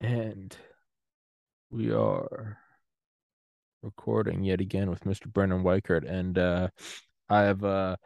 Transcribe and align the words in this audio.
And 0.00 0.56
we 1.70 1.92
are 1.92 2.58
recording 3.82 4.42
yet 4.44 4.60
again 4.60 4.90
with 4.90 5.04
Mr. 5.04 5.26
Brandon 5.26 5.62
Weichert. 5.62 6.08
And 6.08 6.38
uh 6.38 6.68
I 7.28 7.42
have 7.42 7.64
uh 7.64 7.96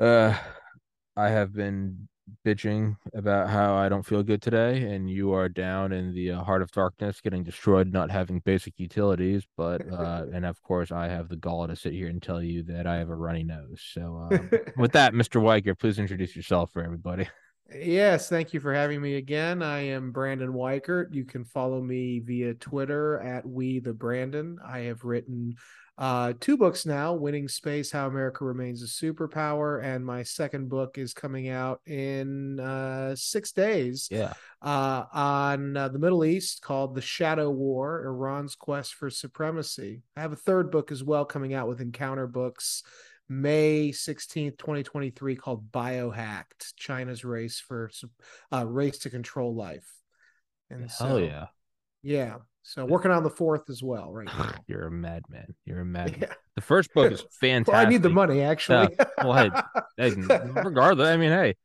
uh 0.00 0.36
I 1.16 1.28
have 1.28 1.52
been 1.52 2.08
bitching 2.44 2.96
about 3.14 3.48
how 3.48 3.74
I 3.74 3.88
don't 3.88 4.04
feel 4.04 4.22
good 4.22 4.42
today, 4.42 4.82
and 4.94 5.10
you 5.10 5.32
are 5.32 5.48
down 5.48 5.92
in 5.92 6.14
the 6.14 6.32
uh, 6.32 6.42
heart 6.42 6.62
of 6.62 6.70
darkness, 6.70 7.20
getting 7.20 7.44
destroyed, 7.44 7.92
not 7.92 8.10
having 8.10 8.40
basic 8.40 8.74
utilities. 8.78 9.44
But 9.56 9.82
uh, 9.92 10.24
and 10.32 10.44
of 10.46 10.62
course, 10.62 10.90
I 10.90 11.08
have 11.08 11.28
the 11.28 11.36
gall 11.36 11.66
to 11.66 11.76
sit 11.76 11.92
here 11.92 12.08
and 12.08 12.22
tell 12.22 12.42
you 12.42 12.62
that 12.64 12.86
I 12.86 12.96
have 12.96 13.10
a 13.10 13.14
runny 13.14 13.44
nose. 13.44 13.82
So 13.92 14.28
um, 14.30 14.50
with 14.76 14.92
that, 14.92 15.12
Mr. 15.12 15.40
Weiger, 15.40 15.78
please 15.78 15.98
introduce 15.98 16.34
yourself 16.34 16.72
for 16.72 16.82
everybody. 16.82 17.28
Yes, 17.72 18.28
thank 18.28 18.52
you 18.52 18.60
for 18.60 18.74
having 18.74 19.00
me 19.00 19.16
again. 19.16 19.62
I 19.62 19.80
am 19.80 20.12
Brandon 20.12 20.52
Weichert. 20.52 21.14
You 21.14 21.24
can 21.24 21.44
follow 21.44 21.80
me 21.80 22.20
via 22.20 22.54
Twitter 22.54 23.18
at 23.20 23.46
We 23.46 23.78
the 23.80 23.92
Brandon. 23.94 24.58
I 24.64 24.80
have 24.80 25.02
written 25.04 25.56
uh, 25.96 26.34
two 26.40 26.56
books 26.58 26.84
now 26.84 27.14
Winning 27.14 27.48
Space 27.48 27.90
How 27.90 28.06
America 28.06 28.44
Remains 28.44 28.82
a 28.82 28.86
Superpower. 28.86 29.82
And 29.82 30.04
my 30.04 30.22
second 30.24 30.68
book 30.68 30.98
is 30.98 31.14
coming 31.14 31.48
out 31.48 31.80
in 31.86 32.60
uh, 32.60 33.16
six 33.16 33.50
days 33.52 34.08
Yeah. 34.10 34.34
uh, 34.60 35.04
on 35.12 35.76
uh, 35.76 35.88
the 35.88 35.98
Middle 35.98 36.24
East 36.24 36.60
called 36.62 36.94
The 36.94 37.00
Shadow 37.00 37.50
War 37.50 38.04
Iran's 38.04 38.54
Quest 38.56 38.94
for 38.94 39.08
Supremacy. 39.08 40.02
I 40.16 40.20
have 40.20 40.32
a 40.32 40.36
third 40.36 40.70
book 40.70 40.92
as 40.92 41.02
well 41.02 41.24
coming 41.24 41.54
out 41.54 41.66
with 41.66 41.80
Encounter 41.80 42.26
Books. 42.26 42.82
May 43.28 43.90
16th, 43.90 44.58
2023, 44.58 45.36
called 45.36 45.70
Biohacked 45.72 46.74
China's 46.76 47.24
Race 47.24 47.60
for 47.60 47.90
uh, 48.52 48.66
Race 48.66 48.98
to 49.00 49.10
Control 49.10 49.54
Life. 49.54 49.90
And 50.70 50.82
Hell 50.82 50.90
so, 50.90 51.16
yeah. 51.18 51.46
Yeah. 52.02 52.36
So 52.62 52.84
working 52.84 53.10
on 53.10 53.22
the 53.22 53.30
fourth 53.30 53.68
as 53.70 53.82
well, 53.82 54.12
right 54.12 54.26
now. 54.38 54.52
You're 54.66 54.86
a 54.86 54.90
madman. 54.90 55.54
You're 55.64 55.80
a 55.80 55.84
madman. 55.84 56.20
Yeah. 56.22 56.34
The 56.54 56.62
first 56.62 56.92
book 56.94 57.12
is 57.12 57.24
fantastic. 57.40 57.72
well, 57.72 57.86
I 57.86 57.88
need 57.88 58.02
the 58.02 58.10
money, 58.10 58.42
actually. 58.42 58.96
Uh, 58.98 59.04
well, 59.22 59.32
hey, 59.32 60.10
hey, 60.10 60.10
regardless, 60.64 61.08
I 61.08 61.16
mean, 61.16 61.30
hey, 61.30 61.56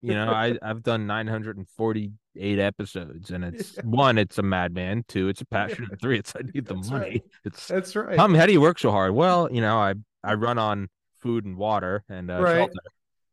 you 0.00 0.14
know, 0.14 0.30
I 0.30 0.56
I've 0.62 0.82
done 0.82 1.06
948 1.06 2.58
episodes, 2.58 3.30
and 3.30 3.44
it's 3.44 3.76
yeah. 3.76 3.82
one, 3.84 4.16
it's 4.16 4.38
a 4.38 4.42
madman. 4.42 5.04
Two, 5.08 5.28
it's 5.28 5.40
a 5.40 5.46
passion. 5.46 5.88
And 5.90 6.00
three, 6.00 6.18
it's 6.18 6.34
I 6.36 6.42
need 6.54 6.66
the 6.66 6.74
That's 6.74 6.90
money. 6.90 7.04
Right. 7.04 7.24
It's 7.44 7.66
That's 7.66 7.96
right. 7.96 8.16
Tom, 8.16 8.34
how 8.34 8.46
do 8.46 8.52
you 8.52 8.60
work 8.60 8.78
so 8.78 8.90
hard? 8.90 9.12
Well, 9.12 9.48
you 9.52 9.60
know, 9.60 9.76
I 9.76 9.94
I 10.22 10.34
run 10.34 10.58
on 10.58 10.88
food 11.20 11.44
and 11.44 11.56
water 11.56 12.04
and 12.08 12.30
uh, 12.30 12.40
right. 12.40 12.56
shelter. 12.56 12.80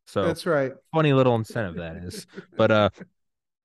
So 0.07 0.25
that's 0.25 0.45
right. 0.45 0.73
Funny 0.93 1.13
little 1.13 1.35
incentive 1.35 1.75
that 1.75 1.97
is. 1.97 2.27
But 2.55 2.71
uh, 2.71 2.89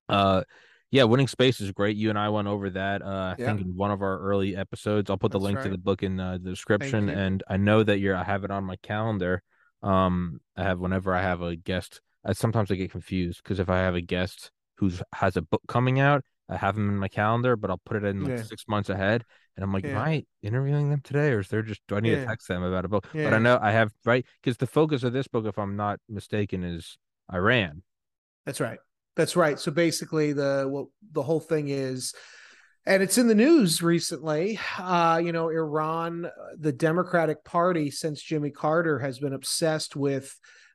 uh 0.09 0.43
yeah, 0.91 1.05
winning 1.05 1.29
space 1.29 1.61
is 1.61 1.71
great. 1.71 1.95
You 1.95 2.09
and 2.09 2.19
I 2.19 2.27
went 2.29 2.49
over 2.49 2.69
that. 2.71 3.01
Uh, 3.01 3.05
I 3.05 3.35
yeah. 3.39 3.45
think 3.45 3.61
in 3.61 3.75
one 3.77 3.91
of 3.91 4.01
our 4.01 4.19
early 4.19 4.57
episodes. 4.57 5.09
I'll 5.09 5.17
put 5.17 5.31
the 5.31 5.39
That's 5.39 5.45
link 5.45 5.57
right. 5.59 5.63
to 5.63 5.69
the 5.69 5.77
book 5.77 6.03
in 6.03 6.19
uh, 6.19 6.33
the 6.33 6.49
description. 6.49 7.07
And 7.07 7.41
I 7.47 7.55
know 7.55 7.81
that 7.81 7.99
you're. 7.99 8.15
I 8.15 8.25
have 8.25 8.43
it 8.43 8.51
on 8.51 8.65
my 8.65 8.75
calendar. 8.77 9.41
Um, 9.81 10.41
I 10.57 10.63
have 10.63 10.79
whenever 10.79 11.15
I 11.15 11.21
have 11.21 11.41
a 11.41 11.55
guest. 11.55 12.01
I 12.25 12.33
sometimes 12.33 12.71
I 12.71 12.75
get 12.75 12.91
confused 12.91 13.41
because 13.41 13.59
if 13.59 13.69
I 13.69 13.77
have 13.77 13.95
a 13.95 14.01
guest 14.01 14.51
who's 14.75 15.01
has 15.13 15.37
a 15.37 15.41
book 15.41 15.61
coming 15.67 16.01
out, 16.01 16.25
I 16.49 16.57
have 16.57 16.75
them 16.75 16.89
in 16.89 16.97
my 16.97 17.07
calendar, 17.07 17.55
but 17.55 17.69
I'll 17.69 17.81
put 17.85 18.03
it 18.03 18.05
in 18.05 18.23
like 18.25 18.39
yeah. 18.39 18.43
six 18.43 18.65
months 18.67 18.89
ahead. 18.89 19.23
And 19.55 19.63
I'm 19.63 19.73
like, 19.73 19.83
yeah. 19.83 19.91
am 19.91 19.97
I 19.97 20.25
interviewing 20.41 20.89
them 20.89 21.01
today, 21.03 21.31
or 21.31 21.39
is 21.39 21.49
there 21.49 21.61
just 21.61 21.81
do 21.87 21.95
I 21.95 21.99
need 21.99 22.15
to 22.15 22.25
text 22.25 22.47
them 22.47 22.63
about 22.63 22.85
a 22.85 22.87
book? 22.87 23.07
But 23.13 23.33
I 23.33 23.39
know 23.39 23.59
I 23.61 23.71
have 23.71 23.91
right 24.05 24.25
because 24.41 24.57
the 24.57 24.67
focus 24.67 25.03
of 25.03 25.13
this 25.13 25.27
book, 25.27 25.45
if 25.45 25.57
I'm 25.59 25.75
not 25.75 25.99
mistaken, 26.07 26.63
is 26.63 26.97
Iran. 27.31 27.83
That's 28.45 28.59
right. 28.59 28.79
That's 29.15 29.35
right. 29.35 29.59
So 29.59 29.71
basically, 29.71 30.33
the 30.33 30.65
what 30.69 30.87
the 31.11 31.23
whole 31.23 31.41
thing 31.41 31.67
is, 31.67 32.13
and 32.85 33.03
it's 33.03 33.17
in 33.17 33.27
the 33.27 33.35
news 33.35 33.81
recently. 33.81 34.59
Uh, 34.79 35.21
you 35.23 35.31
know, 35.31 35.49
Iran, 35.49 36.29
the 36.57 36.71
Democratic 36.71 37.43
Party, 37.43 37.91
since 37.91 38.21
Jimmy 38.21 38.51
Carter, 38.51 38.99
has 38.99 39.19
been 39.19 39.33
obsessed 39.33 39.95
with 39.95 40.33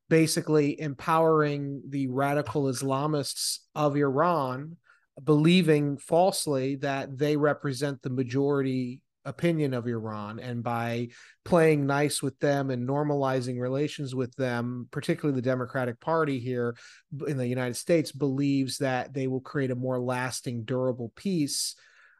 basically 0.09 0.81
empowering 0.81 1.83
the 1.89 2.09
radical 2.09 2.65
Islamists 2.65 3.59
of 3.75 3.97
Iran, 3.97 4.77
believing 5.23 5.97
falsely 5.97 6.77
that 6.77 7.17
they 7.17 7.37
represent 7.37 8.03
the 8.03 8.11
majority 8.11 9.01
opinion 9.27 9.75
of 9.75 9.87
Iran 9.87 10.39
and 10.39 10.63
by 10.63 11.09
playing 11.45 11.85
nice 11.85 12.23
with 12.23 12.39
them 12.39 12.71
and 12.71 12.89
normalizing 12.89 13.61
relations 13.61 14.15
with 14.15 14.35
them, 14.37 14.89
particularly 14.91 15.35
the 15.35 15.43
Democratic 15.43 16.01
Party 16.01 16.39
here 16.39 16.77
in 17.27 17.37
the 17.37 17.47
United 17.47 17.75
States, 17.75 18.13
believes 18.13 18.79
that 18.79 19.13
they 19.13 19.27
will 19.27 19.41
create 19.41 19.71
a 19.71 19.77
more 19.77 20.01
lasting, 20.01 20.65
durable 20.65 21.13
peace. 21.17 21.75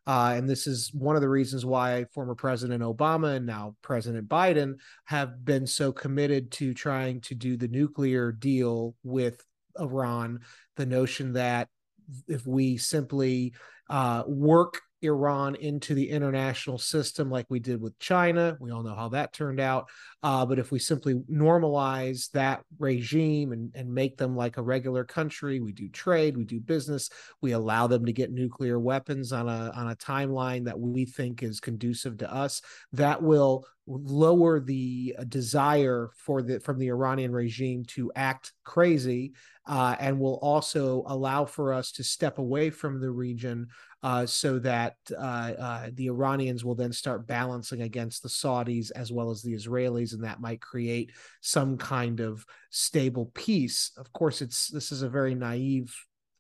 Uh, 0.07 0.35
and 0.37 0.49
this 0.49 0.67
is 0.67 0.93
one 0.93 1.17
of 1.17 1.23
the 1.23 1.29
reasons 1.29 1.65
why 1.65 2.05
former 2.13 2.35
President 2.35 2.83
Obama 2.83 3.37
and 3.37 3.47
now 3.47 3.75
President 3.83 4.29
Biden 4.29 4.75
have 5.05 5.45
been 5.45 5.67
so 5.67 5.93
committed 5.93 6.51
to 6.53 6.75
trying 6.75 7.21
to 7.23 7.35
do 7.35 7.57
the 7.57 7.69
nuclear 7.69 8.31
deal 8.31 8.95
with 9.03 9.45
Iran. 9.79 10.41
The 10.77 10.87
notion 10.87 11.33
that 11.35 11.69
if 12.29 12.47
we 12.47 12.77
simply 12.77 13.53
uh, 13.91 14.23
work 14.27 14.83
Iran 15.03 15.55
into 15.57 15.95
the 15.95 16.09
international 16.09 16.79
system 16.79 17.31
like 17.31 17.47
we 17.49 17.59
did 17.59 17.81
with 17.81 17.99
China. 17.99 18.57
We 18.61 18.71
all 18.71 18.83
know 18.83 18.95
how 18.95 19.11
that 19.11 19.33
turned 19.33 19.61
out. 19.61 19.89
Uh, 20.23 20.47
but 20.47 20.59
if 20.59 20.71
we 20.71 20.79
simply 20.79 21.15
normalize 21.31 22.31
that 22.31 22.63
regime 22.79 23.53
and, 23.53 23.71
and 23.75 23.93
make 23.93 24.17
them 24.17 24.35
like 24.35 24.57
a 24.57 24.63
regular 24.63 25.05
country, 25.05 25.61
we 25.61 25.73
do 25.73 25.89
trade, 25.89 26.37
we 26.37 26.45
do 26.45 26.61
business, 26.61 27.11
we 27.43 27.53
allow 27.53 27.87
them 27.87 28.07
to 28.07 28.13
get 28.13 28.33
nuclear 28.33 28.79
weapons 28.79 29.33
on 29.33 29.49
a 29.49 29.71
on 29.75 29.91
a 29.91 29.97
timeline 29.97 30.65
that 30.65 30.79
we 30.79 31.05
think 31.05 31.43
is 31.43 31.61
conducive 31.61 32.19
to 32.19 32.33
us, 32.33 32.63
that 32.93 33.23
will 33.23 33.67
lower 33.87 34.59
the 34.59 35.15
desire 35.29 36.11
for 36.17 36.43
the 36.43 36.59
from 36.61 36.79
the 36.79 36.89
Iranian 36.89 37.33
regime 37.33 37.85
to 37.85 38.11
act 38.17 38.53
crazy 38.65 39.33
uh, 39.67 39.97
and 39.99 40.19
will 40.19 40.39
also 40.43 41.05
allow 41.07 41.45
for 41.45 41.73
us 41.73 41.93
to 41.93 42.05
step 42.05 42.39
away 42.39 42.71
from 42.71 43.01
the 43.01 43.11
region 43.11 43.69
uh, 44.07 44.25
so 44.25 44.61
that 44.61 44.95
uh, 45.19 45.53
uh, 45.59 45.91
the 45.95 46.07
Iranians 46.07 46.65
will 46.65 46.77
then 46.77 46.93
start 46.93 47.27
balancing 47.27 47.83
against 47.83 48.23
the 48.23 48.29
Saudis 48.29 48.93
as 48.95 49.11
well 49.11 49.33
as 49.33 49.43
the 49.43 49.53
Israelis, 49.53 50.15
and 50.15 50.23
that 50.23 50.41
might 50.41 50.61
create 50.61 51.11
some 51.41 51.77
kind 51.77 52.21
of 52.21 52.47
stable 52.71 53.33
peace. 53.35 53.91
Of 53.97 54.13
course, 54.13 54.43
it's 54.43 54.69
this 54.69 54.93
is 54.93 55.03
a 55.03 55.09
very 55.09 55.35
naive 55.35 55.93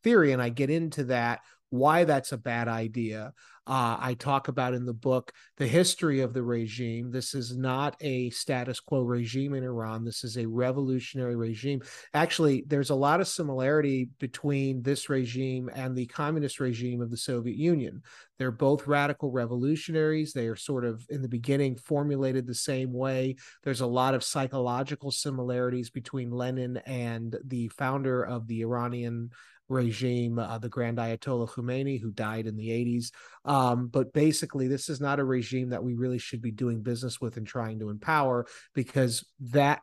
theory, 0.05 0.31
and 0.31 0.41
I 0.41 0.49
get 0.49 0.71
into 0.71 1.07
that 1.07 1.41
why 1.71 2.05
that's 2.05 2.33
a 2.33 2.39
bad 2.39 2.69
idea. 2.69 3.33
Uh, 3.69 3.97
I 3.99 4.15
talk 4.15 4.47
about 4.47 4.75
in 4.75 4.87
the 4.87 4.95
book 4.95 5.33
the 5.57 5.67
history 5.67 6.21
of 6.21 6.33
the 6.33 6.43
regime. 6.43 7.11
This 7.11 7.35
is 7.35 7.57
not 7.57 7.97
a 8.01 8.31
status 8.31 8.79
quo 8.79 9.03
regime 9.03 9.55
in 9.55 9.65
Iran. 9.65 10.05
This 10.05 10.23
is 10.23 10.39
a 10.39 10.47
revolutionary 10.47 11.35
regime. 11.35 11.83
Actually, 12.15 12.63
there's 12.69 12.91
a 12.91 12.95
lot 12.95 13.21
of 13.21 13.27
similarity 13.27 14.09
between 14.21 14.83
this 14.83 15.09
regime 15.09 15.69
and 15.75 15.97
the 15.97 16.07
communist 16.07 16.61
regime 16.61 17.01
of 17.01 17.11
the 17.11 17.17
Soviet 17.17 17.57
Union. 17.57 18.03
They're 18.39 18.53
both 18.53 18.87
radical 18.87 19.33
revolutionaries. 19.33 20.33
They 20.33 20.47
are 20.47 20.57
sort 20.57 20.85
of, 20.85 21.05
in 21.11 21.23
the 21.23 21.29
beginning, 21.29 21.75
formulated 21.75 22.47
the 22.47 22.55
same 22.55 22.93
way. 22.93 23.35
There's 23.65 23.81
a 23.81 23.87
lot 23.87 24.15
of 24.15 24.23
psychological 24.23 25.11
similarities 25.11 25.91
between 25.91 26.31
Lenin 26.31 26.77
and 26.87 27.37
the 27.45 27.67
founder 27.69 28.23
of 28.23 28.47
the 28.47 28.61
Iranian 28.61 29.31
regime, 29.69 30.39
uh, 30.39 30.59
the 30.59 30.69
Grand 30.69 30.99
Ayatollah 30.99 31.49
Khomeini, 31.49 32.01
who 32.01 32.11
died 32.11 32.47
in 32.47 32.57
the 32.57 32.69
80s. 32.69 33.11
Um, 33.45 33.89
but 33.89 34.13
basically, 34.13 34.69
this 34.69 34.89
is 34.89 35.01
not 35.01 35.21
a 35.21 35.25
regime 35.25 35.71
that 35.71 35.83
we 35.83 35.95
really 35.95 36.19
should 36.19 36.43
be 36.43 36.51
doing 36.51 36.83
business 36.83 37.21
with 37.21 37.37
and 37.37 37.47
trying 37.47 37.81
to 37.81 37.91
empower 37.91 38.47
because 38.75 39.25
that 39.41 39.83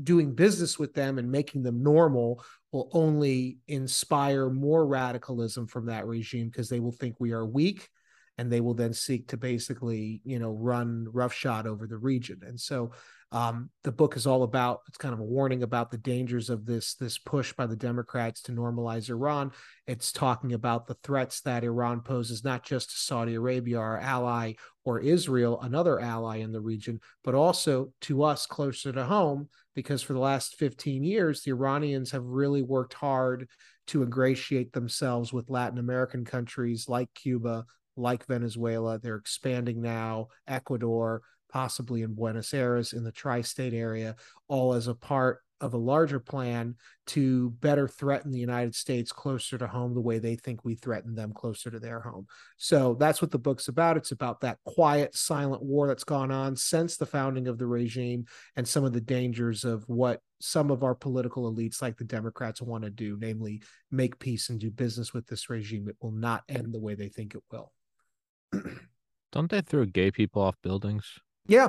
doing 0.00 0.34
business 0.34 0.78
with 0.78 0.94
them 0.94 1.18
and 1.18 1.30
making 1.30 1.62
them 1.62 1.82
normal 1.82 2.42
will 2.70 2.88
only 2.92 3.58
inspire 3.68 4.48
more 4.48 4.86
radicalism 4.86 5.66
from 5.66 5.86
that 5.86 6.06
regime 6.06 6.48
because 6.48 6.68
they 6.68 6.80
will 6.80 6.92
think 6.92 7.16
we 7.18 7.32
are 7.32 7.44
weak 7.44 7.88
and 8.38 8.50
they 8.50 8.60
will 8.60 8.74
then 8.74 8.94
seek 8.94 9.28
to 9.28 9.36
basically 9.36 10.22
you 10.24 10.38
know 10.38 10.52
run 10.52 11.06
roughshod 11.12 11.66
over 11.66 11.86
the 11.86 11.98
region 11.98 12.40
and 12.46 12.58
so 12.58 12.92
um, 13.32 13.70
the 13.82 13.90
book 13.90 14.14
is 14.14 14.26
all 14.26 14.42
about 14.42 14.80
it's 14.88 14.98
kind 14.98 15.14
of 15.14 15.20
a 15.20 15.24
warning 15.24 15.62
about 15.62 15.90
the 15.90 15.96
dangers 15.96 16.50
of 16.50 16.66
this 16.66 16.94
this 16.96 17.16
push 17.16 17.54
by 17.54 17.66
the 17.66 17.74
Democrats 17.74 18.42
to 18.42 18.52
normalize 18.52 19.08
Iran. 19.08 19.52
It's 19.86 20.12
talking 20.12 20.52
about 20.52 20.86
the 20.86 20.98
threats 21.02 21.40
that 21.40 21.64
Iran 21.64 22.02
poses 22.02 22.44
not 22.44 22.62
just 22.62 22.90
to 22.90 22.96
Saudi 22.96 23.34
Arabia, 23.34 23.78
our 23.78 23.98
ally, 23.98 24.52
or 24.84 25.00
Israel, 25.00 25.58
another 25.62 25.98
ally 25.98 26.36
in 26.38 26.52
the 26.52 26.60
region, 26.60 27.00
but 27.24 27.34
also 27.34 27.92
to 28.02 28.22
us 28.22 28.44
closer 28.44 28.92
to 28.92 29.04
home, 29.04 29.48
because 29.74 30.02
for 30.02 30.12
the 30.12 30.18
last 30.18 30.58
15 30.58 31.02
years, 31.02 31.42
the 31.42 31.52
Iranians 31.52 32.10
have 32.10 32.24
really 32.24 32.62
worked 32.62 32.94
hard 32.94 33.48
to 33.86 34.02
ingratiate 34.02 34.74
themselves 34.74 35.32
with 35.32 35.48
Latin 35.48 35.78
American 35.78 36.26
countries 36.26 36.86
like 36.86 37.08
Cuba, 37.14 37.64
like 37.96 38.26
Venezuela. 38.26 38.98
They're 38.98 39.16
expanding 39.16 39.80
now, 39.80 40.28
Ecuador 40.46 41.22
possibly 41.52 42.02
in 42.02 42.14
Buenos 42.14 42.54
Aires 42.54 42.92
in 42.92 43.04
the 43.04 43.12
tri 43.12 43.42
state 43.42 43.74
area, 43.74 44.16
all 44.48 44.74
as 44.74 44.88
a 44.88 44.94
part 44.94 45.40
of 45.62 45.74
a 45.74 45.78
larger 45.78 46.18
plan 46.18 46.74
to 47.06 47.50
better 47.60 47.86
threaten 47.86 48.32
the 48.32 48.38
United 48.38 48.74
States 48.74 49.12
closer 49.12 49.56
to 49.56 49.68
home 49.68 49.94
the 49.94 50.00
way 50.00 50.18
they 50.18 50.34
think 50.34 50.64
we 50.64 50.74
threaten 50.74 51.14
them 51.14 51.32
closer 51.32 51.70
to 51.70 51.78
their 51.78 52.00
home. 52.00 52.26
So 52.56 52.94
that's 52.98 53.22
what 53.22 53.30
the 53.30 53.38
book's 53.38 53.68
about. 53.68 53.96
It's 53.96 54.10
about 54.10 54.40
that 54.40 54.58
quiet, 54.66 55.14
silent 55.14 55.62
war 55.62 55.86
that's 55.86 56.02
gone 56.02 56.32
on 56.32 56.56
since 56.56 56.96
the 56.96 57.06
founding 57.06 57.46
of 57.46 57.58
the 57.58 57.66
regime 57.66 58.24
and 58.56 58.66
some 58.66 58.84
of 58.84 58.92
the 58.92 59.00
dangers 59.00 59.64
of 59.64 59.84
what 59.88 60.20
some 60.40 60.72
of 60.72 60.82
our 60.82 60.96
political 60.96 61.50
elites, 61.52 61.80
like 61.80 61.96
the 61.96 62.04
Democrats, 62.04 62.60
want 62.60 62.82
to 62.82 62.90
do, 62.90 63.16
namely 63.20 63.62
make 63.92 64.18
peace 64.18 64.48
and 64.48 64.58
do 64.58 64.70
business 64.70 65.14
with 65.14 65.28
this 65.28 65.48
regime. 65.48 65.88
It 65.88 65.96
will 66.02 66.10
not 66.10 66.42
end 66.48 66.74
the 66.74 66.80
way 66.80 66.96
they 66.96 67.08
think 67.08 67.36
it 67.36 67.42
will. 67.52 67.72
Don't 69.32 69.50
they 69.50 69.60
throw 69.60 69.84
gay 69.84 70.10
people 70.10 70.42
off 70.42 70.56
buildings? 70.60 71.20
Yeah. 71.46 71.68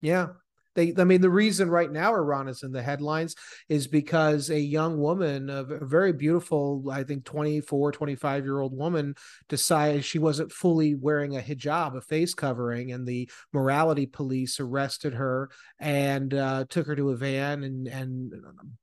Yeah. 0.00 0.28
They, 0.76 0.94
I 0.96 1.04
mean, 1.04 1.20
the 1.20 1.30
reason 1.30 1.68
right 1.68 1.90
now 1.90 2.14
Iran 2.14 2.46
is 2.46 2.62
in 2.62 2.70
the 2.70 2.82
headlines 2.82 3.34
is 3.68 3.88
because 3.88 4.50
a 4.50 4.58
young 4.58 4.98
woman, 4.98 5.50
a 5.50 5.64
very 5.64 6.12
beautiful, 6.12 6.84
I 6.90 7.02
think 7.02 7.24
24, 7.24 7.90
25 7.90 8.44
year 8.44 8.60
old 8.60 8.76
woman, 8.76 9.16
decided 9.48 10.04
she 10.04 10.20
wasn't 10.20 10.52
fully 10.52 10.94
wearing 10.94 11.36
a 11.36 11.40
hijab, 11.40 11.96
a 11.96 12.00
face 12.00 12.34
covering, 12.34 12.92
and 12.92 13.04
the 13.04 13.28
morality 13.52 14.06
police 14.06 14.60
arrested 14.60 15.14
her 15.14 15.50
and 15.80 16.32
uh, 16.34 16.64
took 16.68 16.86
her 16.86 16.94
to 16.94 17.10
a 17.10 17.16
van 17.16 17.64
and, 17.64 17.88
and 17.88 18.32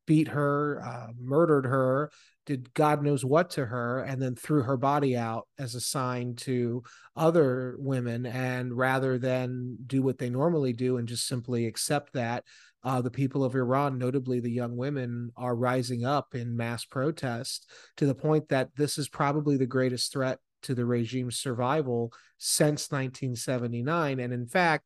beat 0.05 0.27
her, 0.27 0.83
uh, 0.85 1.13
murdered 1.17 1.65
her, 1.65 2.11
did 2.47 2.73
God 2.73 3.03
knows 3.03 3.23
what 3.23 3.51
to 3.51 3.65
her 3.65 3.99
and 3.99 4.21
then 4.21 4.35
threw 4.35 4.63
her 4.63 4.77
body 4.77 5.15
out 5.17 5.47
as 5.59 5.75
a 5.75 5.81
sign 5.81 6.35
to 6.37 6.81
other 7.15 7.75
women. 7.77 8.25
And 8.25 8.75
rather 8.75 9.19
than 9.19 9.77
do 9.85 10.01
what 10.01 10.17
they 10.17 10.29
normally 10.29 10.71
do 10.71 10.97
and 10.97 11.07
just 11.07 11.27
simply 11.27 11.67
accept 11.67 12.13
that, 12.13 12.45
uh, 12.83 13.01
the 13.01 13.11
people 13.11 13.43
of 13.43 13.53
Iran, 13.53 13.97
notably 13.97 14.39
the 14.39 14.49
young 14.49 14.77
women, 14.77 15.31
are 15.35 15.55
rising 15.55 16.05
up 16.05 16.33
in 16.33 16.55
mass 16.55 16.85
protest 16.85 17.69
to 17.97 18.05
the 18.05 18.15
point 18.15 18.47
that 18.47 18.69
this 18.77 18.97
is 18.97 19.09
probably 19.09 19.57
the 19.57 19.65
greatest 19.65 20.13
threat 20.13 20.39
to 20.63 20.73
the 20.73 20.85
regime's 20.85 21.37
survival 21.37 22.13
since 22.37 22.89
1979. 22.89 24.21
And 24.21 24.33
in 24.33 24.47
fact, 24.47 24.85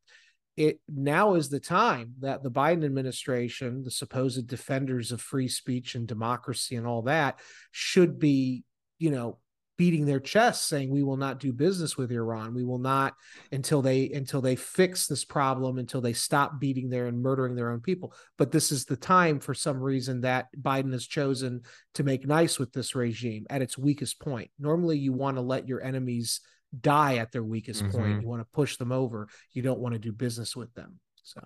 it 0.61 0.79
now 0.87 1.33
is 1.33 1.49
the 1.49 1.59
time 1.59 2.13
that 2.19 2.43
the 2.43 2.51
Biden 2.51 2.85
administration, 2.85 3.83
the 3.83 3.91
supposed 3.91 4.45
defenders 4.47 5.11
of 5.11 5.19
free 5.19 5.47
speech 5.47 5.95
and 5.95 6.07
democracy 6.07 6.75
and 6.75 6.85
all 6.85 7.01
that, 7.03 7.39
should 7.71 8.19
be, 8.19 8.63
you 8.99 9.09
know, 9.09 9.39
beating 9.77 10.05
their 10.05 10.19
chests 10.19 10.67
saying 10.67 10.91
we 10.91 11.01
will 11.01 11.17
not 11.17 11.39
do 11.39 11.51
business 11.51 11.97
with 11.97 12.11
Iran. 12.11 12.53
We 12.53 12.63
will 12.63 12.77
not 12.77 13.15
until 13.51 13.81
they 13.81 14.11
until 14.11 14.39
they 14.39 14.55
fix 14.55 15.07
this 15.07 15.25
problem, 15.25 15.79
until 15.79 16.01
they 16.01 16.13
stop 16.13 16.59
beating 16.59 16.87
their 16.87 17.07
and 17.07 17.19
murdering 17.19 17.55
their 17.55 17.71
own 17.71 17.79
people. 17.79 18.13
But 18.37 18.51
this 18.51 18.71
is 18.71 18.85
the 18.85 18.95
time 18.95 19.39
for 19.39 19.55
some 19.55 19.79
reason 19.79 20.21
that 20.21 20.49
Biden 20.61 20.91
has 20.91 21.07
chosen 21.07 21.61
to 21.95 22.03
make 22.03 22.27
nice 22.27 22.59
with 22.59 22.71
this 22.73 22.93
regime 22.93 23.47
at 23.49 23.63
its 23.63 23.75
weakest 23.75 24.19
point. 24.19 24.51
Normally 24.59 24.99
you 24.99 25.13
want 25.13 25.37
to 25.37 25.41
let 25.41 25.67
your 25.67 25.81
enemies 25.81 26.41
die 26.79 27.17
at 27.17 27.31
their 27.31 27.43
weakest 27.43 27.83
mm-hmm. 27.83 27.97
point. 27.97 28.21
You 28.21 28.27
want 28.27 28.41
to 28.41 28.47
push 28.53 28.77
them 28.77 28.91
over. 28.91 29.27
You 29.51 29.61
don't 29.61 29.79
want 29.79 29.93
to 29.93 29.99
do 29.99 30.11
business 30.11 30.55
with 30.55 30.73
them. 30.73 30.99
So 31.23 31.41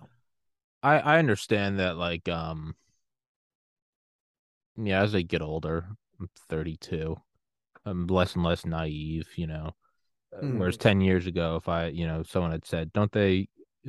I 0.83 0.99
I 0.99 1.19
understand 1.19 1.79
that 1.79 1.97
like 1.97 2.29
um 2.29 2.75
yeah, 4.77 5.01
as 5.01 5.15
I 5.15 5.21
get 5.21 5.41
older, 5.41 5.87
I'm 6.19 6.29
32. 6.49 7.15
I'm 7.85 8.07
less 8.07 8.35
and 8.35 8.43
less 8.43 8.65
naive, 8.65 9.29
you 9.35 9.47
know. 9.47 9.71
Mm. 10.33 10.57
Whereas 10.57 10.75
10 10.77 10.99
years 10.99 11.27
ago 11.27 11.55
if 11.55 11.69
I, 11.69 11.87
you 11.87 12.05
know, 12.05 12.23
someone 12.23 12.51
had 12.51 12.65
said, 12.65 12.91
"Don't 12.91 13.11
they 13.11 13.47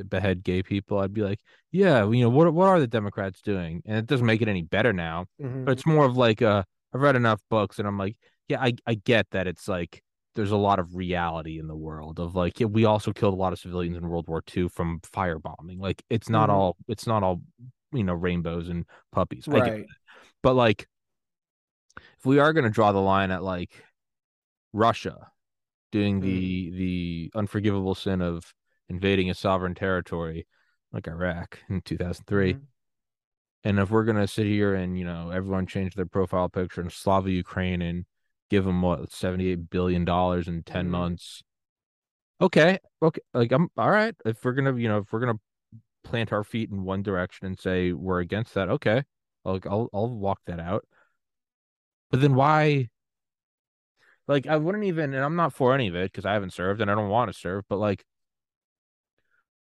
behead 0.08 0.44
gay 0.44 0.62
people?" 0.62 0.98
I'd 0.98 1.12
be 1.12 1.22
like, 1.22 1.40
"Yeah, 1.72 2.08
you 2.08 2.22
know, 2.22 2.30
what 2.30 2.52
what 2.54 2.68
are 2.68 2.80
the 2.80 2.86
Democrats 2.86 3.40
doing?" 3.42 3.82
And 3.84 3.98
it 3.98 4.06
doesn't 4.06 4.26
make 4.26 4.42
it 4.42 4.48
any 4.48 4.62
better 4.62 4.92
now. 4.92 5.26
Mm-hmm. 5.42 5.64
But 5.64 5.72
it's 5.72 5.86
more 5.86 6.04
of 6.04 6.16
like 6.16 6.42
uh 6.42 6.62
I've 6.94 7.00
read 7.00 7.16
enough 7.16 7.40
books 7.50 7.78
and 7.78 7.88
I'm 7.88 7.98
like, 7.98 8.16
yeah, 8.48 8.62
I 8.62 8.74
I 8.86 8.94
get 8.94 9.26
that 9.30 9.46
it's 9.46 9.68
like 9.68 10.02
there's 10.36 10.52
a 10.52 10.56
lot 10.56 10.78
of 10.78 10.94
reality 10.94 11.58
in 11.58 11.66
the 11.66 11.76
world 11.76 12.20
of 12.20 12.36
like 12.36 12.60
yeah, 12.60 12.66
we 12.66 12.84
also 12.84 13.12
killed 13.12 13.34
a 13.34 13.36
lot 13.36 13.52
of 13.52 13.58
civilians 13.58 13.96
in 13.96 14.08
World 14.08 14.28
War 14.28 14.42
II 14.54 14.68
from 14.68 15.00
firebombing. 15.00 15.78
Like 15.78 16.02
it's 16.08 16.28
not 16.28 16.48
mm-hmm. 16.48 16.58
all 16.58 16.76
it's 16.86 17.06
not 17.06 17.22
all 17.22 17.42
you 17.92 18.04
know 18.04 18.14
rainbows 18.14 18.68
and 18.68 18.84
puppies. 19.12 19.48
Right. 19.48 19.86
But 20.42 20.54
like 20.54 20.86
if 22.18 22.24
we 22.24 22.38
are 22.38 22.52
going 22.52 22.64
to 22.64 22.70
draw 22.70 22.92
the 22.92 23.00
line 23.00 23.30
at 23.30 23.42
like 23.42 23.72
Russia 24.72 25.30
doing 25.90 26.20
the 26.20 26.70
mm. 26.70 26.76
the 26.76 27.30
unforgivable 27.34 27.94
sin 27.94 28.20
of 28.20 28.54
invading 28.88 29.30
a 29.30 29.34
sovereign 29.34 29.74
territory 29.74 30.46
like 30.92 31.08
Iraq 31.08 31.58
in 31.68 31.80
2003. 31.80 32.54
Mm-hmm. 32.54 32.64
And 33.64 33.78
if 33.80 33.90
we're 33.90 34.04
going 34.04 34.16
to 34.16 34.28
sit 34.28 34.46
here 34.46 34.74
and, 34.74 34.96
you 34.96 35.04
know, 35.04 35.30
everyone 35.30 35.66
change 35.66 35.94
their 35.94 36.06
profile 36.06 36.48
picture 36.48 36.80
and 36.80 36.92
Slava 36.92 37.30
Ukraine 37.30 37.82
and 37.82 38.04
give 38.50 38.64
them 38.64 38.82
what 38.82 39.10
78 39.12 39.70
billion 39.70 40.04
dollars 40.04 40.48
in 40.48 40.62
10 40.62 40.84
mm-hmm. 40.84 40.92
months 40.92 41.42
okay 42.40 42.78
okay 43.02 43.20
like 43.34 43.52
i'm 43.52 43.68
all 43.76 43.90
right 43.90 44.14
if 44.24 44.44
we're 44.44 44.52
gonna 44.52 44.76
you 44.76 44.88
know 44.88 44.98
if 44.98 45.12
we're 45.12 45.20
gonna 45.20 45.38
plant 46.04 46.32
our 46.32 46.44
feet 46.44 46.70
in 46.70 46.84
one 46.84 47.02
direction 47.02 47.46
and 47.46 47.58
say 47.58 47.92
we're 47.92 48.20
against 48.20 48.54
that 48.54 48.68
okay 48.68 49.02
i'll 49.44 49.58
i'll, 49.66 49.88
I'll 49.92 50.08
walk 50.08 50.40
that 50.46 50.60
out 50.60 50.84
but 52.10 52.20
then 52.20 52.34
why 52.34 52.88
like 54.28 54.46
i 54.46 54.56
wouldn't 54.56 54.84
even 54.84 55.14
and 55.14 55.24
i'm 55.24 55.36
not 55.36 55.54
for 55.54 55.74
any 55.74 55.88
of 55.88 55.94
it 55.94 56.12
because 56.12 56.26
i 56.26 56.34
haven't 56.34 56.52
served 56.52 56.80
and 56.80 56.90
i 56.90 56.94
don't 56.94 57.08
want 57.08 57.32
to 57.32 57.38
serve 57.38 57.64
but 57.68 57.78
like 57.78 58.04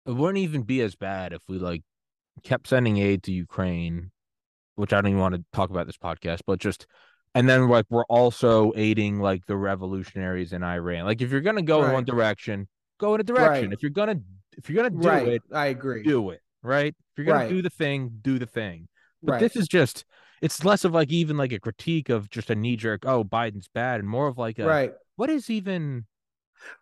it 0.06 0.12
wouldn't 0.12 0.40
even 0.40 0.64
be 0.64 0.82
as 0.82 0.96
bad 0.96 1.34
if 1.34 1.42
we 1.48 1.60
like 1.60 1.84
kept 2.44 2.68
sending 2.68 2.98
aid 2.98 3.24
to 3.24 3.32
ukraine 3.32 4.12
which 4.76 4.92
i 4.92 4.98
don't 4.98 5.10
even 5.10 5.20
want 5.20 5.36
to 5.36 5.44
talk 5.54 5.70
about 5.70 5.86
this 5.86 5.98
podcast 5.98 6.40
but 6.48 6.60
just 6.60 6.88
and 7.36 7.50
then 7.50 7.68
like 7.68 7.86
we're 7.90 8.06
also 8.06 8.72
aiding 8.76 9.20
like 9.20 9.46
the 9.46 9.58
revolutionaries 9.58 10.54
in 10.54 10.64
Iran. 10.64 11.06
Like 11.06 11.22
if 11.22 11.32
you're 11.32 11.42
gonna 11.42 11.62
go 11.62 11.82
right. 11.82 11.88
in 11.88 11.94
one 11.94 12.06
direction, 12.06 12.68
go 13.00 13.16
in 13.16 13.22
a 13.22 13.24
direction. 13.24 13.70
Right. 13.70 13.74
If 13.74 13.82
you're 13.82 13.92
gonna 13.92 14.20
if 14.58 14.70
you're 14.70 14.84
gonna 14.84 15.02
do 15.02 15.08
right. 15.08 15.28
it, 15.28 15.42
I 15.52 15.68
agree. 15.68 16.04
Do 16.04 16.30
it 16.32 16.42
right. 16.62 16.96
If 17.16 17.18
you're 17.18 17.26
gonna 17.26 17.50
do 17.50 17.62
the 17.62 17.70
thing, 17.70 18.20
do 18.22 18.40
the 18.40 18.46
thing. 18.46 18.88
But 19.22 19.40
this 19.40 19.56
is 19.56 19.68
just 19.68 20.06
it's 20.42 20.66
less 20.66 20.84
of 20.84 20.94
like 20.94 21.12
even 21.12 21.38
like 21.38 21.54
a 21.54 21.60
critique 21.60 22.10
of 22.10 22.30
just 22.30 22.50
a 22.50 22.56
knee 22.56 22.76
jerk. 22.76 23.06
Oh, 23.06 23.24
Biden's 23.24 23.70
bad, 23.74 24.00
and 24.00 24.10
more 24.10 24.28
of 24.28 24.38
like 24.38 24.60
a 24.60 24.66
right. 24.66 24.94
What 25.16 25.30
is 25.30 25.50
even 25.50 26.06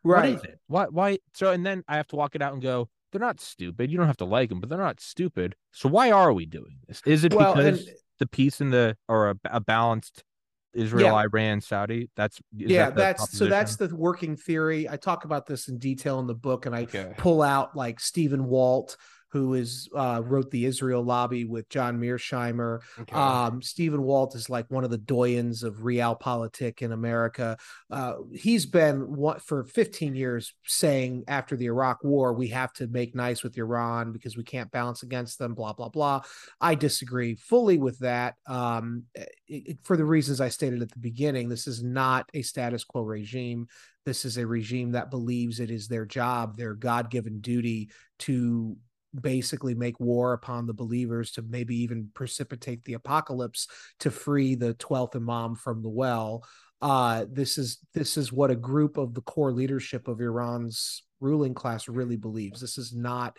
right? 0.04 0.34
What 0.34 0.40
is 0.40 0.44
it? 0.44 0.60
Why? 0.68 0.86
Why? 0.86 1.20
So 1.34 1.52
and 1.52 1.66
then 1.66 1.84
I 1.88 1.98
have 1.98 2.08
to 2.08 2.16
walk 2.16 2.36
it 2.36 2.42
out 2.42 2.54
and 2.54 2.62
go. 2.62 2.90
They're 3.12 3.20
not 3.20 3.42
stupid. 3.42 3.92
You 3.92 3.98
don't 3.98 4.08
have 4.08 4.18
to 4.18 4.26
like 4.26 4.48
them, 4.48 4.62
but 4.62 4.70
they're 4.70 4.78
not 4.78 5.02
stupid. 5.02 5.56
So 5.72 5.90
why 5.90 6.12
are 6.12 6.32
we 6.32 6.46
doing 6.46 6.78
this? 6.88 7.02
Is 7.06 7.26
it 7.26 7.34
well, 7.34 7.54
because 7.54 7.86
and, 7.86 7.98
the 8.20 8.26
peace 8.26 8.62
in 8.62 8.70
the 8.70 8.96
or 9.10 9.32
a, 9.32 9.36
a 9.46 9.60
balanced 9.60 10.24
Israel, 10.74 11.08
yeah. 11.08 11.14
Iran, 11.16 11.62
Saudi. 11.62 12.10
That's 12.16 12.40
yeah, 12.56 12.86
that 12.86 12.96
that's 12.96 13.38
so 13.38 13.46
that's 13.46 13.76
the 13.76 13.94
working 13.96 14.36
theory. 14.36 14.90
I 14.90 14.98
talk 14.98 15.26
about 15.26 15.46
this 15.46 15.68
in 15.68 15.78
detail 15.78 16.20
in 16.20 16.28
the 16.28 16.36
book, 16.36 16.66
and 16.66 16.76
I 16.76 16.84
okay. 16.84 17.14
pull 17.18 17.42
out 17.42 17.76
like 17.76 18.00
Stephen 18.00 18.46
Walt, 18.46 18.98
who 19.32 19.54
is 19.54 19.88
uh, 19.96 20.22
wrote 20.24 20.52
the 20.52 20.66
Israel 20.66 21.04
Lobby 21.04 21.46
with 21.46 21.70
John 21.70 22.00
Mearsheimer. 22.00 22.82
Okay. 23.00 23.16
Um, 23.16 23.62
Stephen 23.62 24.02
Walt 24.04 24.36
is 24.36 24.50
like 24.50 24.70
one 24.70 24.84
of 24.84 24.92
the 24.92 24.98
doyens 24.98 25.64
of 25.64 25.78
realpolitik 25.78 26.82
in 26.82 26.92
America. 26.92 27.58
Uh, 27.90 28.16
he's 28.34 28.66
been 28.66 29.16
what 29.16 29.42
for 29.42 29.64
15 29.64 30.16
years 30.16 30.54
saying 30.66 31.24
after 31.28 31.56
the 31.56 31.66
Iraq 31.66 32.04
War 32.04 32.34
we 32.34 32.50
have 32.50 32.74
to 32.74 32.88
make 32.88 33.16
nice 33.16 33.42
with 33.42 33.58
Iran 33.58 34.12
because 34.12 34.36
we 34.36 34.44
can't 34.44 34.72
balance 34.72 35.04
against 35.04 35.40
them. 35.40 35.54
Blah 35.54 35.74
blah 35.74 35.90
blah. 35.90 36.22
I 36.60 36.76
disagree 36.76 37.36
fully 37.36 37.78
with 37.78 38.00
that 38.00 38.36
um, 38.48 39.04
it, 39.48 39.78
for 39.84 39.96
the 39.96 40.06
reasons 40.06 40.42
I 40.42 40.50
stated 40.50 40.82
at 40.82 40.92
the 40.92 41.00
beginning. 41.00 41.48
This 41.48 41.68
is 41.68 41.82
not 41.82 42.30
a 42.34 42.42
status 42.42 42.84
quo 42.84 43.04
regime. 43.04 43.68
This 44.06 44.26
is 44.26 44.38
a 44.38 44.48
regime 44.48 44.92
that 44.94 45.12
believes 45.12 45.60
it 45.60 45.70
is 45.70 45.88
their 45.88 46.06
job, 46.06 46.58
their 46.58 46.74
God 46.74 47.12
given 47.12 47.40
duty 47.40 47.92
to 48.20 48.76
basically 49.20 49.74
make 49.74 50.00
war 50.00 50.34
upon 50.34 50.66
the 50.66 50.74
believers 50.74 51.32
to 51.32 51.42
maybe 51.42 51.76
even 51.76 52.10
precipitate 52.14 52.84
the 52.86 52.94
apocalypse 52.94 53.68
to 54.00 54.12
free 54.12 54.56
the 54.56 54.74
12th 54.76 55.16
imam 55.16 55.56
from 55.56 55.82
the 55.82 55.90
well. 55.90 56.44
Uh, 56.82 57.26
this 57.32 57.58
is 57.58 57.80
this 57.94 58.18
is 58.18 58.32
what 58.32 58.50
a 58.50 58.56
group 58.56 58.98
of 58.98 59.14
the 59.14 59.22
core 59.22 59.52
leadership 59.52 60.08
of 60.08 60.20
Iran's 60.20 61.04
ruling 61.20 61.54
class 61.54 61.88
really 61.88 62.16
believes. 62.16 62.60
This 62.60 62.78
is 62.78 62.94
not 62.94 63.38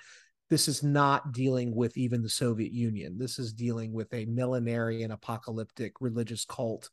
this 0.49 0.69
is 0.69 0.83
not 0.83 1.33
dealing 1.33 1.75
with 1.75 1.97
even 1.97 2.23
the 2.23 2.29
Soviet 2.29 2.73
Union. 2.73 3.19
This 3.19 3.39
is 3.39 3.55
dealing 3.55 3.91
with 3.93 4.13
a 4.13 4.27
millenarian 4.27 5.11
apocalyptic 5.11 5.95
religious 6.01 6.45
cult 6.45 6.91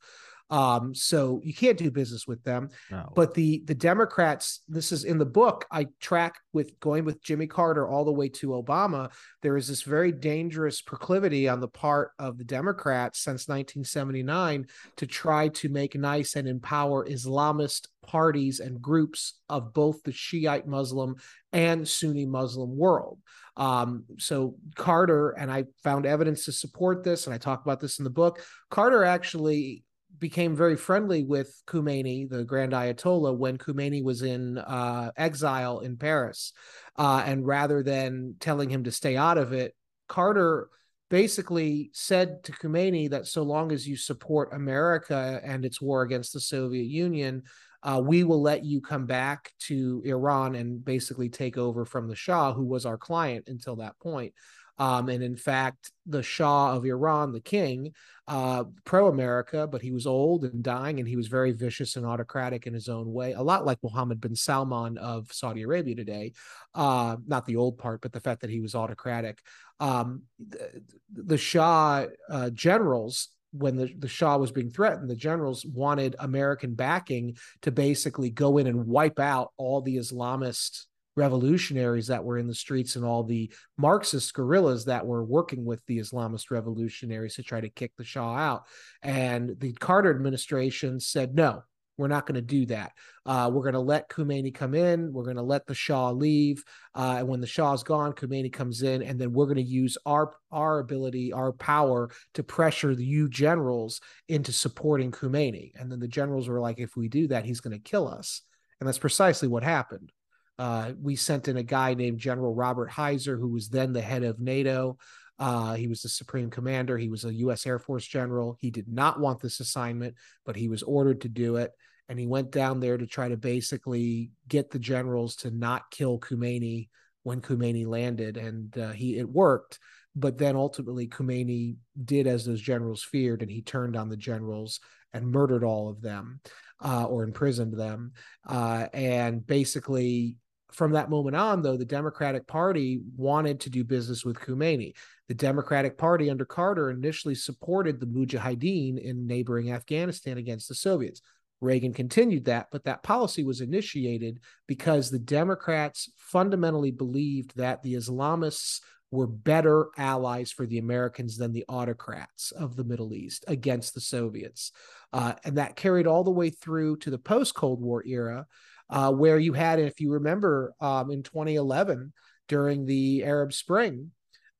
Um, 0.50 0.94
so 0.94 1.40
you 1.44 1.54
can't 1.54 1.78
do 1.78 1.90
business 1.90 2.26
with 2.26 2.42
them. 2.42 2.70
No. 2.90 3.12
But 3.14 3.34
the 3.34 3.62
the 3.66 3.74
Democrats, 3.74 4.62
this 4.68 4.90
is 4.92 5.04
in 5.04 5.18
the 5.18 5.26
book. 5.26 5.66
I 5.70 5.86
track 6.00 6.34
with 6.52 6.78
going 6.80 7.04
with 7.04 7.22
Jimmy 7.22 7.46
Carter 7.46 7.88
all 7.88 8.04
the 8.04 8.12
way 8.12 8.28
to 8.28 8.48
Obama. 8.48 9.10
There 9.42 9.56
is 9.56 9.68
this 9.68 9.82
very 9.82 10.12
dangerous 10.12 10.82
proclivity 10.82 11.48
on 11.48 11.60
the 11.60 11.68
part 11.68 12.10
of 12.18 12.36
the 12.36 12.44
Democrats 12.44 13.20
since 13.20 13.48
1979 13.48 14.66
to 14.96 15.06
try 15.06 15.48
to 15.48 15.68
make 15.68 15.94
nice 15.94 16.34
and 16.34 16.48
empower 16.48 17.06
Islamist 17.06 17.86
parties 18.02 18.60
and 18.60 18.82
groups 18.82 19.38
of 19.48 19.72
both 19.72 20.02
the 20.02 20.12
Shiite 20.12 20.66
Muslim 20.66 21.14
and 21.52 21.86
Sunni 21.86 22.26
Muslim 22.26 22.76
world. 22.76 23.18
Um, 23.56 24.04
so 24.18 24.56
Carter, 24.74 25.30
and 25.30 25.50
I 25.50 25.64
found 25.84 26.06
evidence 26.06 26.46
to 26.46 26.52
support 26.52 27.04
this, 27.04 27.26
and 27.26 27.34
I 27.34 27.38
talk 27.38 27.62
about 27.62 27.78
this 27.78 27.98
in 27.98 28.04
the 28.04 28.10
book. 28.10 28.42
Carter 28.70 29.04
actually 29.04 29.84
became 30.20 30.54
very 30.54 30.76
friendly 30.76 31.24
with 31.24 31.60
Khomeini, 31.66 32.28
the 32.28 32.44
Grand 32.44 32.72
Ayatollah, 32.72 33.36
when 33.36 33.58
Khomeini 33.58 34.04
was 34.04 34.22
in 34.22 34.58
uh, 34.58 35.10
exile 35.16 35.80
in 35.80 35.96
Paris. 35.96 36.52
Uh, 36.96 37.22
and 37.26 37.46
rather 37.46 37.82
than 37.82 38.36
telling 38.38 38.68
him 38.68 38.84
to 38.84 38.92
stay 38.92 39.16
out 39.16 39.38
of 39.38 39.52
it, 39.52 39.74
Carter 40.08 40.68
basically 41.08 41.90
said 41.92 42.44
to 42.44 42.52
Khomeini 42.52 43.10
that 43.10 43.26
so 43.26 43.42
long 43.42 43.72
as 43.72 43.88
you 43.88 43.96
support 43.96 44.52
America 44.52 45.40
and 45.42 45.64
its 45.64 45.80
war 45.80 46.02
against 46.02 46.32
the 46.32 46.40
Soviet 46.40 46.86
Union, 46.86 47.42
uh, 47.82 48.00
we 48.04 48.24
will 48.24 48.42
let 48.42 48.64
you 48.64 48.80
come 48.80 49.06
back 49.06 49.52
to 49.60 50.02
Iran 50.04 50.54
and 50.54 50.84
basically 50.84 51.28
take 51.28 51.56
over 51.56 51.84
from 51.84 52.08
the 52.08 52.16
Shah, 52.16 52.52
who 52.52 52.64
was 52.64 52.86
our 52.86 52.98
client 52.98 53.44
until 53.48 53.76
that 53.76 53.98
point. 53.98 54.34
Um, 54.80 55.10
and 55.10 55.22
in 55.22 55.36
fact, 55.36 55.92
the 56.06 56.22
Shah 56.22 56.74
of 56.74 56.86
Iran, 56.86 57.32
the 57.32 57.40
king, 57.40 57.92
uh, 58.26 58.64
pro 58.84 59.08
America, 59.08 59.66
but 59.66 59.82
he 59.82 59.92
was 59.92 60.06
old 60.06 60.44
and 60.44 60.62
dying, 60.62 60.98
and 60.98 61.06
he 61.06 61.16
was 61.16 61.26
very 61.26 61.52
vicious 61.52 61.96
and 61.96 62.06
autocratic 62.06 62.66
in 62.66 62.72
his 62.72 62.88
own 62.88 63.12
way, 63.12 63.32
a 63.32 63.42
lot 63.42 63.66
like 63.66 63.78
Mohammed 63.82 64.22
bin 64.22 64.34
Salman 64.34 64.96
of 64.96 65.30
Saudi 65.32 65.62
Arabia 65.62 65.96
today. 65.96 66.32
Uh, 66.74 67.16
not 67.26 67.44
the 67.44 67.56
old 67.56 67.76
part, 67.76 68.00
but 68.00 68.12
the 68.12 68.20
fact 68.20 68.40
that 68.40 68.48
he 68.48 68.60
was 68.60 68.74
autocratic. 68.74 69.40
Um, 69.80 70.22
the, 70.38 70.82
the, 71.12 71.38
Shah 71.38 72.06
uh, 72.30 72.48
generals 72.50 73.28
when 73.52 73.76
the, 73.76 73.94
the 73.98 74.08
Shah 74.08 74.36
was 74.36 74.52
being 74.52 74.70
threatened, 74.70 75.10
the 75.10 75.16
generals 75.16 75.64
wanted 75.64 76.16
American 76.18 76.74
backing 76.74 77.36
to 77.62 77.70
basically 77.70 78.30
go 78.30 78.58
in 78.58 78.66
and 78.66 78.86
wipe 78.86 79.18
out 79.18 79.52
all 79.56 79.80
the 79.80 79.96
Islamist 79.96 80.86
revolutionaries 81.16 82.06
that 82.06 82.24
were 82.24 82.38
in 82.38 82.46
the 82.46 82.54
streets 82.54 82.96
and 82.96 83.04
all 83.04 83.24
the 83.24 83.52
Marxist 83.76 84.32
guerrillas 84.32 84.84
that 84.86 85.06
were 85.06 85.24
working 85.24 85.64
with 85.64 85.84
the 85.86 85.98
Islamist 85.98 86.50
revolutionaries 86.50 87.34
to 87.34 87.42
try 87.42 87.60
to 87.60 87.68
kick 87.68 87.92
the 87.96 88.04
Shah 88.04 88.36
out. 88.36 88.66
And 89.02 89.58
the 89.58 89.72
Carter 89.72 90.10
administration 90.10 91.00
said, 91.00 91.34
no, 91.34 91.62
we're 92.00 92.08
not 92.08 92.26
going 92.26 92.36
to 92.36 92.40
do 92.40 92.66
that. 92.66 92.92
Uh, 93.26 93.50
we're 93.52 93.62
going 93.62 93.74
to 93.74 93.80
let 93.80 94.08
Khomeini 94.08 94.54
come 94.54 94.74
in. 94.74 95.12
We're 95.12 95.24
going 95.24 95.36
to 95.36 95.42
let 95.42 95.66
the 95.66 95.74
Shah 95.74 96.10
leave. 96.10 96.64
Uh, 96.94 97.16
and 97.18 97.28
when 97.28 97.40
the 97.40 97.46
Shah's 97.46 97.82
gone, 97.82 98.12
Khomeini 98.12 98.52
comes 98.52 98.82
in, 98.82 99.02
and 99.02 99.20
then 99.20 99.32
we're 99.32 99.44
going 99.44 99.56
to 99.56 99.62
use 99.62 99.98
our 100.06 100.32
our 100.50 100.78
ability, 100.78 101.32
our 101.32 101.52
power 101.52 102.10
to 102.34 102.42
pressure 102.42 102.94
the 102.94 103.04
U 103.04 103.28
generals 103.28 104.00
into 104.28 104.52
supporting 104.52 105.12
Khomeini. 105.12 105.72
And 105.78 105.92
then 105.92 106.00
the 106.00 106.08
generals 106.08 106.48
were 106.48 106.60
like, 106.60 106.78
if 106.78 106.96
we 106.96 107.08
do 107.08 107.28
that, 107.28 107.44
he's 107.44 107.60
going 107.60 107.76
to 107.76 107.90
kill 107.90 108.08
us. 108.08 108.42
And 108.80 108.88
that's 108.88 108.98
precisely 108.98 109.46
what 109.46 109.62
happened. 109.62 110.10
Uh, 110.58 110.92
we 111.00 111.16
sent 111.16 111.48
in 111.48 111.56
a 111.56 111.62
guy 111.62 111.94
named 111.94 112.18
General 112.18 112.54
Robert 112.54 112.90
Huyser, 112.90 113.38
who 113.38 113.48
was 113.48 113.68
then 113.68 113.92
the 113.92 114.00
head 114.00 114.24
of 114.24 114.40
NATO. 114.40 114.98
Uh, 115.40 115.72
he 115.72 115.88
was 115.88 116.02
the 116.02 116.08
supreme 116.08 116.50
commander. 116.50 116.98
He 116.98 117.08
was 117.08 117.24
a 117.24 117.32
U.S. 117.34 117.66
Air 117.66 117.78
Force 117.78 118.06
general. 118.06 118.58
He 118.60 118.70
did 118.70 118.86
not 118.86 119.18
want 119.18 119.40
this 119.40 119.58
assignment, 119.58 120.14
but 120.44 120.54
he 120.54 120.68
was 120.68 120.82
ordered 120.82 121.22
to 121.22 121.30
do 121.30 121.56
it. 121.56 121.72
And 122.10 122.18
he 122.18 122.26
went 122.26 122.50
down 122.50 122.80
there 122.80 122.98
to 122.98 123.06
try 123.06 123.28
to 123.28 123.36
basically 123.36 124.32
get 124.48 124.70
the 124.70 124.80
generals 124.80 125.36
to 125.36 125.50
not 125.52 125.92
kill 125.92 126.18
Khomeini 126.18 126.88
when 127.22 127.40
Khomeini 127.40 127.86
landed, 127.86 128.36
and 128.36 128.76
uh, 128.76 128.90
he 128.90 129.16
it 129.16 129.28
worked. 129.28 129.78
But 130.16 130.36
then 130.36 130.56
ultimately, 130.56 131.06
Khomeini 131.06 131.76
did 132.04 132.26
as 132.26 132.44
those 132.44 132.60
generals 132.60 133.04
feared, 133.04 133.42
and 133.42 133.50
he 133.50 133.62
turned 133.62 133.96
on 133.96 134.08
the 134.08 134.16
generals 134.16 134.80
and 135.12 135.30
murdered 135.30 135.62
all 135.62 135.88
of 135.88 136.02
them 136.02 136.40
uh, 136.84 137.04
or 137.04 137.22
imprisoned 137.22 137.78
them. 137.78 138.12
Uh, 138.44 138.88
and 138.92 139.46
basically, 139.46 140.36
from 140.72 140.92
that 140.92 141.10
moment 141.10 141.36
on, 141.36 141.62
though, 141.62 141.76
the 141.76 141.84
Democratic 141.84 142.44
Party 142.48 143.02
wanted 143.16 143.60
to 143.60 143.70
do 143.70 143.84
business 143.84 144.24
with 144.24 144.36
Khomeini. 144.36 144.94
The 145.28 145.34
Democratic 145.34 145.96
Party 145.96 146.28
under 146.28 146.44
Carter 146.44 146.90
initially 146.90 147.36
supported 147.36 148.00
the 148.00 148.06
Mujahideen 148.06 148.98
in 148.98 149.28
neighboring 149.28 149.70
Afghanistan 149.70 150.38
against 150.38 150.68
the 150.68 150.74
Soviets. 150.74 151.22
Reagan 151.60 151.92
continued 151.92 152.46
that, 152.46 152.68
but 152.72 152.84
that 152.84 153.02
policy 153.02 153.44
was 153.44 153.60
initiated 153.60 154.40
because 154.66 155.10
the 155.10 155.18
Democrats 155.18 156.10
fundamentally 156.16 156.90
believed 156.90 157.56
that 157.56 157.82
the 157.82 157.94
Islamists 157.94 158.80
were 159.10 159.26
better 159.26 159.88
allies 159.98 160.52
for 160.52 160.66
the 160.66 160.78
Americans 160.78 161.36
than 161.36 161.52
the 161.52 161.64
autocrats 161.68 162.52
of 162.52 162.76
the 162.76 162.84
Middle 162.84 163.12
East 163.12 163.44
against 163.48 163.94
the 163.94 164.00
Soviets. 164.00 164.72
Uh, 165.12 165.34
and 165.44 165.58
that 165.58 165.76
carried 165.76 166.06
all 166.06 166.22
the 166.22 166.30
way 166.30 166.50
through 166.50 166.96
to 166.98 167.10
the 167.10 167.18
post 167.18 167.54
Cold 167.54 167.80
War 167.80 168.04
era 168.06 168.46
uh, 168.88 169.12
where 169.12 169.38
you 169.38 169.52
had, 169.52 169.78
if 169.78 170.00
you 170.00 170.12
remember, 170.12 170.74
um, 170.80 171.10
in 171.10 171.22
2011 171.22 172.12
during 172.48 172.86
the 172.86 173.24
Arab 173.24 173.52
Spring, 173.52 174.12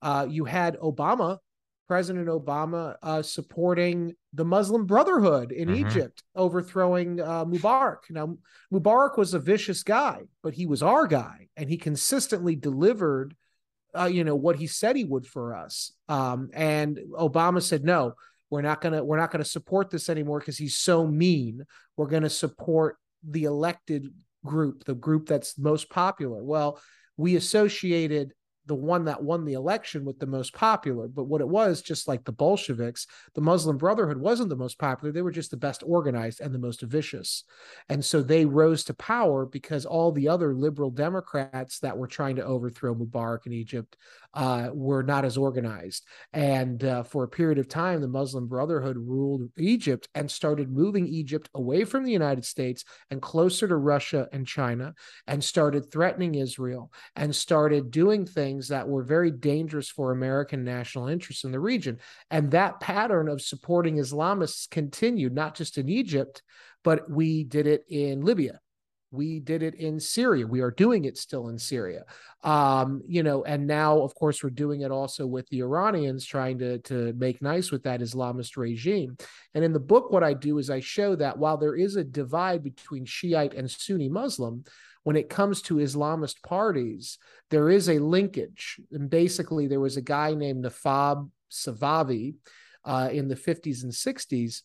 uh, 0.02 0.26
you 0.28 0.44
had 0.44 0.78
Obama, 0.78 1.38
President 1.90 2.28
Obama, 2.28 2.94
uh, 3.02 3.20
supporting 3.20 4.14
the 4.32 4.44
Muslim 4.44 4.86
Brotherhood 4.86 5.50
in 5.50 5.66
mm-hmm. 5.66 5.88
Egypt, 5.88 6.22
overthrowing 6.36 7.20
uh, 7.20 7.44
Mubarak. 7.44 8.08
Now, 8.10 8.36
Mubarak 8.72 9.18
was 9.18 9.34
a 9.34 9.40
vicious 9.40 9.82
guy, 9.82 10.20
but 10.44 10.54
he 10.54 10.66
was 10.66 10.84
our 10.84 11.08
guy, 11.08 11.48
and 11.56 11.68
he 11.68 11.76
consistently 11.76 12.54
delivered. 12.54 13.34
Uh, 13.92 14.04
you 14.04 14.22
know 14.22 14.36
what 14.36 14.54
he 14.54 14.68
said 14.68 14.94
he 14.94 15.02
would 15.02 15.26
for 15.26 15.56
us, 15.56 15.92
um, 16.08 16.48
and 16.54 17.00
Obama 17.18 17.60
said 17.60 17.82
no 17.82 18.14
we're 18.50 18.62
not 18.62 18.80
gonna 18.80 19.02
we're 19.02 19.16
not 19.16 19.32
gonna 19.32 19.44
support 19.44 19.90
this 19.90 20.08
anymore 20.08 20.38
because 20.38 20.58
he's 20.58 20.76
so 20.76 21.08
mean. 21.08 21.64
We're 21.96 22.06
gonna 22.06 22.30
support 22.30 22.98
the 23.28 23.44
elected 23.44 24.06
group, 24.44 24.84
the 24.84 24.94
group 24.94 25.26
that's 25.26 25.58
most 25.58 25.90
popular. 25.90 26.42
Well, 26.42 26.80
we 27.16 27.34
associated 27.34 28.32
the 28.66 28.74
one 28.74 29.04
that 29.06 29.22
won 29.22 29.44
the 29.44 29.54
election 29.54 30.04
with 30.04 30.18
the 30.18 30.26
most 30.26 30.54
popular. 30.54 31.08
But 31.08 31.24
what 31.24 31.40
it 31.40 31.48
was, 31.48 31.82
just 31.82 32.06
like 32.06 32.24
the 32.24 32.32
Bolsheviks, 32.32 33.06
the 33.34 33.40
Muslim 33.40 33.78
Brotherhood 33.78 34.18
wasn't 34.18 34.48
the 34.48 34.56
most 34.56 34.78
popular. 34.78 35.12
They 35.12 35.22
were 35.22 35.30
just 35.30 35.50
the 35.50 35.56
best 35.56 35.82
organized 35.84 36.40
and 36.40 36.54
the 36.54 36.58
most 36.58 36.82
vicious. 36.82 37.44
And 37.88 38.04
so 38.04 38.22
they 38.22 38.44
rose 38.44 38.84
to 38.84 38.94
power 38.94 39.46
because 39.46 39.86
all 39.86 40.12
the 40.12 40.28
other 40.28 40.54
liberal 40.54 40.90
Democrats 40.90 41.80
that 41.80 41.96
were 41.96 42.06
trying 42.06 42.36
to 42.36 42.44
overthrow 42.44 42.94
Mubarak 42.94 43.46
in 43.46 43.52
Egypt 43.52 43.96
uh, 44.34 44.70
were 44.72 45.02
not 45.02 45.24
as 45.24 45.36
organized. 45.36 46.04
And 46.32 46.82
uh, 46.84 47.02
for 47.02 47.24
a 47.24 47.28
period 47.28 47.58
of 47.58 47.68
time, 47.68 48.00
the 48.00 48.08
Muslim 48.08 48.46
Brotherhood 48.46 48.96
ruled 48.96 49.50
Egypt 49.58 50.08
and 50.14 50.30
started 50.30 50.70
moving 50.70 51.06
Egypt 51.06 51.48
away 51.54 51.84
from 51.84 52.04
the 52.04 52.12
United 52.12 52.44
States 52.44 52.84
and 53.10 53.20
closer 53.20 53.66
to 53.66 53.76
Russia 53.76 54.28
and 54.32 54.46
China, 54.46 54.94
and 55.26 55.42
started 55.42 55.90
threatening 55.90 56.34
Israel 56.34 56.92
and 57.16 57.34
started 57.34 57.90
doing 57.90 58.26
things 58.26 58.68
that 58.68 58.88
were 58.88 59.02
very 59.02 59.30
dangerous 59.30 59.88
for 59.88 60.12
American 60.12 60.64
national 60.64 61.08
interests 61.08 61.44
in 61.44 61.52
the 61.52 61.60
region. 61.60 61.98
And 62.30 62.50
that 62.50 62.80
pattern 62.80 63.28
of 63.28 63.42
supporting 63.42 63.96
Islamists 63.96 64.68
continued, 64.70 65.34
not 65.34 65.54
just 65.54 65.78
in 65.78 65.88
Egypt, 65.88 66.42
but 66.84 67.10
we 67.10 67.44
did 67.44 67.66
it 67.66 67.84
in 67.88 68.22
Libya 68.22 68.60
we 69.10 69.40
did 69.40 69.62
it 69.62 69.74
in 69.74 69.98
Syria. 69.98 70.46
We 70.46 70.60
are 70.60 70.70
doing 70.70 71.04
it 71.04 71.18
still 71.18 71.48
in 71.48 71.58
Syria. 71.58 72.04
Um, 72.42 73.02
you 73.06 73.22
know, 73.22 73.44
and 73.44 73.66
now, 73.66 74.00
of 74.00 74.14
course, 74.14 74.42
we're 74.42 74.50
doing 74.50 74.82
it 74.82 74.90
also 74.90 75.26
with 75.26 75.48
the 75.48 75.60
Iranians 75.60 76.24
trying 76.24 76.58
to, 76.58 76.78
to 76.80 77.12
make 77.14 77.42
nice 77.42 77.70
with 77.70 77.82
that 77.84 78.00
Islamist 78.00 78.56
regime. 78.56 79.16
And 79.54 79.64
in 79.64 79.72
the 79.72 79.80
book, 79.80 80.10
what 80.12 80.22
I 80.22 80.34
do 80.34 80.58
is 80.58 80.70
I 80.70 80.80
show 80.80 81.16
that 81.16 81.38
while 81.38 81.56
there 81.56 81.76
is 81.76 81.96
a 81.96 82.04
divide 82.04 82.62
between 82.62 83.04
Shiite 83.04 83.54
and 83.54 83.70
Sunni 83.70 84.08
Muslim, 84.08 84.64
when 85.02 85.16
it 85.16 85.28
comes 85.28 85.62
to 85.62 85.76
Islamist 85.76 86.42
parties, 86.42 87.18
there 87.50 87.70
is 87.70 87.88
a 87.88 87.98
linkage. 87.98 88.80
And 88.92 89.10
basically, 89.10 89.66
there 89.66 89.80
was 89.80 89.96
a 89.96 90.02
guy 90.02 90.34
named 90.34 90.64
Navab 90.64 91.30
Safavi 91.50 92.34
uh, 92.84 93.08
in 93.10 93.28
the 93.28 93.34
50s 93.34 93.82
and 93.82 93.92
60s 93.92 94.62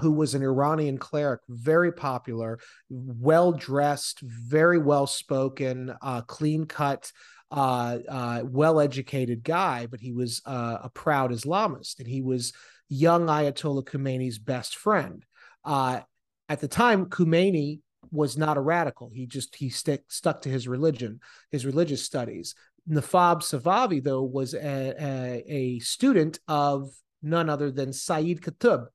who 0.00 0.12
was 0.12 0.34
an 0.34 0.42
Iranian 0.42 0.98
cleric, 0.98 1.40
very 1.48 1.92
popular, 1.92 2.58
well 2.88 3.52
dressed, 3.52 4.20
very 4.20 4.78
well 4.78 5.06
spoken, 5.06 5.94
uh, 6.02 6.22
clean 6.22 6.66
cut, 6.66 7.10
uh, 7.50 7.98
uh, 8.08 8.42
well 8.44 8.80
educated 8.80 9.42
guy, 9.42 9.86
but 9.86 10.00
he 10.00 10.12
was 10.12 10.42
uh, 10.44 10.78
a 10.82 10.90
proud 10.90 11.32
Islamist 11.32 11.98
and 11.98 12.08
he 12.08 12.20
was 12.20 12.52
young 12.88 13.26
Ayatollah 13.26 13.84
Khomeini's 13.84 14.38
best 14.38 14.76
friend. 14.76 15.24
Uh, 15.64 16.00
at 16.48 16.60
the 16.60 16.68
time, 16.68 17.06
Khomeini 17.06 17.80
was 18.10 18.38
not 18.38 18.56
a 18.56 18.60
radical. 18.60 19.10
He 19.12 19.26
just 19.26 19.54
he 19.54 19.68
stick, 19.68 20.04
stuck 20.08 20.42
to 20.42 20.48
his 20.48 20.66
religion, 20.68 21.20
his 21.50 21.66
religious 21.66 22.04
studies. 22.04 22.54
Navab 22.88 23.42
Safavi, 23.42 24.02
though, 24.02 24.22
was 24.22 24.54
a, 24.54 24.94
a, 24.98 25.44
a 25.46 25.78
student 25.80 26.38
of 26.48 26.90
none 27.22 27.50
other 27.50 27.70
than 27.70 27.92
Sayyid 27.92 28.40
Qutb, 28.40 28.86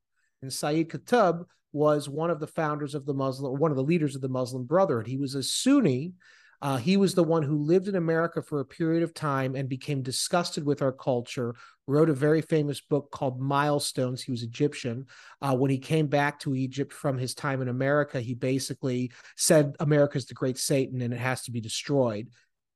And 0.44 0.52
Sayyid 0.52 0.90
Qutb 0.90 1.46
was 1.72 2.10
one 2.10 2.30
of 2.30 2.42
the 2.42 2.48
founders 2.48 2.94
of 2.94 3.06
the 3.06 3.14
Muslim, 3.14 3.58
one 3.58 3.72
of 3.72 3.78
the 3.78 3.84
leaders 3.84 4.14
of 4.14 4.22
the 4.22 4.28
Muslim 4.28 4.66
Brotherhood. 4.66 5.08
He 5.08 5.18
was 5.18 5.36
a 5.36 5.42
Sunni. 5.42 6.14
Uh, 6.62 6.76
he 6.78 6.98
was 6.98 7.16
the 7.16 7.24
one 7.24 7.44
who 7.44 7.58
lived 7.58 7.88
in 7.88 7.96
America 7.96 8.42
for 8.42 8.60
a 8.60 8.66
period 8.66 9.04
of 9.04 9.14
time 9.14 9.56
and 9.56 9.70
became 9.70 10.02
disgusted 10.02 10.66
with 10.66 10.82
our 10.82 10.92
culture. 10.92 11.56
Wrote 11.88 12.10
a 12.10 12.14
very 12.14 12.42
famous 12.42 12.82
book 12.82 13.10
called 13.10 13.40
Milestones. 13.40 14.22
He 14.22 14.32
was 14.32 14.44
Egyptian. 14.44 15.06
Uh, 15.42 15.56
when 15.56 15.72
he 15.72 15.78
came 15.78 16.08
back 16.08 16.40
to 16.40 16.56
Egypt 16.56 16.92
from 16.92 17.18
his 17.18 17.34
time 17.34 17.62
in 17.62 17.70
America, 17.70 18.20
he 18.20 18.34
basically 18.34 19.14
said 19.38 19.76
America's 19.80 20.26
the 20.26 20.34
great 20.34 20.58
Satan 20.58 21.02
and 21.02 21.14
it 21.14 21.20
has 21.20 21.44
to 21.44 21.52
be 21.52 21.62
destroyed. 21.62 22.28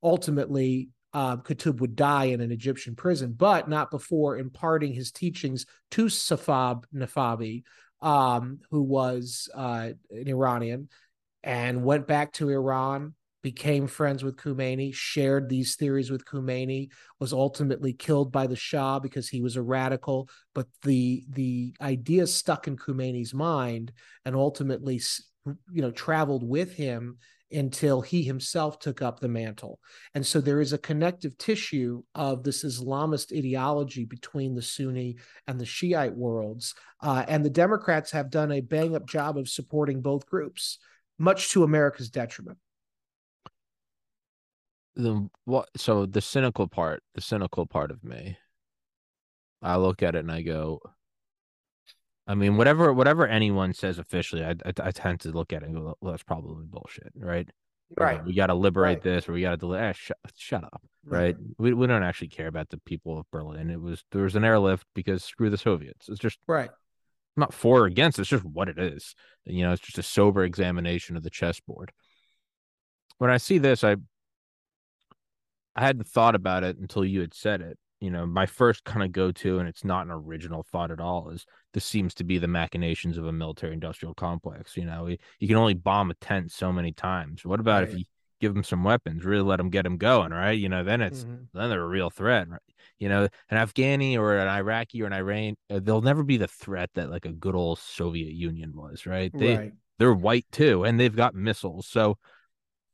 Ultimately, 0.02 0.88
uh, 1.12 1.36
would 1.66 1.96
die 1.96 2.26
in 2.26 2.40
an 2.40 2.52
Egyptian 2.52 2.94
prison, 2.94 3.32
but 3.36 3.68
not 3.68 3.90
before 3.90 4.36
imparting 4.38 4.92
his 4.92 5.10
teachings 5.10 5.66
to 5.92 6.06
Safab 6.06 6.84
Nafavi, 6.94 7.62
um, 8.00 8.60
who 8.70 8.82
was 8.82 9.48
uh, 9.54 9.90
an 10.10 10.28
Iranian, 10.28 10.88
and 11.42 11.82
went 11.82 12.06
back 12.06 12.32
to 12.34 12.50
Iran, 12.50 13.14
became 13.42 13.86
friends 13.86 14.22
with 14.22 14.36
Khomeini, 14.36 14.92
shared 14.94 15.48
these 15.48 15.76
theories 15.76 16.10
with 16.10 16.24
Khomeini, 16.24 16.90
was 17.20 17.32
ultimately 17.32 17.92
killed 17.92 18.30
by 18.30 18.46
the 18.46 18.56
Shah 18.56 18.98
because 18.98 19.28
he 19.28 19.40
was 19.40 19.56
a 19.56 19.62
radical. 19.62 20.28
But 20.54 20.66
the 20.82 21.24
the 21.30 21.74
idea 21.80 22.26
stuck 22.26 22.66
in 22.66 22.76
Khomeini's 22.76 23.32
mind, 23.32 23.92
and 24.24 24.36
ultimately, 24.36 25.00
you 25.46 25.82
know, 25.82 25.90
traveled 25.90 26.46
with 26.46 26.74
him 26.74 27.18
until 27.50 28.00
he 28.00 28.22
himself 28.22 28.78
took 28.78 29.00
up 29.02 29.20
the 29.20 29.28
mantle. 29.28 29.78
And 30.14 30.26
so 30.26 30.40
there 30.40 30.60
is 30.60 30.72
a 30.72 30.78
connective 30.78 31.36
tissue 31.38 32.02
of 32.14 32.42
this 32.42 32.64
Islamist 32.64 33.36
ideology 33.36 34.04
between 34.04 34.54
the 34.54 34.62
Sunni 34.62 35.16
and 35.46 35.58
the 35.58 35.66
Shiite 35.66 36.14
worlds. 36.14 36.74
Uh, 37.00 37.24
and 37.28 37.44
the 37.44 37.50
Democrats 37.50 38.10
have 38.10 38.30
done 38.30 38.52
a 38.52 38.60
bang 38.60 38.94
up 38.94 39.06
job 39.06 39.38
of 39.38 39.48
supporting 39.48 40.02
both 40.02 40.26
groups, 40.26 40.78
much 41.18 41.50
to 41.50 41.64
America's 41.64 42.10
detriment. 42.10 42.58
The 44.96 45.28
what? 45.44 45.68
So 45.76 46.06
the 46.06 46.20
cynical 46.20 46.66
part, 46.66 47.02
the 47.14 47.20
cynical 47.20 47.66
part 47.66 47.92
of 47.92 48.02
me, 48.02 48.36
I 49.62 49.76
look 49.76 50.02
at 50.02 50.16
it 50.16 50.20
and 50.20 50.32
I 50.32 50.42
go, 50.42 50.80
I 52.28 52.34
mean, 52.34 52.58
whatever 52.58 52.92
whatever 52.92 53.26
anyone 53.26 53.72
says 53.72 53.98
officially, 53.98 54.44
I, 54.44 54.50
I, 54.50 54.72
I 54.84 54.90
tend 54.90 55.20
to 55.20 55.30
look 55.30 55.52
at 55.52 55.62
it 55.62 55.66
and 55.66 55.74
go, 55.74 55.96
well, 56.00 56.12
that's 56.12 56.22
probably 56.22 56.66
bullshit, 56.66 57.12
right? 57.16 57.48
Right. 57.96 58.22
we 58.22 58.34
got 58.34 58.48
to 58.48 58.54
liberate 58.54 58.96
right. 58.96 59.02
this, 59.02 59.26
or 59.26 59.32
we 59.32 59.40
got 59.40 59.52
to 59.52 59.56
delay. 59.56 59.80
Eh, 59.80 59.92
shut, 59.92 60.18
shut 60.36 60.62
up, 60.62 60.82
right? 61.06 61.34
We 61.56 61.72
we 61.72 61.86
don't 61.86 62.02
actually 62.02 62.28
care 62.28 62.46
about 62.46 62.68
the 62.68 62.76
people 62.76 63.18
of 63.18 63.30
Berlin. 63.30 63.70
It 63.70 63.80
was 63.80 64.04
there 64.12 64.24
was 64.24 64.36
an 64.36 64.44
airlift 64.44 64.86
because 64.94 65.24
screw 65.24 65.48
the 65.48 65.56
Soviets. 65.56 66.06
It's 66.10 66.20
just 66.20 66.38
right. 66.46 66.68
I'm 66.68 67.40
not 67.40 67.54
for 67.54 67.80
or 67.80 67.86
against. 67.86 68.18
It's 68.18 68.28
just 68.28 68.44
what 68.44 68.68
it 68.68 68.78
is. 68.78 69.14
You 69.46 69.64
know, 69.64 69.72
it's 69.72 69.80
just 69.80 69.96
a 69.96 70.02
sober 70.02 70.44
examination 70.44 71.16
of 71.16 71.22
the 71.22 71.30
chessboard. 71.30 71.92
When 73.16 73.30
I 73.30 73.38
see 73.38 73.56
this, 73.56 73.82
I 73.82 73.96
I 75.74 75.86
hadn't 75.86 76.08
thought 76.08 76.34
about 76.34 76.62
it 76.62 76.76
until 76.76 77.06
you 77.06 77.20
had 77.22 77.32
said 77.32 77.62
it, 77.62 77.78
you 78.00 78.10
know, 78.10 78.26
my 78.26 78.46
first 78.46 78.84
kind 78.84 79.02
of 79.02 79.12
go 79.12 79.32
to, 79.32 79.58
and 79.58 79.68
it's 79.68 79.84
not 79.84 80.06
an 80.06 80.12
original 80.12 80.62
thought 80.62 80.90
at 80.90 81.00
all, 81.00 81.30
is 81.30 81.46
this 81.74 81.84
seems 81.84 82.14
to 82.14 82.24
be 82.24 82.38
the 82.38 82.46
machinations 82.46 83.18
of 83.18 83.26
a 83.26 83.32
military 83.32 83.72
industrial 83.72 84.14
complex. 84.14 84.76
You 84.76 84.84
know, 84.84 85.06
you 85.06 85.48
can 85.48 85.56
only 85.56 85.74
bomb 85.74 86.10
a 86.10 86.14
tent 86.14 86.52
so 86.52 86.72
many 86.72 86.92
times. 86.92 87.44
What 87.44 87.60
about 87.60 87.82
right. 87.82 87.92
if 87.92 87.98
you 87.98 88.04
give 88.40 88.54
them 88.54 88.62
some 88.62 88.84
weapons, 88.84 89.24
really 89.24 89.42
let 89.42 89.56
them 89.56 89.70
get 89.70 89.82
them 89.82 89.96
going, 89.96 90.30
right? 90.30 90.58
You 90.58 90.68
know, 90.68 90.84
then 90.84 91.00
it's 91.00 91.24
mm-hmm. 91.24 91.44
then 91.54 91.70
they're 91.70 91.82
a 91.82 91.88
real 91.88 92.10
threat, 92.10 92.48
right? 92.48 92.60
You 92.98 93.08
know, 93.08 93.28
an 93.50 93.58
Afghani 93.58 94.16
or 94.16 94.36
an 94.36 94.48
Iraqi 94.48 95.02
or 95.02 95.06
an 95.06 95.12
Iran, 95.12 95.56
uh, 95.70 95.80
they'll 95.82 96.00
never 96.00 96.22
be 96.22 96.36
the 96.36 96.48
threat 96.48 96.90
that 96.94 97.10
like 97.10 97.26
a 97.26 97.32
good 97.32 97.54
old 97.54 97.78
Soviet 97.78 98.32
Union 98.32 98.72
was, 98.74 99.06
right? 99.06 99.32
They 99.34 99.56
right. 99.56 99.72
they're 99.98 100.14
white 100.14 100.46
too, 100.52 100.84
and 100.84 100.98
they've 100.98 101.14
got 101.14 101.34
missiles, 101.34 101.86
so 101.86 102.16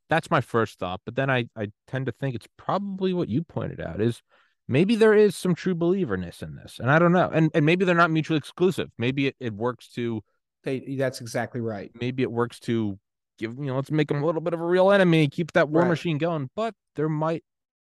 that's 0.09 0.31
my 0.31 0.41
first 0.41 0.79
thought. 0.79 1.01
But 1.05 1.15
then 1.15 1.29
I 1.29 1.45
I 1.55 1.67
tend 1.87 2.07
to 2.07 2.11
think 2.11 2.35
it's 2.35 2.47
probably 2.57 3.13
what 3.13 3.29
you 3.29 3.43
pointed 3.43 3.79
out 3.79 4.01
is 4.01 4.21
maybe 4.67 4.95
there 4.95 5.13
is 5.13 5.35
some 5.35 5.55
true 5.55 5.75
believerness 5.75 6.41
in 6.41 6.55
this 6.55 6.79
and 6.79 6.89
i 6.89 6.99
don't 6.99 7.11
know 7.11 7.29
and 7.33 7.51
and 7.53 7.65
maybe 7.65 7.85
they're 7.85 7.95
not 7.95 8.11
mutually 8.11 8.37
exclusive 8.37 8.89
maybe 8.97 9.27
it, 9.27 9.35
it 9.39 9.53
works 9.53 9.89
to 9.89 10.21
they 10.63 10.95
that's 10.97 11.21
exactly 11.21 11.61
right 11.61 11.91
maybe 11.99 12.23
it 12.23 12.31
works 12.31 12.59
to 12.59 12.97
give 13.37 13.55
you 13.57 13.65
know 13.65 13.75
let's 13.75 13.91
make 13.91 14.07
them 14.07 14.23
a 14.23 14.25
little 14.25 14.41
bit 14.41 14.53
of 14.53 14.61
a 14.61 14.65
real 14.65 14.91
enemy 14.91 15.27
keep 15.27 15.51
that 15.53 15.69
war 15.69 15.83
right. 15.83 15.89
machine 15.89 16.17
going 16.17 16.49
but 16.55 16.73
there 16.95 17.09
might 17.09 17.43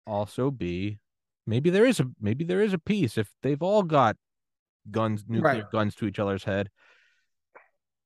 also 0.07 0.51
be 0.51 0.99
maybe 1.47 1.71
there 1.71 1.87
is 1.87 2.01
a 2.01 2.07
maybe 2.21 2.45
there 2.45 2.63
is 2.63 2.73
a 2.73 2.79
piece 2.79 3.19
if 3.19 3.31
they've 3.43 3.63
all 3.63 3.83
got 3.83 4.17
guns 4.91 5.25
nuclear 5.29 5.55
right. 5.55 5.71
guns 5.71 5.95
to 5.95 6.07
each 6.07 6.19
other's 6.19 6.45
head 6.45 6.69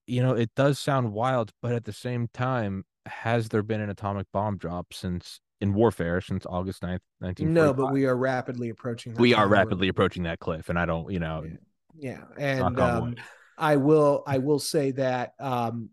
you 0.07 0.23
know 0.23 0.33
it 0.33 0.50
does 0.57 0.79
sound 0.79 1.12
wild 1.12 1.52
but 1.61 1.73
at 1.73 1.85
the 1.85 1.93
same 1.93 2.29
time 2.33 2.85
has 3.07 3.49
there 3.49 3.62
been 3.62 3.81
an 3.81 3.91
atomic 3.91 4.26
bomb 4.33 4.57
drop 4.57 4.93
since 4.93 5.41
in 5.62 5.72
warfare 5.72 6.20
since 6.20 6.44
August 6.44 6.82
9th, 6.82 6.98
19. 7.20 7.54
No, 7.54 7.72
but 7.72 7.92
we 7.92 8.04
are 8.04 8.16
rapidly 8.16 8.68
approaching 8.68 9.14
We 9.14 9.32
are 9.32 9.48
rapidly 9.48 9.88
approaching 9.88 10.25
that 10.25 10.40
cliff 10.40 10.68
and 10.68 10.78
I 10.78 10.84
don't, 10.84 11.10
you 11.10 11.20
know. 11.20 11.44
Yeah. 11.96 12.18
yeah. 12.36 12.60
And 12.60 12.80
um, 12.80 13.14
I 13.56 13.76
will 13.76 14.25
I 14.26 14.38
will 14.38 14.58
say 14.58 14.90
that 14.92 15.34
um, 15.38 15.90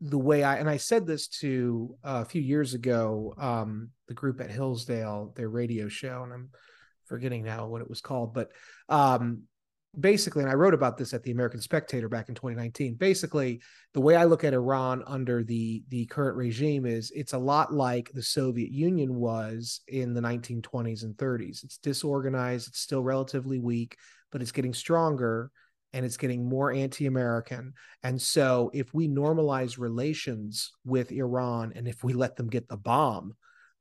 the 0.00 0.18
way 0.18 0.44
I 0.44 0.56
and 0.56 0.70
I 0.70 0.76
said 0.76 1.06
this 1.06 1.26
to 1.40 1.96
uh, 2.04 2.22
a 2.22 2.24
few 2.24 2.40
years 2.40 2.74
ago 2.74 3.34
um, 3.38 3.90
the 4.06 4.14
group 4.14 4.40
at 4.40 4.50
Hillsdale 4.50 5.32
their 5.34 5.48
radio 5.48 5.88
show 5.88 6.22
and 6.22 6.32
I'm 6.32 6.50
forgetting 7.06 7.42
now 7.42 7.66
what 7.66 7.82
it 7.82 7.90
was 7.90 8.00
called 8.00 8.32
but 8.32 8.52
um, 8.88 9.42
basically, 9.98 10.42
and 10.42 10.50
I 10.50 10.54
wrote 10.54 10.74
about 10.74 10.96
this 10.96 11.12
at 11.12 11.22
the 11.22 11.30
American 11.30 11.60
Spectator 11.60 12.08
back 12.08 12.28
in 12.28 12.34
2019. 12.34 12.94
Basically, 12.94 13.60
the 13.92 14.00
way 14.00 14.16
I 14.16 14.24
look 14.24 14.44
at 14.44 14.54
Iran 14.54 15.02
under 15.06 15.42
the 15.42 15.82
the 15.88 16.06
current 16.06 16.36
regime 16.36 16.86
is 16.86 17.12
it's 17.14 17.34
a 17.34 17.38
lot 17.38 17.72
like 17.72 18.10
the 18.12 18.22
Soviet 18.22 18.70
Union 18.70 19.14
was 19.14 19.80
in 19.88 20.14
the 20.14 20.20
1920s 20.20 21.02
and 21.02 21.14
30s. 21.16 21.64
It's 21.64 21.78
disorganized, 21.78 22.68
it's 22.68 22.80
still 22.80 23.02
relatively 23.02 23.58
weak, 23.58 23.96
but 24.30 24.40
it's 24.40 24.52
getting 24.52 24.74
stronger 24.74 25.50
and 25.92 26.06
it's 26.06 26.16
getting 26.16 26.48
more 26.48 26.72
anti-American. 26.72 27.74
And 28.02 28.20
so, 28.20 28.70
if 28.72 28.94
we 28.94 29.08
normalize 29.08 29.78
relations 29.78 30.72
with 30.84 31.12
Iran 31.12 31.72
and 31.76 31.86
if 31.86 32.02
we 32.02 32.14
let 32.14 32.36
them 32.36 32.48
get 32.48 32.68
the 32.68 32.78
bomb 32.78 33.34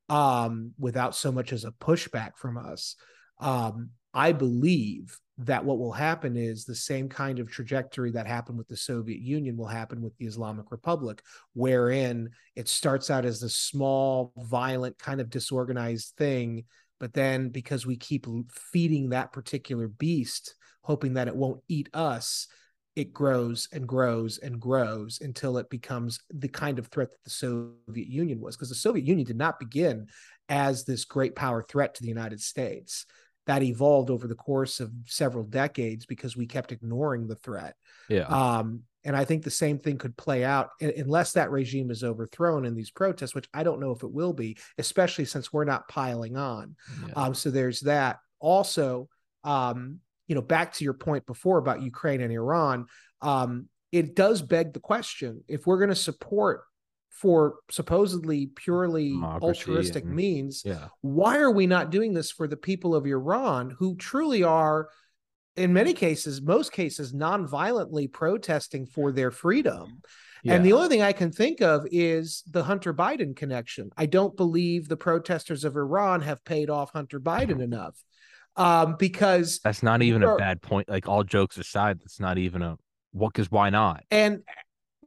um, 0.10 0.74
without 0.78 1.16
so 1.16 1.32
much 1.32 1.54
as 1.54 1.64
a 1.64 1.72
pushback 1.72 2.32
from 2.36 2.58
us, 2.58 2.98
um, 3.40 3.92
I 4.14 4.34
believe 4.34 5.18
that 5.46 5.66
what 5.66 5.80
will 5.80 5.92
happen 5.92 6.38
is 6.38 6.66
the 6.66 6.76
same 6.76 7.10
kind 7.10 7.40
of 7.40 7.50
trajectory 7.50 8.12
that 8.12 8.28
happened 8.28 8.58
with 8.58 8.68
the 8.68 8.78
Soviet 8.78 9.20
Union 9.20 9.58
will 9.58 9.68
happen 9.68 10.02
with 10.02 10.16
the 10.18 10.26
Islamic 10.26 10.72
Republic, 10.72 11.24
wherein 11.54 12.30
it 12.56 12.68
starts 12.68 13.10
out 13.10 13.26
as 13.26 13.42
a 13.42 13.50
small, 13.50 14.34
violent, 14.38 14.98
kind 15.00 15.20
of 15.20 15.30
disorganized 15.30 16.14
thing. 16.18 16.66
But 17.00 17.14
then, 17.14 17.50
because 17.50 17.86
we 17.86 17.98
keep 17.98 18.28
feeding 18.52 19.10
that 19.10 19.34
particular 19.34 19.88
beast, 19.88 20.56
hoping 20.84 21.16
that 21.16 21.28
it 21.28 21.36
won't 21.36 21.62
eat 21.68 21.90
us, 21.94 22.48
it 22.96 23.14
grows 23.14 23.68
and 23.72 23.88
grows 23.88 24.38
and 24.38 24.60
grows 24.60 25.20
until 25.22 25.58
it 25.58 25.70
becomes 25.70 26.20
the 26.30 26.50
kind 26.50 26.78
of 26.78 26.88
threat 26.88 27.10
that 27.10 27.24
the 27.24 27.30
Soviet 27.30 28.08
Union 28.08 28.40
was. 28.40 28.56
Because 28.56 28.70
the 28.70 28.76
Soviet 28.76 29.08
Union 29.08 29.26
did 29.26 29.38
not 29.38 29.60
begin 29.60 30.08
as 30.50 30.84
this 30.84 31.06
great 31.06 31.36
power 31.36 31.64
threat 31.64 31.96
to 31.96 32.04
the 32.04 32.10
United 32.10 32.42
States 32.42 33.06
that 33.48 33.64
evolved 33.64 34.10
over 34.10 34.28
the 34.28 34.36
course 34.36 34.80
of 34.80 34.92
several 35.06 35.44
decades 35.44 36.06
because 36.06 36.38
we 36.38 36.46
kept 36.46 36.72
ignoring 36.72 37.28
the 37.28 37.36
threat. 37.36 37.76
Yeah. 38.08 38.26
Um, 38.26 38.84
and 39.04 39.16
I 39.16 39.26
think 39.26 39.44
the 39.44 39.50
same 39.50 39.80
thing 39.80 39.98
could 39.98 40.16
play 40.16 40.44
out 40.44 40.70
unless 40.80 41.34
that 41.34 41.50
regime 41.50 41.90
is 41.90 42.04
overthrown 42.04 42.66
in 42.66 42.76
these 42.76 42.92
protests, 42.92 43.34
which 43.34 43.50
I 43.54 43.64
don't 43.64 43.80
know 43.80 43.92
if 43.92 44.04
it 44.04 44.12
will 44.12 44.34
be, 44.34 44.58
especially 44.78 45.26
since 45.26 45.52
we're 45.52 45.66
not 45.66 45.88
piling 45.88 46.38
on. 46.38 46.76
Yeah. 47.08 47.14
Um, 47.16 47.34
so 47.34 47.50
there's 47.50 47.80
that. 47.82 48.20
Also, 48.40 49.10
um, 49.44 50.00
you 50.28 50.36
know, 50.36 50.42
back 50.42 50.74
to 50.74 50.84
your 50.84 50.94
point 50.94 51.26
before 51.26 51.58
about 51.58 51.82
Ukraine 51.82 52.22
and 52.22 52.32
Iran, 52.32 52.86
um, 53.22 53.68
it 53.92 54.16
does 54.16 54.42
beg 54.42 54.74
the 54.74 54.80
question 54.80 55.44
if 55.48 55.66
we're 55.66 55.78
going 55.78 55.90
to 55.90 55.96
support 55.96 56.64
for 57.12 57.56
supposedly 57.70 58.48
purely 58.48 59.10
Democracy 59.10 59.46
altruistic 59.48 60.04
and, 60.06 60.16
means. 60.16 60.64
Yeah. 60.66 60.88
Why 61.02 61.38
are 61.38 61.52
we 61.52 61.68
not 61.68 61.92
doing 61.92 62.14
this 62.14 62.32
for 62.32 62.48
the 62.48 62.58
people 62.58 62.96
of 62.96 63.06
Iran 63.06 63.76
who 63.78 63.96
truly 63.96 64.44
are, 64.44 64.90
in 65.56 65.74
many 65.74 65.94
cases, 65.94 66.42
most 66.42 66.72
cases, 66.72 67.14
non-violently 67.14 68.08
protesting 68.08 68.86
for 68.86 69.12
their 69.12 69.30
freedom? 69.30 70.02
Yeah. 70.44 70.56
And 70.56 70.66
the 70.66 70.74
only 70.74 70.90
thing 70.90 71.02
I 71.04 71.12
can 71.12 71.32
think 71.32 71.62
of 71.62 71.86
is 71.92 72.44
the 72.50 72.64
Hunter 72.64 72.94
Biden 72.94 73.36
connection. 73.36 73.92
I 73.96 74.08
don't 74.08 74.36
believe 74.36 74.88
the 74.88 74.98
protesters 74.98 75.64
of 75.64 75.76
Iran 75.76 76.22
have 76.22 76.44
paid 76.44 76.70
off 76.70 76.92
Hunter 76.94 77.20
Biden 77.20 77.62
enough. 77.62 78.02
Um, 78.56 78.96
because 78.98 79.60
that's 79.64 79.84
not 79.84 80.02
even 80.02 80.24
a 80.24 80.36
bad 80.36 80.62
point. 80.62 80.90
Like 80.90 81.08
all 81.08 81.24
jokes 81.24 81.58
aside, 81.58 82.00
that's 82.02 82.20
not 82.20 82.38
even 82.38 82.62
a 82.62 82.78
what 83.12 83.34
because 83.34 83.50
why 83.50 83.70
not? 83.70 84.04
And 84.12 84.42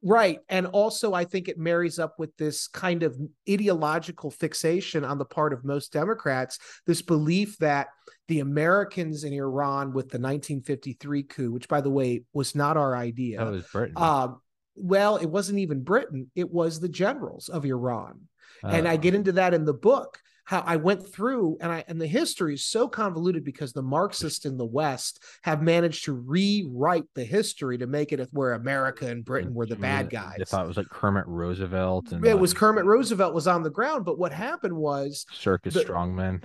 Right. 0.05 0.40
And 0.51 0.67
also, 0.67 1.14
I 1.14 1.25
think 1.25 1.49
it 1.49 1.59
marries 1.59 1.99
up 1.99 2.19
with 2.19 2.37
this 2.37 2.69
kind 2.69 3.03
of 3.03 3.19
ideological 3.49 4.31
fixation 4.31 5.03
on 5.03 5.17
the 5.17 5.25
part 5.25 5.55
of 5.55 5.64
most 5.64 5.95
Democrats 5.95 6.59
this 6.87 7.01
belief 7.01 7.57
that 7.59 7.88
the 8.29 8.40
Americans 8.40 9.25
in 9.25 9.33
Iran 9.33 9.95
with 9.95 10.11
the 10.11 10.19
1953 10.19 11.23
coup, 11.23 11.53
which 11.53 11.69
by 11.69 11.81
the 11.81 11.90
way 11.90 12.23
was 12.35 12.55
not 12.55 12.77
our 12.77 12.95
idea. 12.95 13.38
That 13.38 13.51
was 13.51 13.67
Britain. 13.73 13.95
Um, 13.97 14.40
well, 14.77 15.17
it 15.17 15.27
wasn't 15.27 15.61
even 15.61 15.83
Britain; 15.83 16.31
it 16.35 16.51
was 16.51 16.81
the 16.81 16.88
generals 16.88 17.49
of 17.49 17.64
Iran, 17.64 18.21
uh, 18.62 18.69
and 18.69 18.87
I 18.87 18.97
get 18.97 19.14
into 19.14 19.33
that 19.33 19.55
in 19.55 19.64
the 19.64 19.75
book 19.75 20.19
how 20.45 20.63
I 20.67 20.77
went 20.77 21.07
through 21.07 21.57
and 21.61 21.73
I 21.73 21.85
and 21.89 22.01
the 22.01 22.07
history 22.07 22.55
is 22.55 22.65
so 22.65 22.87
convoluted 22.87 23.45
because 23.45 23.73
the 23.73 23.83
Marxists 23.83 24.45
in 24.45 24.57
the 24.57 24.65
West 24.65 25.23
have 25.43 25.63
managed 25.63 26.05
to 26.05 26.13
rewrite 26.13 27.07
the 27.15 27.25
history 27.25 27.79
to 27.79 27.87
make 27.87 28.13
it 28.13 28.29
where 28.33 28.53
America 28.53 29.07
and 29.07 29.25
Britain 29.25 29.55
were 29.55 29.67
the 29.67 29.77
bad 29.77 30.11
guys. 30.11 30.37
I 30.41 30.45
thought 30.45 30.65
it 30.65 30.69
was 30.69 30.77
like 30.77 30.89
Kermit 30.89 31.27
Roosevelt 31.27 32.13
and 32.13 32.25
it 32.25 32.39
was 32.39 32.53
Kermit 32.53 32.85
Roosevelt 32.85 33.35
was 33.35 33.47
on 33.47 33.63
the 33.63 33.71
ground, 33.71 34.05
but 34.05 34.19
what 34.19 34.33
happened 34.33 34.75
was 34.75 35.27
circus 35.33 35.75
the, 35.75 35.85
strongmen. 35.85 36.43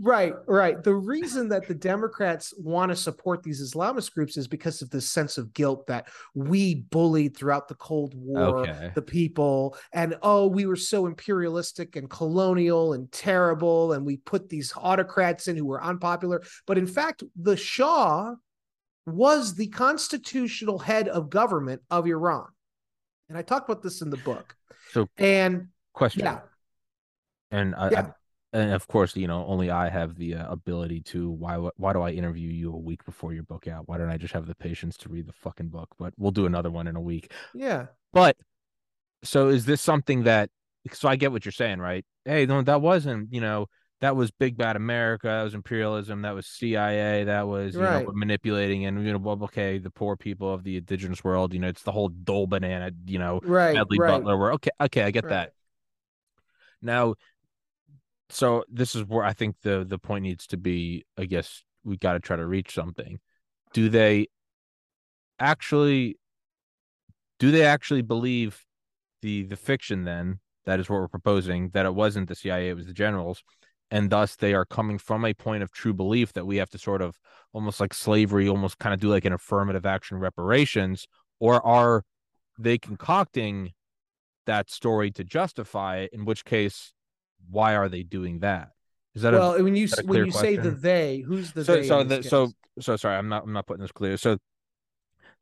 Right, 0.00 0.32
right. 0.46 0.82
The 0.82 0.94
reason 0.94 1.48
that 1.48 1.66
the 1.66 1.74
Democrats 1.74 2.54
want 2.56 2.90
to 2.90 2.96
support 2.96 3.42
these 3.42 3.60
Islamist 3.60 4.14
groups 4.14 4.36
is 4.36 4.46
because 4.46 4.80
of 4.80 4.90
this 4.90 5.08
sense 5.08 5.38
of 5.38 5.52
guilt 5.52 5.88
that 5.88 6.06
we 6.34 6.76
bullied 6.90 7.36
throughout 7.36 7.66
the 7.66 7.74
Cold 7.74 8.14
War 8.14 8.60
okay. 8.60 8.92
the 8.94 9.02
people, 9.02 9.76
and 9.92 10.16
oh, 10.22 10.46
we 10.46 10.66
were 10.66 10.76
so 10.76 11.06
imperialistic 11.06 11.96
and 11.96 12.08
colonial 12.08 12.92
and 12.92 13.10
terrible, 13.10 13.92
and 13.92 14.06
we 14.06 14.18
put 14.18 14.48
these 14.48 14.72
autocrats 14.76 15.48
in 15.48 15.56
who 15.56 15.64
were 15.64 15.82
unpopular. 15.82 16.42
But 16.66 16.78
in 16.78 16.86
fact, 16.86 17.24
the 17.34 17.56
Shah 17.56 18.34
was 19.04 19.54
the 19.56 19.66
constitutional 19.68 20.78
head 20.78 21.08
of 21.08 21.28
government 21.28 21.82
of 21.90 22.06
Iran. 22.06 22.46
And 23.28 23.36
I 23.36 23.42
talked 23.42 23.68
about 23.68 23.82
this 23.82 24.00
in 24.00 24.10
the 24.10 24.16
book. 24.18 24.54
So, 24.92 25.08
and 25.16 25.68
question. 25.92 26.22
Yeah. 26.22 26.40
And 27.50 27.74
I, 27.74 27.90
yeah 27.90 28.10
and 28.52 28.72
of 28.72 28.86
course, 28.88 29.14
you 29.14 29.26
know, 29.26 29.44
only 29.46 29.70
I 29.70 29.90
have 29.90 30.16
the 30.16 30.36
uh, 30.36 30.50
ability 30.50 31.02
to. 31.02 31.30
Why? 31.30 31.56
Why 31.76 31.92
do 31.92 32.00
I 32.00 32.10
interview 32.10 32.48
you 32.48 32.72
a 32.72 32.78
week 32.78 33.04
before 33.04 33.32
your 33.32 33.42
book 33.42 33.68
out? 33.68 33.88
Why 33.88 33.98
don't 33.98 34.10
I 34.10 34.16
just 34.16 34.34
have 34.34 34.46
the 34.46 34.54
patience 34.54 34.96
to 34.98 35.08
read 35.08 35.26
the 35.26 35.32
fucking 35.32 35.68
book? 35.68 35.88
But 35.98 36.14
we'll 36.16 36.30
do 36.30 36.46
another 36.46 36.70
one 36.70 36.86
in 36.86 36.96
a 36.96 37.00
week. 37.00 37.32
Yeah. 37.54 37.86
But 38.12 38.36
so 39.22 39.48
is 39.48 39.66
this 39.66 39.82
something 39.82 40.24
that? 40.24 40.50
So 40.92 41.08
I 41.08 41.16
get 41.16 41.32
what 41.32 41.44
you're 41.44 41.52
saying, 41.52 41.80
right? 41.80 42.06
Hey, 42.24 42.46
no, 42.46 42.62
that 42.62 42.80
wasn't. 42.80 43.34
You 43.34 43.42
know, 43.42 43.66
that 44.00 44.16
was 44.16 44.30
big 44.30 44.56
bad 44.56 44.76
America. 44.76 45.26
That 45.26 45.42
was 45.42 45.54
imperialism. 45.54 46.22
That 46.22 46.34
was 46.34 46.46
CIA. 46.46 47.24
That 47.24 47.48
was 47.48 47.74
you 47.74 47.82
right. 47.82 48.06
know 48.06 48.12
manipulating 48.12 48.86
and 48.86 49.04
you 49.04 49.12
know 49.12 49.18
well, 49.18 49.38
okay 49.44 49.78
the 49.78 49.90
poor 49.90 50.16
people 50.16 50.52
of 50.52 50.62
the 50.64 50.76
indigenous 50.76 51.24
world. 51.24 51.52
You 51.52 51.60
know 51.60 51.68
it's 51.68 51.82
the 51.82 51.92
whole 51.92 52.08
Dole 52.08 52.46
banana. 52.46 52.92
You 53.06 53.18
know 53.18 53.40
right, 53.42 53.72
Smedley 53.72 53.98
right. 53.98 54.10
Butler. 54.10 54.36
Where 54.36 54.52
okay 54.52 54.70
okay 54.80 55.02
I 55.02 55.10
get 55.10 55.24
right. 55.24 55.30
that. 55.30 55.52
Now 56.80 57.14
so 58.30 58.64
this 58.68 58.94
is 58.94 59.04
where 59.04 59.24
I 59.24 59.32
think 59.32 59.56
the 59.62 59.84
the 59.88 59.98
point 59.98 60.22
needs 60.22 60.46
to 60.48 60.56
be. 60.56 61.04
I 61.16 61.24
guess 61.24 61.62
we 61.84 61.96
got 61.96 62.12
to 62.14 62.20
try 62.20 62.36
to 62.36 62.46
reach 62.46 62.74
something. 62.74 63.18
Do 63.72 63.88
they 63.88 64.28
actually? 65.38 66.18
Do 67.38 67.50
they 67.50 67.64
actually 67.64 68.02
believe 68.02 68.64
the 69.22 69.44
the 69.44 69.56
fiction 69.56 70.04
then? 70.04 70.40
That 70.66 70.80
is 70.80 70.90
what 70.90 71.00
we're 71.00 71.08
proposing. 71.08 71.70
That 71.70 71.86
it 71.86 71.94
wasn't 71.94 72.28
the 72.28 72.34
CIA, 72.34 72.70
it 72.70 72.76
was 72.76 72.86
the 72.86 72.92
generals, 72.92 73.42
and 73.90 74.10
thus 74.10 74.36
they 74.36 74.54
are 74.54 74.66
coming 74.66 74.98
from 74.98 75.24
a 75.24 75.34
point 75.34 75.62
of 75.62 75.72
true 75.72 75.94
belief 75.94 76.32
that 76.34 76.46
we 76.46 76.56
have 76.56 76.70
to 76.70 76.78
sort 76.78 77.00
of 77.00 77.18
almost 77.52 77.80
like 77.80 77.94
slavery, 77.94 78.48
almost 78.48 78.78
kind 78.78 78.92
of 78.92 79.00
do 79.00 79.08
like 79.08 79.24
an 79.24 79.32
affirmative 79.32 79.86
action 79.86 80.18
reparations, 80.18 81.06
or 81.40 81.64
are 81.66 82.04
they 82.58 82.76
concocting 82.76 83.72
that 84.46 84.70
story 84.70 85.10
to 85.12 85.24
justify 85.24 85.98
it? 85.98 86.10
In 86.12 86.24
which 86.24 86.44
case, 86.44 86.92
why 87.50 87.76
are 87.76 87.88
they 87.88 88.02
doing 88.02 88.40
that? 88.40 88.70
Is 89.14 89.22
that 89.22 89.32
well? 89.32 89.54
A, 89.54 89.62
when 89.62 89.74
you 89.74 89.88
when 90.04 90.26
you 90.26 90.32
question? 90.32 90.40
say 90.40 90.56
the 90.56 90.70
they, 90.70 91.18
who's 91.18 91.52
the 91.52 91.64
so 91.64 91.74
they 91.76 91.88
so 91.88 92.04
the, 92.04 92.22
so 92.22 92.52
so 92.80 92.96
sorry, 92.96 93.16
I'm 93.16 93.28
not 93.28 93.44
I'm 93.44 93.52
not 93.52 93.66
putting 93.66 93.82
this 93.82 93.92
clear. 93.92 94.16
So 94.16 94.38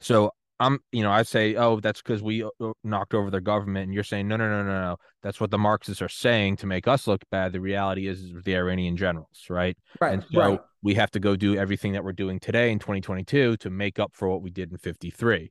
so 0.01 0.31
I'm 0.59 0.79
you 0.93 1.03
know 1.03 1.11
I 1.11 1.23
say 1.23 1.57
oh 1.57 1.81
that's 1.81 2.01
because 2.01 2.23
we 2.23 2.43
uh, 2.43 2.49
uh, 2.61 2.73
knocked 2.85 3.13
over 3.13 3.31
their 3.31 3.41
government, 3.41 3.85
and 3.85 3.95
you're 3.95 4.05
saying 4.05 4.29
no 4.29 4.37
no 4.37 4.49
no 4.49 4.63
no 4.63 4.81
no 4.81 4.97
that's 5.23 5.41
what 5.41 5.51
the 5.51 5.59
Marxists 5.59 6.01
are 6.01 6.09
saying 6.09 6.57
to 6.59 6.67
make 6.67 6.89
us 6.89 7.07
look 7.07 7.23
bad. 7.31 7.53
The 7.53 7.61
reality 7.61 8.07
is, 8.07 8.23
is 8.23 8.33
the 8.45 8.57
Iranian 8.57 8.97
generals, 8.97 9.47
right? 9.51 9.77
Right. 10.01 10.15
And 10.15 10.25
so 10.33 10.41
right. 10.41 10.61
we 10.83 10.95
have 10.95 11.11
to 11.11 11.21
go 11.21 11.37
do 11.37 11.57
everything 11.57 11.93
that 11.93 12.05
we're 12.05 12.13
doing 12.13 12.41
today 12.41 12.71
in 12.71 12.79
2022 12.79 13.59
to 13.59 13.71
make 13.71 13.99
up 13.99 14.13
for 14.15 14.29
what 14.29 14.41
we 14.41 14.51
did 14.51 14.71
in 14.71 14.79
53. 14.79 15.51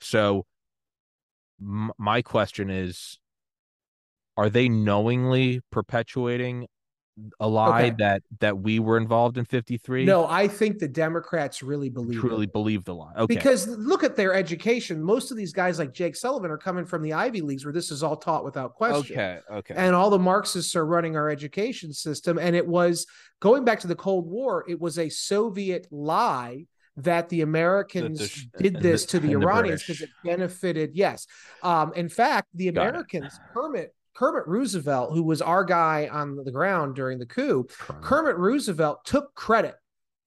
So 0.00 0.46
my 1.60 2.22
question 2.22 2.70
is 2.70 3.18
are 4.36 4.50
they 4.50 4.68
knowingly 4.68 5.60
perpetuating 5.70 6.66
a 7.40 7.48
lie 7.48 7.84
okay. 7.84 7.96
that 7.98 8.22
that 8.40 8.58
we 8.58 8.78
were 8.78 8.98
involved 8.98 9.38
in 9.38 9.44
53 9.46 10.04
no 10.04 10.26
i 10.26 10.46
think 10.46 10.78
the 10.78 10.88
democrats 10.88 11.62
really 11.62 11.88
believe 11.88 12.20
truly 12.20 12.44
it. 12.44 12.52
believe 12.52 12.84
the 12.84 12.94
lie. 12.94 13.12
Okay. 13.16 13.34
Because 13.34 13.66
look 13.66 14.04
at 14.04 14.16
their 14.16 14.34
education. 14.34 15.02
Most 15.02 15.30
of 15.30 15.38
these 15.38 15.52
guys 15.52 15.78
like 15.78 15.94
jake 15.94 16.14
sullivan 16.14 16.50
are 16.50 16.58
coming 16.58 16.84
from 16.84 17.02
the 17.02 17.14
ivy 17.14 17.40
leagues 17.40 17.64
where 17.64 17.72
this 17.72 17.90
is 17.90 18.02
all 18.02 18.16
taught 18.16 18.44
without 18.44 18.74
question. 18.74 19.18
Okay 19.18 19.40
okay. 19.50 19.74
And 19.76 19.94
all 19.94 20.10
the 20.10 20.18
marxists 20.18 20.76
are 20.76 20.84
running 20.84 21.16
our 21.16 21.30
education 21.30 21.92
system 21.94 22.38
and 22.38 22.54
it 22.54 22.66
was 22.66 23.06
going 23.40 23.64
back 23.64 23.80
to 23.80 23.86
the 23.86 23.96
cold 23.96 24.26
war 24.26 24.66
it 24.68 24.78
was 24.78 24.98
a 24.98 25.08
soviet 25.08 25.86
lie 25.90 26.66
that 26.98 27.28
the 27.28 27.42
Americans 27.42 28.46
the, 28.54 28.62
did 28.62 28.82
this 28.82 29.04
the, 29.04 29.12
to 29.12 29.20
the 29.20 29.32
Iranians 29.32 29.82
because 29.82 30.00
it 30.00 30.10
benefited. 30.24 30.92
Yes, 30.94 31.26
um, 31.62 31.92
in 31.94 32.08
fact, 32.08 32.48
the 32.54 32.68
Americans, 32.68 33.38
Kermit 33.52 33.94
Kermit 34.16 34.46
Roosevelt, 34.46 35.12
who 35.12 35.22
was 35.22 35.42
our 35.42 35.62
guy 35.64 36.08
on 36.10 36.36
the 36.36 36.50
ground 36.50 36.94
during 36.96 37.18
the 37.18 37.26
coup, 37.26 37.66
Kermit 38.00 38.36
Roosevelt 38.36 39.04
took 39.04 39.34
credit. 39.34 39.74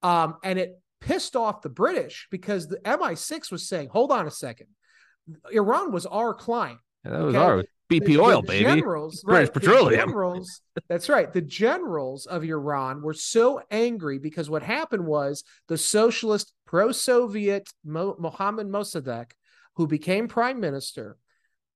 Um, 0.04 0.36
and 0.44 0.60
it 0.60 0.80
pissed 1.02 1.36
off 1.36 1.62
the 1.62 1.70
British 1.70 2.28
because 2.30 2.68
the 2.68 2.78
MI6 2.78 3.52
was 3.52 3.68
saying, 3.68 3.90
hold 3.90 4.12
on 4.12 4.28
a 4.28 4.32
second. 4.32 4.68
Iran 5.52 5.92
was 5.92 6.06
our 6.06 6.34
client. 6.34 6.80
Yeah, 7.04 7.12
that 7.12 7.24
was 7.24 7.36
okay? 7.36 7.44
our 7.44 7.64
BP 7.90 8.06
the, 8.06 8.20
oil, 8.20 8.42
the 8.42 8.48
baby. 8.48 8.66
Generals, 8.66 9.24
British 9.24 9.48
right, 9.48 9.54
petroleum. 9.54 10.10
Generals, 10.10 10.62
that's 10.88 11.10
right. 11.10 11.34
The 11.34 11.42
generals 11.42 12.28
of 12.28 12.44
Iran 12.44 13.02
were 13.02 13.16
so 13.16 13.62
angry 13.72 14.20
because 14.20 14.50
what 14.50 14.62
happened 14.62 15.06
was 15.06 15.44
the 15.68 15.78
socialist 15.78 16.54
pro-Soviet 16.68 17.68
Mo- 17.84 18.16
Mohammad 18.20 18.68
Mossadegh, 18.68 19.32
who 19.76 19.88
became 19.88 20.28
prime 20.28 20.60
minister, 20.60 21.18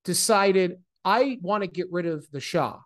decided 0.03 0.77
I 1.05 1.37
want 1.41 1.63
to 1.63 1.67
get 1.67 1.91
rid 1.91 2.05
of 2.05 2.29
the 2.31 2.39
Shah. 2.39 2.79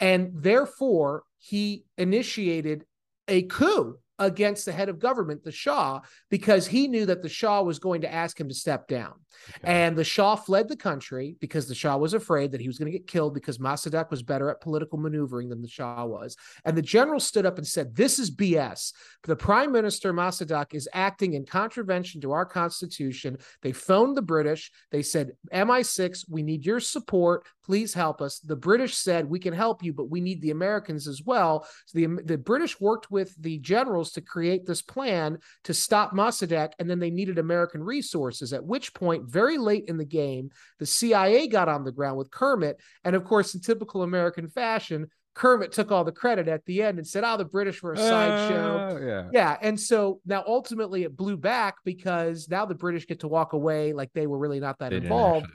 And 0.00 0.30
therefore, 0.34 1.24
he 1.38 1.84
initiated 1.98 2.84
a 3.28 3.42
coup 3.42 3.98
against 4.20 4.66
the 4.66 4.72
head 4.72 4.88
of 4.88 4.98
government, 4.98 5.42
the 5.42 5.50
Shah, 5.50 6.00
because 6.28 6.66
he 6.66 6.86
knew 6.86 7.06
that 7.06 7.22
the 7.22 7.28
Shah 7.28 7.62
was 7.62 7.78
going 7.78 8.02
to 8.02 8.12
ask 8.12 8.38
him 8.38 8.48
to 8.48 8.54
step 8.54 8.86
down. 8.86 9.14
Okay. 9.56 9.72
And 9.72 9.96
the 9.96 10.04
Shah 10.04 10.36
fled 10.36 10.68
the 10.68 10.76
country 10.76 11.36
because 11.40 11.66
the 11.66 11.74
Shah 11.74 11.96
was 11.96 12.14
afraid 12.14 12.52
that 12.52 12.60
he 12.60 12.68
was 12.68 12.78
going 12.78 12.92
to 12.92 12.96
get 12.96 13.06
killed 13.06 13.34
because 13.34 13.58
Mossadegh 13.58 14.10
was 14.10 14.22
better 14.22 14.50
at 14.50 14.60
political 14.60 14.98
maneuvering 14.98 15.48
than 15.48 15.62
the 15.62 15.68
Shah 15.68 16.04
was. 16.04 16.36
And 16.64 16.76
the 16.76 16.82
general 16.82 17.18
stood 17.18 17.46
up 17.46 17.58
and 17.58 17.66
said, 17.66 17.96
This 17.96 18.18
is 18.18 18.30
BS. 18.30 18.92
The 19.24 19.36
prime 19.36 19.72
minister, 19.72 20.12
Mossadegh, 20.12 20.74
is 20.74 20.88
acting 20.92 21.34
in 21.34 21.46
contravention 21.46 22.20
to 22.20 22.32
our 22.32 22.44
constitution. 22.44 23.38
They 23.62 23.72
phoned 23.72 24.16
the 24.16 24.22
British. 24.22 24.70
They 24.90 25.02
said, 25.02 25.32
MI6, 25.52 26.26
we 26.28 26.42
need 26.42 26.66
your 26.66 26.80
support. 26.80 27.46
Please 27.64 27.94
help 27.94 28.20
us. 28.20 28.40
The 28.40 28.56
British 28.56 28.96
said, 28.96 29.30
We 29.30 29.38
can 29.38 29.54
help 29.54 29.82
you, 29.82 29.92
but 29.92 30.10
we 30.10 30.20
need 30.20 30.42
the 30.42 30.50
Americans 30.50 31.08
as 31.08 31.22
well. 31.24 31.66
So 31.86 31.98
the, 31.98 32.06
the 32.24 32.38
British 32.38 32.80
worked 32.80 33.10
with 33.10 33.34
the 33.40 33.58
generals 33.58 34.09
to 34.12 34.20
create 34.20 34.66
this 34.66 34.82
plan 34.82 35.38
to 35.64 35.74
stop 35.74 36.12
Mossadegh, 36.12 36.72
and 36.78 36.88
then 36.88 36.98
they 36.98 37.10
needed 37.10 37.38
American 37.38 37.82
resources. 37.82 38.52
At 38.52 38.64
which 38.64 38.94
point, 38.94 39.24
very 39.24 39.58
late 39.58 39.84
in 39.88 39.96
the 39.96 40.04
game, 40.04 40.50
the 40.78 40.86
CIA 40.86 41.46
got 41.46 41.68
on 41.68 41.84
the 41.84 41.92
ground 41.92 42.18
with 42.18 42.30
Kermit, 42.30 42.80
and 43.04 43.16
of 43.16 43.24
course, 43.24 43.54
in 43.54 43.60
typical 43.60 44.02
American 44.02 44.48
fashion, 44.48 45.08
Kermit 45.34 45.72
took 45.72 45.92
all 45.92 46.04
the 46.04 46.12
credit 46.12 46.48
at 46.48 46.64
the 46.66 46.82
end 46.82 46.98
and 46.98 47.06
said, 47.06 47.24
"Oh, 47.24 47.36
the 47.36 47.44
British 47.44 47.82
were 47.82 47.92
a 47.92 47.96
sideshow." 47.96 48.96
Uh, 48.96 48.98
yeah, 49.00 49.28
yeah. 49.32 49.56
And 49.62 49.78
so 49.78 50.20
now, 50.26 50.42
ultimately, 50.46 51.04
it 51.04 51.16
blew 51.16 51.36
back 51.36 51.76
because 51.84 52.48
now 52.48 52.66
the 52.66 52.74
British 52.74 53.06
get 53.06 53.20
to 53.20 53.28
walk 53.28 53.52
away 53.52 53.92
like 53.92 54.12
they 54.12 54.26
were 54.26 54.38
really 54.38 54.60
not 54.60 54.78
that 54.80 54.90
they 54.90 54.96
involved 54.96 55.46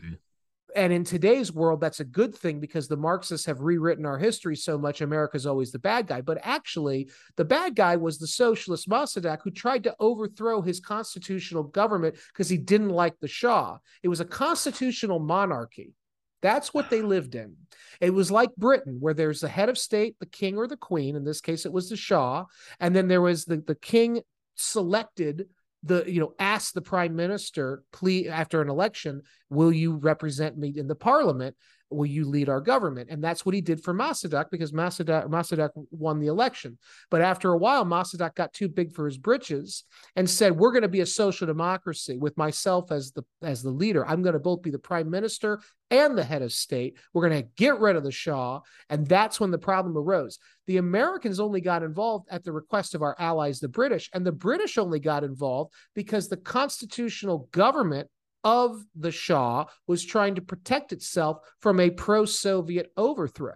and 0.76 0.92
in 0.92 1.04
today's 1.04 1.52
world 1.52 1.80
that's 1.80 2.02
a 2.02 2.06
good 2.06 2.36
thing 2.36 2.60
because 2.60 2.88
the 2.88 2.98
marxists 2.98 3.46
have 3.46 3.62
rewritten 3.62 4.06
our 4.06 4.18
history 4.18 4.56
so 4.56 4.78
much 4.78 5.02
america's 5.02 5.46
always 5.46 5.72
the 5.72 5.80
bad 5.80 6.08
guy. 6.08 6.22
But 6.22 6.40
actually 6.42 7.10
the 7.38 7.46
bad 7.46 7.76
guy 7.76 7.96
was 7.96 8.18
the 8.18 8.28
socialist 8.28 8.90
mossadegh 8.90 9.40
who 9.44 9.52
tried 9.52 9.84
to 9.84 9.96
overthrow 10.00 10.62
his 10.62 10.80
constitutional 10.80 11.64
government 11.64 12.16
because 12.34 12.50
he 12.50 12.58
didn't 12.58 12.90
like 12.90 13.20
the 13.20 13.28
shah. 13.28 13.78
It 14.04 14.10
was 14.10 14.20
a 14.20 14.26
constitutional 14.26 15.20
monarchy. 15.20 15.94
That's 16.42 16.74
what 16.74 16.90
they 16.90 17.02
lived 17.02 17.36
in. 17.36 17.56
It 18.02 18.14
was 18.14 18.32
like 18.32 18.56
britain 18.56 18.98
where 19.00 19.14
there's 19.14 19.42
the 19.42 19.48
head 19.48 19.70
of 19.70 19.78
state 19.78 20.16
the 20.20 20.26
king 20.26 20.58
or 20.58 20.68
the 20.68 20.78
queen. 20.78 21.16
In 21.16 21.24
this 21.24 21.42
case 21.42 21.66
it 21.66 21.74
was 21.74 21.90
the 21.90 21.98
shah. 21.98 22.46
And 22.80 22.96
then 22.96 23.08
there 23.08 23.22
was 23.22 23.46
the, 23.46 23.58
the 23.58 23.76
king 23.76 24.22
selected 24.56 25.48
the 25.86 26.04
you 26.08 26.20
know 26.20 26.34
ask 26.40 26.74
the 26.74 26.82
prime 26.82 27.16
minister 27.16 27.84
please 27.94 28.28
after 28.28 28.62
an 28.62 28.70
election 28.70 29.22
will 29.50 29.72
you 29.72 29.96
represent 29.96 30.58
me 30.58 30.74
in 30.76 30.88
the 30.88 30.96
parliament 30.96 31.56
will 31.90 32.06
you 32.06 32.26
lead 32.26 32.50
our 32.50 32.62
government? 32.62 33.10
And 33.10 33.24
that's 33.24 33.46
what 33.46 33.56
he 33.56 33.62
did 33.62 33.84
for 33.84 33.94
Mossadegh 33.94 34.50
because 34.50 34.72
Mossadegh 34.72 35.72
won 35.92 36.20
the 36.20 36.28
election. 36.28 36.78
But 37.10 37.22
after 37.22 37.52
a 37.52 37.58
while, 37.58 37.86
Mossadegh 37.86 38.36
got 38.36 38.54
too 38.54 38.68
big 38.68 38.94
for 38.94 39.06
his 39.06 39.18
britches 39.18 39.84
and 40.16 40.30
said, 40.30 40.58
"We're 40.58 40.72
going 40.72 40.82
to 40.82 40.88
be 40.88 41.02
a 41.02 41.06
social 41.06 41.48
democracy 41.48 42.18
with 42.18 42.38
myself 42.38 42.92
as 42.92 43.12
the 43.12 43.24
as 43.42 43.62
the 43.62 43.70
leader. 43.70 44.06
I'm 44.06 44.22
going 44.24 44.34
to 44.34 44.40
both 44.40 44.62
be 44.62 44.72
the 44.72 44.80
prime 44.80 45.10
minister 45.10 45.60
and 45.92 46.18
the 46.18 46.24
head 46.24 46.42
of 46.42 46.52
state. 46.52 46.98
We're 47.14 47.28
going 47.30 47.44
to 47.44 47.50
get 47.56 47.80
rid 47.80 47.96
of 47.96 48.04
the 48.04 48.12
Shah." 48.12 48.62
And 48.90 49.08
that's 49.08 49.40
when 49.40 49.52
the 49.52 49.58
problem 49.58 49.98
arose. 49.98 50.40
The 50.68 50.78
Americans 50.78 51.40
only 51.40 51.62
got 51.62 51.84
involved 51.84 52.28
at 52.32 52.44
the 52.44 52.52
request 52.52 52.96
of 52.96 53.04
our 53.04 53.16
allies, 53.20 53.60
the 53.60 53.70
British, 53.70 54.10
and 54.14 54.26
the 54.26 54.32
British 54.32 54.78
only 54.78 55.00
got 55.00 55.24
involved 55.24 55.74
because 55.94 56.28
the 56.28 56.38
constitutional 56.38 57.48
government 57.52 58.10
of 58.46 58.82
the 58.96 59.12
Shah 59.12 59.66
was 59.88 60.06
trying 60.06 60.36
to 60.36 60.42
protect 60.42 60.94
itself 60.94 61.40
from 61.60 61.80
a 61.80 61.90
pro 61.90 62.24
Soviet 62.26 62.92
overthrow. 62.96 63.56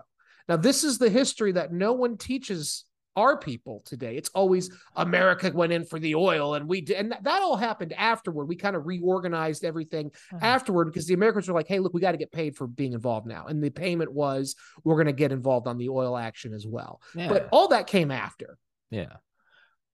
Now, 0.49 0.58
this 0.58 0.84
is 0.84 0.97
the 0.97 1.12
history 1.12 1.54
that 1.54 1.71
no 1.71 1.93
one 1.93 2.17
teaches 2.17 2.86
our 3.15 3.38
people 3.38 3.82
today. 3.86 4.17
It's 4.17 4.30
always 4.30 4.71
America 4.95 5.52
went 5.54 5.73
in 5.73 5.84
for 5.84 5.99
the 5.99 6.15
oil 6.15 6.56
and 6.56 6.67
we 6.67 6.82
did, 6.82 6.97
and 6.97 7.12
that 7.12 7.41
all 7.41 7.56
happened 7.56 7.93
afterward. 7.93 8.45
We 8.45 8.56
kind 8.56 8.75
of 8.75 8.88
reorganized 8.88 9.63
everything 9.63 10.08
uh-huh. 10.34 10.39
afterward 10.41 10.86
because 10.86 11.06
the 11.06 11.13
Americans 11.13 11.47
were 11.47 11.54
like, 11.54 11.67
hey, 11.67 11.80
look, 11.80 11.93
we 11.93 12.02
got 12.02 12.13
to 12.13 12.17
get 12.17 12.32
paid 12.32 12.56
for 12.56 12.65
being 12.65 12.93
involved 12.93 13.28
now. 13.28 13.45
And 13.45 13.63
the 13.63 13.69
payment 13.69 14.12
was 14.12 14.56
we're 14.84 14.95
going 14.95 15.08
to 15.08 15.13
get 15.13 15.32
involved 15.32 15.67
on 15.67 15.78
the 15.78 15.89
oil 15.89 16.17
action 16.17 16.54
as 16.54 16.65
well. 16.65 17.02
Yeah. 17.13 17.30
But 17.30 17.49
all 17.52 17.67
that 17.69 17.86
came 17.86 18.10
after. 18.10 18.58
Yeah. 18.89 19.17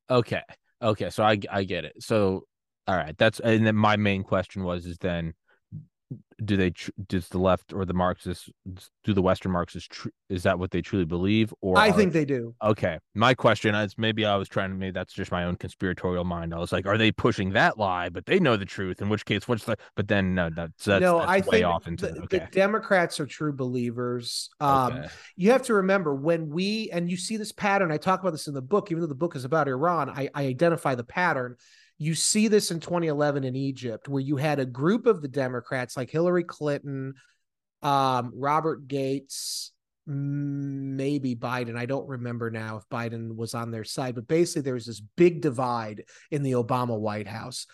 Okay. 0.09 0.43
Okay. 0.81 1.09
So 1.09 1.23
I 1.23 1.39
I 1.51 1.63
get 1.63 1.83
it. 1.83 2.01
So 2.01 2.45
all 2.87 2.95
right, 2.95 3.17
that's 3.17 3.39
and 3.39 3.65
then 3.65 3.75
my 3.75 3.95
main 3.95 4.23
question 4.23 4.63
was 4.63 4.85
is 4.85 4.97
then 4.97 5.33
do 6.43 6.57
they 6.57 6.73
does 7.07 7.29
the 7.29 7.37
left 7.37 7.73
or 7.73 7.85
the 7.85 7.93
Marxists 7.93 8.49
do 9.03 9.13
the 9.13 9.21
Western 9.21 9.51
Marxists 9.51 9.87
tr- 9.89 10.09
is 10.29 10.43
that 10.43 10.59
what 10.59 10.69
they 10.71 10.81
truly 10.81 11.05
believe 11.05 11.53
or 11.61 11.77
I 11.77 11.91
think 11.91 12.13
they 12.13 12.25
do. 12.25 12.53
Okay, 12.61 12.99
my 13.13 13.33
question 13.33 13.73
is 13.73 13.97
maybe 13.97 14.25
I 14.25 14.35
was 14.35 14.49
trying 14.49 14.69
to 14.71 14.75
maybe 14.75 14.91
that's 14.91 15.13
just 15.13 15.31
my 15.31 15.45
own 15.45 15.55
conspiratorial 15.55 16.25
mind. 16.25 16.53
I 16.53 16.59
was 16.59 16.71
like, 16.71 16.85
are 16.85 16.97
they 16.97 17.11
pushing 17.11 17.51
that 17.51 17.77
lie? 17.77 18.09
But 18.09 18.25
they 18.25 18.39
know 18.39 18.57
the 18.57 18.65
truth. 18.65 19.01
In 19.01 19.09
which 19.09 19.25
case, 19.25 19.47
what's 19.47 19.63
the? 19.63 19.77
But 19.95 20.07
then 20.07 20.35
no, 20.35 20.49
that's, 20.49 20.83
that's 20.83 21.01
no. 21.01 21.19
That's 21.19 21.31
I 21.31 21.37
way 21.37 21.43
think 21.43 21.65
off 21.65 21.87
into 21.87 22.07
the, 22.07 22.21
okay. 22.23 22.39
the 22.39 22.47
Democrats 22.51 23.19
are 23.19 23.25
true 23.25 23.53
believers. 23.53 24.49
Um, 24.59 24.93
okay. 24.93 25.07
You 25.37 25.51
have 25.51 25.63
to 25.63 25.75
remember 25.75 26.13
when 26.13 26.49
we 26.49 26.89
and 26.91 27.09
you 27.09 27.17
see 27.17 27.37
this 27.37 27.53
pattern. 27.53 27.91
I 27.91 27.97
talk 27.97 28.19
about 28.19 28.31
this 28.31 28.47
in 28.47 28.53
the 28.53 28.61
book, 28.61 28.91
even 28.91 29.01
though 29.01 29.07
the 29.07 29.15
book 29.15 29.35
is 29.35 29.45
about 29.45 29.67
Iran. 29.67 30.09
I, 30.09 30.29
I 30.33 30.45
identify 30.47 30.95
the 30.95 31.05
pattern 31.05 31.55
you 31.97 32.15
see 32.15 32.47
this 32.47 32.71
in 32.71 32.79
2011 32.79 33.43
in 33.43 33.55
Egypt, 33.55 34.09
where 34.09 34.21
you 34.21 34.35
had 34.35 34.59
a 34.59 34.65
group 34.65 35.05
of 35.05 35.21
the 35.21 35.27
Democrats 35.27 35.95
like 35.95 36.09
Hillary 36.09 36.43
Clinton, 36.43 37.13
um, 37.81 38.31
Robert 38.35 38.87
Gates, 38.87 39.71
maybe 40.05 41.35
Biden. 41.35 41.77
I 41.77 41.85
don't 41.85 42.07
remember 42.07 42.51
now 42.51 42.77
if 42.77 42.89
Biden 42.89 43.35
was 43.35 43.53
on 43.53 43.71
their 43.71 43.83
side, 43.83 44.15
but 44.15 44.27
basically 44.27 44.63
there 44.63 44.73
was 44.73 44.85
this 44.85 45.01
big 45.15 45.41
divide 45.41 46.03
in 46.31 46.43
the 46.43 46.51
Obama 46.51 46.99
White 46.99 47.27
House. 47.27 47.65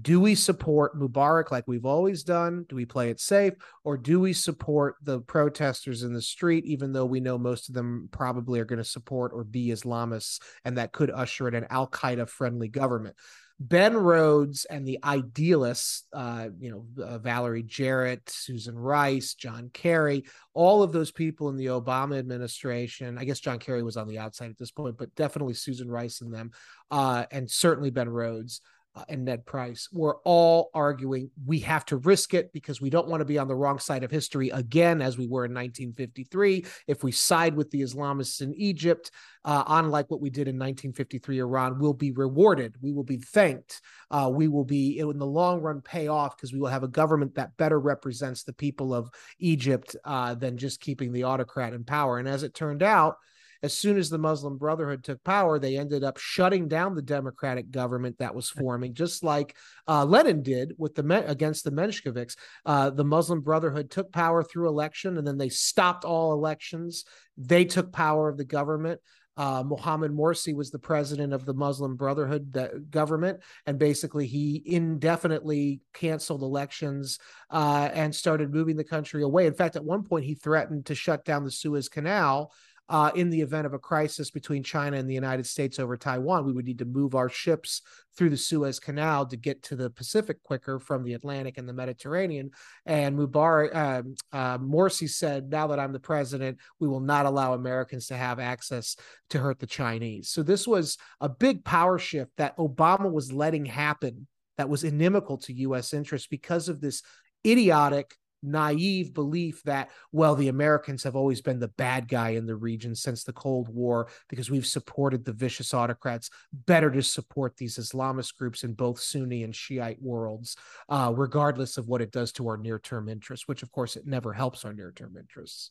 Do 0.00 0.20
we 0.20 0.36
support 0.36 0.96
Mubarak 0.96 1.50
like 1.50 1.66
we've 1.66 1.86
always 1.86 2.22
done? 2.22 2.64
Do 2.68 2.76
we 2.76 2.84
play 2.84 3.10
it 3.10 3.18
safe? 3.18 3.54
Or 3.82 3.96
do 3.96 4.20
we 4.20 4.32
support 4.32 4.94
the 5.02 5.20
protesters 5.20 6.04
in 6.04 6.12
the 6.12 6.22
street, 6.22 6.64
even 6.64 6.92
though 6.92 7.06
we 7.06 7.18
know 7.18 7.38
most 7.38 7.68
of 7.68 7.74
them 7.74 8.08
probably 8.12 8.60
are 8.60 8.64
going 8.64 8.78
to 8.78 8.84
support 8.84 9.32
or 9.34 9.42
be 9.42 9.70
Islamists 9.70 10.40
and 10.64 10.78
that 10.78 10.92
could 10.92 11.10
usher 11.10 11.48
in 11.48 11.56
an 11.56 11.66
Al 11.70 11.88
Qaeda 11.88 12.28
friendly 12.28 12.68
government? 12.68 13.16
Ben 13.62 13.94
Rhodes 13.94 14.64
and 14.64 14.88
the 14.88 14.98
idealists, 15.04 16.04
uh, 16.14 16.48
you 16.58 16.70
know, 16.70 17.04
uh, 17.04 17.18
Valerie 17.18 17.62
Jarrett, 17.62 18.22
Susan 18.26 18.76
Rice, 18.78 19.34
John 19.34 19.68
Kerry, 19.74 20.24
all 20.54 20.82
of 20.82 20.92
those 20.92 21.12
people 21.12 21.50
in 21.50 21.58
the 21.58 21.66
Obama 21.66 22.18
administration. 22.18 23.18
I 23.18 23.24
guess 23.26 23.38
John 23.38 23.58
Kerry 23.58 23.82
was 23.82 23.98
on 23.98 24.08
the 24.08 24.18
outside 24.18 24.48
at 24.48 24.56
this 24.56 24.70
point, 24.70 24.96
but 24.96 25.14
definitely 25.14 25.52
Susan 25.52 25.90
Rice 25.90 26.22
and 26.22 26.32
them, 26.32 26.52
uh, 26.90 27.26
and 27.30 27.50
certainly 27.50 27.90
Ben 27.90 28.08
Rhodes 28.08 28.62
uh, 28.96 29.04
and 29.08 29.24
Ned 29.24 29.46
Price 29.46 29.88
were 29.92 30.18
all 30.24 30.70
arguing 30.74 31.30
we 31.46 31.60
have 31.60 31.84
to 31.86 31.96
risk 31.98 32.34
it 32.34 32.52
because 32.52 32.80
we 32.80 32.90
don't 32.90 33.08
want 33.08 33.20
to 33.20 33.24
be 33.24 33.38
on 33.38 33.46
the 33.46 33.54
wrong 33.54 33.78
side 33.78 34.02
of 34.02 34.10
history 34.10 34.50
again, 34.50 35.00
as 35.00 35.16
we 35.16 35.26
were 35.26 35.44
in 35.44 35.52
1953. 35.52 36.64
If 36.88 37.04
we 37.04 37.12
side 37.12 37.54
with 37.54 37.70
the 37.70 37.82
Islamists 37.82 38.40
in 38.40 38.52
Egypt, 38.54 39.10
uh, 39.44 39.64
unlike 39.68 40.10
what 40.10 40.20
we 40.20 40.28
did 40.28 40.48
in 40.48 40.56
1953 40.56 41.38
Iran, 41.38 41.78
we'll 41.78 41.94
be 41.94 42.10
rewarded. 42.10 42.74
We 42.82 42.92
will 42.92 43.04
be 43.04 43.18
thanked. 43.18 43.80
Uh, 44.10 44.30
we 44.32 44.48
will 44.48 44.64
be, 44.64 44.98
in 44.98 45.18
the 45.18 45.26
long 45.26 45.60
run, 45.60 45.80
pay 45.80 46.08
off 46.08 46.36
because 46.36 46.52
we 46.52 46.58
will 46.58 46.68
have 46.68 46.82
a 46.82 46.88
government 46.88 47.36
that 47.36 47.56
better 47.56 47.78
represents 47.78 48.42
the 48.42 48.52
people 48.52 48.92
of 48.92 49.08
Egypt 49.38 49.94
uh, 50.04 50.34
than 50.34 50.58
just 50.58 50.80
keeping 50.80 51.12
the 51.12 51.24
autocrat 51.24 51.72
in 51.72 51.84
power. 51.84 52.18
And 52.18 52.28
as 52.28 52.42
it 52.42 52.54
turned 52.54 52.82
out, 52.82 53.16
as 53.62 53.76
soon 53.76 53.98
as 53.98 54.08
the 54.08 54.18
Muslim 54.18 54.56
Brotherhood 54.56 55.04
took 55.04 55.22
power, 55.22 55.58
they 55.58 55.76
ended 55.76 56.02
up 56.02 56.18
shutting 56.18 56.68
down 56.68 56.94
the 56.94 57.02
democratic 57.02 57.70
government 57.70 58.18
that 58.18 58.34
was 58.34 58.48
forming, 58.50 58.94
just 58.94 59.22
like 59.22 59.56
uh, 59.86 60.04
Lenin 60.04 60.42
did 60.42 60.72
with 60.78 60.94
the 60.94 61.24
against 61.28 61.64
the 61.64 61.72
Mensheviks. 61.72 62.36
Uh, 62.64 62.90
the 62.90 63.04
Muslim 63.04 63.40
Brotherhood 63.40 63.90
took 63.90 64.12
power 64.12 64.42
through 64.42 64.68
election, 64.68 65.18
and 65.18 65.26
then 65.26 65.38
they 65.38 65.48
stopped 65.48 66.04
all 66.04 66.32
elections. 66.32 67.04
They 67.36 67.64
took 67.64 67.92
power 67.92 68.28
of 68.28 68.36
the 68.36 68.44
government. 68.44 69.00
Uh, 69.36 69.62
Mohammed 69.62 70.12
Morsi 70.12 70.54
was 70.54 70.70
the 70.70 70.78
president 70.78 71.32
of 71.32 71.46
the 71.46 71.54
Muslim 71.54 71.96
Brotherhood 71.96 72.86
government, 72.90 73.40
and 73.64 73.78
basically 73.78 74.26
he 74.26 74.62
indefinitely 74.66 75.80
canceled 75.94 76.42
elections 76.42 77.18
uh, 77.50 77.88
and 77.94 78.14
started 78.14 78.52
moving 78.52 78.76
the 78.76 78.84
country 78.84 79.22
away. 79.22 79.46
In 79.46 79.54
fact, 79.54 79.76
at 79.76 79.84
one 79.84 80.02
point 80.02 80.26
he 80.26 80.34
threatened 80.34 80.86
to 80.86 80.94
shut 80.94 81.24
down 81.24 81.44
the 81.44 81.50
Suez 81.50 81.88
Canal 81.88 82.52
uh, 82.90 83.12
in 83.14 83.30
the 83.30 83.40
event 83.40 83.66
of 83.66 83.72
a 83.72 83.78
crisis 83.78 84.32
between 84.32 84.64
China 84.64 84.96
and 84.96 85.08
the 85.08 85.14
United 85.14 85.46
States 85.46 85.78
over 85.78 85.96
Taiwan, 85.96 86.44
we 86.44 86.52
would 86.52 86.64
need 86.64 86.80
to 86.80 86.84
move 86.84 87.14
our 87.14 87.28
ships 87.28 87.82
through 88.16 88.30
the 88.30 88.36
Suez 88.36 88.80
Canal 88.80 89.26
to 89.26 89.36
get 89.36 89.62
to 89.62 89.76
the 89.76 89.90
Pacific 89.90 90.42
quicker 90.42 90.80
from 90.80 91.04
the 91.04 91.14
Atlantic 91.14 91.56
and 91.56 91.68
the 91.68 91.72
Mediterranean. 91.72 92.50
And 92.84 93.16
Mubarak, 93.16 93.72
uh, 93.72 94.36
uh, 94.36 94.58
Morsi 94.58 95.08
said, 95.08 95.48
"Now 95.48 95.68
that 95.68 95.78
I'm 95.78 95.92
the 95.92 96.00
president, 96.00 96.58
we 96.80 96.88
will 96.88 97.00
not 97.00 97.26
allow 97.26 97.54
Americans 97.54 98.08
to 98.08 98.16
have 98.16 98.40
access 98.40 98.96
to 99.30 99.38
hurt 99.38 99.60
the 99.60 99.66
Chinese." 99.68 100.30
So 100.30 100.42
this 100.42 100.66
was 100.66 100.98
a 101.20 101.28
big 101.28 101.64
power 101.64 101.96
shift 101.96 102.32
that 102.38 102.56
Obama 102.56 103.10
was 103.10 103.32
letting 103.32 103.66
happen. 103.66 104.26
That 104.58 104.68
was 104.68 104.82
inimical 104.82 105.38
to 105.38 105.54
U.S. 105.54 105.94
interests 105.94 106.26
because 106.26 106.68
of 106.68 106.80
this 106.80 107.02
idiotic 107.46 108.16
naive 108.42 109.12
belief 109.12 109.62
that, 109.64 109.90
well, 110.12 110.34
the 110.34 110.48
Americans 110.48 111.02
have 111.02 111.16
always 111.16 111.40
been 111.40 111.58
the 111.58 111.68
bad 111.68 112.08
guy 112.08 112.30
in 112.30 112.46
the 112.46 112.56
region 112.56 112.94
since 112.94 113.24
the 113.24 113.32
Cold 113.32 113.68
War 113.68 114.08
because 114.28 114.50
we've 114.50 114.66
supported 114.66 115.24
the 115.24 115.32
vicious 115.32 115.74
autocrats. 115.74 116.30
Better 116.52 116.90
to 116.90 117.02
support 117.02 117.56
these 117.56 117.76
Islamist 117.76 118.36
groups 118.36 118.64
in 118.64 118.74
both 118.74 119.00
Sunni 119.00 119.44
and 119.44 119.54
Shiite 119.54 120.00
worlds, 120.00 120.56
uh, 120.88 121.12
regardless 121.14 121.76
of 121.76 121.88
what 121.88 122.00
it 122.00 122.12
does 122.12 122.32
to 122.32 122.48
our 122.48 122.56
near 122.56 122.78
term 122.78 123.08
interests, 123.08 123.46
which, 123.46 123.62
of 123.62 123.70
course, 123.70 123.96
it 123.96 124.06
never 124.06 124.32
helps 124.32 124.64
our 124.64 124.72
near 124.72 124.92
term 124.92 125.16
interests. 125.18 125.70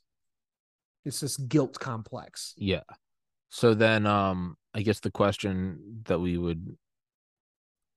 It's 1.05 1.21
this 1.21 1.37
guilt 1.37 1.79
complex. 1.79 2.53
Yeah. 2.57 2.83
So 3.49 3.73
then, 3.73 4.05
um, 4.05 4.57
I 4.73 4.81
guess 4.83 4.99
the 4.99 5.11
question 5.11 6.03
that 6.03 6.19
we 6.19 6.37
would, 6.37 6.77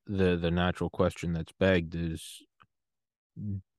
the 0.07 0.37
the 0.37 0.51
natural 0.51 0.89
question 0.89 1.33
that's 1.33 1.53
begged 1.61 1.95
is, 1.95 2.43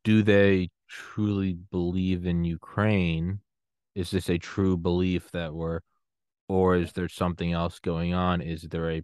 do 0.04 0.24
they 0.24 0.70
truly 0.90 1.54
believe 1.54 2.26
in 2.26 2.44
Ukraine? 2.44 3.40
Is 3.96 4.12
this 4.12 4.30
a 4.30 4.38
true 4.38 4.78
belief 4.78 5.32
that 5.32 5.54
we're, 5.54 5.80
or 6.48 6.76
is 6.76 6.94
there 6.94 7.10
something 7.10 7.52
else 7.52 7.80
going 7.80 8.14
on? 8.14 8.42
Is 8.42 8.64
there 8.64 8.92
a, 8.92 9.04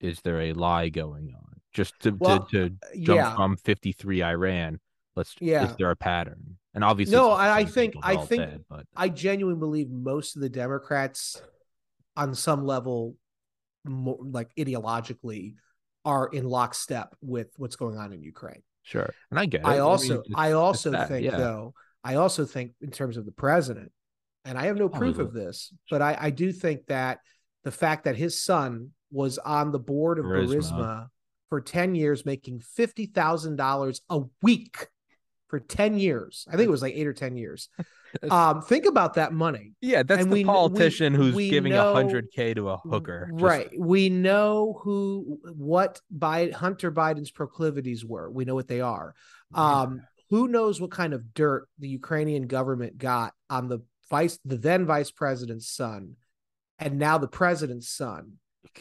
is 0.00 0.20
there 0.22 0.40
a 0.40 0.52
lie 0.52 0.88
going 0.88 1.34
on? 1.36 1.60
Just 1.72 1.98
to 2.00 2.10
well, 2.10 2.46
to, 2.46 2.70
to 2.70 2.76
jump 3.00 3.16
yeah. 3.16 3.34
from 3.36 3.56
fifty 3.56 3.92
three 3.92 4.22
Iran. 4.22 4.80
Let's. 5.14 5.34
Yeah. 5.40 5.68
Is 5.68 5.76
there 5.76 5.90
a 5.90 5.96
pattern? 5.96 6.56
And 6.74 6.82
obviously, 6.82 7.16
no. 7.16 7.30
I, 7.30 7.58
I 7.58 7.64
think 7.64 7.94
I 8.02 8.16
think 8.16 8.42
dead, 8.42 8.64
but 8.68 8.86
I 8.96 9.08
genuinely 9.08 9.58
believe 9.58 9.90
most 9.90 10.36
of 10.36 10.42
the 10.42 10.48
Democrats, 10.48 11.40
on 12.16 12.34
some 12.34 12.64
level, 12.64 13.16
more, 13.84 14.18
like 14.20 14.50
ideologically, 14.56 15.54
are 16.04 16.28
in 16.28 16.44
lockstep 16.44 17.14
with 17.20 17.48
what's 17.56 17.76
going 17.76 17.98
on 17.98 18.12
in 18.12 18.22
Ukraine. 18.22 18.62
Sure. 18.82 19.10
And 19.30 19.38
I 19.38 19.46
get 19.46 19.60
it. 19.60 19.66
I 19.66 19.78
also 19.78 20.14
I, 20.14 20.16
mean, 20.16 20.34
I 20.34 20.52
also 20.52 21.06
think 21.06 21.24
yeah. 21.24 21.36
though, 21.36 21.74
I 22.02 22.16
also 22.16 22.44
think 22.44 22.72
in 22.80 22.90
terms 22.90 23.16
of 23.16 23.26
the 23.26 23.32
president, 23.32 23.92
and 24.44 24.56
I 24.58 24.66
have 24.66 24.76
no 24.76 24.88
proof 24.88 25.18
of 25.18 25.32
this, 25.32 25.72
but 25.90 26.00
I, 26.00 26.16
I 26.18 26.30
do 26.30 26.50
think 26.52 26.86
that 26.86 27.18
the 27.64 27.70
fact 27.70 28.04
that 28.04 28.16
his 28.16 28.42
son 28.42 28.90
was 29.10 29.38
on 29.38 29.70
the 29.70 29.78
board 29.78 30.18
of 30.18 30.24
Burisma, 30.24 30.72
Burisma 30.72 31.06
for 31.50 31.60
10 31.60 31.94
years, 31.94 32.24
making 32.24 32.60
$50,000 32.60 34.00
a 34.08 34.20
week 34.42 34.86
for 35.50 35.60
10 35.60 35.98
years. 35.98 36.46
I 36.48 36.56
think 36.56 36.68
it 36.68 36.70
was 36.70 36.80
like 36.80 36.94
eight 36.94 37.06
or 37.06 37.12
10 37.12 37.36
years. 37.36 37.68
um, 38.30 38.62
think 38.62 38.86
about 38.86 39.14
that 39.14 39.32
money. 39.32 39.74
Yeah, 39.80 40.02
that's 40.04 40.22
and 40.22 40.30
the 40.30 40.36
we, 40.36 40.44
politician 40.44 41.12
we, 41.12 41.18
who's 41.18 41.34
we 41.34 41.50
giving 41.50 41.72
a 41.72 41.92
hundred 41.92 42.28
K 42.32 42.54
to 42.54 42.70
a 42.70 42.76
hooker. 42.78 43.28
Just... 43.32 43.42
Right. 43.42 43.70
We 43.78 44.08
know 44.08 44.80
who 44.82 45.38
what 45.56 46.00
Biden, 46.16 46.52
Hunter 46.52 46.90
Biden's 46.90 47.30
proclivities 47.30 48.04
were. 48.04 48.30
We 48.30 48.44
know 48.44 48.54
what 48.54 48.68
they 48.68 48.80
are. 48.80 49.14
Um, 49.52 50.02
who 50.30 50.46
knows 50.46 50.80
what 50.80 50.92
kind 50.92 51.12
of 51.12 51.34
dirt 51.34 51.68
the 51.78 51.88
Ukrainian 51.88 52.46
government 52.46 52.96
got 52.96 53.34
on 53.50 53.68
the 53.68 53.80
vice 54.08 54.38
the 54.44 54.56
then 54.56 54.86
vice 54.86 55.10
president's 55.10 55.68
son 55.68 56.14
and 56.78 56.98
now 56.98 57.18
the 57.18 57.28
president's 57.28 57.88
son 57.88 58.34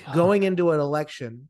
God. 0.05 0.15
going 0.15 0.43
into 0.43 0.71
an 0.71 0.79
election. 0.79 1.49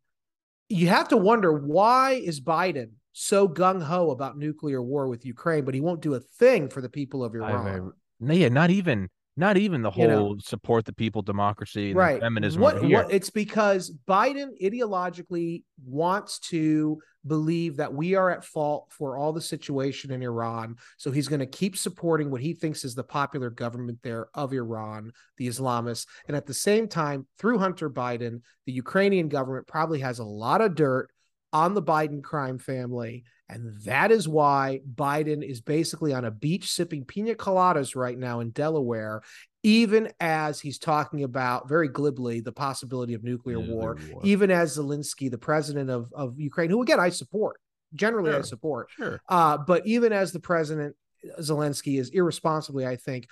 You 0.70 0.88
have 0.88 1.10
to 1.10 1.18
wonder 1.18 1.52
why 1.52 2.12
is 2.14 2.40
Biden 2.40 2.92
so 3.14 3.48
gung 3.48 3.82
ho 3.82 4.12
about 4.12 4.38
nuclear 4.38 4.82
war 4.82 5.08
with 5.08 5.26
Ukraine, 5.26 5.66
but 5.66 5.74
he 5.74 5.82
won't 5.82 6.02
do 6.02 6.14
a 6.14 6.20
thing 6.20 6.70
for 6.70 6.82
the 6.82 6.90
people 6.90 7.24
of 7.24 7.36
Iran. 7.36 7.92
no, 8.20 8.34
yeah, 8.34 8.50
not 8.50 8.70
even 8.70 9.10
not 9.40 9.56
even 9.56 9.82
the 9.82 9.90
whole 9.90 10.04
you 10.04 10.10
know, 10.10 10.36
support 10.40 10.86
the 10.86 10.92
people 10.92 11.22
democracy 11.22 11.94
right. 11.94 12.20
feminism 12.20 12.62
what, 12.62 12.84
what, 12.84 13.12
it's 13.12 13.30
because 13.30 13.92
biden 14.08 14.50
ideologically 14.62 15.64
wants 15.86 16.40
to 16.40 17.00
believe 17.26 17.78
that 17.78 17.94
we 17.94 18.16
are 18.16 18.30
at 18.30 18.44
fault 18.44 18.88
for 18.90 19.18
all 19.18 19.32
the 19.32 19.42
situation 19.42 20.12
in 20.12 20.22
iran 20.22 20.76
so 20.98 21.10
he's 21.10 21.28
going 21.28 21.40
to 21.40 21.46
keep 21.46 21.78
supporting 21.78 22.30
what 22.30 22.42
he 22.42 22.54
thinks 22.54 22.84
is 22.84 22.96
the 22.96 23.04
popular 23.04 23.50
government 23.50 23.98
there 24.04 24.28
of 24.34 24.54
iran 24.54 25.12
the 25.38 25.48
islamists 25.48 26.06
and 26.28 26.36
at 26.36 26.46
the 26.46 26.54
same 26.54 26.88
time 26.88 27.26
through 27.38 27.58
hunter 27.58 27.90
biden 27.90 28.42
the 28.66 28.74
ukrainian 28.74 29.30
government 29.30 29.66
probably 29.68 30.00
has 30.00 30.20
a 30.20 30.24
lot 30.24 30.60
of 30.60 30.76
dirt 30.76 31.10
on 31.52 31.74
the 31.74 31.82
Biden 31.82 32.24
crime 32.24 32.58
family. 32.58 33.24
And 33.48 33.82
that 33.82 34.12
is 34.12 34.28
why 34.28 34.82
Biden 34.96 35.44
is 35.44 35.62
basically 35.62 36.14
on 36.14 36.24
a 36.24 36.32
beach 36.32 36.70
sipping 36.72 37.04
pina 37.04 37.34
coladas 37.34 37.96
right 37.96 38.18
now 38.18 38.42
in 38.42 38.52
Delaware, 38.52 39.22
even 39.64 40.12
as 40.20 40.60
he's 40.60 40.78
talking 40.78 41.24
about 41.24 41.68
very 41.68 41.88
glibly 41.88 42.42
the 42.42 42.52
possibility 42.52 43.16
of 43.16 43.24
nuclear, 43.24 43.60
war, 43.60 43.98
war, 44.12 44.22
even 44.24 44.52
as 44.52 44.78
Zelensky, 44.78 45.32
the 45.32 45.40
president 45.40 45.90
of, 45.90 46.14
of 46.14 46.40
Ukraine, 46.40 46.70
who 46.70 46.82
again 46.84 47.00
I 47.00 47.10
support, 47.10 47.60
generally 47.96 48.32
sure. 48.32 48.40
I 48.40 48.44
support, 48.44 48.90
sure. 48.96 49.20
Uh, 49.28 49.58
but 49.58 49.86
even 49.88 50.14
as 50.14 50.32
the 50.32 50.40
president, 50.40 50.96
Zelensky 51.40 52.00
is 52.00 52.10
irresponsibly, 52.10 52.86
I 52.86 52.98
think, 52.98 53.28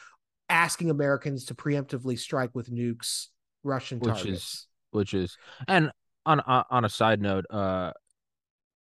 asking 0.50 0.90
Americans 0.90 1.46
to 1.46 1.54
preemptively 1.56 2.18
strike 2.18 2.56
with 2.56 2.74
nukes 2.74 3.28
Russian 3.64 4.00
which 4.00 4.16
targets. 4.16 4.44
Is, 4.44 4.68
which 4.92 5.14
is, 5.14 5.38
and 5.68 5.92
on 6.26 6.42
on 6.42 6.84
a 6.84 6.90
side 6.90 7.22
note, 7.22 7.46
uh, 7.50 7.94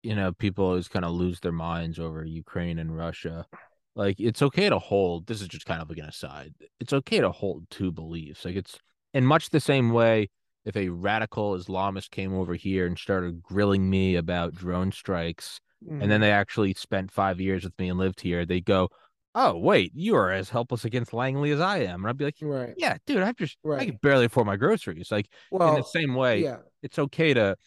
you 0.04 0.16
know, 0.16 0.32
people 0.32 0.66
always 0.66 0.88
kind 0.88 1.06
of 1.06 1.12
lose 1.12 1.40
their 1.40 1.52
minds 1.52 2.00
over 2.00 2.24
Ukraine 2.26 2.80
and 2.80 2.96
Russia. 2.96 3.46
Like 3.96 4.20
it's 4.20 4.42
okay 4.42 4.70
to 4.70 4.80
hold. 4.80 5.28
This 5.28 5.42
is 5.42 5.48
just 5.48 5.66
kind 5.66 5.82
of 5.82 5.90
like 5.90 5.98
an 5.98 6.06
aside. 6.06 6.54
It's 6.80 6.94
okay 6.94 7.20
to 7.20 7.32
hold 7.32 7.70
two 7.70 7.92
beliefs. 7.92 8.46
Like 8.46 8.56
it's 8.56 8.78
in 9.14 9.26
much 9.26 9.50
the 9.50 9.60
same 9.60 9.92
way. 9.92 10.30
If 10.64 10.78
a 10.78 10.90
radical 10.90 11.58
Islamist 11.58 12.12
came 12.12 12.36
over 12.36 12.54
here 12.54 12.86
and 12.86 12.98
started 12.98 13.42
grilling 13.42 13.90
me 13.90 14.16
about 14.16 14.54
drone 14.54 14.92
strikes, 14.92 15.60
mm. 15.84 15.92
and 15.92 16.02
then 16.04 16.10
mm-hmm. 16.10 16.22
they 16.22 16.32
actually 16.32 16.74
spent 16.76 17.12
five 17.12 17.42
years 17.42 17.64
with 17.64 17.78
me 17.80 17.90
and 17.90 17.98
lived 17.98 18.22
here, 18.22 18.46
they 18.46 18.62
go, 18.62 18.90
"Oh, 19.34 19.58
wait, 19.58 19.92
you 19.96 20.16
are 20.16 20.32
as 20.32 20.52
helpless 20.52 20.86
against 20.86 21.14
Langley 21.14 21.50
as 21.50 21.60
I 21.60 21.80
am," 21.80 22.02
and 22.02 22.10
I'd 22.10 22.18
be 22.18 22.26
like, 22.26 22.36
"Right, 22.42 22.76
yeah, 22.78 22.98
dude, 23.08 23.24
I 23.24 23.32
just 23.34 23.58
right. 23.64 23.82
I 23.82 23.86
can 23.88 24.00
barely 24.04 24.26
afford 24.26 24.46
my 24.46 24.56
groceries." 24.56 25.12
Like 25.12 25.28
well, 25.50 25.70
in 25.70 25.82
the 25.82 25.84
same 25.84 26.14
way, 26.14 26.44
yeah. 26.44 26.58
it's 26.84 27.00
okay 27.00 27.34
to 27.34 27.58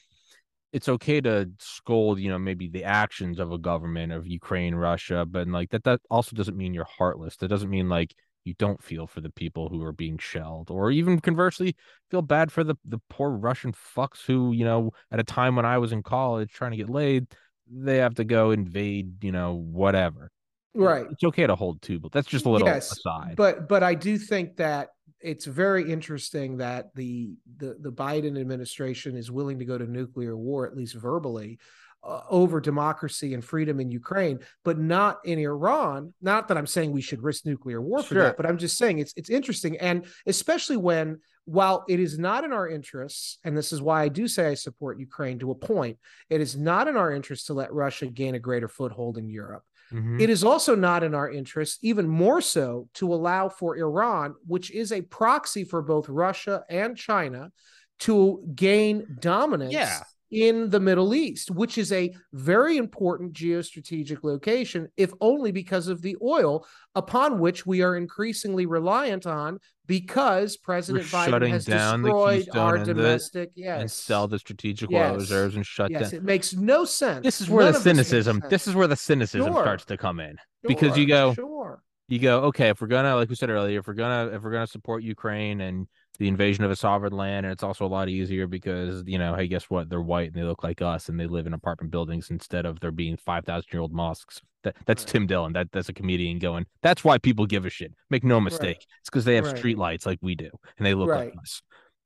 it's 0.74 0.88
okay 0.88 1.20
to 1.20 1.48
scold, 1.60 2.18
you 2.18 2.28
know, 2.28 2.38
maybe 2.38 2.66
the 2.66 2.82
actions 2.82 3.38
of 3.38 3.52
a 3.52 3.58
government 3.58 4.12
of 4.12 4.26
Ukraine, 4.26 4.74
Russia, 4.74 5.24
but 5.24 5.46
like 5.46 5.70
that 5.70 5.84
that 5.84 6.00
also 6.10 6.34
doesn't 6.34 6.56
mean 6.56 6.74
you're 6.74 6.84
heartless. 6.84 7.36
That 7.36 7.46
doesn't 7.46 7.70
mean 7.70 7.88
like 7.88 8.12
you 8.42 8.54
don't 8.58 8.82
feel 8.82 9.06
for 9.06 9.20
the 9.20 9.30
people 9.30 9.68
who 9.68 9.80
are 9.84 9.92
being 9.92 10.18
shelled 10.18 10.72
or 10.72 10.90
even 10.90 11.20
conversely 11.20 11.76
feel 12.10 12.22
bad 12.22 12.50
for 12.50 12.64
the 12.64 12.74
the 12.84 12.98
poor 13.08 13.30
Russian 13.30 13.72
fucks 13.72 14.26
who, 14.26 14.50
you 14.50 14.64
know, 14.64 14.90
at 15.12 15.20
a 15.20 15.24
time 15.24 15.54
when 15.54 15.64
I 15.64 15.78
was 15.78 15.92
in 15.92 16.02
college 16.02 16.50
trying 16.50 16.72
to 16.72 16.76
get 16.76 16.90
laid, 16.90 17.28
they 17.70 17.98
have 17.98 18.16
to 18.16 18.24
go 18.24 18.50
invade, 18.50 19.22
you 19.22 19.30
know, 19.30 19.54
whatever. 19.54 20.32
Right. 20.74 21.06
It's 21.08 21.22
okay 21.22 21.46
to 21.46 21.54
hold 21.54 21.82
two, 21.82 22.00
but 22.00 22.10
that's 22.10 22.26
just 22.26 22.46
a 22.46 22.50
little 22.50 22.66
yes, 22.66 22.90
aside. 22.90 23.34
But 23.36 23.68
but 23.68 23.84
I 23.84 23.94
do 23.94 24.18
think 24.18 24.56
that 24.56 24.88
it's 25.20 25.46
very 25.46 25.90
interesting 25.90 26.58
that 26.58 26.94
the, 26.94 27.34
the 27.56 27.76
the 27.80 27.92
Biden 27.92 28.38
administration 28.38 29.16
is 29.16 29.30
willing 29.30 29.58
to 29.58 29.64
go 29.64 29.78
to 29.78 29.86
nuclear 29.86 30.36
war 30.36 30.66
at 30.66 30.76
least 30.76 30.94
verbally 30.94 31.58
uh, 32.04 32.20
over 32.28 32.60
democracy 32.60 33.32
and 33.32 33.42
freedom 33.42 33.80
in 33.80 33.90
Ukraine, 33.90 34.38
but 34.62 34.78
not 34.78 35.20
in 35.24 35.38
Iran. 35.38 36.12
Not 36.20 36.48
that 36.48 36.58
I'm 36.58 36.66
saying 36.66 36.92
we 36.92 37.00
should 37.00 37.22
risk 37.22 37.46
nuclear 37.46 37.80
war 37.80 38.02
for 38.02 38.14
sure. 38.14 38.22
that, 38.24 38.36
but 38.36 38.44
I'm 38.46 38.58
just 38.58 38.76
saying 38.76 38.98
it's 38.98 39.14
it's 39.16 39.30
interesting, 39.30 39.78
and 39.78 40.04
especially 40.26 40.76
when 40.76 41.20
while 41.46 41.84
it 41.88 42.00
is 42.00 42.18
not 42.18 42.44
in 42.44 42.52
our 42.52 42.68
interests, 42.68 43.38
and 43.44 43.56
this 43.56 43.72
is 43.72 43.80
why 43.80 44.02
I 44.02 44.08
do 44.08 44.28
say 44.28 44.48
I 44.48 44.54
support 44.54 44.98
Ukraine 44.98 45.38
to 45.38 45.50
a 45.50 45.54
point, 45.54 45.98
it 46.30 46.40
is 46.40 46.56
not 46.56 46.88
in 46.88 46.96
our 46.96 47.10
interest 47.10 47.46
to 47.46 47.54
let 47.54 47.72
Russia 47.72 48.06
gain 48.06 48.34
a 48.34 48.38
greater 48.38 48.68
foothold 48.68 49.18
in 49.18 49.28
Europe. 49.28 49.62
Mm-hmm. 49.94 50.20
It 50.20 50.28
is 50.28 50.42
also 50.42 50.74
not 50.74 51.04
in 51.04 51.14
our 51.14 51.30
interest, 51.30 51.78
even 51.82 52.08
more 52.08 52.40
so, 52.40 52.88
to 52.94 53.14
allow 53.14 53.48
for 53.48 53.76
Iran, 53.76 54.34
which 54.46 54.72
is 54.72 54.90
a 54.90 55.02
proxy 55.02 55.62
for 55.62 55.82
both 55.82 56.08
Russia 56.08 56.64
and 56.68 56.96
China, 56.96 57.52
to 58.00 58.42
gain 58.54 59.16
dominance 59.20 59.72
yeah. 59.72 60.00
In 60.34 60.68
the 60.68 60.80
Middle 60.80 61.14
East, 61.14 61.52
which 61.52 61.78
is 61.78 61.92
a 61.92 62.12
very 62.32 62.76
important 62.76 63.32
geostrategic 63.32 64.24
location, 64.24 64.88
if 64.96 65.12
only 65.20 65.52
because 65.52 65.86
of 65.86 66.02
the 66.02 66.16
oil 66.20 66.66
upon 66.96 67.38
which 67.38 67.64
we 67.64 67.82
are 67.82 67.96
increasingly 67.96 68.66
reliant 68.66 69.26
on 69.26 69.60
because 69.86 70.56
President 70.56 71.04
We're 71.12 71.18
Biden 71.18 71.50
has 71.50 71.66
destroyed 71.66 72.48
our 72.52 72.78
domestic, 72.78 73.54
the, 73.54 73.60
yes, 73.60 73.80
and 73.80 73.90
sell 73.90 74.26
the 74.26 74.40
strategic 74.40 74.90
yes. 74.90 75.10
oil 75.10 75.16
reserves 75.18 75.54
and 75.54 75.64
shut 75.64 75.92
yes, 75.92 76.10
down. 76.10 76.18
It 76.18 76.24
makes 76.24 76.52
no 76.52 76.84
sense. 76.84 77.22
This 77.22 77.40
is 77.40 77.48
where 77.48 77.66
None 77.66 77.74
the 77.74 77.80
cynicism. 77.80 78.42
This 78.50 78.66
is 78.66 78.74
where 78.74 78.88
the 78.88 78.96
cynicism 78.96 79.52
sure. 79.52 79.62
starts 79.62 79.84
to 79.84 79.96
come 79.96 80.18
in 80.18 80.36
sure. 80.36 80.68
because 80.68 80.96
you 80.98 81.06
go, 81.06 81.34
sure. 81.34 81.80
you 82.08 82.18
go, 82.18 82.40
okay, 82.44 82.70
if 82.70 82.80
we're 82.80 82.88
gonna, 82.88 83.14
like 83.14 83.28
we 83.28 83.36
said 83.36 83.50
earlier, 83.50 83.78
if 83.78 83.86
we're 83.86 83.94
gonna, 83.94 84.34
if 84.34 84.42
we're 84.42 84.52
gonna 84.52 84.66
support 84.66 85.04
Ukraine 85.04 85.60
and 85.60 85.86
the 86.18 86.28
invasion 86.28 86.64
of 86.64 86.70
a 86.70 86.76
sovereign 86.76 87.12
land, 87.12 87.44
and 87.44 87.52
it's 87.52 87.62
also 87.62 87.84
a 87.84 87.88
lot 87.88 88.08
easier 88.08 88.46
because 88.46 89.02
you 89.06 89.18
know, 89.18 89.34
hey, 89.34 89.48
guess 89.48 89.68
what? 89.68 89.88
They're 89.90 90.00
white 90.00 90.28
and 90.28 90.34
they 90.34 90.46
look 90.46 90.62
like 90.62 90.80
us, 90.80 91.08
and 91.08 91.18
they 91.18 91.26
live 91.26 91.46
in 91.46 91.54
apartment 91.54 91.90
buildings 91.90 92.30
instead 92.30 92.66
of 92.66 92.80
there 92.80 92.92
being 92.92 93.16
five 93.16 93.44
thousand 93.44 93.68
year 93.72 93.82
old 93.82 93.92
mosques. 93.92 94.40
That, 94.62 94.76
that's 94.86 95.02
right. 95.02 95.08
Tim 95.08 95.26
Dillon. 95.26 95.52
That 95.52 95.72
that's 95.72 95.88
a 95.88 95.92
comedian 95.92 96.38
going. 96.38 96.66
That's 96.82 97.04
why 97.04 97.18
people 97.18 97.46
give 97.46 97.66
a 97.66 97.70
shit. 97.70 97.92
Make 98.10 98.24
no 98.24 98.40
mistake. 98.40 98.78
Right. 98.78 98.86
It's 99.00 99.10
because 99.10 99.24
they 99.24 99.34
have 99.34 99.46
right. 99.46 99.56
street 99.56 99.78
lights 99.78 100.06
like 100.06 100.18
we 100.22 100.34
do, 100.34 100.50
and 100.78 100.86
they 100.86 100.94
look 100.94 101.08
like 101.08 101.34
us. 101.40 101.62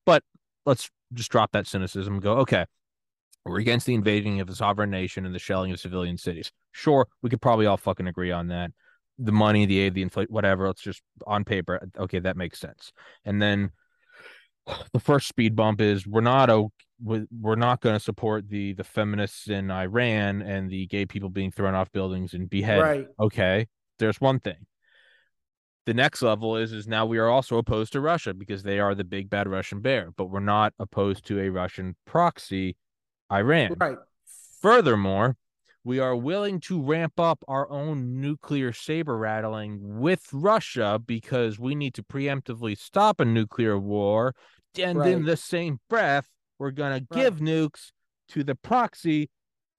But 0.07 0.23
let's 0.65 0.91
just 1.13 1.31
drop 1.31 1.53
that 1.53 1.67
cynicism 1.67 2.15
and 2.15 2.23
go. 2.23 2.39
Okay, 2.39 2.65
we're 3.45 3.61
against 3.61 3.87
the 3.87 3.95
invading 3.95 4.41
of 4.41 4.49
a 4.49 4.55
sovereign 4.55 4.91
nation 4.91 5.27
and 5.27 5.35
the 5.35 5.39
shelling 5.39 5.73
of 5.73 5.81
civilian 5.81 6.17
cities. 6.17 6.51
Sure, 6.73 7.07
we 7.23 7.29
could 7.29 7.43
probably 7.43 7.67
all 7.67 7.77
fucking 7.77 8.07
agree 8.07 8.33
on 8.33 8.49
that. 8.49 8.71
The 9.19 9.33
money, 9.33 9.67
the 9.67 9.81
aid, 9.81 9.95
the 9.95 10.03
inflation, 10.03 10.33
whatever. 10.33 10.67
Let's 10.67 10.83
just 10.83 11.03
on 11.27 11.45
paper. 11.45 11.89
Okay, 11.99 12.21
that 12.21 12.37
makes 12.37 12.59
sense. 12.59 12.93
And 13.25 13.43
then 13.43 13.71
the 14.93 15.01
first 15.01 15.29
speed 15.29 15.57
bump 15.57 15.81
is 15.81 16.07
we're 16.07 16.21
not 16.21 16.51
we're 17.01 17.55
not 17.55 17.81
going 17.81 17.95
to 17.95 18.01
support 18.01 18.49
the 18.49 18.73
the 18.75 18.85
feminists 18.85 19.49
in 19.49 19.71
Iran 19.71 20.43
and 20.43 20.71
the 20.71 20.87
gay 20.87 21.07
people 21.07 21.31
being 21.31 21.51
thrown 21.51 21.75
off 21.75 21.93
buildings 21.93 22.35
and 22.35 22.51
beheaded. 22.51 22.83
Right. 22.83 23.07
Okay, 23.21 23.67
there's 23.99 24.21
one 24.21 24.41
thing. 24.41 24.67
The 25.87 25.95
next 25.95 26.23
level 26.23 26.57
is 26.57 26.73
is 26.73 26.87
now 26.87 27.07
we 27.07 27.19
are 27.19 27.29
also 27.29 27.57
opposed 27.57 27.93
to 27.93 28.01
Russia 28.01 28.35
because 28.35 28.63
they 28.63 28.79
are 28.79 28.95
the 28.95 29.05
big 29.05 29.31
bad 29.31 29.49
Russian 29.49 29.81
bear, 29.81 30.11
but 30.17 30.27
we're 30.27 30.41
not 30.41 30.75
opposed 30.79 31.25
to 31.27 31.41
a 31.41 31.49
Russian 31.49 31.97
proxy, 32.05 32.77
Iran. 33.33 33.75
Right. 33.79 33.97
Furthermore, 34.61 35.37
we 35.85 36.01
are 36.01 36.17
willing 36.17 36.61
to 36.61 36.83
ramp 36.83 37.19
up 37.19 37.43
our 37.49 37.71
own 37.71 38.21
nuclear 38.21 38.73
saber 38.73 39.17
rattling 39.17 39.79
with 40.01 40.29
Russia 40.33 41.01
because 41.03 41.59
we 41.59 41.75
need 41.75 41.95
to 41.95 42.03
preemptively 42.03 42.77
stop 42.77 43.21
a 43.21 43.25
nuclear 43.25 43.79
war 43.79 44.35
and 44.79 44.99
right. 44.99 45.13
in 45.13 45.25
the 45.25 45.37
same 45.37 45.81
breath, 45.89 46.29
we're 46.59 46.71
going 46.71 47.01
to 47.01 47.15
give 47.15 47.37
nukes 47.37 47.93
to 48.31 48.45
the 48.45 48.55
proxy 48.55 49.31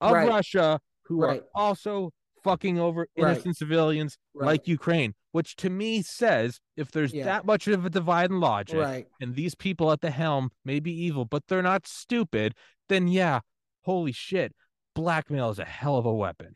of 0.01 0.13
right. 0.13 0.27
Russia, 0.27 0.79
who 1.03 1.21
right. 1.21 1.41
are 1.41 1.61
also 1.61 2.11
fucking 2.43 2.79
over 2.79 3.07
innocent 3.15 3.57
civilians 3.57 4.17
like 4.33 4.67
Ukraine, 4.67 5.13
which 5.31 5.55
to 5.57 5.69
me 5.69 6.01
says 6.01 6.59
if 6.77 6.89
there's 6.91 7.13
yeah. 7.13 7.25
that 7.25 7.45
much 7.45 7.67
of 7.67 7.85
a 7.85 7.89
divide 7.89 8.29
in 8.29 8.39
logic 8.39 9.07
and 9.19 9.35
these 9.35 9.55
people 9.55 9.91
at 9.91 10.01
the 10.01 10.11
helm 10.11 10.49
may 10.63 10.79
be 10.79 10.91
evil, 10.91 11.25
but 11.25 11.43
they're 11.47 11.61
not 11.61 11.85
stupid, 11.85 12.55
then 12.87 13.07
yeah, 13.07 13.41
holy 13.83 14.13
shit, 14.13 14.53
blackmail 14.95 15.49
is 15.49 15.59
a 15.59 15.65
hell 15.65 15.97
of 15.97 16.05
a 16.05 16.13
weapon. 16.13 16.55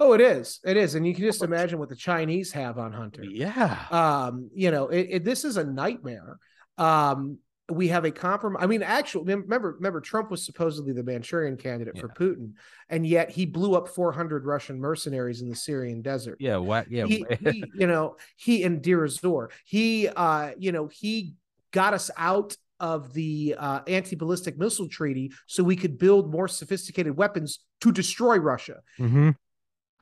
Oh, 0.00 0.12
it 0.12 0.20
is. 0.20 0.60
It 0.64 0.76
is, 0.76 0.94
and 0.94 1.04
you 1.04 1.14
can 1.14 1.24
just 1.24 1.42
imagine 1.42 1.78
what 1.80 1.88
the 1.88 1.96
Chinese 1.96 2.52
have 2.52 2.78
on 2.78 2.92
Hunter. 2.92 3.24
Yeah. 3.24 3.78
Um, 3.90 4.48
you 4.54 4.70
know, 4.70 4.88
it, 4.88 5.08
it, 5.10 5.24
this 5.24 5.44
is 5.44 5.56
a 5.56 5.64
nightmare. 5.64 6.38
Um, 6.76 7.38
we 7.70 7.88
have 7.88 8.04
a 8.04 8.10
compromise. 8.10 8.62
I 8.62 8.66
mean, 8.66 8.82
actually, 8.82 9.34
remember, 9.34 9.72
remember, 9.72 10.00
Trump 10.00 10.30
was 10.30 10.44
supposedly 10.44 10.92
the 10.92 11.02
Manchurian 11.02 11.56
candidate 11.56 11.94
yeah. 11.96 12.00
for 12.00 12.08
Putin, 12.08 12.52
and 12.88 13.06
yet 13.06 13.30
he 13.30 13.44
blew 13.44 13.74
up 13.74 13.88
400 13.88 14.46
Russian 14.46 14.80
mercenaries 14.80 15.42
in 15.42 15.48
the 15.48 15.56
Syrian 15.56 16.00
desert. 16.00 16.38
Yeah, 16.40 16.56
what? 16.56 16.90
Yeah, 16.90 17.06
he, 17.06 17.26
he, 17.40 17.64
you 17.74 17.86
know, 17.86 18.16
he 18.36 18.62
and 18.64 18.80
Deir 18.80 19.04
ez-Zor, 19.04 19.50
he, 19.64 20.08
uh, 20.08 20.52
you 20.58 20.72
know, 20.72 20.86
he 20.86 21.34
got 21.72 21.92
us 21.92 22.10
out 22.16 22.56
of 22.80 23.12
the 23.12 23.54
uh, 23.58 23.80
anti-ballistic 23.86 24.56
missile 24.56 24.88
treaty 24.88 25.32
so 25.46 25.62
we 25.62 25.76
could 25.76 25.98
build 25.98 26.30
more 26.30 26.48
sophisticated 26.48 27.16
weapons 27.16 27.58
to 27.80 27.92
destroy 27.92 28.38
Russia. 28.38 28.80
Mm-hmm. 28.98 29.30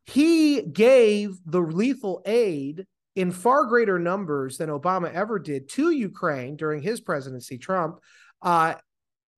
he 0.04 0.62
gave 0.62 1.38
the 1.46 1.60
lethal 1.60 2.22
aid 2.26 2.86
in 3.16 3.32
far 3.32 3.64
greater 3.64 3.98
numbers 3.98 4.58
than 4.58 4.68
Obama 4.68 5.12
ever 5.12 5.38
did 5.38 5.68
to 5.70 5.90
Ukraine 5.90 6.54
during 6.54 6.82
his 6.82 7.00
presidency, 7.00 7.58
Trump. 7.58 7.98
Uh, 8.42 8.74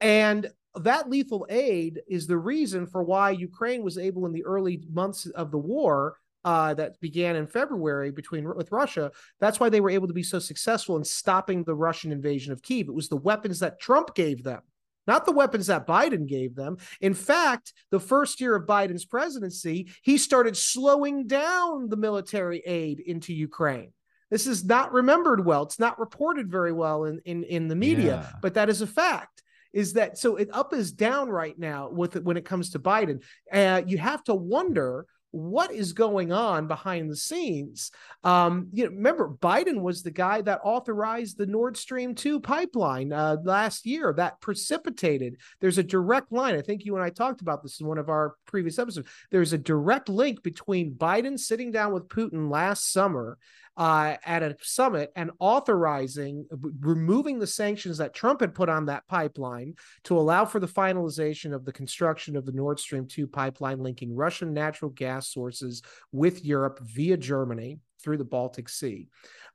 and 0.01 0.51
that 0.75 1.09
lethal 1.09 1.47
aid 1.49 2.01
is 2.09 2.27
the 2.27 2.37
reason 2.37 2.87
for 2.87 3.03
why 3.03 3.31
Ukraine 3.31 3.83
was 3.83 3.97
able 3.97 4.27
in 4.27 4.33
the 4.33 4.45
early 4.45 4.83
months 4.93 5.27
of 5.27 5.51
the 5.51 5.59
war 5.59 6.17
uh, 6.45 6.75
that 6.75 7.01
began 7.01 7.37
in 7.37 7.47
February 7.47 8.11
between 8.11 8.45
with 8.55 8.73
Russia. 8.73 9.11
That's 9.41 9.61
why 9.61 9.69
they 9.69 9.81
were 9.81 9.91
able 9.91 10.09
to 10.09 10.15
be 10.15 10.23
so 10.23 10.39
successful 10.39 10.97
in 10.97 11.05
stopping 11.05 11.63
the 11.63 11.75
Russian 11.75 12.13
invasion 12.13 12.53
of 12.53 12.63
Kiev. 12.63 12.89
It 12.89 12.95
was 12.95 13.09
the 13.09 13.17
weapons 13.17 13.61
that 13.61 13.81
Trump 13.81 14.15
gave 14.15 14.43
them 14.43 14.63
not 15.09 15.27
the 15.27 15.33
weapons 15.33 15.67
that 15.67 15.87
Biden 15.87 16.29
gave 16.29 16.55
them. 16.55 16.77
In 17.01 17.15
fact, 17.15 17.73
the 17.91 17.99
first 17.99 18.41
year 18.41 18.55
of 18.55 18.67
Biden's 18.67 19.05
presidency, 19.05 19.89
he 20.03 20.19
started 20.19 20.57
slowing 20.57 21.27
down 21.27 21.89
the 21.89 21.97
military 21.97 22.61
aid 22.65 23.01
into 23.01 23.35
Ukraine. 23.35 23.93
This 24.31 24.47
is 24.47 24.65
not 24.65 24.93
remembered 24.93 25.45
well. 25.45 25.63
It's 25.63 25.79
not 25.81 25.99
reported 25.99 26.51
very 26.51 26.73
well 26.73 27.05
in, 27.05 27.21
in, 27.25 27.43
in 27.45 27.69
the 27.69 27.75
media, 27.75 28.27
yeah. 28.31 28.39
but 28.43 28.55
that 28.55 28.69
is 28.69 28.83
a 28.83 28.87
fact. 28.87 29.43
Is 29.73 29.95
that 29.95 30.19
so? 30.19 30.37
It 30.37 30.49
up 30.53 30.73
is 30.73 30.93
down 30.93 31.29
right 31.29 31.59
now 31.59 31.91
with 31.91 32.17
when 32.23 32.37
it 32.37 32.45
comes 32.45 32.71
to 32.71 32.79
Biden. 32.79 33.23
Uh, 33.53 33.83
you 33.87 33.99
have 33.99 34.25
to 34.25 34.35
wonder 34.35 35.07
what 35.31 35.73
is 35.73 35.93
going 35.93 36.33
on 36.33 36.67
behind 36.67 37.11
the 37.11 37.17
scenes. 37.17 37.91
Um, 38.25 38.69
you 38.73 38.85
know, 38.85 38.91
remember, 38.91 39.29
Biden 39.29 39.81
was 39.83 40.03
the 40.03 40.11
guy 40.11 40.41
that 40.43 40.61
authorized 40.65 41.37
the 41.37 41.47
Nord 41.47 41.77
Stream 41.77 42.15
2 42.15 42.41
pipeline 42.41 43.13
uh, 43.13 43.37
last 43.43 43.87
year 43.87 44.13
that 44.17 44.41
precipitated. 44.41 45.37
There's 45.61 45.79
a 45.79 45.83
direct 45.83 46.33
line. 46.33 46.55
I 46.55 46.63
think 46.63 46.85
you 46.85 46.97
and 46.97 47.05
I 47.05 47.11
talked 47.11 47.41
about 47.41 47.63
this 47.63 47.81
in 47.81 47.87
one 47.87 47.99
of 47.99 48.09
our 48.09 48.35
previous 48.47 48.79
episodes. 48.79 49.09
There's 49.31 49.53
a 49.53 49.59
direct 49.59 50.09
link 50.09 50.43
between 50.43 50.95
Biden 50.95 51.39
sitting 51.39 51.71
down 51.71 51.93
with 51.93 52.09
Putin 52.09 52.51
last 52.51 52.93
summer 52.93 53.39
uh, 53.79 54.17
at 54.27 54.43
a 54.43 54.57
summit 54.61 55.13
and 55.15 55.31
authorizing 55.39 56.45
removing 56.81 57.39
the 57.39 57.47
sanctions 57.47 57.97
that 57.99 58.13
Trump 58.13 58.41
had 58.41 58.53
put 58.53 58.69
on 58.69 58.87
that 58.87 59.07
pipeline 59.07 59.75
to 60.03 60.19
allow 60.19 60.45
for 60.45 60.59
the 60.59 60.67
finalization 60.67 61.55
of 61.55 61.65
the 61.65 61.73
construction 61.73 62.35
of 62.35 62.45
the 62.45 62.53
Nord 62.53 62.81
Stream 62.81 63.07
2 63.07 63.29
pipeline 63.29 63.79
linking 63.79 64.17
Russian 64.17 64.53
natural 64.53 64.91
gas 64.91 65.29
sources 65.29 65.83
with 66.11 66.45
Europe 66.45 66.81
via 66.83 67.17
Germany 67.17 67.79
through 68.03 68.17
the 68.17 68.25
Baltic 68.25 68.69
Sea. 68.69 69.07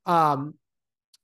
Um, 0.06 0.54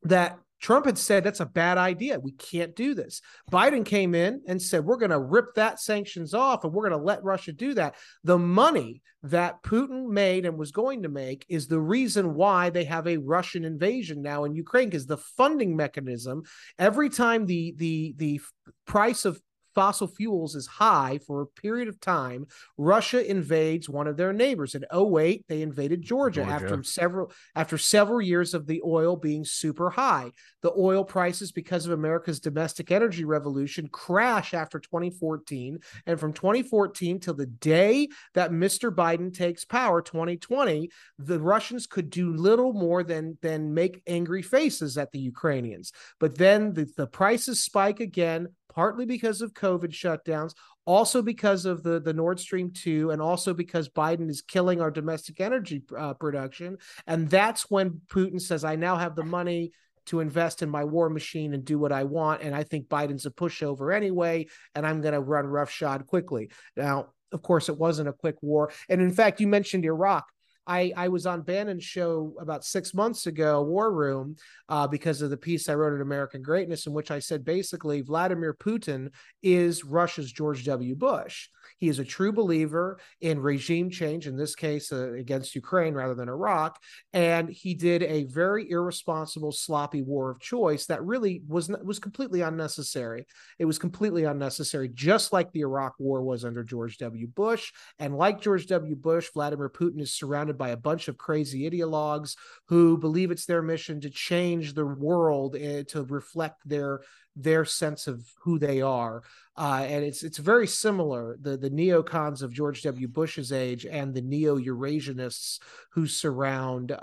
that 0.03 0.37
Trump 0.59 0.85
had 0.85 0.97
said 0.97 1.23
that's 1.23 1.39
a 1.39 1.45
bad 1.45 1.77
idea. 1.77 2.19
We 2.19 2.31
can't 2.33 2.75
do 2.75 2.93
this. 2.93 3.21
Biden 3.51 3.85
came 3.85 4.13
in 4.13 4.41
and 4.47 4.61
said, 4.61 4.85
we're 4.85 4.97
going 4.97 5.11
to 5.11 5.19
rip 5.19 5.55
that 5.55 5.79
sanctions 5.79 6.33
off 6.33 6.63
and 6.63 6.73
we're 6.73 6.87
going 6.87 6.99
to 6.99 7.05
let 7.05 7.23
Russia 7.23 7.51
do 7.51 7.73
that. 7.75 7.95
The 8.23 8.37
money 8.37 9.01
that 9.23 9.61
Putin 9.63 10.07
made 10.07 10.45
and 10.45 10.57
was 10.57 10.71
going 10.71 11.03
to 11.03 11.09
make 11.09 11.45
is 11.49 11.67
the 11.67 11.79
reason 11.79 12.35
why 12.35 12.69
they 12.69 12.85
have 12.85 13.07
a 13.07 13.17
Russian 13.17 13.65
invasion 13.65 14.21
now 14.21 14.45
in 14.45 14.55
Ukraine 14.55 14.89
because 14.89 15.05
the 15.05 15.17
funding 15.17 15.75
mechanism 15.75 16.43
every 16.77 17.09
time 17.09 17.45
the 17.45 17.73
the 17.77 18.15
the 18.17 18.41
price 18.85 19.25
of 19.25 19.41
fossil 19.75 20.07
fuels 20.07 20.55
is 20.55 20.67
high 20.67 21.19
for 21.25 21.41
a 21.41 21.47
period 21.47 21.87
of 21.87 21.99
time, 21.99 22.47
Russia 22.77 23.29
invades 23.29 23.89
one 23.89 24.07
of 24.07 24.17
their 24.17 24.33
neighbors. 24.33 24.75
In 24.75 24.85
08, 24.93 25.45
they 25.47 25.61
invaded 25.61 26.01
Georgia, 26.01 26.41
Georgia, 26.41 26.53
after 26.53 26.83
several 26.83 27.31
after 27.55 27.77
several 27.77 28.21
years 28.21 28.53
of 28.53 28.65
the 28.67 28.81
oil 28.85 29.15
being 29.15 29.45
super 29.45 29.89
high. 29.89 30.31
The 30.61 30.73
oil 30.77 31.03
prices, 31.03 31.51
because 31.51 31.85
of 31.85 31.91
America's 31.91 32.39
domestic 32.39 32.91
energy 32.91 33.25
revolution, 33.25 33.87
crash 33.87 34.53
after 34.53 34.79
2014. 34.79 35.79
And 36.05 36.19
from 36.19 36.33
2014 36.33 37.19
till 37.19 37.33
the 37.33 37.45
day 37.45 38.09
that 38.33 38.51
Mr. 38.51 38.93
Biden 38.93 39.33
takes 39.33 39.65
power, 39.65 40.01
2020, 40.01 40.89
the 41.17 41.39
Russians 41.39 41.87
could 41.87 42.09
do 42.09 42.33
little 42.33 42.73
more 42.73 43.03
than 43.03 43.37
than 43.41 43.73
make 43.73 44.01
angry 44.07 44.41
faces 44.41 44.97
at 44.97 45.11
the 45.11 45.19
Ukrainians. 45.19 45.91
But 46.19 46.37
then 46.37 46.73
the, 46.73 46.89
the 46.97 47.07
prices 47.07 47.63
spike 47.63 47.99
again 47.99 48.47
partly 48.79 49.05
because 49.05 49.41
of 49.41 49.53
COVID 49.53 49.91
shutdowns, 49.91 50.53
also 50.85 51.21
because 51.21 51.65
of 51.65 51.83
the, 51.83 51.99
the 51.99 52.13
Nord 52.13 52.39
Stream 52.39 52.71
2, 52.71 53.11
and 53.11 53.21
also 53.21 53.53
because 53.53 53.89
Biden 53.89 54.29
is 54.29 54.41
killing 54.41 54.79
our 54.79 54.89
domestic 54.89 55.41
energy 55.41 55.83
uh, 55.97 56.13
production. 56.13 56.77
And 57.05 57.29
that's 57.29 57.69
when 57.69 57.99
Putin 58.07 58.39
says, 58.39 58.63
I 58.63 58.77
now 58.77 58.95
have 58.95 59.17
the 59.17 59.25
money 59.25 59.73
to 60.05 60.21
invest 60.21 60.61
in 60.61 60.69
my 60.69 60.85
war 60.85 61.09
machine 61.09 61.53
and 61.53 61.65
do 61.65 61.77
what 61.77 61.91
I 61.91 62.05
want. 62.05 62.41
And 62.41 62.55
I 62.55 62.63
think 62.63 62.87
Biden's 62.87 63.25
a 63.25 63.31
pushover 63.31 63.93
anyway, 63.93 64.47
and 64.73 64.87
I'm 64.87 65.01
going 65.01 65.13
to 65.13 65.19
run 65.19 65.45
roughshod 65.45 66.07
quickly. 66.07 66.49
Now, 66.77 67.07
of 67.33 67.41
course, 67.41 67.67
it 67.67 67.77
wasn't 67.77 68.07
a 68.07 68.13
quick 68.13 68.37
war. 68.41 68.71
And 68.87 69.01
in 69.01 69.11
fact, 69.11 69.41
you 69.41 69.47
mentioned 69.49 69.83
Iraq. 69.83 70.25
I, 70.67 70.93
I 70.95 71.07
was 71.07 71.25
on 71.25 71.41
Bannon's 71.41 71.83
show 71.83 72.35
about 72.39 72.63
six 72.63 72.93
months 72.93 73.25
ago, 73.25 73.63
War 73.63 73.91
Room, 73.91 74.35
uh, 74.67 74.87
because 74.87 75.21
of 75.21 75.29
the 75.29 75.37
piece 75.37 75.67
I 75.67 75.75
wrote 75.75 75.95
at 75.95 76.01
American 76.01 76.41
Greatness, 76.41 76.85
in 76.85 76.93
which 76.93 77.11
I 77.11 77.19
said 77.19 77.43
basically 77.43 78.01
Vladimir 78.01 78.53
Putin 78.53 79.09
is 79.41 79.83
Russia's 79.83 80.31
George 80.31 80.65
W. 80.65 80.95
Bush. 80.95 81.47
He 81.79 81.87
is 81.87 81.99
a 81.99 82.05
true 82.05 82.31
believer 82.31 82.99
in 83.21 83.39
regime 83.39 83.89
change, 83.89 84.27
in 84.27 84.37
this 84.37 84.53
case 84.53 84.91
uh, 84.91 85.13
against 85.13 85.55
Ukraine 85.55 85.93
rather 85.93 86.13
than 86.13 86.29
Iraq. 86.29 86.79
And 87.13 87.49
he 87.49 87.73
did 87.73 88.03
a 88.03 88.25
very 88.25 88.69
irresponsible, 88.69 89.51
sloppy 89.51 90.01
war 90.01 90.29
of 90.29 90.39
choice 90.39 90.85
that 90.87 91.03
really 91.03 91.41
was 91.47 91.69
was 91.83 91.99
completely 91.99 92.41
unnecessary. 92.41 93.25
It 93.57 93.65
was 93.65 93.79
completely 93.79 94.25
unnecessary, 94.25 94.89
just 94.93 95.33
like 95.33 95.51
the 95.51 95.61
Iraq 95.61 95.93
War 95.99 96.21
was 96.21 96.45
under 96.45 96.63
George 96.63 96.97
W. 96.97 97.27
Bush. 97.27 97.71
And 97.97 98.15
like 98.15 98.41
George 98.41 98.67
W. 98.67 98.95
Bush, 98.95 99.29
Vladimir 99.33 99.69
Putin 99.69 100.01
is 100.01 100.13
surrounded 100.13 100.57
by 100.57 100.69
a 100.69 100.77
bunch 100.77 101.07
of 101.07 101.17
crazy 101.17 101.69
ideologues 101.69 102.35
who 102.67 102.97
believe 102.97 103.31
it's 103.31 103.45
their 103.45 103.61
mission 103.61 104.01
to 104.01 104.09
change 104.09 104.73
the 104.73 104.85
world 104.85 105.55
uh, 105.55 105.83
to 105.83 106.03
reflect 106.03 106.67
their 106.67 107.01
their 107.41 107.65
sense 107.65 108.07
of 108.07 108.27
who 108.41 108.59
they 108.59 108.81
are. 108.81 109.23
Uh, 109.55 109.85
and 109.87 110.05
it's 110.05 110.23
it's 110.23 110.37
very 110.37 110.67
similar 110.67 111.37
the 111.41 111.57
the 111.57 111.69
neocons 111.69 112.41
of 112.41 112.53
George 112.53 112.81
W. 112.83 113.07
Bush's 113.07 113.51
age 113.51 113.85
and 113.85 114.13
the 114.13 114.21
neo 114.21 114.57
Eurasianists 114.57 115.59
who 115.91 116.07
surround 116.07 116.91
uh, 116.91 116.95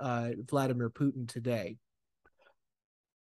uh, 0.00 0.30
Vladimir 0.48 0.90
Putin 0.90 1.28
today. 1.28 1.76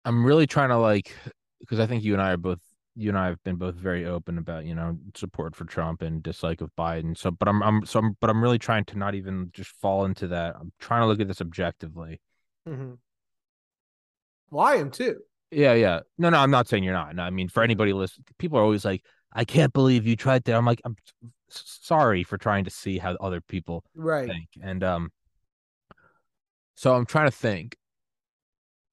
I'm 0.05 0.25
really 0.25 0.47
trying 0.47 0.69
to 0.69 0.77
like 0.77 1.15
because 1.59 1.79
I 1.79 1.85
think 1.85 2.03
you 2.03 2.13
and 2.13 2.21
I 2.21 2.31
are 2.31 2.37
both 2.37 2.59
you 2.95 3.09
and 3.09 3.17
I 3.17 3.27
have 3.27 3.41
been 3.43 3.55
both 3.55 3.75
very 3.75 4.05
open 4.05 4.37
about 4.37 4.65
you 4.65 4.75
know 4.75 4.97
support 5.15 5.55
for 5.55 5.65
Trump 5.65 6.01
and 6.01 6.21
dislike 6.21 6.61
of 6.61 6.71
Biden. 6.77 7.17
So, 7.17 7.31
but 7.31 7.47
I'm 7.47 7.61
I'm 7.63 7.85
so 7.85 7.99
I'm, 7.99 8.17
but 8.19 8.29
I'm 8.29 8.41
really 8.41 8.59
trying 8.59 8.85
to 8.85 8.97
not 8.97 9.15
even 9.15 9.49
just 9.53 9.71
fall 9.81 10.05
into 10.05 10.27
that. 10.29 10.55
I'm 10.59 10.71
trying 10.79 11.01
to 11.01 11.07
look 11.07 11.19
at 11.19 11.27
this 11.27 11.41
objectively. 11.41 12.21
Mm-hmm. 12.67 12.93
Well, 14.51 14.65
I 14.65 14.75
am 14.75 14.91
too. 14.91 15.19
Yeah, 15.53 15.73
yeah. 15.73 16.01
No, 16.17 16.29
no, 16.29 16.37
I'm 16.37 16.51
not 16.51 16.67
saying 16.67 16.83
you're 16.83 16.93
not. 16.93 17.15
No, 17.15 17.23
I 17.23 17.29
mean, 17.29 17.49
for 17.49 17.63
anybody 17.63 17.93
listening, 17.93 18.25
people 18.37 18.57
are 18.57 18.63
always 18.63 18.85
like, 18.85 19.03
"I 19.33 19.45
can't 19.45 19.73
believe 19.73 20.05
you 20.05 20.15
tried 20.15 20.43
that." 20.45 20.55
I'm 20.55 20.65
like, 20.65 20.81
I'm 20.85 20.95
sorry 21.49 22.23
for 22.23 22.37
trying 22.37 22.63
to 22.65 22.69
see 22.69 22.97
how 22.97 23.15
other 23.15 23.41
people 23.41 23.83
right 23.95 24.27
think, 24.27 24.47
and 24.61 24.83
um, 24.83 25.11
so 26.75 26.95
I'm 26.95 27.05
trying 27.05 27.27
to 27.27 27.35
think 27.35 27.77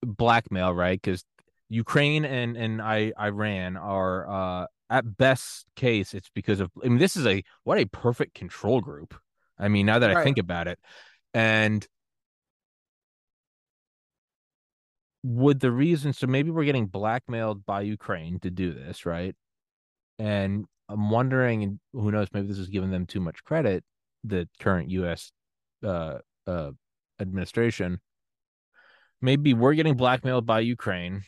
blackmail, 0.02 0.74
right? 0.74 1.00
Because 1.00 1.24
Ukraine 1.68 2.24
and 2.24 2.56
and 2.56 2.82
I 2.82 3.12
Iran 3.18 3.76
are 3.76 4.28
uh 4.28 4.66
at 4.90 5.16
best 5.16 5.66
case 5.76 6.14
it's 6.14 6.30
because 6.34 6.58
of 6.58 6.70
I 6.84 6.88
mean 6.88 6.98
this 6.98 7.16
is 7.16 7.26
a 7.26 7.42
what 7.64 7.78
a 7.78 7.86
perfect 7.86 8.34
control 8.34 8.80
group. 8.80 9.14
I 9.58 9.68
mean 9.68 9.86
now 9.86 9.98
that 9.98 10.08
right. 10.08 10.16
I 10.16 10.24
think 10.24 10.38
about 10.38 10.68
it, 10.68 10.78
and 11.32 11.86
would 15.22 15.60
the 15.60 15.70
reason 15.70 16.12
so 16.12 16.26
maybe 16.26 16.50
we're 16.50 16.64
getting 16.64 16.86
blackmailed 16.86 17.66
by 17.66 17.82
Ukraine 17.82 18.40
to 18.40 18.50
do 18.50 18.72
this, 18.72 19.04
right? 19.04 19.34
And 20.18 20.66
I'm 20.88 21.10
wondering, 21.10 21.62
and 21.62 21.80
who 21.92 22.10
knows, 22.10 22.28
maybe 22.32 22.48
this 22.48 22.58
is 22.58 22.68
giving 22.68 22.90
them 22.90 23.06
too 23.06 23.20
much 23.20 23.44
credit, 23.44 23.84
the 24.24 24.48
current 24.58 24.90
US 24.90 25.30
uh, 25.84 26.18
uh, 26.46 26.70
administration. 27.20 28.00
Maybe 29.22 29.54
we're 29.54 29.74
getting 29.74 29.96
blackmailed 29.96 30.46
by 30.46 30.60
Ukraine. 30.60 31.22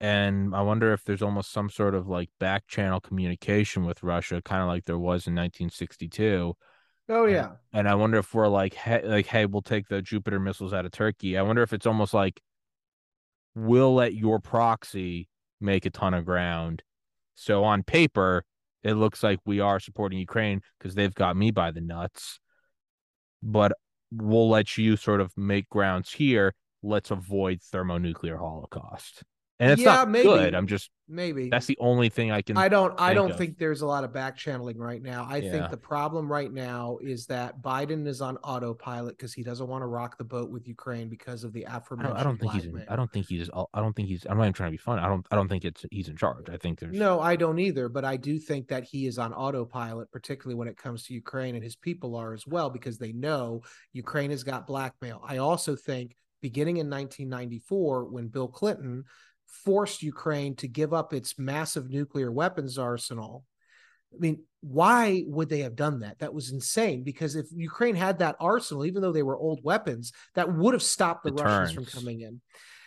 And 0.00 0.54
I 0.54 0.62
wonder 0.62 0.92
if 0.92 1.04
there's 1.04 1.22
almost 1.22 1.52
some 1.52 1.70
sort 1.70 1.94
of 1.94 2.08
like 2.08 2.28
back 2.40 2.66
channel 2.66 3.00
communication 3.00 3.84
with 3.84 4.02
Russia, 4.02 4.42
kind 4.42 4.62
of 4.62 4.68
like 4.68 4.84
there 4.84 4.98
was 4.98 5.26
in 5.26 5.34
1962. 5.34 6.54
Oh 7.08 7.26
yeah. 7.26 7.44
And, 7.46 7.56
and 7.72 7.88
I 7.88 7.94
wonder 7.94 8.18
if 8.18 8.34
we're 8.34 8.48
like, 8.48 8.74
hey, 8.74 9.02
like, 9.06 9.26
hey, 9.26 9.46
we'll 9.46 9.62
take 9.62 9.88
the 9.88 10.02
Jupiter 10.02 10.40
missiles 10.40 10.72
out 10.72 10.86
of 10.86 10.92
Turkey. 10.92 11.38
I 11.38 11.42
wonder 11.42 11.62
if 11.62 11.72
it's 11.72 11.86
almost 11.86 12.12
like 12.14 12.40
will 13.54 13.94
let 13.94 14.14
your 14.14 14.40
proxy 14.40 15.28
make 15.60 15.86
a 15.86 15.90
ton 15.90 16.14
of 16.14 16.24
ground. 16.24 16.82
So 17.34 17.64
on 17.64 17.82
paper, 17.82 18.44
it 18.82 18.94
looks 18.94 19.22
like 19.22 19.38
we 19.44 19.60
are 19.60 19.80
supporting 19.80 20.18
Ukraine 20.18 20.60
because 20.78 20.94
they've 20.94 21.14
got 21.14 21.36
me 21.36 21.50
by 21.50 21.70
the 21.70 21.80
nuts. 21.80 22.38
But 23.42 23.72
we'll 24.12 24.48
let 24.48 24.76
you 24.76 24.96
sort 24.96 25.20
of 25.20 25.32
make 25.36 25.68
grounds 25.68 26.12
here. 26.12 26.54
Let's 26.82 27.10
avoid 27.10 27.62
thermonuclear 27.62 28.38
holocaust. 28.38 29.22
And 29.60 29.70
it's 29.70 29.82
yeah, 29.82 29.94
not 29.94 30.10
maybe. 30.10 30.24
good. 30.24 30.54
I'm 30.54 30.66
just 30.66 30.90
maybe 31.08 31.48
that's 31.48 31.66
the 31.66 31.78
only 31.78 32.08
thing 32.08 32.32
I 32.32 32.42
can. 32.42 32.56
I 32.56 32.68
don't. 32.68 32.98
I 33.00 33.14
don't 33.14 33.30
of. 33.30 33.38
think 33.38 33.56
there's 33.56 33.82
a 33.82 33.86
lot 33.86 34.02
of 34.02 34.12
back 34.12 34.36
channeling 34.36 34.78
right 34.78 35.00
now. 35.00 35.28
I 35.30 35.36
yeah. 35.36 35.52
think 35.52 35.70
the 35.70 35.76
problem 35.76 36.30
right 36.30 36.52
now 36.52 36.98
is 37.00 37.26
that 37.26 37.62
Biden 37.62 38.06
is 38.08 38.20
on 38.20 38.36
autopilot 38.38 39.16
because 39.16 39.32
he 39.32 39.44
doesn't 39.44 39.68
want 39.68 39.82
to 39.82 39.86
rock 39.86 40.18
the 40.18 40.24
boat 40.24 40.50
with 40.50 40.66
Ukraine 40.66 41.08
because 41.08 41.44
of 41.44 41.52
the 41.52 41.64
aforementioned. 41.68 42.18
I 42.18 42.24
don't, 42.24 42.36
think 42.36 42.52
he's. 42.52 42.64
In, 42.64 42.84
I 42.88 42.96
don't 42.96 43.12
think 43.12 43.26
he's. 43.26 43.48
I 43.54 43.80
don't 43.80 43.94
think 43.94 44.08
he's. 44.08 44.26
I'm 44.28 44.38
not 44.38 44.44
even 44.44 44.54
trying 44.54 44.68
to 44.68 44.72
be 44.72 44.76
fun. 44.76 44.98
I 44.98 45.06
don't. 45.06 45.24
I 45.30 45.36
don't 45.36 45.48
think 45.48 45.64
it's. 45.64 45.84
He's 45.92 46.08
in 46.08 46.16
charge. 46.16 46.50
I 46.50 46.56
think 46.56 46.80
there's. 46.80 46.96
No, 46.96 47.20
I 47.20 47.36
don't 47.36 47.60
either. 47.60 47.88
But 47.88 48.04
I 48.04 48.16
do 48.16 48.40
think 48.40 48.66
that 48.68 48.82
he 48.82 49.06
is 49.06 49.18
on 49.18 49.32
autopilot, 49.32 50.10
particularly 50.10 50.56
when 50.56 50.66
it 50.66 50.76
comes 50.76 51.04
to 51.04 51.14
Ukraine, 51.14 51.54
and 51.54 51.62
his 51.62 51.76
people 51.76 52.16
are 52.16 52.34
as 52.34 52.44
well 52.44 52.70
because 52.70 52.98
they 52.98 53.12
know 53.12 53.62
Ukraine 53.92 54.30
has 54.30 54.42
got 54.42 54.66
blackmail. 54.66 55.22
I 55.24 55.36
also 55.36 55.76
think 55.76 56.16
beginning 56.44 56.76
in 56.76 56.90
1994 56.90 58.04
when 58.06 58.28
Bill 58.28 58.48
Clinton 58.48 59.04
forced 59.64 60.02
Ukraine 60.02 60.56
to 60.56 60.68
give 60.68 60.92
up 60.92 61.12
its 61.12 61.38
massive 61.38 61.90
nuclear 61.90 62.30
weapons 62.30 62.78
arsenal. 62.78 63.44
I 64.12 64.18
mean, 64.18 64.42
why 64.60 65.24
would 65.26 65.48
they 65.48 65.60
have 65.60 65.76
done 65.76 66.00
that? 66.00 66.18
That 66.20 66.34
was 66.34 66.52
insane 66.52 67.02
because 67.02 67.34
if 67.34 67.46
Ukraine 67.52 67.96
had 67.96 68.18
that 68.18 68.36
arsenal, 68.40 68.86
even 68.86 69.02
though 69.02 69.12
they 69.12 69.22
were 69.22 69.36
old 69.36 69.60
weapons, 69.62 70.12
that 70.34 70.52
would 70.52 70.74
have 70.74 70.82
stopped 70.82 71.24
the 71.24 71.32
Russians 71.32 71.74
from 71.74 71.84
coming 71.84 72.20
in. 72.20 72.40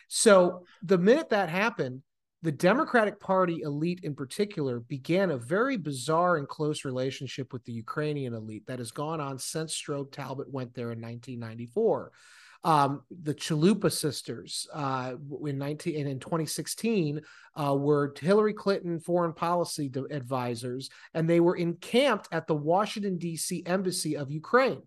So 0.07 0.63
the 0.83 0.97
minute 0.97 1.29
that 1.29 1.49
happened, 1.49 2.01
the 2.43 2.51
Democratic 2.51 3.19
Party 3.19 3.61
elite 3.63 4.01
in 4.03 4.15
particular 4.15 4.79
began 4.79 5.31
a 5.31 5.37
very 5.37 5.75
bizarre 5.75 6.37
and 6.37 6.47
close 6.47 6.85
relationship 6.85 7.51
with 7.51 7.63
the 7.65 7.73
Ukrainian 7.73 8.33
elite 8.33 8.65
that 8.67 8.79
has 8.79 8.91
gone 8.91 9.19
on 9.19 9.39
since 9.39 9.75
Strobe 9.75 10.11
Talbott 10.11 10.51
went 10.51 10.73
there 10.73 10.91
in 10.91 11.01
1994 11.01 12.11
um, 12.63 13.01
the 13.09 13.33
Chalupa 13.33 13.91
sisters 13.91 14.67
uh, 14.73 15.13
in 15.45 15.57
19 15.57 15.99
and 15.99 16.09
in 16.09 16.19
2016 16.19 17.21
uh, 17.55 17.75
were 17.75 18.13
Hillary 18.19 18.53
Clinton 18.53 18.99
foreign 18.99 19.33
policy 19.33 19.91
advisors, 20.11 20.89
and 21.13 21.29
they 21.29 21.39
were 21.39 21.55
encamped 21.55 22.27
at 22.31 22.47
the 22.47 22.55
Washington 22.55 23.17
D.C. 23.17 23.63
embassy 23.65 24.15
of 24.15 24.31
Ukraine, 24.31 24.81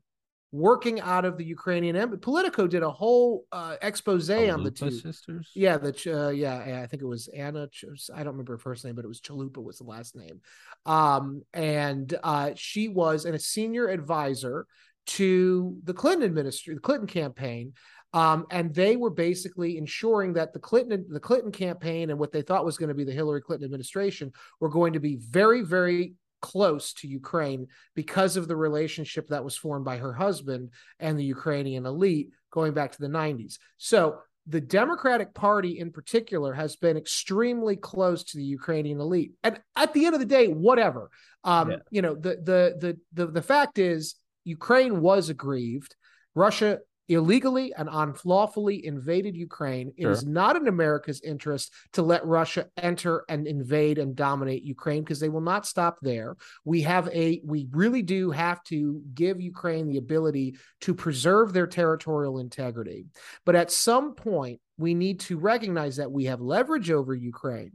working 0.52 1.00
out 1.00 1.24
of 1.24 1.36
the 1.36 1.44
Ukrainian 1.44 1.96
embassy. 1.96 2.20
Politico 2.20 2.66
did 2.66 2.82
a 2.82 2.90
whole 2.90 3.46
uh, 3.52 3.76
expose 3.82 4.30
Chalupa 4.30 4.50
on 4.50 4.64
the 4.64 4.70
two 4.70 4.90
sisters. 4.90 5.50
Yeah, 5.54 5.78
the 5.78 6.26
uh, 6.26 6.30
yeah, 6.30 6.80
I 6.82 6.86
think 6.86 7.02
it 7.02 7.06
was 7.06 7.28
Anna. 7.28 7.68
I 8.14 8.18
don't 8.18 8.32
remember 8.32 8.54
her 8.54 8.58
first 8.58 8.84
name, 8.84 8.94
but 8.94 9.04
it 9.04 9.08
was 9.08 9.20
Chalupa 9.20 9.62
was 9.62 9.78
the 9.78 9.84
last 9.84 10.16
name. 10.16 10.40
Um, 10.86 11.42
and 11.52 12.16
uh, 12.22 12.52
she 12.56 12.88
was 12.88 13.24
and 13.24 13.34
a 13.34 13.38
senior 13.38 13.88
advisor 13.88 14.66
to 15.10 15.76
the 15.84 15.94
Clinton 15.94 16.24
administration, 16.24 16.76
the 16.76 16.80
Clinton 16.80 17.08
campaign. 17.08 17.72
Um, 18.12 18.46
and 18.50 18.74
they 18.74 18.96
were 18.96 19.10
basically 19.10 19.78
ensuring 19.78 20.32
that 20.32 20.52
the 20.52 20.58
Clinton, 20.58 21.06
the 21.08 21.20
Clinton 21.20 21.52
campaign, 21.52 22.10
and 22.10 22.18
what 22.18 22.32
they 22.32 22.42
thought 22.42 22.64
was 22.64 22.76
going 22.76 22.88
to 22.88 22.94
be 22.94 23.04
the 23.04 23.12
Hillary 23.12 23.40
Clinton 23.40 23.64
administration 23.64 24.32
were 24.58 24.68
going 24.68 24.94
to 24.94 25.00
be 25.00 25.16
very, 25.16 25.62
very 25.62 26.14
close 26.42 26.92
to 26.94 27.08
Ukraine 27.08 27.68
because 27.94 28.36
of 28.36 28.48
the 28.48 28.56
relationship 28.56 29.28
that 29.28 29.44
was 29.44 29.56
formed 29.56 29.84
by 29.84 29.98
her 29.98 30.12
husband 30.12 30.70
and 30.98 31.18
the 31.18 31.24
Ukrainian 31.24 31.86
elite 31.86 32.30
going 32.50 32.72
back 32.72 32.92
to 32.92 33.00
the 33.00 33.08
90s. 33.08 33.58
So 33.78 34.18
the 34.46 34.60
Democratic 34.60 35.34
Party 35.34 35.78
in 35.78 35.92
particular 35.92 36.52
has 36.54 36.76
been 36.76 36.96
extremely 36.96 37.76
close 37.76 38.24
to 38.24 38.38
the 38.38 38.44
Ukrainian 38.44 39.00
elite. 39.00 39.32
And 39.44 39.60
at 39.76 39.92
the 39.92 40.06
end 40.06 40.14
of 40.14 40.20
the 40.20 40.26
day, 40.26 40.48
whatever. 40.48 41.10
Um, 41.44 41.70
yeah. 41.70 41.76
you 41.90 42.02
know, 42.02 42.14
the, 42.14 42.36
the 42.42 42.76
the 42.78 42.98
the 43.12 43.26
the 43.32 43.42
fact 43.42 43.78
is 43.78 44.16
Ukraine 44.44 45.00
was 45.00 45.28
aggrieved. 45.28 45.94
Russia 46.34 46.78
illegally 47.10 47.74
and 47.76 47.88
unlawfully 47.90 48.86
invaded 48.86 49.36
Ukraine. 49.36 49.92
It 49.96 50.02
sure. 50.02 50.12
is 50.12 50.24
not 50.24 50.54
in 50.54 50.68
America's 50.68 51.20
interest 51.22 51.72
to 51.94 52.02
let 52.02 52.24
Russia 52.24 52.68
enter 52.76 53.24
and 53.28 53.48
invade 53.48 53.98
and 53.98 54.14
dominate 54.14 54.62
Ukraine 54.62 55.02
because 55.02 55.18
they 55.18 55.28
will 55.28 55.40
not 55.40 55.66
stop 55.66 55.98
there. 56.02 56.36
We 56.64 56.82
have 56.82 57.08
a 57.08 57.42
we 57.44 57.66
really 57.72 58.02
do 58.02 58.30
have 58.30 58.62
to 58.64 59.02
give 59.12 59.40
Ukraine 59.40 59.88
the 59.88 59.98
ability 59.98 60.56
to 60.82 60.94
preserve 60.94 61.52
their 61.52 61.66
territorial 61.66 62.38
integrity. 62.38 63.06
But 63.44 63.56
at 63.56 63.72
some 63.72 64.14
point 64.14 64.60
we 64.78 64.94
need 64.94 65.18
to 65.20 65.36
recognize 65.36 65.96
that 65.96 66.12
we 66.12 66.26
have 66.26 66.40
leverage 66.40 66.92
over 66.92 67.12
Ukraine 67.12 67.72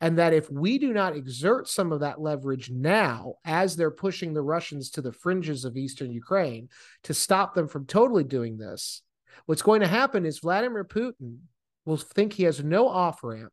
and 0.00 0.18
that 0.18 0.32
if 0.32 0.50
we 0.50 0.78
do 0.78 0.92
not 0.92 1.16
exert 1.16 1.68
some 1.68 1.92
of 1.92 2.00
that 2.00 2.20
leverage 2.20 2.70
now, 2.70 3.34
as 3.44 3.76
they're 3.76 3.90
pushing 3.90 4.32
the 4.34 4.42
Russians 4.42 4.90
to 4.90 5.02
the 5.02 5.12
fringes 5.12 5.64
of 5.64 5.76
eastern 5.76 6.10
Ukraine 6.10 6.68
to 7.04 7.14
stop 7.14 7.54
them 7.54 7.68
from 7.68 7.86
totally 7.86 8.24
doing 8.24 8.58
this, 8.58 9.02
what's 9.46 9.62
going 9.62 9.80
to 9.80 9.86
happen 9.86 10.26
is 10.26 10.38
Vladimir 10.38 10.84
Putin 10.84 11.38
will 11.84 11.96
think 11.96 12.32
he 12.32 12.44
has 12.44 12.62
no 12.62 12.88
off 12.88 13.22
ramp. 13.22 13.52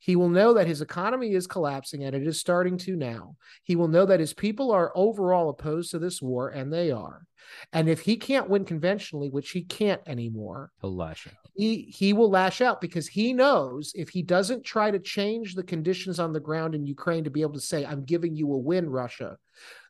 He 0.00 0.16
will 0.16 0.28
know 0.28 0.54
that 0.54 0.66
his 0.66 0.82
economy 0.82 1.32
is 1.32 1.46
collapsing 1.46 2.04
and 2.04 2.14
it 2.14 2.26
is 2.26 2.38
starting 2.38 2.76
to 2.78 2.96
now. 2.96 3.36
He 3.62 3.76
will 3.76 3.88
know 3.88 4.06
that 4.06 4.20
his 4.20 4.34
people 4.34 4.70
are 4.70 4.92
overall 4.94 5.48
opposed 5.48 5.90
to 5.92 5.98
this 5.98 6.20
war, 6.20 6.48
and 6.48 6.72
they 6.72 6.90
are. 6.90 7.27
And 7.72 7.88
if 7.88 8.00
he 8.00 8.16
can't 8.16 8.48
win 8.48 8.64
conventionally, 8.64 9.28
which 9.28 9.50
he 9.50 9.62
can't 9.62 10.00
anymore, 10.06 10.70
he'll 10.80 10.94
lash 10.94 11.26
out. 11.26 11.34
He 11.54 11.82
he 11.82 12.12
will 12.12 12.30
lash 12.30 12.60
out 12.60 12.80
because 12.80 13.08
he 13.08 13.32
knows 13.32 13.92
if 13.94 14.08
he 14.10 14.22
doesn't 14.22 14.64
try 14.64 14.90
to 14.90 14.98
change 14.98 15.54
the 15.54 15.62
conditions 15.62 16.18
on 16.18 16.32
the 16.32 16.40
ground 16.40 16.74
in 16.74 16.86
Ukraine 16.86 17.24
to 17.24 17.30
be 17.30 17.42
able 17.42 17.54
to 17.54 17.60
say, 17.60 17.84
I'm 17.84 18.04
giving 18.04 18.36
you 18.36 18.52
a 18.52 18.58
win, 18.58 18.88
Russia, 18.88 19.36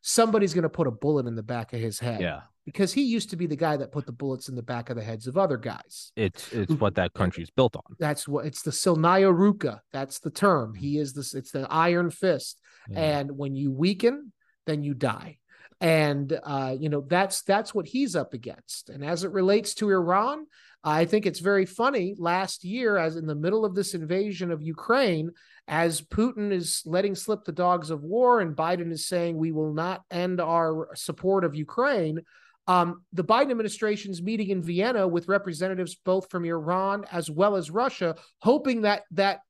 somebody's 0.03 0.55
going 0.55 0.63
to 0.63 0.69
put 0.69 0.87
a 0.87 0.93
bullet 0.93 1.27
in 1.27 1.37
the 1.37 1.43
back 1.43 1.73
of 1.73 1.81
his 1.81 1.99
head. 1.99 2.21
Yeah. 2.21 2.41
Because 2.65 2.93
he 2.93 3.03
used 3.03 3.31
to 3.31 3.37
be 3.37 3.47
the 3.47 3.57
guy 3.57 3.79
that 3.79 3.93
put 3.93 4.05
the 4.05 4.13
bullets 4.13 4.51
in 4.51 4.55
the 4.55 4.63
back 4.63 4.91
of 4.91 4.97
the 4.97 5.03
heads 5.03 5.27
of 5.27 5.39
other 5.39 5.57
guys. 5.57 6.13
It's 6.17 6.53
it's 6.53 6.75
what 6.75 6.97
that 6.97 7.15
country 7.15 7.43
is 7.43 7.51
built 7.51 7.77
on. 7.77 7.97
That's 7.99 8.29
what 8.29 8.45
it's 8.45 8.61
the 8.61 8.71
Silnaya 8.71 9.33
Ruka. 9.33 9.81
That's 9.91 10.19
the 10.19 10.31
term. 10.31 10.75
He 10.75 10.99
is 10.99 11.15
this. 11.15 11.35
It's 11.35 11.51
the 11.51 11.67
iron 11.71 12.11
fist. 12.11 12.61
Yeah. 12.91 13.21
And 13.21 13.39
when 13.39 13.57
you 13.57 13.73
weaken, 13.73 14.33
then 14.67 14.83
you 14.83 14.93
die 14.93 15.38
and 15.81 16.39
uh, 16.43 16.75
you 16.79 16.89
know 16.89 17.03
that's 17.03 17.43
that's 17.43 17.75
what 17.75 17.87
he's 17.87 18.17
up 18.17 18.35
against. 18.35 18.91
And 18.91 19.05
as 19.05 19.25
it 19.25 19.33
relates 19.33 19.75
to 19.75 19.91
iran 19.91 20.47
i 20.85 21.05
think 21.05 21.27
it's 21.27 21.41
very 21.41 21.67
funny. 21.67 22.15
Last 22.19 22.65
year 22.65 22.97
as 22.97 23.17
in 23.17 23.27
the 23.27 23.35
middle 23.35 23.65
of 23.65 23.75
this 23.75 23.95
invasion 23.95 24.51
of 24.51 24.63
ukraine 24.63 25.31
as 25.67 26.01
putin 26.01 26.53
is 26.53 26.83
letting 26.87 27.15
slip 27.15 27.45
the 27.45 27.53
dogs 27.53 27.91
of 27.91 28.03
war 28.03 28.41
and 28.41 28.57
biden 28.57 28.91
is 28.91 29.07
saying 29.07 29.37
we 29.37 29.53
will 29.53 29.75
not 29.75 30.03
end 30.11 30.41
our 30.41 30.89
support 30.95 31.45
of 31.45 31.55
ukraine 31.55 32.23
um, 32.69 33.03
the 33.15 33.25
Biden 33.25 33.51
administration's 33.51 34.21
meeting 34.21 34.51
in 34.51 34.63
Vienna 34.63 35.09
with 35.09 35.27
representatives 35.27 35.97
both 36.05 36.31
from 36.31 36.45
Iran 36.45 37.07
as 37.11 37.31
well 37.31 37.57
as 37.57 37.71
Russia, 37.71 38.15
hoping 38.43 38.83
that 38.83 39.05
that 39.13 39.41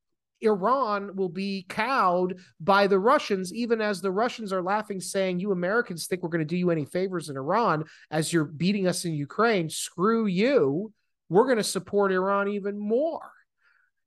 Iran 0.40 1.16
will 1.16 1.28
be 1.28 1.66
cowed 1.68 2.38
by 2.60 2.86
the 2.86 2.98
Russians, 2.98 3.52
even 3.52 3.80
as 3.80 4.00
the 4.00 4.10
Russians 4.10 4.52
are 4.52 4.62
laughing, 4.62 5.00
saying, 5.00 5.40
You 5.40 5.52
Americans 5.52 6.06
think 6.06 6.22
we're 6.22 6.28
going 6.28 6.40
to 6.40 6.44
do 6.44 6.56
you 6.56 6.70
any 6.70 6.84
favors 6.84 7.28
in 7.28 7.36
Iran 7.36 7.84
as 8.10 8.32
you're 8.32 8.44
beating 8.44 8.86
us 8.86 9.04
in 9.04 9.12
Ukraine. 9.12 9.68
Screw 9.68 10.26
you. 10.26 10.92
We're 11.28 11.44
going 11.44 11.58
to 11.58 11.64
support 11.64 12.12
Iran 12.12 12.48
even 12.48 12.78
more. 12.78 13.30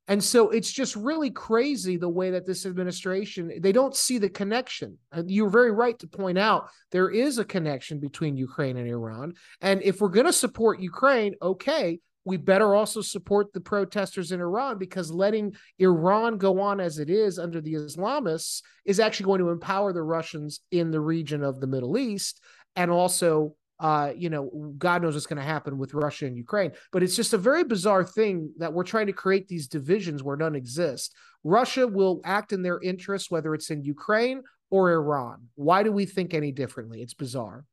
And 0.08 0.24
so 0.24 0.50
it's 0.50 0.72
just 0.72 0.96
really 0.96 1.30
crazy 1.30 1.96
the 1.96 2.10
way 2.10 2.32
that 2.32 2.46
this 2.46 2.66
administration 2.66 3.52
they 3.60 3.72
don't 3.72 3.96
see 3.96 4.18
the 4.18 4.30
connection. 4.30 4.98
You're 5.26 5.50
very 5.50 5.72
right 5.72 5.98
to 6.00 6.08
point 6.08 6.38
out 6.38 6.70
there 6.92 7.10
is 7.10 7.38
a 7.38 7.46
connection 7.46 8.00
between 8.00 8.36
Ukraine 8.36 8.78
and 8.78 8.90
Iran. 8.90 9.36
And 9.62 9.82
if 9.84 10.02
we're 10.02 10.10
going 10.10 10.26
to 10.26 10.34
support 10.34 10.82
Ukraine, 10.82 11.36
okay, 11.42 12.00
we 12.26 12.38
better 12.38 12.76
also 12.76 13.02
support 13.02 13.52
the 13.52 13.62
protesters 13.62 14.32
in 14.32 14.42
Iran 14.42 14.78
because 14.78 15.12
letting 15.12 15.56
Iran 15.80 16.38
go 16.38 16.60
on 16.60 16.80
as 16.80 17.00
it 17.00 17.10
is 17.10 17.40
under 17.40 17.62
the 17.62 17.74
Islamists 17.74 18.62
is 18.86 19.00
actually 19.00 19.26
going 19.26 19.40
to 19.40 19.50
empower 19.50 19.92
the 19.92 20.04
Russians 20.04 20.60
in 20.72 20.92
the 20.92 21.00
region 21.00 21.44
of 21.44 21.60
the 21.60 21.68
Middle 21.68 21.98
East 21.98 22.42
and 22.76 22.92
also 22.92 23.56
uh, 23.82 24.14
you 24.16 24.30
know, 24.30 24.76
God 24.78 25.02
knows 25.02 25.16
what's 25.16 25.26
going 25.26 25.42
to 25.42 25.44
happen 25.44 25.80
with 25.80 25.96
Russia 25.96 26.28
and 26.28 26.38
Ukraine. 26.38 26.72
But 26.92 27.02
it's 27.02 27.16
just 27.16 27.34
a 27.34 27.38
very 27.38 27.64
bizarre 27.64 28.04
thing 28.04 28.54
that 28.60 28.72
we're 28.72 28.84
trying 28.84 29.08
to 29.08 29.14
create 29.14 29.48
these 29.48 29.68
divisions 29.68 30.22
where 30.22 30.38
none 30.38 30.54
exist. 30.54 31.16
Russia 31.44 31.88
will 31.88 32.22
act 32.24 32.54
in 32.54 32.62
their 32.62 32.80
interest, 32.80 33.32
whether 33.32 33.56
it's 33.56 33.72
in 33.72 33.84
Ukraine 33.84 34.44
or 34.70 34.92
Iran. 34.92 35.48
Why 35.56 35.82
do 35.82 35.92
we 35.92 36.06
think 36.06 36.36
any 36.36 36.52
differently? 36.52 37.02
It's 37.02 37.16
bizarre. 37.16 37.66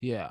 Yeah. 0.00 0.30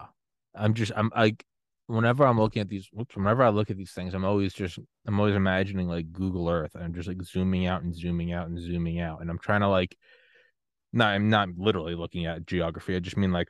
I'm 0.55 0.73
just, 0.73 0.93
I'm 0.95 1.11
like, 1.13 1.43
whenever 1.91 2.25
I'm 2.25 2.39
looking 2.39 2.61
at 2.61 2.69
these, 2.69 2.89
whenever 3.13 3.43
I 3.43 3.49
look 3.49 3.69
at 3.69 3.77
these 3.77 3.91
things, 3.91 4.13
I'm 4.13 4.25
always 4.25 4.53
just, 4.53 4.79
I'm 5.05 5.19
always 5.19 5.35
imagining 5.35 5.87
like 5.87 6.11
Google 6.11 6.49
Earth. 6.49 6.75
and 6.75 6.83
I'm 6.83 6.93
just 6.93 7.07
like 7.07 7.21
zooming 7.23 7.67
out 7.67 7.83
and 7.83 7.95
zooming 7.95 8.31
out 8.31 8.47
and 8.47 8.59
zooming 8.59 8.99
out, 8.99 9.21
and 9.21 9.29
I'm 9.29 9.39
trying 9.39 9.61
to 9.61 9.67
like, 9.67 9.97
no, 10.93 11.05
I'm 11.05 11.29
not 11.29 11.49
literally 11.57 11.95
looking 11.95 12.25
at 12.25 12.45
geography. 12.45 12.95
I 12.95 12.99
just 12.99 13.17
mean 13.17 13.31
like, 13.31 13.47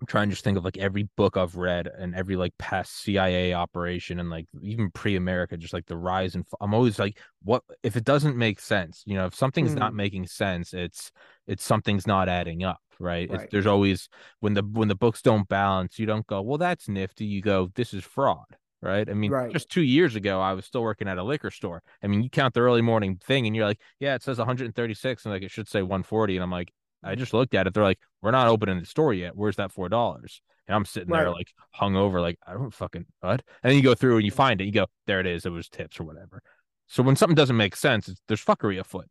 I'm 0.00 0.06
trying 0.06 0.28
to 0.28 0.34
just 0.34 0.44
think 0.44 0.58
of 0.58 0.64
like 0.64 0.76
every 0.76 1.08
book 1.16 1.38
I've 1.38 1.56
read 1.56 1.86
and 1.86 2.14
every 2.14 2.36
like 2.36 2.52
past 2.58 3.00
CIA 3.00 3.54
operation 3.54 4.20
and 4.20 4.28
like 4.28 4.46
even 4.60 4.90
pre-America, 4.90 5.56
just 5.56 5.72
like 5.72 5.86
the 5.86 5.96
rise 5.96 6.34
and 6.34 6.44
I'm 6.60 6.74
always 6.74 6.98
like, 6.98 7.18
what 7.42 7.62
if 7.82 7.96
it 7.96 8.04
doesn't 8.04 8.36
make 8.36 8.60
sense? 8.60 9.02
You 9.06 9.14
know, 9.14 9.26
if 9.26 9.34
something's 9.34 9.72
mm. 9.72 9.78
not 9.78 9.92
hmm. 9.92 9.96
making 9.96 10.26
sense, 10.26 10.74
it's 10.74 11.10
it's 11.46 11.64
something's 11.64 12.06
not 12.06 12.28
adding 12.28 12.62
up 12.62 12.78
right, 12.98 13.30
right. 13.30 13.50
there's 13.50 13.66
always 13.66 14.08
when 14.40 14.54
the 14.54 14.62
when 14.62 14.88
the 14.88 14.94
books 14.94 15.22
don't 15.22 15.48
balance 15.48 15.98
you 15.98 16.06
don't 16.06 16.26
go 16.26 16.40
well 16.40 16.58
that's 16.58 16.88
nifty 16.88 17.24
you 17.24 17.42
go 17.42 17.70
this 17.74 17.92
is 17.92 18.04
fraud 18.04 18.46
right? 18.82 19.08
I 19.08 19.14
mean, 19.14 19.32
right. 19.32 19.52
just 19.52 19.70
two 19.70 19.82
years 19.82 20.16
ago, 20.16 20.40
I 20.40 20.52
was 20.52 20.64
still 20.64 20.82
working 20.82 21.08
at 21.08 21.18
a 21.18 21.22
liquor 21.22 21.50
store. 21.50 21.82
I 22.02 22.06
mean, 22.06 22.22
you 22.22 22.30
count 22.30 22.54
the 22.54 22.60
early 22.60 22.82
morning 22.82 23.16
thing, 23.16 23.46
and 23.46 23.56
you're 23.56 23.64
like, 23.64 23.80
yeah, 23.98 24.14
it 24.14 24.22
says 24.22 24.38
136, 24.38 25.24
and 25.24 25.32
like 25.34 25.42
it 25.42 25.50
should 25.50 25.66
say 25.66 25.82
140, 25.82 26.36
and 26.36 26.42
I'm 26.42 26.50
like, 26.50 26.72
I 27.02 27.14
just 27.14 27.32
looked 27.32 27.54
at 27.54 27.66
it. 27.66 27.74
They're 27.74 27.84
like, 27.84 28.00
we're 28.22 28.32
not 28.32 28.48
opening 28.48 28.80
the 28.80 28.86
store 28.86 29.14
yet. 29.14 29.36
Where's 29.36 29.56
that 29.56 29.72
four 29.72 29.88
dollars? 29.88 30.42
And 30.66 30.74
I'm 30.74 30.84
sitting 30.84 31.10
right. 31.10 31.20
there 31.20 31.30
like 31.30 31.52
hung 31.70 31.94
over, 31.94 32.20
like 32.20 32.38
I 32.46 32.54
don't 32.54 32.74
fucking 32.74 33.06
what. 33.20 33.42
And 33.62 33.70
then 33.70 33.76
you 33.76 33.82
go 33.82 33.94
through 33.94 34.16
and 34.16 34.24
you 34.24 34.32
mm. 34.32 34.36
find 34.36 34.60
it. 34.60 34.64
You 34.64 34.72
go, 34.72 34.86
there 35.06 35.20
it 35.20 35.26
is. 35.26 35.46
It 35.46 35.50
was 35.50 35.68
tips 35.68 36.00
or 36.00 36.04
whatever. 36.04 36.42
So 36.88 37.02
when 37.02 37.14
something 37.14 37.36
doesn't 37.36 37.56
make 37.56 37.76
sense, 37.76 38.12
there's 38.26 38.44
fuckery 38.44 38.80
afoot. 38.80 39.06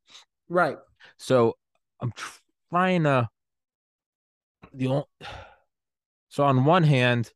Right. 0.49 0.77
So 1.17 1.55
I'm 2.01 2.11
trying 2.69 3.03
to 3.03 3.29
the 4.73 4.87
only, 4.87 5.05
so 6.29 6.43
on 6.43 6.65
one 6.65 6.83
hand, 6.83 7.31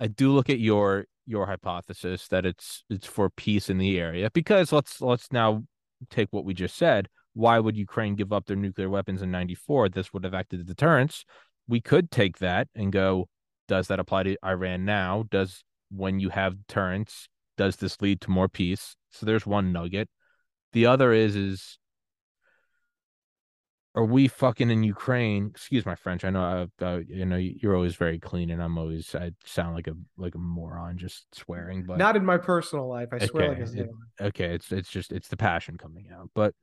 I 0.00 0.06
do 0.08 0.32
look 0.32 0.50
at 0.50 0.58
your 0.58 1.06
your 1.26 1.46
hypothesis 1.46 2.26
that 2.28 2.44
it's 2.44 2.84
it's 2.90 3.06
for 3.06 3.30
peace 3.30 3.70
in 3.70 3.78
the 3.78 3.98
area 3.98 4.30
because 4.32 4.72
let's 4.72 5.00
let's 5.00 5.30
now 5.32 5.62
take 6.10 6.28
what 6.32 6.44
we 6.44 6.54
just 6.54 6.76
said. 6.76 7.08
Why 7.34 7.58
would 7.58 7.76
Ukraine 7.76 8.14
give 8.14 8.32
up 8.32 8.46
their 8.46 8.56
nuclear 8.56 8.90
weapons 8.90 9.22
in 9.22 9.30
94? 9.30 9.88
This 9.88 10.12
would 10.12 10.24
have 10.24 10.34
acted 10.34 10.60
as 10.60 10.66
deterrence. 10.66 11.24
We 11.68 11.80
could 11.80 12.10
take 12.10 12.38
that 12.38 12.68
and 12.74 12.92
go, 12.92 13.28
does 13.68 13.88
that 13.88 14.00
apply 14.00 14.24
to 14.24 14.36
Iran 14.44 14.84
now? 14.84 15.24
Does 15.30 15.64
when 15.90 16.20
you 16.20 16.28
have 16.30 16.66
deterrence, 16.66 17.28
does 17.56 17.76
this 17.76 18.00
lead 18.02 18.20
to 18.22 18.30
more 18.30 18.48
peace? 18.48 18.96
So 19.10 19.24
there's 19.24 19.46
one 19.46 19.72
nugget. 19.72 20.08
The 20.72 20.86
other 20.86 21.12
is 21.12 21.36
is 21.36 21.78
are 23.94 24.04
we 24.04 24.26
fucking 24.26 24.70
in 24.70 24.82
Ukraine? 24.82 25.48
Excuse 25.50 25.84
my 25.84 25.94
French. 25.94 26.24
I 26.24 26.30
know, 26.30 26.68
uh, 26.80 26.84
uh, 26.84 27.00
you 27.06 27.26
know, 27.26 27.36
you're 27.36 27.74
always 27.74 27.94
very 27.94 28.18
clean, 28.18 28.50
and 28.50 28.62
I'm 28.62 28.78
always 28.78 29.14
I 29.14 29.32
sound 29.44 29.74
like 29.74 29.86
a 29.86 29.94
like 30.16 30.34
a 30.34 30.38
moron 30.38 30.96
just 30.96 31.26
swearing, 31.34 31.84
but 31.84 31.98
not 31.98 32.16
in 32.16 32.24
my 32.24 32.38
personal 32.38 32.88
life. 32.88 33.08
I 33.12 33.18
swear 33.26 33.50
okay, 33.50 33.64
like 33.64 33.76
it, 33.76 33.90
okay, 34.20 34.54
it's 34.54 34.72
it's 34.72 34.88
just 34.88 35.12
it's 35.12 35.28
the 35.28 35.36
passion 35.36 35.76
coming 35.76 36.08
out. 36.10 36.30
But 36.34 36.54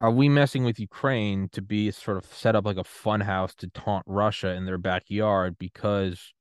are 0.00 0.10
we 0.10 0.30
messing 0.30 0.64
with 0.64 0.80
Ukraine 0.80 1.48
to 1.52 1.60
be 1.60 1.90
sort 1.90 2.16
of 2.16 2.24
set 2.24 2.56
up 2.56 2.64
like 2.64 2.78
a 2.78 2.84
fun 2.84 3.20
house 3.20 3.54
to 3.56 3.68
taunt 3.68 4.04
Russia 4.06 4.48
in 4.50 4.64
their 4.64 4.78
backyard 4.78 5.56
because 5.58 6.32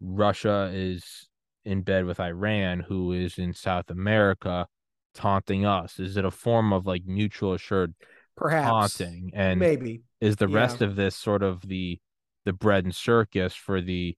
Russia 0.00 0.70
is 0.74 1.28
in 1.64 1.82
bed 1.82 2.04
with 2.04 2.20
Iran, 2.20 2.80
who 2.80 3.12
is 3.12 3.38
in 3.38 3.54
South 3.54 3.88
America, 3.88 4.66
taunting 5.14 5.64
us? 5.64 5.98
Is 5.98 6.16
it 6.18 6.24
a 6.24 6.30
form 6.30 6.72
of 6.72 6.86
like 6.86 7.04
mutual 7.06 7.54
assured? 7.54 7.94
Perhaps. 8.36 8.68
haunting 8.68 9.30
and 9.34 9.60
maybe. 9.60 10.02
is 10.20 10.36
the 10.36 10.48
yeah. 10.48 10.56
rest 10.56 10.82
of 10.82 10.96
this 10.96 11.16
sort 11.16 11.42
of 11.42 11.66
the 11.68 11.98
the 12.44 12.52
bread 12.52 12.84
and 12.84 12.94
circus 12.94 13.54
for 13.54 13.80
the 13.80 14.16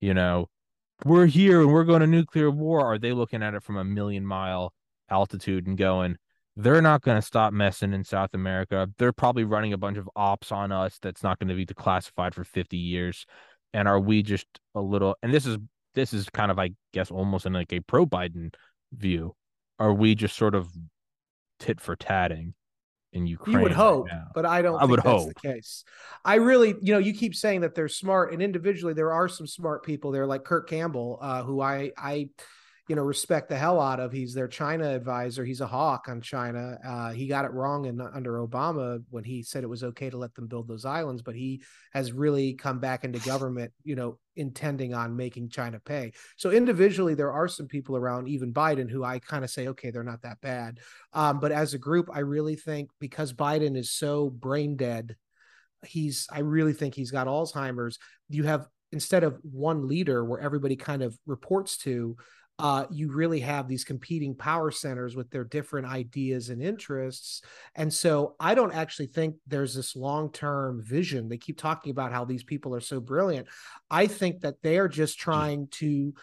you 0.00 0.14
know 0.14 0.48
we're 1.04 1.26
here 1.26 1.60
and 1.60 1.72
we're 1.72 1.84
going 1.84 2.00
to 2.00 2.06
nuclear 2.06 2.50
war. 2.50 2.80
Are 2.80 2.98
they 2.98 3.12
looking 3.12 3.42
at 3.42 3.54
it 3.54 3.62
from 3.62 3.76
a 3.76 3.84
million 3.84 4.24
mile 4.26 4.72
altitude 5.10 5.66
and 5.66 5.76
going 5.76 6.16
they're 6.56 6.80
not 6.80 7.02
going 7.02 7.18
to 7.18 7.26
stop 7.26 7.52
messing 7.52 7.92
in 7.92 8.02
south 8.02 8.34
america. 8.34 8.88
They're 8.98 9.12
probably 9.12 9.44
running 9.44 9.72
a 9.72 9.78
bunch 9.78 9.98
of 9.98 10.08
ops 10.16 10.50
on 10.50 10.72
us 10.72 10.98
that's 11.00 11.22
not 11.22 11.38
going 11.38 11.48
to 11.48 11.54
be 11.54 11.66
declassified 11.66 12.34
for 12.34 12.44
50 12.44 12.76
years. 12.76 13.26
And 13.74 13.86
are 13.86 14.00
we 14.00 14.22
just 14.22 14.46
a 14.74 14.80
little 14.80 15.16
and 15.22 15.32
this 15.32 15.46
is 15.46 15.58
this 15.94 16.12
is 16.12 16.28
kind 16.30 16.50
of 16.50 16.58
i 16.58 16.70
guess 16.92 17.10
almost 17.10 17.46
in 17.46 17.52
like 17.52 17.72
a 17.72 17.80
pro 17.80 18.06
biden 18.06 18.54
view. 18.92 19.34
Are 19.78 19.92
we 19.92 20.14
just 20.14 20.36
sort 20.36 20.54
of 20.54 20.68
tit 21.60 21.80
for 21.80 21.94
tatting 21.94 22.54
in 23.16 23.26
Ukraine. 23.26 23.56
You 23.56 23.62
would 23.62 23.72
hope, 23.72 24.08
right 24.08 24.22
but 24.34 24.46
I 24.46 24.62
don't 24.62 24.80
I 24.80 24.84
would 24.84 25.00
hope. 25.00 25.28
the 25.28 25.34
case. 25.34 25.84
I 26.24 26.36
really, 26.36 26.74
you 26.80 26.92
know, 26.92 26.98
you 26.98 27.14
keep 27.14 27.34
saying 27.34 27.62
that 27.62 27.74
they're 27.74 27.88
smart, 27.88 28.32
and 28.32 28.42
individually 28.42 28.94
there 28.94 29.12
are 29.12 29.28
some 29.28 29.46
smart 29.46 29.84
people 29.84 30.10
there, 30.10 30.26
like 30.26 30.44
Kurt 30.44 30.68
Campbell, 30.68 31.18
uh, 31.20 31.42
who 31.42 31.60
I 31.60 31.92
I 31.96 32.28
you 32.88 32.94
know 32.94 33.02
respect 33.02 33.48
the 33.48 33.56
hell 33.56 33.80
out 33.80 33.98
of. 33.98 34.12
He's 34.12 34.32
their 34.32 34.46
China 34.46 34.94
advisor. 34.94 35.44
He's 35.44 35.60
a 35.60 35.66
hawk 35.66 36.06
on 36.08 36.20
China. 36.20 36.78
Uh, 36.86 37.10
he 37.10 37.26
got 37.26 37.44
it 37.44 37.52
wrong 37.52 37.86
in 37.86 38.00
under 38.00 38.38
Obama 38.38 39.02
when 39.10 39.24
he 39.24 39.42
said 39.42 39.64
it 39.64 39.68
was 39.68 39.82
okay 39.82 40.08
to 40.08 40.16
let 40.16 40.34
them 40.34 40.46
build 40.46 40.68
those 40.68 40.84
islands, 40.84 41.22
but 41.22 41.34
he 41.34 41.62
has 41.92 42.12
really 42.12 42.54
come 42.54 42.78
back 42.78 43.04
into 43.04 43.18
government, 43.20 43.72
you 43.82 43.96
know, 43.96 44.18
intending 44.36 44.94
on 44.94 45.16
making 45.16 45.48
China 45.48 45.80
pay. 45.80 46.12
So 46.36 46.50
individually, 46.50 47.14
there 47.14 47.32
are 47.32 47.48
some 47.48 47.66
people 47.66 47.96
around, 47.96 48.28
even 48.28 48.52
Biden, 48.52 48.90
who 48.90 49.02
I 49.02 49.18
kind 49.18 49.42
of 49.42 49.50
say, 49.50 49.68
okay, 49.68 49.90
they're 49.90 50.04
not 50.04 50.22
that 50.22 50.40
bad. 50.40 50.78
Um, 51.12 51.40
but 51.40 51.52
as 51.52 51.74
a 51.74 51.78
group, 51.78 52.08
I 52.12 52.20
really 52.20 52.56
think 52.56 52.90
because 53.00 53.32
Biden 53.32 53.76
is 53.76 53.90
so 53.90 54.30
brain 54.30 54.76
dead, 54.76 55.16
he's 55.84 56.26
I 56.30 56.40
really 56.40 56.72
think 56.72 56.94
he's 56.94 57.10
got 57.10 57.26
Alzheimer's. 57.26 57.98
You 58.28 58.44
have 58.44 58.68
instead 58.92 59.24
of 59.24 59.38
one 59.42 59.88
leader 59.88 60.24
where 60.24 60.40
everybody 60.40 60.76
kind 60.76 61.02
of 61.02 61.18
reports 61.26 61.76
to 61.78 62.16
uh, 62.58 62.86
you 62.90 63.12
really 63.12 63.40
have 63.40 63.68
these 63.68 63.84
competing 63.84 64.34
power 64.34 64.70
centers 64.70 65.14
with 65.14 65.30
their 65.30 65.44
different 65.44 65.86
ideas 65.86 66.48
and 66.48 66.62
interests. 66.62 67.42
And 67.74 67.92
so 67.92 68.34
I 68.40 68.54
don't 68.54 68.74
actually 68.74 69.08
think 69.08 69.36
there's 69.46 69.74
this 69.74 69.94
long 69.94 70.32
term 70.32 70.82
vision. 70.82 71.28
They 71.28 71.36
keep 71.36 71.58
talking 71.58 71.90
about 71.90 72.12
how 72.12 72.24
these 72.24 72.44
people 72.44 72.74
are 72.74 72.80
so 72.80 72.98
brilliant. 72.98 73.46
I 73.90 74.06
think 74.06 74.40
that 74.40 74.62
they 74.62 74.78
are 74.78 74.88
just 74.88 75.18
trying 75.18 75.68
to 75.72 76.14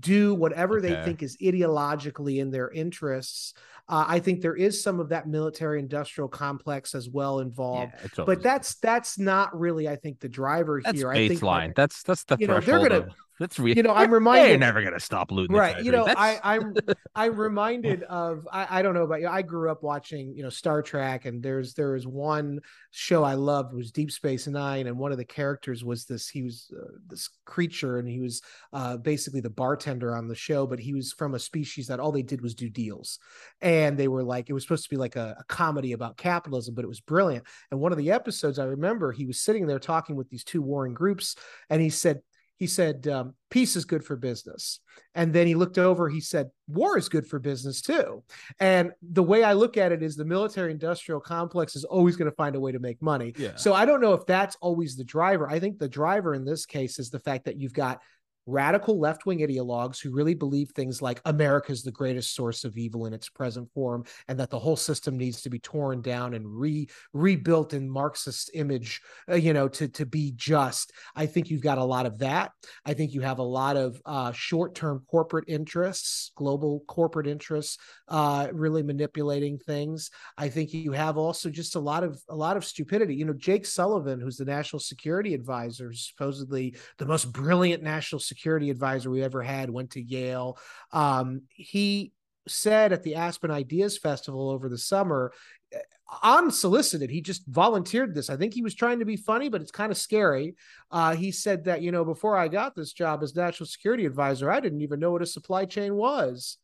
do 0.00 0.34
whatever 0.34 0.78
okay. 0.78 0.88
they 0.88 1.02
think 1.04 1.22
is 1.22 1.36
ideologically 1.38 2.38
in 2.38 2.50
their 2.50 2.70
interests. 2.70 3.54
Uh, 3.88 4.04
I 4.06 4.18
think 4.18 4.42
there 4.42 4.56
is 4.56 4.82
some 4.82 5.00
of 5.00 5.10
that 5.10 5.28
military 5.28 5.78
industrial 5.78 6.28
complex 6.28 6.94
as 6.94 7.08
well 7.08 7.38
involved, 7.38 7.92
yeah, 8.02 8.24
but 8.26 8.42
that's 8.42 8.74
that's 8.76 9.18
not 9.18 9.58
really, 9.58 9.88
I 9.88 9.96
think, 9.96 10.20
the 10.20 10.28
driver 10.28 10.82
that's 10.84 10.98
here. 10.98 11.08
Baseline. 11.08 11.14
I 11.14 11.28
think 11.28 11.40
that, 11.40 11.74
that's 11.76 12.02
that's 12.02 12.24
the 12.24 12.36
you 12.38 12.48
know 12.48 12.60
they're 12.60 12.86
gonna. 12.86 12.96
Of 12.96 13.14
that's 13.38 13.58
real. 13.58 13.76
You 13.76 13.82
know, 13.82 13.94
I'm 13.94 14.10
reminded. 14.14 14.50
They're 14.50 14.58
never 14.58 14.82
gonna 14.82 15.00
stop 15.00 15.30
looting. 15.30 15.54
Right. 15.54 15.82
You 15.82 15.92
know, 15.92 16.06
I, 16.06 16.40
I'm 16.42 16.74
I'm 17.14 17.36
reminded 17.36 18.02
of. 18.04 18.48
I, 18.52 18.78
I 18.78 18.82
don't 18.82 18.94
know 18.94 19.04
about 19.04 19.20
you. 19.20 19.28
I 19.28 19.42
grew 19.42 19.70
up 19.70 19.82
watching 19.82 20.34
you 20.36 20.42
know 20.42 20.50
Star 20.50 20.82
Trek, 20.82 21.24
and 21.24 21.42
there's 21.42 21.74
there 21.74 21.92
was 21.92 22.06
one 22.06 22.60
show 22.90 23.22
I 23.22 23.34
loved 23.34 23.74
was 23.74 23.92
Deep 23.92 24.10
Space 24.10 24.46
Nine, 24.46 24.86
and 24.86 24.98
one 24.98 25.12
of 25.12 25.18
the 25.18 25.24
characters 25.24 25.84
was 25.84 26.04
this. 26.04 26.28
He 26.28 26.42
was 26.42 26.70
uh, 26.76 26.98
this 27.06 27.28
creature, 27.44 27.98
and 27.98 28.08
he 28.08 28.20
was 28.20 28.42
uh, 28.72 28.96
basically 28.96 29.40
the 29.40 29.50
bartender 29.50 30.16
on 30.16 30.28
the 30.28 30.34
show, 30.34 30.66
but 30.66 30.80
he 30.80 30.92
was 30.92 31.12
from 31.12 31.34
a 31.34 31.38
species 31.38 31.86
that 31.86 32.00
all 32.00 32.12
they 32.12 32.22
did 32.22 32.40
was 32.40 32.54
do 32.54 32.68
deals, 32.68 33.18
and 33.60 33.96
they 33.96 34.08
were 34.08 34.24
like 34.24 34.50
it 34.50 34.52
was 34.52 34.64
supposed 34.64 34.84
to 34.84 34.90
be 34.90 34.96
like 34.96 35.16
a, 35.16 35.36
a 35.38 35.44
comedy 35.44 35.92
about 35.92 36.16
capitalism, 36.16 36.74
but 36.74 36.84
it 36.84 36.88
was 36.88 37.00
brilliant. 37.00 37.44
And 37.70 37.80
one 37.80 37.92
of 37.92 37.98
the 37.98 38.10
episodes 38.10 38.58
I 38.58 38.64
remember, 38.64 39.12
he 39.12 39.26
was 39.26 39.40
sitting 39.40 39.66
there 39.66 39.78
talking 39.78 40.16
with 40.16 40.28
these 40.28 40.44
two 40.44 40.62
warring 40.62 40.94
groups, 40.94 41.36
and 41.70 41.80
he 41.80 41.90
said 41.90 42.20
he 42.58 42.66
said 42.66 43.06
um, 43.06 43.34
peace 43.50 43.76
is 43.76 43.84
good 43.84 44.04
for 44.04 44.16
business. 44.16 44.80
And 45.14 45.32
then 45.32 45.46
he 45.46 45.54
looked 45.54 45.78
over 45.78 46.08
he 46.08 46.20
said 46.20 46.50
war 46.66 46.98
is 46.98 47.08
good 47.08 47.26
for 47.26 47.38
business 47.38 47.80
too. 47.80 48.22
And 48.60 48.92
the 49.00 49.22
way 49.22 49.44
i 49.44 49.52
look 49.52 49.76
at 49.76 49.92
it 49.92 50.02
is 50.02 50.16
the 50.16 50.24
military 50.24 50.72
industrial 50.72 51.20
complex 51.20 51.76
is 51.76 51.84
always 51.84 52.16
going 52.16 52.30
to 52.30 52.36
find 52.36 52.56
a 52.56 52.60
way 52.60 52.72
to 52.72 52.78
make 52.78 53.00
money. 53.00 53.32
Yeah. 53.38 53.56
so 53.56 53.72
i 53.72 53.84
don't 53.84 54.00
know 54.00 54.12
if 54.12 54.26
that's 54.26 54.56
always 54.60 54.96
the 54.96 55.04
driver. 55.04 55.48
I 55.48 55.60
think 55.60 55.78
the 55.78 55.88
driver 55.88 56.34
in 56.34 56.44
this 56.44 56.66
case 56.66 56.98
is 56.98 57.10
the 57.10 57.20
fact 57.20 57.44
that 57.46 57.56
you've 57.56 57.72
got 57.72 58.00
radical 58.48 58.98
left 58.98 59.26
wing 59.26 59.40
ideologues 59.40 60.00
who 60.00 60.10
really 60.10 60.34
believe 60.34 60.70
things 60.70 61.02
like 61.02 61.20
America 61.26 61.70
is 61.70 61.82
the 61.82 61.92
greatest 61.92 62.34
source 62.34 62.64
of 62.64 62.78
evil 62.78 63.04
in 63.04 63.12
its 63.12 63.28
present 63.28 63.70
form 63.72 64.04
and 64.26 64.40
that 64.40 64.48
the 64.48 64.58
whole 64.58 64.76
system 64.76 65.18
needs 65.18 65.42
to 65.42 65.50
be 65.50 65.58
torn 65.58 66.00
down 66.00 66.32
and 66.32 66.46
re 66.46 66.88
rebuilt 67.12 67.74
in 67.74 67.88
Marxist 67.88 68.50
image, 68.54 69.02
uh, 69.30 69.34
you 69.34 69.52
know, 69.52 69.68
to, 69.68 69.86
to 69.88 70.06
be 70.06 70.32
just. 70.34 70.92
I 71.14 71.26
think 71.26 71.50
you've 71.50 71.62
got 71.62 71.76
a 71.78 71.84
lot 71.84 72.06
of 72.06 72.18
that. 72.20 72.52
I 72.86 72.94
think 72.94 73.12
you 73.12 73.20
have 73.20 73.38
a 73.38 73.42
lot 73.42 73.76
of 73.76 74.00
uh, 74.06 74.32
short 74.32 74.74
term 74.74 75.04
corporate 75.10 75.44
interests, 75.46 76.32
global 76.34 76.84
corporate 76.88 77.26
interests, 77.26 77.76
uh, 78.08 78.48
really 78.52 78.82
manipulating 78.82 79.58
things. 79.58 80.10
I 80.38 80.48
think 80.48 80.72
you 80.72 80.92
have 80.92 81.18
also 81.18 81.50
just 81.50 81.76
a 81.76 81.80
lot 81.80 82.02
of 82.02 82.18
a 82.30 82.36
lot 82.36 82.56
of 82.56 82.64
stupidity. 82.64 83.14
You 83.14 83.26
know, 83.26 83.34
Jake 83.34 83.66
Sullivan, 83.66 84.20
who's 84.20 84.38
the 84.38 84.46
national 84.46 84.80
security 84.80 85.34
advisor, 85.34 85.92
supposedly 85.92 86.74
the 86.96 87.06
most 87.06 87.30
brilliant 87.30 87.82
national 87.82 88.20
security 88.20 88.37
security 88.38 88.70
advisor 88.70 89.10
we 89.10 89.22
ever 89.22 89.42
had, 89.42 89.68
went 89.68 89.90
to 89.90 90.00
Yale. 90.00 90.58
Um, 90.92 91.42
he 91.48 92.12
said 92.46 92.92
at 92.92 93.02
the 93.02 93.16
Aspen 93.16 93.50
Ideas 93.50 93.98
Festival 93.98 94.48
over 94.48 94.68
the 94.68 94.78
summer, 94.78 95.32
uh, 95.74 95.78
unsolicited, 96.22 97.10
he 97.10 97.20
just 97.20 97.44
volunteered 97.48 98.14
this. 98.14 98.30
I 98.30 98.36
think 98.36 98.54
he 98.54 98.62
was 98.62 98.76
trying 98.76 99.00
to 99.00 99.04
be 99.04 99.16
funny, 99.16 99.48
but 99.48 99.60
it's 99.60 99.72
kind 99.72 99.90
of 99.90 99.98
scary. 99.98 100.54
Uh, 100.92 101.16
he 101.16 101.32
said 101.32 101.64
that, 101.64 101.82
you 101.82 101.90
know, 101.90 102.04
before 102.04 102.36
I 102.36 102.46
got 102.46 102.76
this 102.76 102.92
job 102.92 103.24
as 103.24 103.34
national 103.34 103.66
security 103.66 104.06
advisor, 104.06 104.50
I 104.50 104.60
didn't 104.60 104.82
even 104.82 105.00
know 105.00 105.10
what 105.10 105.22
a 105.22 105.26
supply 105.26 105.64
chain 105.64 105.96
was. 105.96 106.58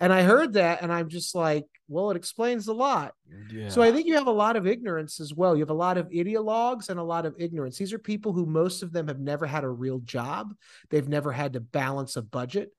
And 0.00 0.12
I 0.12 0.22
heard 0.22 0.54
that 0.54 0.80
and 0.82 0.90
I'm 0.92 1.08
just 1.08 1.34
like, 1.34 1.66
well, 1.88 2.10
it 2.10 2.16
explains 2.16 2.68
a 2.68 2.72
lot. 2.72 3.12
Yeah. 3.52 3.68
So 3.68 3.82
I 3.82 3.92
think 3.92 4.06
you 4.06 4.14
have 4.14 4.28
a 4.28 4.32
lot 4.32 4.56
of 4.56 4.66
ignorance 4.66 5.20
as 5.20 5.34
well. 5.34 5.54
You 5.54 5.60
have 5.60 5.70
a 5.70 5.74
lot 5.74 5.98
of 5.98 6.08
ideologues 6.08 6.88
and 6.88 6.98
a 6.98 7.04
lot 7.04 7.26
of 7.26 7.34
ignorance. 7.38 7.76
These 7.76 7.92
are 7.92 7.98
people 7.98 8.32
who 8.32 8.46
most 8.46 8.82
of 8.82 8.92
them 8.92 9.08
have 9.08 9.20
never 9.20 9.44
had 9.44 9.64
a 9.64 9.68
real 9.68 9.98
job. 9.98 10.54
They've 10.88 11.08
never 11.08 11.32
had 11.32 11.52
to 11.52 11.60
balance 11.60 12.16
a 12.16 12.22
budget. 12.22 12.70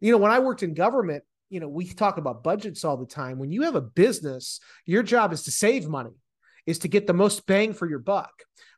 You 0.00 0.12
know, 0.12 0.18
when 0.18 0.32
I 0.32 0.40
worked 0.40 0.62
in 0.62 0.74
government, 0.74 1.24
you 1.48 1.60
know, 1.60 1.68
we 1.68 1.86
talk 1.86 2.18
about 2.18 2.42
budgets 2.42 2.84
all 2.84 2.96
the 2.96 3.06
time. 3.06 3.38
When 3.38 3.52
you 3.52 3.62
have 3.62 3.76
a 3.76 3.80
business, 3.80 4.60
your 4.84 5.02
job 5.02 5.32
is 5.32 5.44
to 5.44 5.50
save 5.50 5.88
money, 5.88 6.10
is 6.66 6.80
to 6.80 6.88
get 6.88 7.06
the 7.06 7.14
most 7.14 7.46
bang 7.46 7.72
for 7.72 7.88
your 7.88 8.00
buck. 8.00 8.32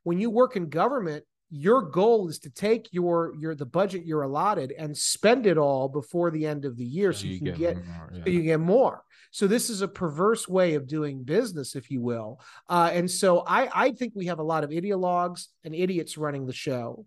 When 0.04 0.20
you 0.20 0.30
work 0.30 0.54
in 0.54 0.68
government, 0.68 1.24
your 1.50 1.82
goal 1.82 2.28
is 2.28 2.38
to 2.40 2.50
take 2.50 2.88
your 2.92 3.34
your 3.38 3.54
the 3.54 3.66
budget 3.66 4.04
you're 4.04 4.22
allotted 4.22 4.72
and 4.72 4.96
spend 4.96 5.46
it 5.46 5.56
all 5.56 5.88
before 5.88 6.30
the 6.30 6.46
end 6.46 6.64
of 6.64 6.76
the 6.76 6.84
year 6.84 7.12
so, 7.12 7.20
so 7.20 7.26
you, 7.26 7.32
you, 7.32 7.38
can 7.38 7.46
get, 7.46 7.58
get 7.58 7.86
more, 7.86 8.10
yeah. 8.12 8.24
so 8.24 8.30
you 8.30 8.42
get 8.42 8.60
more 8.60 9.02
so 9.30 9.46
this 9.46 9.70
is 9.70 9.80
a 9.80 9.88
perverse 9.88 10.46
way 10.46 10.74
of 10.74 10.86
doing 10.86 11.22
business 11.22 11.74
if 11.74 11.90
you 11.90 12.00
will 12.02 12.40
uh, 12.68 12.90
and 12.92 13.10
so 13.10 13.44
i 13.46 13.68
i 13.74 13.90
think 13.92 14.12
we 14.14 14.26
have 14.26 14.38
a 14.38 14.42
lot 14.42 14.62
of 14.62 14.70
ideologues 14.70 15.46
and 15.64 15.74
idiots 15.74 16.18
running 16.18 16.46
the 16.46 16.52
show 16.52 17.04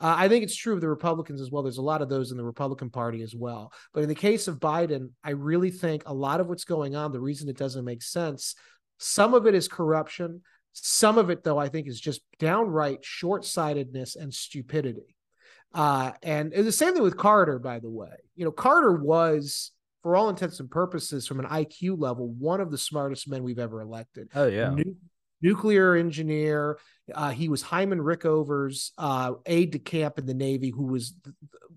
uh, 0.00 0.14
I 0.16 0.28
think 0.28 0.44
it's 0.44 0.54
true 0.54 0.74
of 0.74 0.80
the 0.80 0.88
Republicans 0.88 1.40
as 1.40 1.50
well. 1.50 1.64
There's 1.64 1.78
a 1.78 1.82
lot 1.82 2.02
of 2.02 2.08
those 2.08 2.30
in 2.30 2.36
the 2.36 2.44
Republican 2.44 2.88
Party 2.88 3.22
as 3.22 3.34
well. 3.34 3.72
But 3.92 4.04
in 4.04 4.08
the 4.08 4.14
case 4.14 4.46
of 4.46 4.60
Biden, 4.60 5.10
I 5.24 5.30
really 5.30 5.72
think 5.72 6.04
a 6.06 6.14
lot 6.14 6.40
of 6.40 6.46
what's 6.46 6.64
going 6.64 6.94
on, 6.94 7.10
the 7.10 7.20
reason 7.20 7.48
it 7.48 7.56
doesn't 7.56 7.84
make 7.84 8.02
sense, 8.02 8.54
some 8.98 9.34
of 9.34 9.46
it 9.46 9.56
is 9.56 9.66
corruption. 9.66 10.42
Some 10.82 11.18
of 11.18 11.30
it, 11.30 11.44
though, 11.44 11.58
I 11.58 11.68
think 11.68 11.88
is 11.88 12.00
just 12.00 12.20
downright 12.38 13.04
short 13.04 13.44
sightedness 13.44 14.16
and 14.16 14.32
stupidity. 14.32 15.16
Uh, 15.74 16.12
and 16.22 16.52
the 16.52 16.72
same 16.72 16.94
thing 16.94 17.02
with 17.02 17.16
Carter, 17.16 17.58
by 17.58 17.78
the 17.78 17.90
way. 17.90 18.14
You 18.34 18.44
know, 18.44 18.50
Carter 18.50 18.94
was, 18.94 19.72
for 20.02 20.16
all 20.16 20.28
intents 20.28 20.60
and 20.60 20.70
purposes, 20.70 21.26
from 21.26 21.40
an 21.40 21.46
IQ 21.46 22.00
level, 22.00 22.28
one 22.28 22.60
of 22.60 22.70
the 22.70 22.78
smartest 22.78 23.28
men 23.28 23.42
we've 23.42 23.58
ever 23.58 23.80
elected. 23.80 24.28
Oh, 24.34 24.46
yeah. 24.46 24.74
Nuclear 25.42 25.94
engineer. 25.94 26.78
Uh, 27.14 27.30
he 27.30 27.48
was 27.48 27.62
Hyman 27.62 28.00
Rickover's 28.00 28.92
uh, 28.98 29.34
aide 29.46 29.70
de 29.70 29.78
camp 29.78 30.18
in 30.18 30.26
the 30.26 30.34
Navy, 30.34 30.70
who 30.70 30.84
was 30.84 31.14
th- 31.24 31.34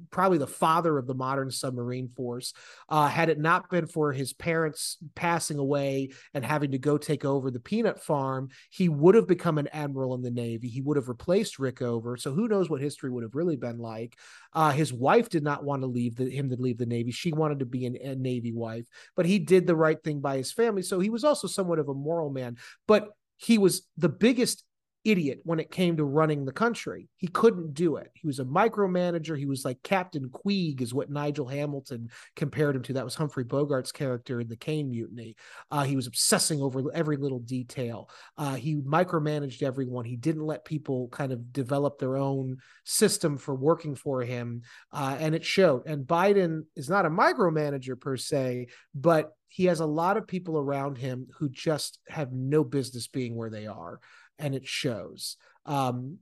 probably 0.09 0.37
the 0.37 0.45
father 0.45 0.97
of 0.97 1.07
the 1.07 1.13
modern 1.13 1.49
submarine 1.49 2.09
force. 2.09 2.53
Uh, 2.89 3.07
had 3.07 3.29
it 3.29 3.39
not 3.39 3.69
been 3.69 3.87
for 3.87 4.11
his 4.11 4.33
parents 4.33 4.97
passing 5.15 5.57
away 5.57 6.09
and 6.33 6.45
having 6.45 6.71
to 6.71 6.77
go 6.77 6.97
take 6.97 7.23
over 7.23 7.49
the 7.49 7.61
peanut 7.61 8.03
farm, 8.03 8.49
he 8.69 8.89
would 8.89 9.15
have 9.15 9.27
become 9.27 9.57
an 9.57 9.69
admiral 9.71 10.13
in 10.13 10.21
the 10.21 10.29
Navy. 10.29 10.67
He 10.67 10.81
would 10.81 10.97
have 10.97 11.07
replaced 11.07 11.59
Rickover. 11.59 12.19
So 12.19 12.33
who 12.33 12.49
knows 12.49 12.69
what 12.69 12.81
history 12.81 13.09
would 13.09 13.23
have 13.23 13.35
really 13.35 13.55
been 13.55 13.79
like. 13.79 14.17
Uh, 14.53 14.71
his 14.71 14.91
wife 14.91 15.29
did 15.29 15.43
not 15.43 15.63
want 15.63 15.81
to 15.81 15.87
leave 15.87 16.17
the, 16.17 16.29
him 16.29 16.49
to 16.49 16.57
leave 16.57 16.77
the 16.77 16.85
Navy. 16.85 17.11
She 17.11 17.31
wanted 17.31 17.59
to 17.59 17.65
be 17.65 17.85
an, 17.85 17.95
a 17.95 18.15
Navy 18.15 18.51
wife, 18.51 18.87
but 19.15 19.25
he 19.25 19.39
did 19.39 19.65
the 19.65 19.75
right 19.75 20.01
thing 20.03 20.19
by 20.19 20.35
his 20.37 20.51
family. 20.51 20.81
So 20.81 20.99
he 20.99 21.09
was 21.09 21.23
also 21.23 21.47
somewhat 21.47 21.79
of 21.79 21.87
a 21.87 21.93
moral 21.93 22.29
man. 22.29 22.57
But 22.85 23.11
he 23.41 23.57
was 23.57 23.87
the 23.97 24.09
biggest 24.09 24.63
idiot 25.03 25.39
when 25.43 25.59
it 25.59 25.71
came 25.71 25.97
to 25.97 26.03
running 26.03 26.45
the 26.45 26.51
country. 26.51 27.07
He 27.17 27.27
couldn't 27.27 27.73
do 27.73 27.95
it. 27.95 28.11
He 28.13 28.27
was 28.27 28.39
a 28.39 28.45
micromanager. 28.45 29.37
He 29.37 29.45
was 29.45 29.65
like 29.65 29.81
Captain 29.83 30.29
Queeg, 30.29 30.81
is 30.81 30.93
what 30.93 31.09
Nigel 31.09 31.47
Hamilton 31.47 32.09
compared 32.35 32.75
him 32.75 32.83
to. 32.83 32.93
That 32.93 33.05
was 33.05 33.15
Humphrey 33.15 33.43
Bogart's 33.43 33.91
character 33.91 34.39
in 34.39 34.47
the 34.47 34.55
Caine 34.55 34.89
Mutiny. 34.89 35.35
Uh, 35.69 35.83
he 35.83 35.95
was 35.95 36.07
obsessing 36.07 36.61
over 36.61 36.83
every 36.93 37.17
little 37.17 37.39
detail. 37.39 38.09
Uh, 38.37 38.55
he 38.55 38.75
micromanaged 38.75 39.63
everyone. 39.63 40.05
He 40.05 40.15
didn't 40.15 40.45
let 40.45 40.65
people 40.65 41.07
kind 41.09 41.31
of 41.31 41.51
develop 41.51 41.99
their 41.99 42.17
own 42.17 42.57
system 42.83 43.37
for 43.37 43.55
working 43.55 43.95
for 43.95 44.21
him, 44.21 44.61
uh, 44.91 45.17
and 45.19 45.35
it 45.35 45.45
showed. 45.45 45.87
And 45.87 46.05
Biden 46.05 46.63
is 46.75 46.89
not 46.89 47.05
a 47.05 47.09
micromanager 47.09 47.99
per 47.99 48.17
se, 48.17 48.67
but 48.93 49.31
he 49.47 49.65
has 49.65 49.81
a 49.81 49.85
lot 49.85 50.15
of 50.15 50.27
people 50.27 50.57
around 50.57 50.97
him 50.97 51.27
who 51.37 51.49
just 51.49 51.99
have 52.07 52.31
no 52.31 52.63
business 52.63 53.07
being 53.07 53.35
where 53.35 53.49
they 53.49 53.67
are 53.67 53.99
and 54.39 54.55
it 54.55 54.67
shows. 54.67 55.37
Um, 55.65 56.17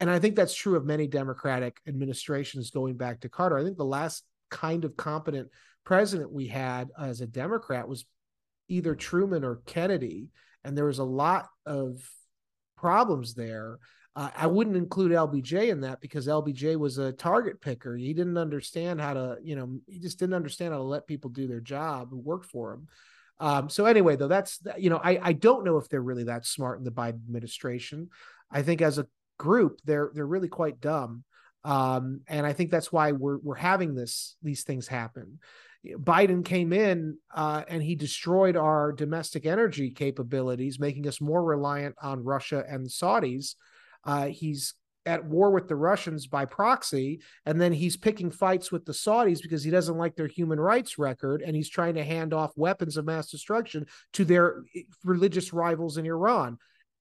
and 0.00 0.10
I 0.10 0.18
think 0.18 0.34
that's 0.34 0.54
true 0.54 0.76
of 0.76 0.84
many 0.84 1.06
Democratic 1.06 1.78
administrations 1.86 2.70
going 2.70 2.96
back 2.96 3.20
to 3.20 3.28
Carter. 3.28 3.56
I 3.56 3.62
think 3.62 3.76
the 3.76 3.84
last 3.84 4.24
kind 4.50 4.84
of 4.84 4.96
competent 4.96 5.48
president 5.84 6.32
we 6.32 6.48
had 6.48 6.90
as 6.98 7.20
a 7.20 7.26
Democrat 7.26 7.86
was 7.88 8.04
either 8.68 8.94
Truman 8.94 9.44
or 9.44 9.62
Kennedy, 9.66 10.30
and 10.64 10.76
there 10.76 10.86
was 10.86 10.98
a 10.98 11.04
lot 11.04 11.48
of 11.66 12.08
problems 12.76 13.34
there. 13.34 13.78
Uh, 14.14 14.30
I 14.36 14.46
wouldn't 14.46 14.76
include 14.76 15.12
LBJ 15.12 15.70
in 15.70 15.80
that 15.82 16.00
because 16.00 16.26
LBJ 16.26 16.76
was 16.76 16.98
a 16.98 17.12
target 17.12 17.60
picker. 17.60 17.96
He 17.96 18.12
didn't 18.12 18.36
understand 18.36 19.00
how 19.00 19.14
to, 19.14 19.38
you 19.42 19.56
know, 19.56 19.78
he 19.86 19.98
just 19.98 20.18
didn't 20.18 20.34
understand 20.34 20.72
how 20.72 20.78
to 20.78 20.84
let 20.84 21.06
people 21.06 21.30
do 21.30 21.46
their 21.46 21.60
job 21.60 22.10
who 22.10 22.18
worked 22.18 22.46
for 22.46 22.74
him. 22.74 22.88
Um, 23.42 23.68
so 23.68 23.86
anyway, 23.86 24.14
though, 24.14 24.28
that's 24.28 24.60
you 24.78 24.88
know, 24.88 25.00
I 25.02 25.18
I 25.20 25.32
don't 25.32 25.64
know 25.64 25.76
if 25.76 25.88
they're 25.88 26.00
really 26.00 26.24
that 26.24 26.46
smart 26.46 26.78
in 26.78 26.84
the 26.84 26.92
Biden 26.92 27.24
administration. 27.26 28.08
I 28.52 28.62
think 28.62 28.80
as 28.80 28.98
a 28.98 29.06
group, 29.36 29.80
they're 29.84 30.12
they're 30.14 30.24
really 30.24 30.48
quite 30.48 30.80
dumb. 30.80 31.24
Um, 31.64 32.20
and 32.28 32.46
I 32.46 32.52
think 32.52 32.70
that's 32.70 32.92
why 32.92 33.10
we're 33.10 33.38
we're 33.38 33.56
having 33.56 33.96
this 33.96 34.36
these 34.42 34.62
things 34.62 34.86
happen. 34.86 35.40
Biden 35.84 36.44
came 36.44 36.72
in 36.72 37.18
uh, 37.34 37.64
and 37.66 37.82
he 37.82 37.96
destroyed 37.96 38.56
our 38.56 38.92
domestic 38.92 39.44
energy 39.44 39.90
capabilities, 39.90 40.78
making 40.78 41.08
us 41.08 41.20
more 41.20 41.42
reliant 41.42 41.96
on 42.00 42.22
Russia 42.22 42.64
and 42.68 42.86
Saudis. 42.86 43.56
Uh, 44.04 44.26
he's 44.26 44.74
at 45.06 45.24
war 45.24 45.50
with 45.50 45.68
the 45.68 45.76
Russians 45.76 46.26
by 46.26 46.44
proxy, 46.44 47.20
and 47.46 47.60
then 47.60 47.72
he's 47.72 47.96
picking 47.96 48.30
fights 48.30 48.70
with 48.70 48.84
the 48.84 48.92
Saudis 48.92 49.42
because 49.42 49.62
he 49.62 49.70
doesn't 49.70 49.98
like 49.98 50.14
their 50.14 50.26
human 50.26 50.60
rights 50.60 50.98
record, 50.98 51.42
and 51.42 51.56
he's 51.56 51.68
trying 51.68 51.94
to 51.94 52.04
hand 52.04 52.32
off 52.32 52.52
weapons 52.56 52.96
of 52.96 53.04
mass 53.04 53.30
destruction 53.30 53.86
to 54.14 54.24
their 54.24 54.62
eh, 54.74 54.82
religious 55.04 55.52
rivals 55.52 55.96
in 55.96 56.06
Iran. 56.06 56.58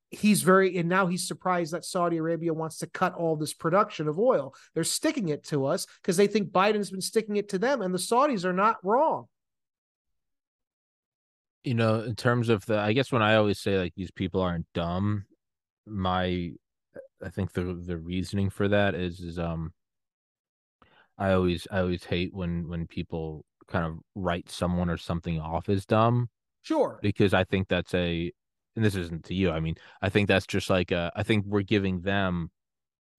He's 0.10 0.42
very, 0.42 0.78
and 0.78 0.90
now 0.90 1.08
he's 1.08 1.28
surprised 1.28 1.74
that 1.74 1.86
Saudi 1.86 2.18
Arabia 2.18 2.54
wants 2.54 2.80
to 2.80 2.88
cut 2.88 3.14
all 3.16 3.38
this 3.38 3.54
production 3.54 4.08
of 4.08 4.20
oil. 4.20 4.54
They're 4.74 4.84
sticking 4.84 5.30
it 5.30 5.46
to 5.46 5.66
us 5.66 5.86
because 6.02 6.18
they 6.18 6.28
think 6.28 6.52
Biden's 6.52 6.92
been 6.92 7.02
sticking 7.02 7.38
it 7.38 7.50
to 7.50 7.60
them, 7.60 7.82
and 7.82 7.94
the 7.94 8.00
Saudis 8.00 8.44
are 8.44 8.54
not 8.54 8.78
wrong. 8.84 9.28
You 11.64 11.76
know, 11.76 12.02
in 12.02 12.16
terms 12.16 12.50
of 12.50 12.66
the, 12.66 12.80
I 12.80 12.94
guess 12.94 13.12
when 13.12 13.22
I 13.22 13.36
always 13.36 13.60
say 13.60 13.78
like 13.78 13.94
these 13.96 14.12
people 14.12 14.42
aren't 14.42 14.66
dumb, 14.74 15.26
my 15.86 16.54
I 17.24 17.30
think 17.30 17.54
the 17.54 17.64
the 17.86 17.98
reasoning 17.98 18.50
for 18.50 18.68
that 18.68 18.96
is 18.96 19.20
is 19.20 19.40
um 19.40 19.74
I 21.18 21.34
always 21.34 21.68
I 21.72 21.80
always 21.80 22.04
hate 22.04 22.34
when 22.34 22.68
when 22.68 22.88
people 22.88 23.46
kind 23.68 23.86
of 23.86 24.00
write 24.16 24.50
someone 24.50 24.90
or 24.90 24.98
something 24.98 25.40
off 25.40 25.70
as 25.70 25.86
dumb. 25.86 26.30
Sure. 26.64 27.00
Because 27.02 27.34
I 27.34 27.44
think 27.44 27.68
that's 27.68 27.94
a 27.94 28.32
and 28.76 28.86
this 28.86 28.96
isn't 28.96 29.26
to 29.26 29.34
you. 29.34 29.52
I 29.52 29.60
mean, 29.60 29.76
I 30.02 30.10
think 30.10 30.28
that's 30.28 30.48
just 30.48 30.70
like 30.70 30.92
a, 30.92 31.12
I 31.16 31.24
think 31.24 31.46
we're 31.46 31.62
giving 31.62 32.02
them 32.02 32.52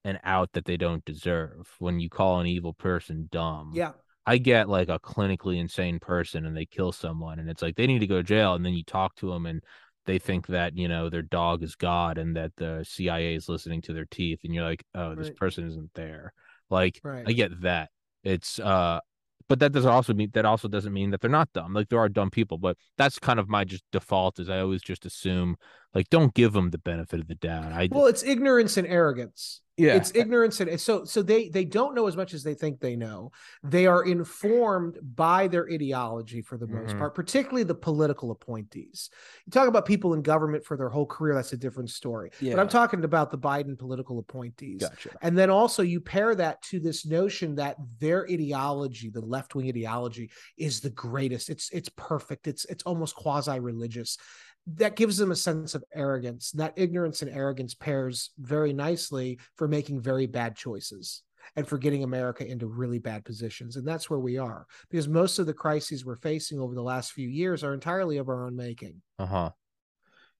an 0.04 0.18
out 0.24 0.52
that 0.52 0.64
they 0.64 0.76
don't 0.76 1.04
deserve 1.04 1.68
when 1.78 2.00
you 2.00 2.08
call 2.08 2.40
an 2.40 2.46
evil 2.46 2.72
person 2.72 3.28
dumb. 3.30 3.72
Yeah. 3.74 3.92
I 4.24 4.38
get 4.38 4.68
like 4.68 4.88
a 4.88 5.00
clinically 5.00 5.58
insane 5.58 5.98
person 5.98 6.46
and 6.46 6.56
they 6.56 6.64
kill 6.64 6.92
someone 6.92 7.38
and 7.38 7.50
it's 7.50 7.60
like 7.60 7.76
they 7.76 7.86
need 7.86 7.98
to 7.98 8.06
go 8.06 8.16
to 8.16 8.22
jail 8.22 8.54
and 8.54 8.64
then 8.64 8.72
you 8.72 8.84
talk 8.84 9.16
to 9.16 9.30
them 9.30 9.46
and 9.46 9.62
they 10.06 10.18
think 10.18 10.46
that 10.46 10.76
you 10.76 10.88
know 10.88 11.08
their 11.08 11.22
dog 11.22 11.62
is 11.62 11.74
god 11.74 12.18
and 12.18 12.36
that 12.36 12.52
the 12.56 12.84
cia 12.88 13.34
is 13.34 13.48
listening 13.48 13.80
to 13.80 13.92
their 13.92 14.06
teeth 14.06 14.40
and 14.44 14.54
you're 14.54 14.64
like 14.64 14.84
oh 14.94 15.14
this 15.14 15.28
right. 15.28 15.36
person 15.36 15.66
isn't 15.66 15.90
there 15.94 16.32
like 16.70 17.00
right. 17.04 17.24
i 17.26 17.32
get 17.32 17.60
that 17.62 17.90
it's 18.24 18.58
uh 18.60 19.00
but 19.48 19.58
that 19.58 19.72
doesn't 19.72 19.90
also 19.90 20.14
mean 20.14 20.30
that 20.34 20.44
also 20.44 20.68
doesn't 20.68 20.92
mean 20.92 21.10
that 21.10 21.20
they're 21.20 21.30
not 21.30 21.52
dumb 21.52 21.74
like 21.74 21.88
there 21.88 21.98
are 22.00 22.08
dumb 22.08 22.30
people 22.30 22.58
but 22.58 22.76
that's 22.96 23.18
kind 23.18 23.38
of 23.38 23.48
my 23.48 23.64
just 23.64 23.84
default 23.92 24.38
is 24.38 24.48
i 24.48 24.60
always 24.60 24.82
just 24.82 25.04
assume 25.06 25.56
like 25.94 26.08
don't 26.10 26.34
give 26.34 26.52
them 26.52 26.70
the 26.70 26.78
benefit 26.78 27.20
of 27.20 27.28
the 27.28 27.34
doubt. 27.34 27.72
I 27.72 27.88
well 27.90 28.06
it's 28.06 28.22
ignorance 28.22 28.76
and 28.76 28.86
arrogance. 28.86 29.60
Yeah. 29.78 29.94
It's 29.94 30.12
ignorance 30.14 30.60
and 30.60 30.78
so 30.78 31.04
so 31.04 31.22
they 31.22 31.48
they 31.48 31.64
don't 31.64 31.94
know 31.94 32.06
as 32.06 32.16
much 32.16 32.34
as 32.34 32.42
they 32.42 32.54
think 32.54 32.78
they 32.80 32.94
know. 32.94 33.32
They 33.62 33.86
are 33.86 34.04
informed 34.04 34.98
by 35.02 35.48
their 35.48 35.66
ideology 35.70 36.42
for 36.42 36.58
the 36.58 36.66
most 36.66 36.90
mm-hmm. 36.90 36.98
part 36.98 37.14
particularly 37.14 37.64
the 37.64 37.74
political 37.74 38.30
appointees. 38.30 39.08
You 39.46 39.50
talk 39.50 39.68
about 39.68 39.86
people 39.86 40.12
in 40.12 40.22
government 40.22 40.64
for 40.64 40.76
their 40.76 40.90
whole 40.90 41.06
career 41.06 41.34
that's 41.34 41.54
a 41.54 41.56
different 41.56 41.90
story. 41.90 42.30
Yeah. 42.40 42.54
but 42.54 42.60
i'm 42.60 42.68
talking 42.68 43.02
about 43.02 43.30
the 43.30 43.38
biden 43.38 43.78
political 43.78 44.18
appointees. 44.18 44.82
Gotcha. 44.82 45.10
and 45.22 45.36
then 45.36 45.48
also 45.48 45.82
you 45.82 46.00
pair 46.00 46.34
that 46.34 46.60
to 46.62 46.78
this 46.78 47.06
notion 47.06 47.54
that 47.56 47.76
their 47.98 48.26
ideology 48.30 49.08
the 49.08 49.20
left-wing 49.20 49.68
ideology 49.68 50.30
is 50.56 50.80
the 50.80 50.90
greatest. 50.90 51.50
It's 51.50 51.70
it's 51.70 51.88
perfect. 51.96 52.46
It's 52.46 52.64
it's 52.66 52.82
almost 52.84 53.16
quasi-religious 53.16 54.18
that 54.66 54.96
gives 54.96 55.16
them 55.16 55.30
a 55.30 55.36
sense 55.36 55.74
of 55.74 55.84
arrogance. 55.94 56.52
That 56.52 56.74
ignorance 56.76 57.22
and 57.22 57.30
arrogance 57.30 57.74
pairs 57.74 58.30
very 58.38 58.72
nicely 58.72 59.38
for 59.56 59.66
making 59.66 60.00
very 60.00 60.26
bad 60.26 60.56
choices 60.56 61.22
and 61.56 61.66
for 61.66 61.78
getting 61.78 62.04
America 62.04 62.46
into 62.46 62.66
really 62.66 62.98
bad 62.98 63.24
positions. 63.24 63.76
And 63.76 63.86
that's 63.86 64.08
where 64.08 64.20
we 64.20 64.38
are 64.38 64.66
because 64.90 65.08
most 65.08 65.38
of 65.38 65.46
the 65.46 65.54
crises 65.54 66.04
we're 66.04 66.16
facing 66.16 66.60
over 66.60 66.74
the 66.74 66.82
last 66.82 67.12
few 67.12 67.28
years 67.28 67.64
are 67.64 67.74
entirely 67.74 68.18
of 68.18 68.28
our 68.28 68.46
own 68.46 68.56
making. 68.56 69.02
Uh 69.18 69.26
huh. 69.26 69.50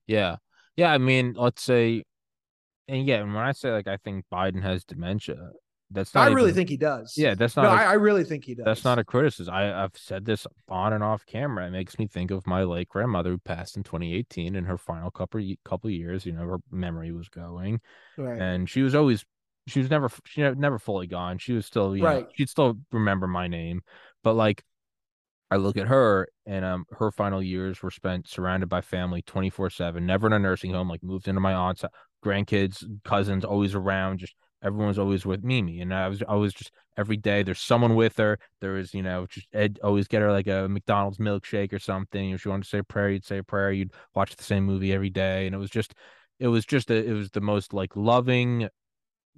Yeah. 0.07 0.37
Yeah. 0.75 0.91
I 0.91 0.97
mean, 0.97 1.33
let's 1.37 1.63
say, 1.63 2.03
and 2.87 3.05
yeah, 3.07 3.21
and 3.21 3.33
when 3.33 3.43
I 3.43 3.51
say 3.51 3.71
like 3.71 3.87
I 3.87 3.97
think 3.97 4.25
Biden 4.31 4.61
has 4.61 4.83
dementia, 4.83 5.51
that's 5.93 6.13
not. 6.13 6.29
I 6.29 6.33
really 6.33 6.51
think 6.51 6.69
he 6.69 6.77
does. 6.77 7.13
Yeah, 7.17 7.35
that's 7.35 7.55
not. 7.55 7.63
No, 7.63 7.69
a, 7.69 7.73
I 7.73 7.93
really 7.93 8.23
think 8.23 8.43
he 8.45 8.55
does. 8.55 8.65
That's 8.65 8.83
not 8.83 8.99
a 8.99 9.03
criticism. 9.03 9.53
I, 9.53 9.83
I've 9.83 9.95
said 9.95 10.25
this 10.25 10.45
on 10.67 10.93
and 10.93 11.03
off 11.03 11.25
camera. 11.25 11.67
It 11.67 11.71
makes 11.71 11.97
me 11.97 12.07
think 12.07 12.31
of 12.31 12.45
my 12.47 12.63
late 12.63 12.89
grandmother 12.89 13.31
who 13.31 13.37
passed 13.37 13.77
in 13.77 13.83
2018. 13.83 14.55
In 14.55 14.65
her 14.65 14.77
final 14.77 15.11
couple 15.11 15.41
couple 15.63 15.89
years, 15.89 16.25
you 16.25 16.33
know, 16.33 16.45
her 16.45 16.57
memory 16.71 17.11
was 17.11 17.29
going, 17.29 17.79
right. 18.17 18.41
and 18.41 18.69
she 18.69 18.81
was 18.81 18.95
always 18.95 19.25
she 19.67 19.79
was 19.79 19.89
never 19.89 20.09
she 20.25 20.41
never 20.41 20.79
fully 20.79 21.07
gone. 21.07 21.37
She 21.37 21.53
was 21.53 21.65
still 21.65 21.95
you 21.95 22.03
right. 22.03 22.23
Know, 22.23 22.29
she'd 22.35 22.49
still 22.49 22.77
remember 22.91 23.27
my 23.27 23.47
name, 23.47 23.81
but 24.23 24.33
like 24.33 24.63
I 25.49 25.57
look 25.57 25.77
at 25.77 25.87
her 25.87 26.27
and 26.45 26.65
um 26.65 26.85
her 26.91 27.11
final 27.11 27.41
years 27.41 27.81
were 27.81 27.91
spent 27.91 28.27
surrounded 28.27 28.69
by 28.69 28.81
family 28.81 29.21
24/7, 29.21 30.01
never 30.01 30.27
in 30.27 30.33
a 30.33 30.39
nursing 30.39 30.71
home, 30.71 30.89
like 30.89 31.03
moved 31.03 31.27
into 31.27 31.41
my 31.41 31.53
aunt's 31.53 31.85
grandkids, 32.23 32.83
cousins 33.03 33.45
always 33.45 33.75
around. 33.75 34.19
Just 34.19 34.35
everyone's 34.63 34.99
always 34.99 35.25
with 35.25 35.43
Mimi, 35.43 35.81
and 35.81 35.93
I 35.93 36.07
was 36.07 36.21
always 36.23 36.53
just 36.53 36.71
every 36.97 37.17
day 37.17 37.43
there's 37.43 37.59
someone 37.59 37.95
with 37.95 38.17
her. 38.17 38.39
There 38.61 38.73
was 38.73 38.93
you 38.93 39.03
know 39.03 39.25
just 39.27 39.47
Ed 39.53 39.79
always 39.83 40.07
get 40.07 40.21
her 40.21 40.31
like 40.31 40.47
a 40.47 40.67
McDonald's 40.67 41.17
milkshake 41.17 41.73
or 41.73 41.79
something. 41.79 42.31
If 42.31 42.41
she 42.41 42.49
wanted 42.49 42.63
to 42.63 42.69
say 42.69 42.77
a 42.79 42.83
prayer, 42.83 43.09
you'd 43.09 43.25
say 43.25 43.39
a 43.39 43.43
prayer. 43.43 43.71
You'd 43.71 43.93
watch 44.15 44.35
the 44.35 44.43
same 44.43 44.63
movie 44.63 44.93
every 44.93 45.09
day, 45.09 45.45
and 45.45 45.53
it 45.53 45.59
was 45.59 45.69
just 45.69 45.93
it 46.39 46.47
was 46.47 46.65
just 46.65 46.89
a, 46.89 46.95
it 46.95 47.13
was 47.13 47.31
the 47.31 47.41
most 47.41 47.73
like 47.73 47.95
loving, 47.95 48.69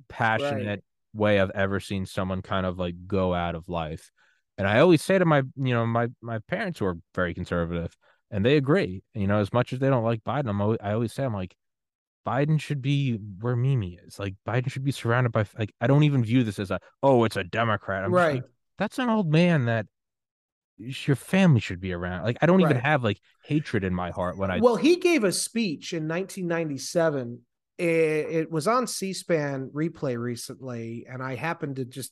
passionate 0.08 0.68
right. 0.68 1.20
way 1.20 1.40
I've 1.40 1.52
ever 1.52 1.80
seen 1.80 2.06
someone 2.06 2.42
kind 2.42 2.66
of 2.66 2.78
like 2.78 2.96
go 3.08 3.34
out 3.34 3.56
of 3.56 3.70
life. 3.70 4.12
And 4.58 4.68
I 4.68 4.80
always 4.80 5.02
say 5.02 5.18
to 5.18 5.26
my 5.26 5.44
you 5.56 5.74
know 5.74 5.86
my 5.86 6.08
my 6.22 6.40
parents 6.48 6.80
who 6.80 6.86
are 6.86 6.98
very 7.14 7.34
conservative, 7.34 7.96
and 8.32 8.46
they 8.46 8.58
agree. 8.58 9.04
You 9.14 9.28
know, 9.28 9.40
as 9.40 9.52
much 9.52 9.74
as 9.74 9.80
they 9.80 9.90
don't 9.90 10.04
like 10.04 10.24
Biden, 10.24 10.50
I'm 10.50 10.62
always, 10.62 10.80
I 10.82 10.94
always 10.94 11.14
say 11.14 11.24
I'm 11.26 11.34
like 11.34 11.56
Biden 12.26 12.60
should 12.60 12.82
be 12.82 13.20
where 13.40 13.56
Mimi 13.56 14.00
is. 14.06 14.18
Like 14.18 14.36
Biden 14.48 14.70
should 14.70 14.84
be 14.84 14.92
surrounded 14.92 15.32
by 15.32 15.46
like 15.58 15.74
I 15.80 15.88
don't 15.88 16.04
even 16.04 16.24
view 16.24 16.44
this 16.44 16.60
as 16.60 16.72
a 16.72 16.80
oh 17.04 17.24
it's 17.24 17.36
a 17.36 17.44
Democrat. 17.44 18.04
I'm 18.04 18.12
right. 18.12 18.36
Like, 18.36 18.44
that's 18.78 19.00
an 19.00 19.10
old 19.10 19.32
man 19.32 19.66
that 19.66 19.86
your 20.78 21.16
family 21.16 21.60
should 21.60 21.80
be 21.80 21.94
around. 21.94 22.24
Like 22.24 22.38
I 22.42 22.46
don't 22.46 22.62
right. 22.62 22.72
even 22.72 22.82
have 22.82 23.04
like 23.04 23.20
hatred 23.44 23.84
in 23.84 23.94
my 23.94 24.12
heart 24.12 24.38
when 24.38 24.52
I 24.52 24.60
Well, 24.60 24.76
he 24.76 24.98
gave 24.98 25.24
a 25.24 25.32
speech 25.32 25.94
in 25.94 26.08
1997. 26.08 27.42
It, 27.78 27.86
it 27.86 28.52
was 28.52 28.68
on 28.68 28.88
C-SPAN 28.88 29.72
replay 29.74 30.18
recently 30.18 31.06
and 31.10 31.22
I 31.22 31.36
happened 31.36 31.76
to 31.76 31.86
just 31.86 32.12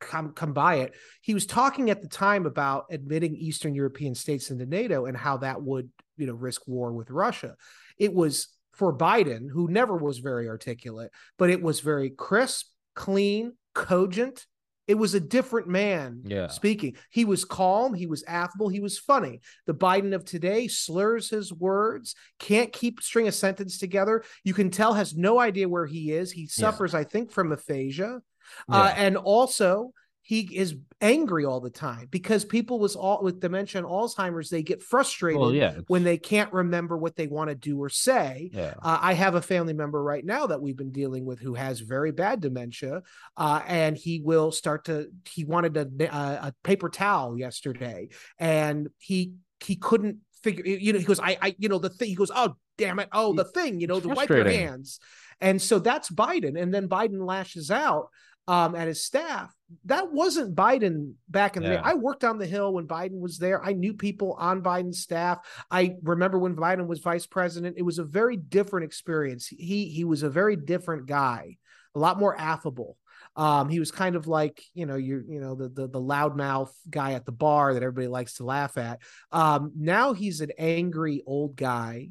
come 0.00 0.32
come 0.32 0.52
by 0.52 0.76
it. 0.76 0.94
He 1.20 1.34
was 1.34 1.46
talking 1.46 1.90
at 1.90 2.02
the 2.02 2.08
time 2.08 2.46
about 2.46 2.86
admitting 2.90 3.34
Eastern 3.36 3.74
European 3.74 4.14
states 4.14 4.50
into 4.50 4.66
NATO 4.66 5.06
and 5.06 5.16
how 5.16 5.38
that 5.38 5.62
would, 5.62 5.90
you 6.16 6.26
know, 6.26 6.34
risk 6.34 6.62
war 6.66 6.92
with 6.92 7.10
Russia. 7.10 7.56
It 7.98 8.12
was 8.12 8.48
for 8.72 8.96
Biden, 8.96 9.50
who 9.50 9.68
never 9.68 9.96
was 9.96 10.18
very 10.18 10.48
articulate, 10.48 11.10
but 11.38 11.50
it 11.50 11.62
was 11.62 11.80
very 11.80 12.10
crisp, 12.10 12.66
clean, 12.94 13.52
cogent. 13.74 14.46
It 14.88 14.94
was 14.94 15.14
a 15.14 15.20
different 15.20 15.68
man 15.68 16.22
yeah. 16.24 16.48
speaking. 16.48 16.96
He 17.10 17.24
was 17.24 17.44
calm, 17.44 17.94
he 17.94 18.06
was 18.06 18.24
affable, 18.26 18.68
he 18.68 18.80
was 18.80 18.98
funny. 18.98 19.40
The 19.66 19.74
Biden 19.74 20.14
of 20.14 20.24
today 20.24 20.68
slurs 20.68 21.30
his 21.30 21.52
words, 21.52 22.14
can't 22.38 22.72
keep 22.72 23.00
string 23.00 23.28
a 23.28 23.32
sentence 23.32 23.78
together. 23.78 24.24
You 24.42 24.54
can 24.54 24.70
tell 24.70 24.94
has 24.94 25.14
no 25.14 25.38
idea 25.38 25.68
where 25.68 25.86
he 25.86 26.10
is. 26.10 26.32
He 26.32 26.46
suffers, 26.46 26.94
yeah. 26.94 27.00
I 27.00 27.04
think, 27.04 27.30
from 27.30 27.52
aphasia. 27.52 28.20
Uh, 28.68 28.74
yeah. 28.74 28.76
Uh, 28.76 28.94
and 28.96 29.16
also 29.16 29.92
he 30.24 30.56
is 30.56 30.76
angry 31.00 31.44
all 31.44 31.60
the 31.60 31.68
time 31.68 32.06
because 32.12 32.44
people 32.44 32.78
with 32.78 32.94
all 32.94 33.20
with 33.22 33.40
dementia 33.40 33.80
and 33.80 33.88
Alzheimer's 33.90 34.50
they 34.50 34.62
get 34.62 34.80
frustrated 34.80 35.40
well, 35.40 35.52
yeah, 35.52 35.78
when 35.88 36.04
they 36.04 36.16
can't 36.16 36.52
remember 36.52 36.96
what 36.96 37.16
they 37.16 37.26
want 37.26 37.50
to 37.50 37.56
do 37.56 37.82
or 37.82 37.88
say. 37.88 38.48
Yeah. 38.52 38.74
Uh, 38.80 38.98
I 39.00 39.14
have 39.14 39.34
a 39.34 39.42
family 39.42 39.72
member 39.72 40.00
right 40.00 40.24
now 40.24 40.46
that 40.46 40.62
we've 40.62 40.76
been 40.76 40.92
dealing 40.92 41.24
with 41.24 41.40
who 41.40 41.54
has 41.54 41.80
very 41.80 42.12
bad 42.12 42.40
dementia, 42.40 43.02
uh, 43.36 43.62
and 43.66 43.96
he 43.96 44.20
will 44.20 44.52
start 44.52 44.84
to. 44.84 45.08
He 45.28 45.44
wanted 45.44 45.76
a, 45.76 45.88
a 46.12 46.54
paper 46.62 46.88
towel 46.88 47.36
yesterday, 47.36 48.08
and 48.38 48.88
he 48.98 49.32
he 49.58 49.74
couldn't 49.74 50.18
figure. 50.44 50.64
You 50.64 50.92
know, 50.92 51.00
he 51.00 51.04
goes, 51.04 51.18
I, 51.18 51.36
I, 51.42 51.56
you 51.58 51.68
know, 51.68 51.78
the 51.78 51.90
thing. 51.90 52.08
He 52.08 52.14
goes, 52.14 52.30
oh 52.32 52.54
damn 52.78 53.00
it, 53.00 53.08
oh 53.12 53.32
the 53.32 53.44
thing. 53.44 53.80
You 53.80 53.88
know, 53.88 53.98
the 53.98 54.08
wipe 54.08 54.28
your 54.28 54.48
hands. 54.48 55.00
And 55.40 55.60
so 55.60 55.80
that's 55.80 56.08
Biden, 56.08 56.60
and 56.60 56.72
then 56.72 56.88
Biden 56.88 57.26
lashes 57.26 57.72
out 57.72 58.10
um, 58.48 58.74
and 58.74 58.88
his 58.88 59.04
staff. 59.04 59.54
That 59.86 60.12
wasn't 60.12 60.54
Biden 60.54 61.14
back 61.28 61.56
in 61.56 61.62
the 61.62 61.70
yeah. 61.70 61.76
day. 61.76 61.82
I 61.82 61.94
worked 61.94 62.24
on 62.24 62.38
the 62.38 62.46
Hill 62.46 62.74
when 62.74 62.86
Biden 62.86 63.20
was 63.20 63.38
there. 63.38 63.64
I 63.64 63.72
knew 63.72 63.94
people 63.94 64.34
on 64.38 64.62
Biden's 64.62 65.00
staff. 65.00 65.38
I 65.70 65.96
remember 66.02 66.38
when 66.38 66.56
Biden 66.56 66.86
was 66.86 67.00
vice 67.00 67.26
president. 67.26 67.76
It 67.78 67.82
was 67.82 67.98
a 67.98 68.04
very 68.04 68.36
different 68.36 68.84
experience. 68.84 69.46
He 69.46 69.86
he 69.86 70.04
was 70.04 70.22
a 70.22 70.30
very 70.30 70.56
different 70.56 71.06
guy, 71.06 71.56
a 71.94 71.98
lot 71.98 72.18
more 72.18 72.38
affable. 72.38 72.98
Um, 73.34 73.70
he 73.70 73.78
was 73.78 73.90
kind 73.90 74.14
of 74.14 74.26
like 74.26 74.62
you 74.74 74.84
know 74.84 74.96
you 74.96 75.24
you 75.26 75.40
know 75.40 75.54
the 75.54 75.68
the, 75.68 75.88
the 75.88 76.00
loudmouth 76.00 76.72
guy 76.90 77.12
at 77.12 77.24
the 77.24 77.32
bar 77.32 77.72
that 77.72 77.82
everybody 77.82 78.08
likes 78.08 78.34
to 78.34 78.44
laugh 78.44 78.76
at. 78.76 79.00
Um, 79.30 79.72
now 79.74 80.12
he's 80.12 80.42
an 80.42 80.50
angry 80.58 81.22
old 81.24 81.56
guy 81.56 82.10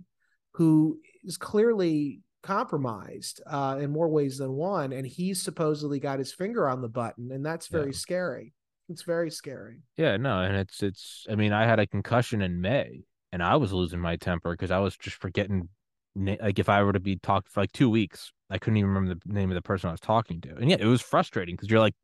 who 0.53 0.99
is 1.23 1.37
clearly 1.37 2.21
compromised 2.41 3.41
uh, 3.45 3.77
in 3.79 3.91
more 3.91 4.09
ways 4.09 4.37
than 4.37 4.53
one, 4.53 4.91
and 4.93 5.05
he's 5.05 5.41
supposedly 5.41 5.99
got 5.99 6.19
his 6.19 6.33
finger 6.33 6.67
on 6.67 6.81
the 6.81 6.89
button, 6.89 7.31
and 7.31 7.45
that's 7.45 7.67
very 7.67 7.87
yeah. 7.87 7.97
scary. 7.97 8.53
It's 8.89 9.03
very 9.03 9.31
scary. 9.31 9.79
Yeah, 9.97 10.17
no, 10.17 10.41
and 10.41 10.55
it's 10.55 10.83
it's. 10.83 11.25
I 11.29 11.35
mean, 11.35 11.53
I 11.53 11.65
had 11.65 11.79
a 11.79 11.87
concussion 11.87 12.41
in 12.41 12.61
May, 12.61 13.03
and 13.31 13.41
I 13.41 13.55
was 13.55 13.71
losing 13.71 13.99
my 13.99 14.15
temper 14.17 14.51
because 14.51 14.71
I 14.71 14.79
was 14.79 14.97
just 14.97 15.17
forgetting. 15.17 15.69
Like 16.13 16.59
if 16.59 16.67
I 16.67 16.83
were 16.83 16.91
to 16.91 16.99
be 16.99 17.15
talked 17.15 17.49
for 17.49 17.61
like 17.61 17.71
two 17.71 17.89
weeks, 17.89 18.33
I 18.49 18.57
couldn't 18.57 18.77
even 18.77 18.89
remember 18.89 19.15
the 19.25 19.33
name 19.33 19.49
of 19.49 19.55
the 19.55 19.61
person 19.61 19.87
I 19.87 19.93
was 19.93 20.01
talking 20.01 20.41
to, 20.41 20.55
and 20.55 20.69
yeah, 20.69 20.77
it 20.79 20.85
was 20.85 21.01
frustrating 21.01 21.55
because 21.55 21.69
you're 21.69 21.79
like, 21.79 21.95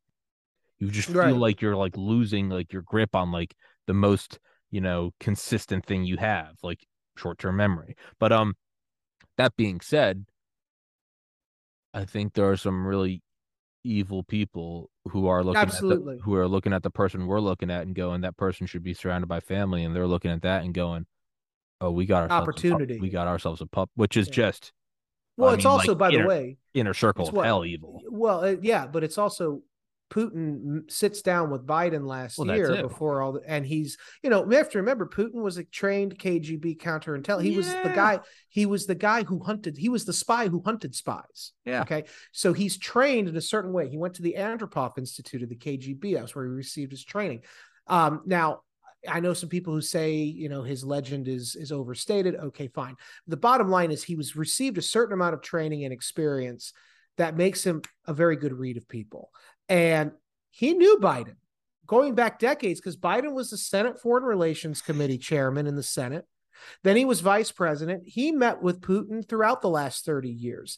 you 0.80 0.90
just 0.90 1.10
feel 1.10 1.18
right. 1.18 1.36
like 1.36 1.62
you're 1.62 1.76
like 1.76 1.98
losing 1.98 2.48
like 2.48 2.72
your 2.72 2.84
grip 2.84 3.16
on 3.16 3.32
like 3.32 3.54
the 3.86 3.94
most 3.94 4.40
you 4.72 4.80
know 4.80 5.12
consistent 5.20 5.86
thing 5.86 6.06
you 6.06 6.16
have, 6.18 6.56
like 6.64 6.80
short 7.18 7.38
term 7.38 7.58
memory. 7.58 7.98
But 8.18 8.32
um, 8.32 8.54
that 9.38 9.56
being 9.56 9.82
said, 9.82 10.26
I 11.94 12.06
think 12.06 12.34
there 12.34 12.50
are 12.50 12.58
some 12.58 12.86
really 12.86 13.22
evil 13.84 14.24
people 14.24 14.90
who 15.10 15.28
are 15.28 15.44
looking 15.44 15.62
Absolutely. 15.62 16.16
at 16.16 16.18
the, 16.20 16.24
who 16.24 16.36
are 16.36 16.48
looking 16.48 16.74
at 16.74 16.84
the 16.84 16.90
person 16.90 17.28
we're 17.28 17.40
looking 17.40 17.72
at 17.72 17.84
and 17.84 17.96
going, 17.96 18.22
that 18.22 18.38
person 18.38 18.68
should 18.68 18.84
be 18.84 18.94
surrounded 18.94 19.28
by 19.28 19.40
family, 19.40 19.84
and 19.84 19.96
they're 19.96 20.08
looking 20.08 20.32
at 20.32 20.42
that 20.42 20.64
and 20.64 20.74
going, 20.74 21.06
"Oh, 21.80 21.92
we 21.92 22.06
got 22.06 22.24
ourselves 22.24 22.42
opportunity. 22.42 23.00
we 23.00 23.10
got 23.10 23.28
ourselves 23.28 23.62
a 23.62 23.66
pup," 23.66 23.90
which 23.96 24.18
is 24.18 24.28
yeah. 24.28 24.34
just. 24.34 24.74
Well, 25.38 25.52
I 25.52 25.54
it's 25.54 25.66
mean, 25.66 25.72
also, 25.72 25.92
like, 25.92 25.98
by 26.00 26.10
inner, 26.10 26.24
the 26.24 26.28
way, 26.28 26.58
inner 26.74 26.94
circle 26.96 27.28
of 27.28 27.34
what, 27.34 27.46
hell 27.46 27.64
evil. 27.64 28.02
Well, 28.10 28.44
uh, 28.44 28.56
yeah, 28.62 28.88
but 28.88 29.04
it's 29.04 29.20
also 29.20 29.62
Putin 30.10 30.90
sits 30.90 31.22
down 31.22 31.50
with 31.50 31.66
Biden 31.66 32.06
last 32.06 32.38
well, 32.38 32.56
year 32.56 32.82
before 32.82 33.22
all 33.22 33.34
the, 33.34 33.42
and 33.46 33.66
he's, 33.66 33.98
you 34.24 34.30
know, 34.30 34.42
we 34.42 34.56
have 34.56 34.70
to 34.70 34.78
remember 34.78 35.06
Putin 35.06 35.42
was 35.42 35.58
a 35.58 35.64
trained 35.66 36.18
KGB 36.18 36.78
counterintel. 36.78 37.42
He 37.42 37.52
yeah. 37.52 37.58
was 37.58 37.68
the 37.68 37.92
guy, 37.94 38.20
he 38.50 38.66
was 38.66 38.86
the 38.86 38.96
guy 38.96 39.24
who 39.24 39.40
hunted, 39.44 39.78
he 39.78 39.90
was 39.90 40.06
the 40.06 40.14
spy 40.14 40.48
who 40.48 40.62
hunted 40.64 40.96
spies. 40.96 41.52
Yeah. 41.66 41.82
Okay. 41.82 42.06
So 42.32 42.54
he's 42.54 42.78
trained 42.78 43.28
in 43.28 43.36
a 43.36 43.42
certain 43.42 43.74
way. 43.74 43.90
He 43.90 43.98
went 43.98 44.14
to 44.16 44.22
the 44.22 44.36
Andropov 44.38 44.98
Institute 44.98 45.44
of 45.44 45.50
the 45.50 45.56
KGB. 45.56 46.14
That's 46.14 46.36
where 46.36 46.46
he 46.46 46.52
received 46.52 46.92
his 46.92 47.04
training. 47.04 47.42
Um, 47.88 48.22
now, 48.26 48.62
I 49.08 49.20
know 49.20 49.34
some 49.34 49.50
people 49.50 49.74
who 49.74 49.82
say, 49.82 50.14
you 50.16 50.50
know, 50.50 50.64
his 50.64 50.84
legend 50.84 51.28
is 51.28 51.56
is 51.56 51.72
overstated. 51.72 52.36
Okay, 52.36 52.68
fine. 52.68 52.96
The 53.28 53.38
bottom 53.38 53.70
line 53.70 53.92
is 53.92 54.04
he 54.04 54.16
was 54.16 54.36
received 54.36 54.78
a 54.78 54.82
certain 54.82 55.14
amount 55.14 55.34
of 55.34 55.42
training 55.42 55.84
and 55.84 55.94
experience 55.94 56.74
that 57.18 57.36
makes 57.36 57.64
him 57.64 57.82
a 58.06 58.14
very 58.14 58.36
good 58.36 58.54
read 58.54 58.78
of 58.78 58.88
people. 58.88 59.30
And 59.70 60.12
he 60.50 60.74
knew 60.74 60.98
Biden 61.02 61.36
going 61.86 62.16
back 62.16 62.40
decades 62.40 62.80
because 62.80 62.98
Biden 62.98 63.34
was 63.34 63.50
the 63.50 63.58
Senate 63.58 64.00
Foreign 64.00 64.24
Relations 64.24 64.82
Committee 64.82 65.18
chairman 65.18 65.68
in 65.68 65.76
the 65.76 65.84
Senate. 65.84 66.26
Then 66.84 66.98
he 66.98 67.06
was 67.06 67.22
vice 67.22 67.52
president. 67.52 68.04
He 68.08 68.32
met 68.32 68.62
with 68.62 68.82
Putin 68.82 69.28
throughout 69.28 69.62
the 69.62 69.70
last 69.70 70.06
30 70.06 70.30
years. 70.30 70.78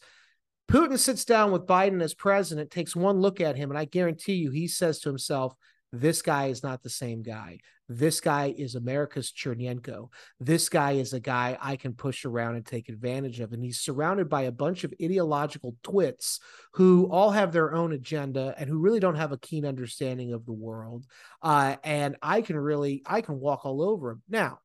Putin 0.70 1.00
sits 1.00 1.26
down 1.26 1.52
with 1.52 1.66
Biden 1.66 2.02
as 2.02 2.14
president, 2.14 2.70
takes 2.70 2.96
one 2.96 3.22
look 3.22 3.42
at 3.42 3.56
him, 3.56 3.72
and 3.72 3.80
I 3.80 3.86
guarantee 3.86 4.36
you, 4.36 4.52
he 4.52 4.68
says 4.68 5.00
to 5.00 5.10
himself, 5.10 5.56
This 5.92 6.22
guy 6.22 6.48
is 6.48 6.62
not 6.62 6.84
the 6.84 6.90
same 6.90 7.24
guy. 7.24 7.60
This 7.92 8.22
guy 8.22 8.54
is 8.56 8.76
America's 8.76 9.32
Chernenko. 9.32 10.10
This 10.40 10.70
guy 10.70 10.92
is 10.94 11.14
a 11.14 11.20
guy 11.20 11.58
I 11.60 11.76
can 11.76 11.94
push 11.94 12.24
around 12.24 12.56
and 12.56 12.66
take 12.66 12.88
advantage 12.88 13.40
of. 13.40 13.52
And 13.52 13.64
he's 13.64 13.80
surrounded 13.80 14.30
by 14.30 14.44
a 14.44 14.52
bunch 14.52 14.84
of 14.84 14.94
ideological 15.02 15.76
twits 15.82 16.40
who 16.74 17.10
all 17.12 17.32
have 17.32 17.52
their 17.52 17.74
own 17.74 17.92
agenda 17.92 18.54
and 18.60 18.70
who 18.70 18.78
really 18.78 19.00
don't 19.00 19.16
have 19.16 19.32
a 19.32 19.40
keen 19.40 19.66
understanding 19.66 20.34
of 20.34 20.46
the 20.46 20.54
world. 20.54 21.06
Uh, 21.42 21.78
and 21.84 22.16
I 22.22 22.42
can 22.42 22.58
really, 22.58 23.02
I 23.08 23.22
can 23.22 23.40
walk 23.40 23.66
all 23.66 23.82
over 23.82 24.12
him. 24.12 24.22
Now, 24.30 24.60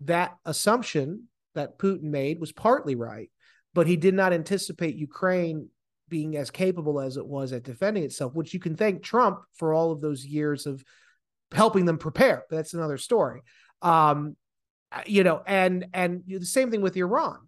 that 0.00 0.36
assumption 0.44 1.28
that 1.54 1.78
Putin 1.78 2.02
made 2.02 2.40
was 2.40 2.50
partly 2.50 2.96
right, 2.96 3.30
but 3.72 3.86
he 3.86 3.96
did 3.96 4.14
not 4.14 4.32
anticipate 4.32 4.96
Ukraine 4.96 5.68
being 6.08 6.36
as 6.36 6.50
capable 6.50 7.00
as 7.00 7.16
it 7.16 7.26
was 7.26 7.52
at 7.52 7.62
defending 7.62 8.02
itself, 8.02 8.34
which 8.34 8.52
you 8.52 8.60
can 8.60 8.76
thank 8.76 9.02
Trump 9.02 9.40
for 9.54 9.72
all 9.72 9.92
of 9.92 10.00
those 10.00 10.24
years 10.24 10.66
of 10.66 10.84
helping 11.54 11.84
them 11.84 11.98
prepare. 11.98 12.44
But 12.48 12.56
that's 12.56 12.74
another 12.74 12.98
story. 12.98 13.42
Um, 13.82 14.36
you 15.06 15.24
know, 15.24 15.42
and 15.46 15.86
and 15.92 16.22
the 16.26 16.44
same 16.44 16.70
thing 16.70 16.82
with 16.82 16.96
Iran. 16.96 17.38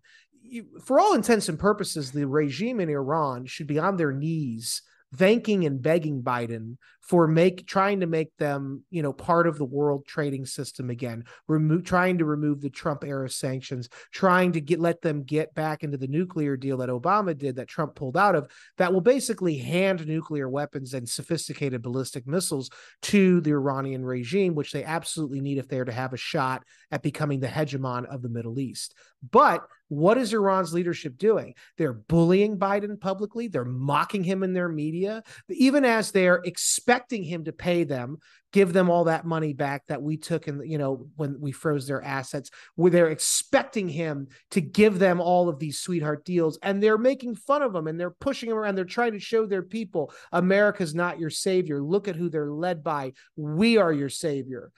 You, 0.42 0.66
for 0.84 1.00
all 1.00 1.14
intents 1.14 1.48
and 1.48 1.58
purposes, 1.58 2.12
the 2.12 2.26
regime 2.26 2.80
in 2.80 2.88
Iran 2.88 3.46
should 3.46 3.66
be 3.66 3.78
on 3.78 3.96
their 3.96 4.12
knees 4.12 4.82
thanking 5.14 5.64
and 5.64 5.80
begging 5.80 6.22
Biden 6.22 6.76
for 7.00 7.28
make 7.28 7.66
trying 7.66 8.00
to 8.00 8.06
make 8.06 8.36
them, 8.38 8.82
you 8.90 9.02
know, 9.02 9.12
part 9.12 9.46
of 9.46 9.58
the 9.58 9.64
world 9.64 10.04
trading 10.06 10.44
system 10.44 10.90
again, 10.90 11.24
remove 11.46 11.84
trying 11.84 12.18
to 12.18 12.24
remove 12.24 12.60
the 12.60 12.70
Trump 12.70 13.04
era 13.04 13.30
sanctions, 13.30 13.88
trying 14.12 14.52
to 14.52 14.60
get 14.60 14.80
let 14.80 15.00
them 15.02 15.22
get 15.22 15.54
back 15.54 15.84
into 15.84 15.96
the 15.96 16.08
nuclear 16.08 16.56
deal 16.56 16.78
that 16.78 16.88
Obama 16.88 17.36
did 17.36 17.56
that 17.56 17.68
Trump 17.68 17.94
pulled 17.94 18.16
out 18.16 18.34
of 18.34 18.50
that 18.78 18.92
will 18.92 19.00
basically 19.00 19.56
hand 19.56 20.06
nuclear 20.06 20.48
weapons 20.48 20.94
and 20.94 21.08
sophisticated 21.08 21.82
ballistic 21.82 22.26
missiles 22.26 22.68
to 23.02 23.40
the 23.40 23.52
Iranian 23.52 24.04
regime, 24.04 24.54
which 24.54 24.72
they 24.72 24.82
absolutely 24.82 25.40
need 25.40 25.58
if 25.58 25.68
they're 25.68 25.84
to 25.84 25.92
have 25.92 26.12
a 26.12 26.18
shot 26.18 26.64
at 26.90 27.02
becoming 27.02 27.38
the 27.38 27.46
hegemon 27.46 28.04
of 28.06 28.22
the 28.22 28.28
Middle 28.28 28.58
East. 28.58 28.94
But 29.30 29.66
What 29.88 30.18
is 30.18 30.32
Iran's 30.32 30.74
leadership 30.74 31.16
doing? 31.16 31.54
They're 31.78 31.92
bullying 31.92 32.58
Biden 32.58 33.00
publicly. 33.00 33.48
They're 33.48 33.64
mocking 33.64 34.24
him 34.24 34.42
in 34.42 34.52
their 34.52 34.68
media, 34.68 35.22
even 35.48 35.84
as 35.84 36.10
they're 36.10 36.42
expecting 36.44 37.22
him 37.22 37.44
to 37.44 37.52
pay 37.52 37.84
them, 37.84 38.18
give 38.52 38.72
them 38.72 38.90
all 38.90 39.04
that 39.04 39.24
money 39.24 39.52
back 39.52 39.86
that 39.86 40.02
we 40.02 40.16
took 40.16 40.46
and 40.48 40.68
you 40.68 40.78
know 40.78 41.06
when 41.16 41.40
we 41.40 41.52
froze 41.52 41.86
their 41.86 42.02
assets. 42.02 42.50
Where 42.74 42.90
they're 42.90 43.10
expecting 43.10 43.88
him 43.88 44.28
to 44.50 44.60
give 44.60 44.98
them 44.98 45.20
all 45.20 45.48
of 45.48 45.58
these 45.58 45.78
sweetheart 45.78 46.24
deals, 46.24 46.58
and 46.62 46.82
they're 46.82 46.98
making 46.98 47.36
fun 47.36 47.62
of 47.62 47.74
him 47.74 47.86
and 47.86 47.98
they're 47.98 48.10
pushing 48.10 48.50
him 48.50 48.56
around. 48.56 48.74
They're 48.74 48.84
trying 48.84 49.12
to 49.12 49.20
show 49.20 49.46
their 49.46 49.62
people 49.62 50.12
America's 50.32 50.94
not 50.94 51.20
your 51.20 51.30
savior. 51.30 51.80
Look 51.82 52.08
at 52.08 52.16
who 52.16 52.28
they're 52.28 52.50
led 52.50 52.82
by. 52.82 53.12
We 53.36 53.76
are 53.76 53.92
your 53.92 54.08
savior. 54.08 54.72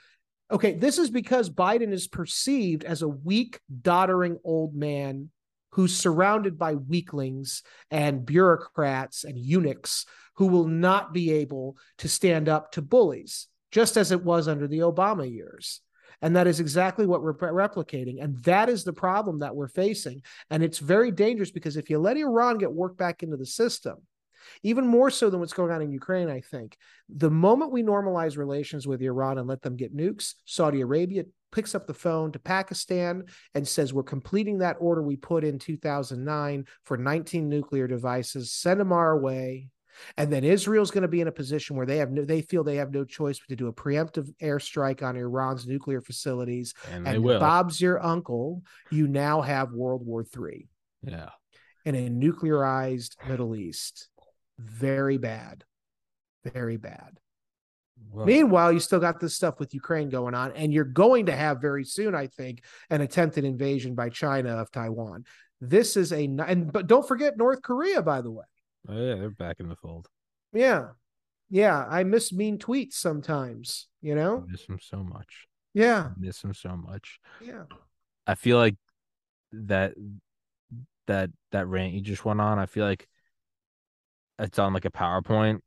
Okay, 0.51 0.73
this 0.73 0.99
is 0.99 1.11
because 1.11 1.51
Biden 1.51 1.93
is 1.93 2.09
perceived 2.09 2.85
as 2.85 3.03
a 3.03 3.09
weak, 3.09 3.61
doddering 3.83 4.39
old 4.45 4.75
man 4.75 5.31
who's 5.73 5.95
surrounded 5.95 6.59
by 6.59 6.75
weaklings 6.75 7.63
and 7.91 8.25
bureaucrats 8.25 9.25
and 9.25 9.39
eunuchs 9.39 10.07
who 10.37 10.47
will 10.47 10.67
not 10.67 11.13
be 11.13 11.31
able 11.33 11.77
to 11.99 12.09
stand 12.09 12.49
up 12.49 12.73
to 12.73 12.81
bullies, 12.81 13.49
just 13.71 13.99
as 13.99 14.11
it 14.11 14.25
was 14.25 14.49
under 14.49 14.67
the 14.67 14.79
Obama 14.79 15.31
years. 15.31 15.83
And 16.23 16.35
that 16.35 16.47
is 16.47 16.61
exactly 16.61 17.07
what 17.07 17.23
we're 17.23 17.35
replicating. 17.35 18.23
And 18.23 18.39
that 18.45 18.69
is 18.69 18.85
the 18.85 18.93
problem 18.93 19.41
that 19.41 19.55
we're 19.55 19.69
facing. 19.69 20.23
And 20.51 20.65
it's 20.65 20.79
very 20.79 21.11
dangerous 21.11 21.51
because 21.51 21.77
if 21.77 21.91
you 21.91 21.99
let 21.99 22.17
Iran 22.17 22.59
get 22.59 22.73
worked 22.73 22.97
back 22.97 23.23
into 23.23 23.37
the 23.37 23.47
system, 23.47 23.99
even 24.63 24.87
more 24.87 25.11
so 25.11 25.31
than 25.31 25.41
what's 25.41 25.53
going 25.53 25.71
on 25.71 25.83
in 25.83 25.93
Ukraine, 25.93 26.29
I 26.29 26.41
think. 26.41 26.77
The 27.09 27.31
moment 27.31 27.73
we 27.73 27.83
normalize 27.83 28.37
relations 28.37 28.87
with 28.87 29.03
Iran 29.03 29.39
and 29.39 29.49
let 29.49 29.63
them 29.63 29.77
get 29.77 29.97
nukes, 29.97 30.35
Saudi 30.45 30.81
Arabia 30.81 31.25
picks 31.53 31.75
up 31.75 31.87
the 31.87 31.95
phone 31.95 32.33
to 32.33 32.39
Pakistan 32.39 33.25
and 33.55 33.67
says, 33.67 33.93
We're 33.93 34.03
completing 34.03 34.59
that 34.59 34.77
order 34.81 35.03
we 35.03 35.17
put 35.17 35.45
in 35.45 35.59
2009 35.59 36.67
for 36.85 36.97
19 36.97 37.49
nuclear 37.49 37.87
devices, 37.87 38.53
send 38.53 38.81
them 38.81 38.93
our 38.93 39.19
way. 39.19 39.69
And 40.17 40.33
then 40.33 40.45
Israel's 40.45 40.91
going 40.93 41.03
to 41.03 41.09
be 41.09 41.21
in 41.21 41.29
a 41.29 41.33
position 41.33 41.77
where 41.77 41.87
they 41.87 41.97
have 41.97 42.13
no, 42.13 42.25
they 42.25 42.43
feel 42.43 42.63
they 42.63 42.77
have 42.77 42.93
no 42.93 43.05
choice 43.05 43.39
but 43.39 43.49
to 43.49 43.57
do 43.57 43.67
a 43.67 43.73
preemptive 43.73 44.29
airstrike 44.41 45.03
on 45.03 45.17
Iran's 45.17 45.67
nuclear 45.67 46.01
facilities. 46.01 46.75
And, 46.91 47.07
and 47.07 47.25
Bob's 47.25 47.81
your 47.81 48.05
uncle. 48.05 48.63
You 48.91 49.09
now 49.09 49.41
have 49.41 49.73
World 49.73 50.07
War 50.07 50.25
III. 50.25 50.69
Yeah. 51.03 51.31
In 51.85 51.95
a 51.95 52.09
nuclearized 52.09 53.17
Middle 53.27 53.57
East 53.57 54.09
very 54.59 55.19
bad, 55.19 55.65
very 56.45 56.77
bad. 56.77 57.19
Whoa. 58.11 58.25
Meanwhile, 58.25 58.73
you 58.73 58.81
still 58.81 59.01
got 59.01 59.21
this 59.21 59.35
stuff 59.35 59.59
with 59.59 59.75
Ukraine 59.75 60.09
going 60.09 60.35
on, 60.35 60.53
and 60.53 60.73
you're 60.73 60.85
going 60.85 61.27
to 61.27 61.37
have 61.37 61.61
very 61.61 61.85
soon, 61.85 62.15
I 62.15 62.29
think, 62.29 62.63
an 62.91 63.01
attempted 63.01 63.45
invasion 63.45 63.95
by 63.95 64.09
China 64.09 64.57
of 64.57 64.71
Taiwan. 64.71 65.25
This 65.61 65.97
is 65.97 66.13
a 66.13 66.25
and 66.25 66.73
but 66.73 66.87
don't 66.87 67.07
forget 67.07 67.37
North 67.37 67.63
Korea, 67.63 68.01
by 68.03 68.21
the 68.21 68.31
way. 68.31 68.45
Oh 68.89 68.95
yeah, 68.95 69.15
they're 69.17 69.31
back 69.31 69.61
in 69.61 69.69
the 69.69 69.77
fold. 69.77 70.07
Yeah, 70.53 70.91
yeah. 71.51 71.85
I 71.89 72.05
miss 72.05 72.33
mean 72.33 72.59
tweets 72.59 72.95
sometimes. 72.95 73.89
You 74.01 74.15
know, 74.15 74.45
I 74.47 74.51
miss 74.51 74.67
them 74.67 74.79
so 74.81 75.03
much. 75.03 75.49
Yeah, 75.75 76.11
I 76.11 76.11
miss 76.17 76.41
them 76.41 76.55
so 76.55 76.77
much. 76.77 77.19
Yeah, 77.45 77.65
I 78.27 78.37
feel 78.37 78.57
like 78.57 78.77
that 79.53 79.95
that 81.09 81.31
that 81.51 81.67
rant 81.67 81.93
you 81.93 82.01
just 82.01 82.25
went 82.25 82.41
on. 82.41 82.59
I 82.59 82.67
feel 82.67 82.85
like 82.85 83.09
it's 84.39 84.59
on 84.59 84.73
like 84.73 84.85
a 84.85 84.91
PowerPoint, 84.91 85.61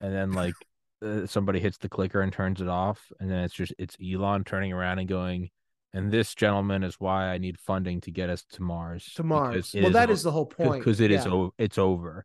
and 0.00 0.14
then 0.14 0.32
like 0.32 0.54
uh, 1.02 1.26
somebody 1.26 1.60
hits 1.60 1.78
the 1.78 1.88
clicker 1.88 2.20
and 2.20 2.32
turns 2.32 2.60
it 2.60 2.68
off, 2.68 3.10
and 3.20 3.30
then 3.30 3.44
it's 3.44 3.54
just 3.54 3.72
it's 3.78 3.96
Elon 4.02 4.44
turning 4.44 4.72
around 4.72 4.98
and 4.98 5.08
going, 5.08 5.50
and 5.92 6.10
this 6.10 6.34
gentleman 6.34 6.82
is 6.82 6.96
why 6.98 7.28
I 7.28 7.38
need 7.38 7.58
funding 7.58 8.00
to 8.02 8.10
get 8.10 8.30
us 8.30 8.44
to 8.52 8.62
Mars. 8.62 9.12
To 9.16 9.22
Mars. 9.22 9.74
Well, 9.74 9.90
that 9.90 10.10
is 10.10 10.22
the 10.22 10.30
whole 10.30 10.46
point. 10.46 10.80
Because 10.80 11.00
it 11.00 11.10
yeah. 11.10 11.24
is 11.24 11.50
it's 11.58 11.78
over. 11.78 12.24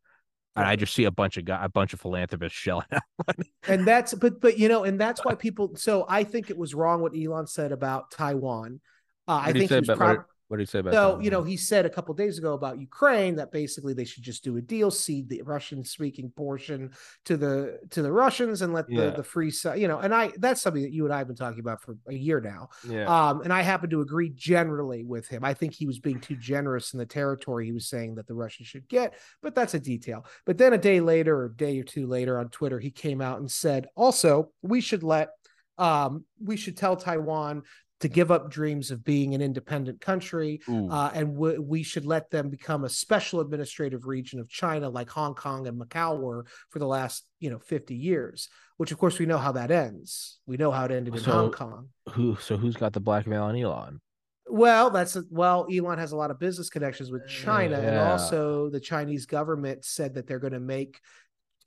And 0.56 0.66
I 0.66 0.76
just 0.76 0.94
see 0.94 1.06
a 1.06 1.12
bunch 1.12 1.38
of 1.38 1.46
guy, 1.46 1.64
a 1.64 1.70
bunch 1.70 1.94
of 1.94 2.02
philanthropists 2.02 2.58
shelling 2.60 2.86
out 2.92 3.02
money. 3.28 3.52
And 3.68 3.88
that's 3.88 4.14
but 4.14 4.40
but 4.40 4.60
you 4.60 4.70
know, 4.70 4.84
and 4.84 5.00
that's 5.00 5.26
why 5.26 5.36
people. 5.36 5.76
So 5.76 6.06
I 6.08 6.24
think 6.24 6.50
it 6.50 6.58
was 6.58 6.76
wrong 6.76 7.02
what 7.02 7.14
Elon 7.16 7.48
said 7.48 7.72
about 7.72 8.12
Taiwan. 8.12 8.82
Uh, 9.28 9.42
I 9.46 9.54
think 9.54 9.70
he 9.72 9.76
was 9.76 9.88
prob- 9.88 10.26
what 10.48 10.58
did 10.58 10.64
he 10.64 10.72
say 10.72 10.80
about 10.80 10.94
so 10.94 11.16
that? 11.16 11.24
you 11.24 11.32
know 11.32 11.42
he 11.42 11.58
said 11.58 11.86
a 11.86 11.90
couple 11.90 12.14
days 12.14 12.38
ago 12.38 12.54
about 12.54 12.80
ukraine 12.80 13.36
that 13.36 13.52
basically 13.52 13.94
they 13.94 14.06
should 14.06 14.24
just 14.24 14.44
do 14.44 14.58
a 14.58 14.62
deal 14.62 14.92
cede 14.92 15.30
the 15.30 15.42
russian 15.44 15.84
speaking 15.84 16.32
portion 16.36 16.92
to 17.26 17.38
the 17.38 17.80
to 17.90 18.02
the 18.02 18.12
russians 18.12 18.62
and 18.62 18.74
let 18.74 18.86
yeah. 18.90 19.06
the 19.06 19.12
the 19.18 19.24
free 19.24 19.52
you 19.76 19.88
know 19.88 20.00
and 20.00 20.14
i 20.14 20.32
that's 20.38 20.62
something 20.62 20.84
that 20.84 20.92
you 20.92 21.06
and 21.06 21.14
i 21.14 21.18
have 21.18 21.28
been 21.28 21.36
talking 21.36 21.60
about 21.60 21.82
for 21.82 21.98
a 22.08 22.14
year 22.14 22.42
now 22.42 22.70
yeah. 22.88 23.06
um 23.06 23.42
and 23.42 23.54
i 23.54 23.62
happen 23.62 23.90
to 23.90 24.02
agree 24.02 24.30
generally 24.30 25.04
with 25.04 25.28
him 25.28 25.44
i 25.44 25.54
think 25.54 25.74
he 25.74 25.88
was 25.88 26.00
being 26.00 26.20
too 26.20 26.36
generous 26.36 26.94
in 26.94 27.00
the 27.00 27.06
territory 27.06 27.66
he 27.66 27.72
was 27.72 27.88
saying 27.88 28.16
that 28.16 28.28
the 28.28 28.34
russians 28.34 28.68
should 28.68 28.88
get 28.88 29.14
but 29.42 29.56
that's 29.56 29.74
a 29.74 29.80
detail 29.80 30.26
but 30.46 30.58
then 30.58 30.74
a 30.74 30.78
day 30.78 31.00
later 31.00 31.36
or 31.36 31.46
a 31.46 31.56
day 31.56 31.80
or 31.80 31.84
two 31.84 32.08
later 32.08 32.40
on 32.40 32.50
twitter 32.50 32.80
he 32.80 32.92
came 32.92 33.22
out 33.22 33.40
and 33.40 33.50
said 33.50 33.88
also 33.96 34.50
we 34.62 34.82
should 34.82 35.04
let 35.04 35.30
um, 35.78 36.26
we 36.44 36.56
should 36.56 36.78
tell 36.78 36.96
Taiwan 36.96 37.64
to 38.04 38.10
give 38.10 38.32
up 38.32 38.52
dreams 38.52 38.92
of 38.92 39.02
being 39.02 39.34
an 39.34 39.42
independent 39.42 40.02
country, 40.02 40.60
uh, 40.68 41.10
and 41.14 41.36
w- 41.36 41.62
we 41.62 41.84
should 41.84 42.06
let 42.06 42.30
them 42.30 42.50
become 42.50 42.84
a 42.84 42.90
special 42.90 43.40
administrative 43.40 44.08
region 44.08 44.42
of 44.42 44.50
China, 44.50 44.90
like 44.90 45.10
Hong 45.10 45.34
Kong 45.34 45.68
and 45.68 45.82
Macau 45.82 46.20
were 46.20 46.46
for 46.70 46.80
the 46.80 46.86
last 46.86 47.26
you 47.40 47.50
know 47.50 47.60
50 47.60 47.96
years. 47.96 48.50
Which, 48.76 48.92
of 48.92 48.98
course, 48.98 49.20
we 49.20 49.26
know 49.26 49.38
how 49.38 49.54
that 49.54 49.72
ends. 49.72 50.40
We 50.46 50.58
know 50.58 50.70
how 50.70 50.84
it 50.84 50.92
ended 50.92 51.16
in 51.16 51.22
so, 51.22 51.32
Hong 51.32 51.52
Kong. 51.52 51.90
Who? 52.10 52.36
So 52.42 52.58
who's 52.58 52.76
got 52.76 52.92
the 52.92 53.00
blackmail 53.00 53.44
on 53.44 53.56
Elon? 53.56 54.02
Well, 54.48 54.90
that's 54.90 55.16
a, 55.16 55.24
well, 55.30 55.66
Elon 55.74 55.98
has 55.98 56.12
a 56.12 56.18
lot 56.18 56.30
of 56.30 56.40
business 56.40 56.70
connections 56.70 57.10
with 57.10 57.26
China, 57.26 57.80
yeah. 57.80 57.88
and 57.88 57.98
also 58.00 58.70
the 58.70 58.82
Chinese 58.82 59.26
government 59.28 59.86
said 59.86 60.16
that 60.16 60.28
they're 60.28 60.40
going 60.40 60.52
to 60.52 60.60
make 60.60 61.00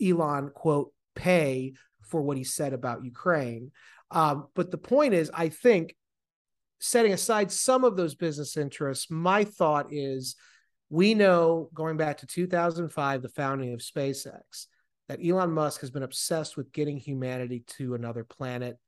Elon 0.04 0.50
quote 0.54 0.92
pay 1.14 1.72
for 2.02 2.20
what 2.20 2.36
he 2.36 2.44
said 2.44 2.74
about 2.74 3.06
Ukraine. 3.06 3.72
Um, 4.10 4.48
but 4.54 4.70
the 4.70 4.76
point 4.76 5.14
is, 5.14 5.30
I 5.32 5.48
think 5.48 5.96
setting 6.78 7.12
aside 7.12 7.50
some 7.50 7.84
of 7.84 7.96
those 7.96 8.14
business 8.14 8.56
interests, 8.56 9.10
my 9.10 9.44
thought 9.44 9.86
is 9.90 10.36
we 10.90 11.14
know 11.14 11.68
going 11.74 11.96
back 11.96 12.18
to 12.18 12.26
2005, 12.26 13.22
the 13.22 13.28
founding 13.28 13.72
of 13.72 13.80
SpaceX, 13.80 14.66
that 15.08 15.20
Elon 15.24 15.52
Musk 15.52 15.80
has 15.80 15.90
been 15.90 16.02
obsessed 16.02 16.56
with 16.56 16.72
getting 16.72 16.96
humanity 16.96 17.64
to 17.78 17.94
another 17.94 18.24
planet. 18.24 18.78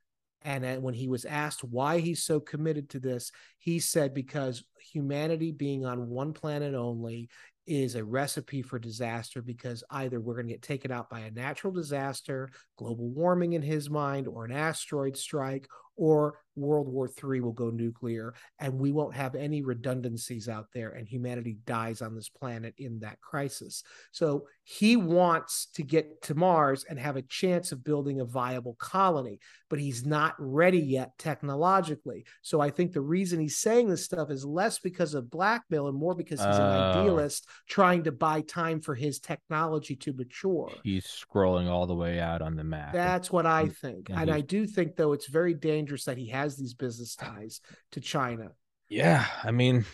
And 0.43 0.83
when 0.83 0.95
he 0.95 1.09
was 1.09 1.25
asked 1.25 1.65
why 1.65 1.99
he's 1.99 2.23
so 2.23 2.39
committed 2.39 2.91
to 2.91 3.01
this, 3.01 3.33
he 3.59 3.81
said, 3.81 4.15
because 4.15 4.63
humanity 4.93 5.51
being 5.51 5.85
on 5.85 6.09
one 6.09 6.33
planet 6.33 6.75
only 6.75 7.29
is 7.67 7.97
a 7.97 8.05
recipe 8.05 8.63
for 8.63 8.79
disaster 8.79 9.43
because 9.43 9.85
either 9.91 10.21
we're 10.21 10.35
going 10.35 10.47
to 10.47 10.53
get 10.53 10.63
taken 10.63 10.91
out 10.91 11.11
by 11.11 11.21
a 11.21 11.31
natural 11.33 11.73
disaster, 11.73 12.49
global 12.77 13.11
warming 13.11 13.53
in 13.53 13.63
his 13.63 13.91
mind, 13.91 14.27
or 14.27 14.45
an 14.45 14.53
asteroid 14.53 15.17
strike, 15.17 15.69
or 15.97 16.39
World 16.59 16.89
War 16.89 17.09
III 17.09 17.41
will 17.41 17.53
go 17.53 17.71
nuclear 17.71 18.35
and 18.59 18.79
we 18.79 18.93
won't 18.93 19.15
have 19.15 19.35
any 19.35 19.63
redundancies 19.63 20.49
out 20.49 20.67
there 20.75 20.91
and 20.91 21.09
humanity 21.09 21.59
dies 21.65 22.03
on 22.03 22.15
this 22.15 22.29
planet 22.29 22.75
in 22.79 23.01
that 23.01 23.21
crisis. 23.21 23.83
So 24.13 24.47
he 24.63 24.97
wants 24.97 25.69
to 25.75 25.83
get 25.83 26.23
to 26.23 26.35
Mars 26.35 26.85
and 26.89 26.99
have 26.99 27.17
a 27.17 27.23
chance 27.23 27.73
of 27.73 27.85
building 27.85 28.21
a 28.21 28.25
viable 28.25 28.75
colony, 28.79 29.41
but 29.71 29.79
he's 29.79 30.05
not 30.05 30.35
ready 30.39 30.81
yet 30.81 31.13
technologically. 31.19 32.25
So 32.43 32.61
I 32.61 32.71
think 32.71 32.93
the 32.93 33.01
reason 33.01 33.41
he's 33.41 33.59
saying 33.59 33.89
this 33.89 34.05
stuff 34.05 34.31
is 34.31 34.45
less 34.45 34.79
because 34.79 35.15
of 35.15 35.31
blackmail 35.31 35.89
and 35.89 35.99
more 35.99 36.15
because 36.15 36.41
he's 36.41 36.47
an 36.47 36.63
oh. 36.63 36.91
idealist 36.91 37.47
trying 37.67 38.05
to 38.05 38.13
buy 38.13 38.41
time 38.43 38.81
for 38.81 38.95
his 38.95 39.19
technology 39.19 39.97
to 39.97 40.13
mature. 40.13 40.71
He's 40.83 41.07
scrolling 41.07 41.69
all 41.69 41.87
the 41.87 41.95
way 41.95 42.21
out 42.21 42.43
on 42.43 42.57
the 42.57 42.65
map. 42.65 42.93
That's 42.93 43.31
what 43.31 43.47
I 43.47 43.69
think. 43.69 44.11
And, 44.11 44.21
and 44.21 44.31
I 44.31 44.41
do 44.41 44.67
think 44.67 44.97
though 44.97 45.13
it's 45.13 45.29
very 45.29 45.55
dangerous 45.55 46.05
that 46.05 46.19
he 46.19 46.29
has 46.29 46.48
these 46.57 46.75
business 46.75 47.15
ties 47.17 47.61
to 47.93 48.01
China. 48.01 48.53
Yeah, 48.89 49.27
I 49.43 49.51
mean 49.51 49.85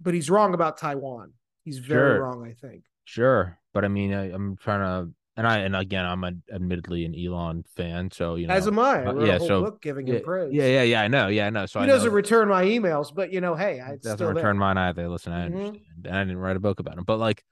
but 0.00 0.14
he's 0.14 0.30
wrong 0.30 0.54
about 0.54 0.78
Taiwan. 0.78 1.32
He's 1.64 1.78
very 1.78 2.16
sure. 2.16 2.22
wrong, 2.22 2.46
I 2.46 2.52
think. 2.52 2.84
Sure, 3.04 3.58
but 3.72 3.84
I 3.84 3.88
mean, 3.88 4.12
I, 4.12 4.32
am 4.32 4.56
trying 4.56 4.80
to, 4.80 5.12
and 5.36 5.46
I, 5.46 5.58
and 5.58 5.76
again, 5.76 6.04
I'm 6.04 6.24
a, 6.24 6.32
admittedly 6.52 7.04
an 7.04 7.14
Elon 7.14 7.64
fan, 7.76 8.10
so 8.10 8.36
you 8.36 8.46
know, 8.46 8.54
as 8.54 8.66
am 8.66 8.78
I. 8.78 9.04
I 9.04 9.24
yeah, 9.24 9.38
so 9.38 9.76
giving 9.80 10.06
yeah, 10.06 10.14
him 10.14 10.22
praise. 10.22 10.52
Yeah, 10.52 10.66
yeah, 10.66 10.82
yeah. 10.82 11.02
I 11.02 11.08
know. 11.08 11.28
Yeah, 11.28 11.46
I 11.46 11.50
know. 11.50 11.66
So 11.66 11.80
he 11.80 11.84
I 11.84 11.86
doesn't 11.86 12.12
return 12.12 12.48
my 12.48 12.64
emails, 12.64 13.14
but 13.14 13.32
you 13.32 13.40
know, 13.40 13.54
hey, 13.54 13.80
I 13.80 13.96
doesn't 13.96 14.26
return 14.26 14.42
there. 14.42 14.54
mine 14.54 14.78
either. 14.78 15.08
Listen, 15.08 15.32
I 15.32 15.48
mm-hmm. 15.48 15.56
understand, 15.56 16.06
and 16.06 16.16
I 16.16 16.24
didn't 16.24 16.38
write 16.38 16.56
a 16.56 16.60
book 16.60 16.80
about 16.80 16.98
him, 16.98 17.04
but 17.04 17.18
like, 17.18 17.42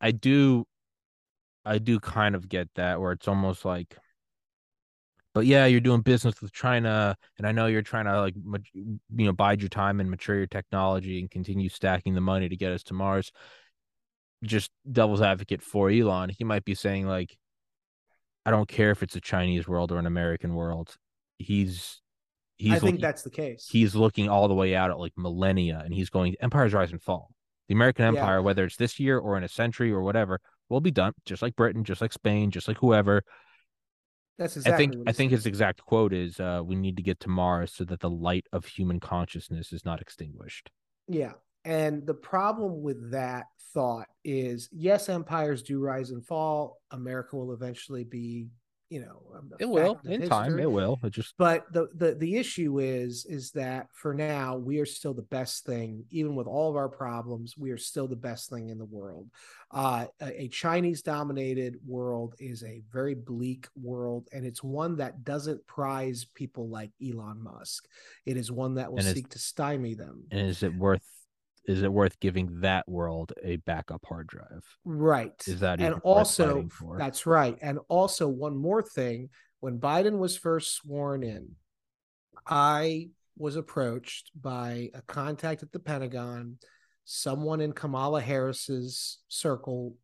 I 0.00 0.10
do, 0.10 0.66
I 1.64 1.78
do 1.78 2.00
kind 2.00 2.34
of 2.34 2.48
get 2.48 2.68
that 2.74 3.00
where 3.00 3.12
it's 3.12 3.28
almost 3.28 3.64
like 3.64 3.96
but 5.34 5.46
yeah, 5.46 5.66
you're 5.66 5.80
doing 5.80 6.02
business 6.02 6.40
with 6.42 6.52
China, 6.52 7.16
and 7.38 7.46
I 7.46 7.52
know 7.52 7.66
you're 7.66 7.82
trying 7.82 8.04
to 8.04 8.20
like 8.20 8.34
you 8.74 8.98
know 9.10 9.32
bide 9.32 9.62
your 9.62 9.68
time 9.68 10.00
and 10.00 10.10
mature 10.10 10.36
your 10.36 10.46
technology 10.46 11.20
and 11.20 11.30
continue 11.30 11.68
stacking 11.68 12.14
the 12.14 12.20
money 12.20 12.48
to 12.48 12.56
get 12.56 12.72
us 12.72 12.82
to 12.84 12.94
Mars. 12.94 13.32
Just 14.44 14.70
devil's 14.90 15.22
advocate 15.22 15.62
for 15.62 15.90
Elon, 15.90 16.30
he 16.36 16.44
might 16.44 16.64
be 16.64 16.74
saying 16.74 17.06
like, 17.06 17.36
I 18.44 18.50
don't 18.50 18.68
care 18.68 18.90
if 18.90 19.02
it's 19.02 19.16
a 19.16 19.20
Chinese 19.20 19.66
world 19.66 19.92
or 19.92 19.98
an 19.98 20.06
American 20.06 20.54
world. 20.54 20.96
He's 21.38 22.02
he's 22.56 22.72
I 22.72 22.78
think 22.78 23.00
that's 23.00 23.22
the 23.22 23.30
case. 23.30 23.68
He's 23.70 23.94
looking 23.94 24.28
all 24.28 24.48
the 24.48 24.54
way 24.54 24.74
out 24.74 24.90
at 24.90 24.98
like 24.98 25.12
millennia, 25.16 25.80
and 25.84 25.94
he's 25.94 26.10
going 26.10 26.34
empires 26.40 26.74
rise 26.74 26.92
and 26.92 27.02
fall. 27.02 27.30
The 27.68 27.74
American 27.74 28.04
Empire, 28.04 28.38
yeah. 28.38 28.40
whether 28.40 28.64
it's 28.64 28.76
this 28.76 29.00
year 29.00 29.18
or 29.18 29.38
in 29.38 29.44
a 29.44 29.48
century 29.48 29.92
or 29.92 30.02
whatever, 30.02 30.40
will 30.68 30.80
be 30.80 30.90
done, 30.90 31.12
just 31.24 31.40
like 31.40 31.56
Britain, 31.56 31.84
just 31.84 32.00
like 32.00 32.12
Spain, 32.12 32.50
just 32.50 32.68
like 32.68 32.78
whoever. 32.78 33.22
That's 34.42 34.56
exactly. 34.56 34.86
I 34.86 34.90
think. 34.90 35.08
I 35.08 35.12
think 35.12 35.30
his 35.30 35.46
exact 35.46 35.82
quote 35.82 36.12
is, 36.12 36.40
uh, 36.40 36.62
"We 36.64 36.74
need 36.74 36.96
to 36.96 37.02
get 37.02 37.20
to 37.20 37.28
Mars 37.28 37.72
so 37.72 37.84
that 37.84 38.00
the 38.00 38.10
light 38.10 38.46
of 38.52 38.66
human 38.66 38.98
consciousness 38.98 39.72
is 39.72 39.84
not 39.84 40.00
extinguished." 40.00 40.70
Yeah, 41.06 41.34
and 41.64 42.04
the 42.04 42.14
problem 42.14 42.82
with 42.82 43.12
that 43.12 43.46
thought 43.72 44.08
is, 44.24 44.68
yes, 44.72 45.08
empires 45.08 45.62
do 45.62 45.78
rise 45.78 46.10
and 46.10 46.26
fall. 46.26 46.80
America 46.90 47.36
will 47.36 47.52
eventually 47.52 48.04
be 48.04 48.48
you 48.92 49.00
know 49.00 49.22
it 49.58 49.64
will 49.64 49.98
in 50.04 50.20
history. 50.20 50.28
time 50.28 50.58
it 50.58 50.70
will 50.70 51.00
it 51.02 51.10
just 51.10 51.34
but 51.38 51.64
the, 51.72 51.88
the 51.94 52.14
the 52.16 52.36
issue 52.36 52.78
is 52.78 53.24
is 53.24 53.50
that 53.50 53.86
for 53.94 54.12
now 54.12 54.54
we 54.54 54.78
are 54.78 54.84
still 54.84 55.14
the 55.14 55.22
best 55.22 55.64
thing 55.64 56.04
even 56.10 56.34
with 56.34 56.46
all 56.46 56.68
of 56.68 56.76
our 56.76 56.90
problems 56.90 57.56
we 57.56 57.70
are 57.70 57.78
still 57.78 58.06
the 58.06 58.14
best 58.14 58.50
thing 58.50 58.68
in 58.68 58.76
the 58.76 58.84
world 58.84 59.30
uh, 59.70 60.04
a, 60.20 60.42
a 60.42 60.48
chinese 60.48 61.00
dominated 61.00 61.76
world 61.86 62.34
is 62.38 62.62
a 62.64 62.82
very 62.92 63.14
bleak 63.14 63.66
world 63.80 64.28
and 64.30 64.44
it's 64.44 64.62
one 64.62 64.94
that 64.96 65.24
doesn't 65.24 65.66
prize 65.66 66.26
people 66.34 66.68
like 66.68 66.90
elon 67.02 67.42
musk 67.42 67.88
it 68.26 68.36
is 68.36 68.52
one 68.52 68.74
that 68.74 68.92
will 68.92 68.98
and 68.98 69.16
seek 69.16 69.28
to 69.30 69.38
stymie 69.38 69.94
them 69.94 70.22
and 70.30 70.48
is 70.48 70.62
it 70.62 70.74
worth 70.76 71.00
is 71.64 71.82
it 71.82 71.92
worth 71.92 72.18
giving 72.20 72.60
that 72.60 72.88
world 72.88 73.32
a 73.42 73.56
backup 73.56 74.04
hard 74.06 74.26
drive? 74.26 74.64
Right. 74.84 75.32
Is 75.46 75.60
that 75.60 75.80
and 75.80 75.96
also 76.02 76.68
that's 76.98 77.26
right. 77.26 77.56
And 77.62 77.78
also 77.88 78.28
one 78.28 78.56
more 78.56 78.82
thing: 78.82 79.30
when 79.60 79.78
Biden 79.78 80.18
was 80.18 80.36
first 80.36 80.74
sworn 80.74 81.22
in, 81.22 81.52
I 82.46 83.10
was 83.36 83.56
approached 83.56 84.30
by 84.40 84.90
a 84.94 85.02
contact 85.02 85.62
at 85.62 85.72
the 85.72 85.78
Pentagon. 85.78 86.58
Someone 87.04 87.60
in 87.60 87.72
Kamala 87.72 88.20
Harris's 88.20 89.18
circle 89.28 89.96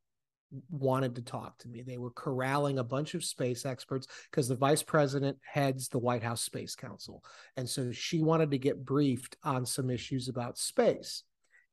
wanted 0.71 1.15
to 1.15 1.23
talk 1.23 1.59
to 1.59 1.69
me. 1.69 1.83
They 1.83 1.99
were 1.99 2.11
corralling 2.11 2.79
a 2.79 2.85
bunch 2.85 3.15
of 3.15 3.25
space 3.25 3.67
experts 3.67 4.07
because 4.31 4.49
the 4.49 4.57
vice 4.57 4.83
president 4.83 5.39
heads 5.43 5.89
the 5.89 5.99
White 5.99 6.23
House 6.23 6.43
Space 6.43 6.75
Council. 6.75 7.23
And 7.57 7.69
so 7.69 7.93
she 7.93 8.23
wanted 8.23 8.51
to 8.53 8.59
get 8.59 8.85
briefed 8.85 9.37
on 9.45 9.67
some 9.67 9.91
issues 9.91 10.29
about 10.29 10.59
space 10.59 11.25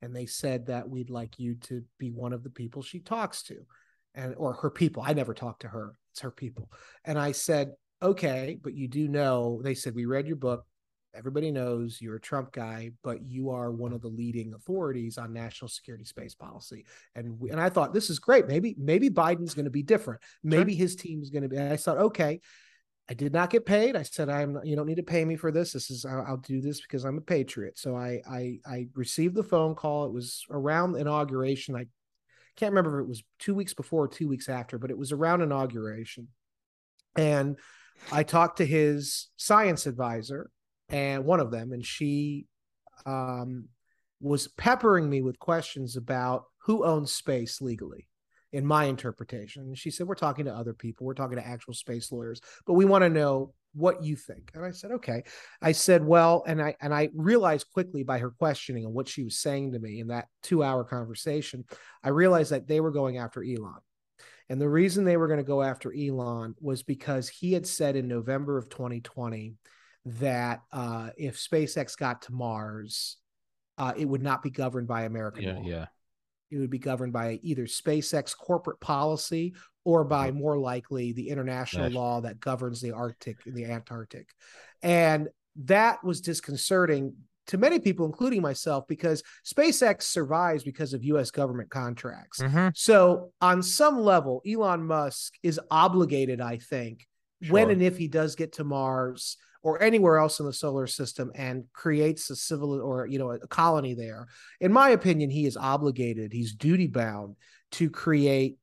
and 0.02 0.16
they 0.16 0.26
said 0.26 0.68
that 0.68 0.90
we'd 0.90 1.10
like 1.10 1.40
you 1.40 1.56
to 1.56 1.84
be 2.00 2.12
one 2.12 2.34
of 2.34 2.44
the 2.44 2.50
people 2.50 2.82
she 2.82 3.00
talks 3.00 3.44
to 3.44 3.58
and 4.14 4.36
or 4.38 4.54
her 4.54 4.70
people. 4.70 5.04
I 5.06 5.14
never 5.14 5.34
talked 5.34 5.62
to 5.62 5.68
her 5.68 5.96
it's 6.12 6.22
her 6.22 6.32
people. 6.32 6.72
And 7.04 7.20
i 7.20 7.32
said 7.32 7.74
okay 8.02 8.58
but 8.62 8.74
you 8.74 8.88
do 8.88 9.08
know 9.08 9.62
they 9.64 9.74
said 9.74 9.96
we 9.96 10.06
read 10.06 10.28
your 10.28 10.36
book 10.36 10.66
everybody 11.16 11.50
knows 11.50 12.00
you're 12.02 12.18
a 12.18 12.22
trump 12.22 12.52
guy 12.52 12.92
but 13.04 13.24
you 13.24 13.50
are 13.50 13.72
one 13.72 13.94
of 13.94 14.02
the 14.02 14.08
leading 14.08 14.54
authorities 14.54 15.18
on 15.18 15.32
national 15.32 15.70
security 15.70 16.04
space 16.04 16.36
policy. 16.36 16.86
And 17.16 17.40
we, 17.40 17.52
and 17.52 17.60
i 17.60 17.70
thought 17.70 17.94
this 17.94 18.10
is 18.10 18.20
great 18.20 18.48
maybe 18.48 18.76
maybe 18.78 19.10
biden's 19.10 19.54
going 19.54 19.66
to 19.66 19.72
be 19.72 19.84
different. 19.84 20.22
Maybe 20.44 20.74
sure. 20.74 20.80
his 20.80 20.96
is 20.96 21.30
going 21.30 21.44
to 21.44 21.50
be 21.50 21.58
and 21.58 21.72
i 21.72 21.78
thought 21.78 21.98
okay 21.98 22.42
I 23.08 23.14
did 23.14 23.34
not 23.34 23.52
get 23.52 23.66
paid. 23.66 23.96
I 23.96 24.04
said, 24.04 24.30
"I'm. 24.30 24.60
You 24.64 24.76
don't 24.76 24.88
need 24.88 24.96
to 24.96 25.04
pay 25.04 25.24
me 25.26 25.36
for 25.36 25.52
this. 25.52 25.74
This 25.74 25.92
is. 25.92 26.06
I'll, 26.06 26.38
do 26.38 26.60
this 26.60 26.82
because 26.82 27.06
I'm 27.06 27.18
a 27.18 27.22
patriot." 27.22 27.78
So 27.78 27.96
I, 27.96 28.22
I, 28.30 28.60
I 28.66 28.88
received 28.96 29.36
the 29.36 29.44
phone 29.44 29.76
call. 29.76 30.06
It 30.06 30.12
was 30.12 30.44
around 30.50 30.96
inauguration. 30.96 31.76
I 31.76 31.86
can't 32.56 32.72
remember 32.72 33.00
if 33.00 33.04
it 33.04 33.10
was 33.10 33.24
two 33.38 33.54
weeks 33.54 33.74
before 33.74 34.06
or 34.06 34.08
two 34.08 34.28
weeks 34.28 34.50
after, 34.50 34.80
but 34.80 34.90
it 34.90 34.98
was 34.98 35.12
around 35.12 35.42
inauguration. 35.42 36.30
And 37.16 37.58
I 38.12 38.24
talked 38.24 38.58
to 38.58 38.66
his 38.66 39.30
science 39.38 39.86
advisor, 39.86 40.50
and 40.90 41.26
one 41.26 41.40
of 41.40 41.52
them, 41.52 41.74
and 41.74 41.86
she 41.86 42.48
um, 43.06 43.66
was 44.20 44.48
peppering 44.48 45.08
me 45.08 45.22
with 45.22 45.38
questions 45.38 45.96
about 45.96 46.46
who 46.64 46.84
owns 46.84 47.12
space 47.12 47.62
legally 47.62 48.08
in 48.56 48.66
my 48.66 48.86
interpretation. 48.86 49.64
And 49.64 49.78
she 49.78 49.92
said, 49.92 50.08
We're 50.08 50.16
talking 50.16 50.46
to 50.46 50.54
other 50.56 50.74
people, 50.74 51.06
we're 51.06 51.14
talking 51.14 51.38
to 51.38 51.46
actual 51.46 51.74
space 51.74 52.10
lawyers, 52.10 52.40
but 52.66 52.74
we 52.74 52.86
want 52.86 53.04
to 53.04 53.10
know 53.10 53.54
what 53.74 54.02
you 54.02 54.16
think. 54.16 54.52
And 54.54 54.64
I 54.64 54.72
said, 54.72 54.92
Okay. 54.92 55.24
I 55.62 55.74
said, 55.74 56.06
Well, 56.06 56.44
and 56.48 56.62
I 56.62 56.76
and 56.80 56.94
I 56.94 57.10
realized 57.14 57.70
quickly 57.74 58.04
by 58.04 58.20
her 58.20 58.32
questioning 58.32 58.86
and 58.86 58.94
what 58.94 59.10
she 59.10 59.24
was 59.26 59.38
saying 59.38 59.74
to 59.74 59.80
me 59.80 60.00
in 60.00 60.08
that 60.08 60.30
two 60.42 60.64
hour 60.64 60.86
conversation, 60.86 61.66
I 62.02 62.10
realized 62.10 62.54
that 62.54 62.66
they 62.66 62.80
were 62.80 62.92
going 62.92 63.18
after 63.18 63.44
Elon. 63.44 63.82
And 64.48 64.62
the 64.62 64.70
reason 64.70 65.04
they 65.04 65.18
were 65.18 65.28
going 65.28 65.40
to 65.40 65.44
go 65.44 65.62
after 65.62 65.94
Elon 65.94 66.56
was 66.62 66.82
because 66.82 67.28
he 67.28 67.52
had 67.52 67.68
said 67.68 67.98
in 67.98 68.08
November 68.08 68.58
of 68.58 68.70
2020 68.70 69.56
that 70.06 70.62
uh, 70.72 71.10
if 71.18 71.38
SpaceX 71.38 71.98
got 71.98 72.22
to 72.22 72.32
Mars, 72.32 73.18
uh, 73.78 73.94
it 73.98 74.06
would 74.06 74.22
not 74.22 74.44
be 74.44 74.52
governed 74.52 74.88
by 74.88 75.02
American 75.02 75.44
yeah, 75.44 75.54
law. 75.56 75.64
Yeah 75.66 75.86
it 76.52 76.58
would 76.58 76.70
be 76.70 76.80
governed 76.80 77.14
by 77.14 77.40
either 77.42 77.66
SpaceX 77.66 78.36
corporate 78.38 78.80
policy 78.80 79.56
or 79.84 80.04
by 80.04 80.32
more 80.32 80.58
likely 80.58 81.12
the 81.14 81.30
international 81.30 81.92
law 81.92 82.22
that 82.22 82.40
governs 82.40 82.82
the 82.82 82.92
Arctic 82.92 83.38
and 83.46 83.56
the 83.56 83.66
Antarctic. 83.66 84.30
And 84.82 85.30
that 85.58 86.04
was 86.04 86.22
disconcerting 86.22 87.14
to 87.48 87.58
many 87.58 87.80
people, 87.80 88.06
including 88.06 88.42
myself, 88.42 88.88
because 88.88 89.22
SpaceX 89.46 90.04
survives 90.04 90.64
because 90.64 90.94
of 90.94 91.04
US 91.04 91.30
government 91.30 91.70
contracts. 91.70 92.42
Mm-hmm. 92.42 92.70
So, 92.74 93.32
on 93.40 93.62
some 93.62 94.00
level, 94.00 94.42
Elon 94.48 94.84
Musk 94.84 95.34
is 95.44 95.60
obligated, 95.70 96.42
I 96.42 96.58
think, 96.58 97.06
sure. 97.44 97.54
when 97.54 97.70
and 97.70 97.82
if 97.82 97.98
he 97.98 98.08
does 98.08 98.36
get 98.36 98.54
to 98.54 98.64
Mars 98.64 99.38
or 99.66 99.82
anywhere 99.82 100.20
else 100.20 100.40
in 100.40 100.46
the 100.46 100.54
solar 100.54 100.86
system 100.86 101.32
and 101.34 101.66
creates 101.74 102.30
a 102.30 102.36
civil 102.36 102.80
or 102.80 103.08
you 103.08 103.18
know 103.18 103.32
a 103.32 103.48
colony 103.48 103.96
there 103.96 104.28
in 104.62 104.72
my 104.72 104.90
opinion 104.90 105.30
he 105.30 105.46
is 105.48 105.58
obligated 105.58 106.32
he's 106.32 106.54
duty 106.54 106.88
bound 106.88 107.36
to 107.72 107.90
create 107.90 108.58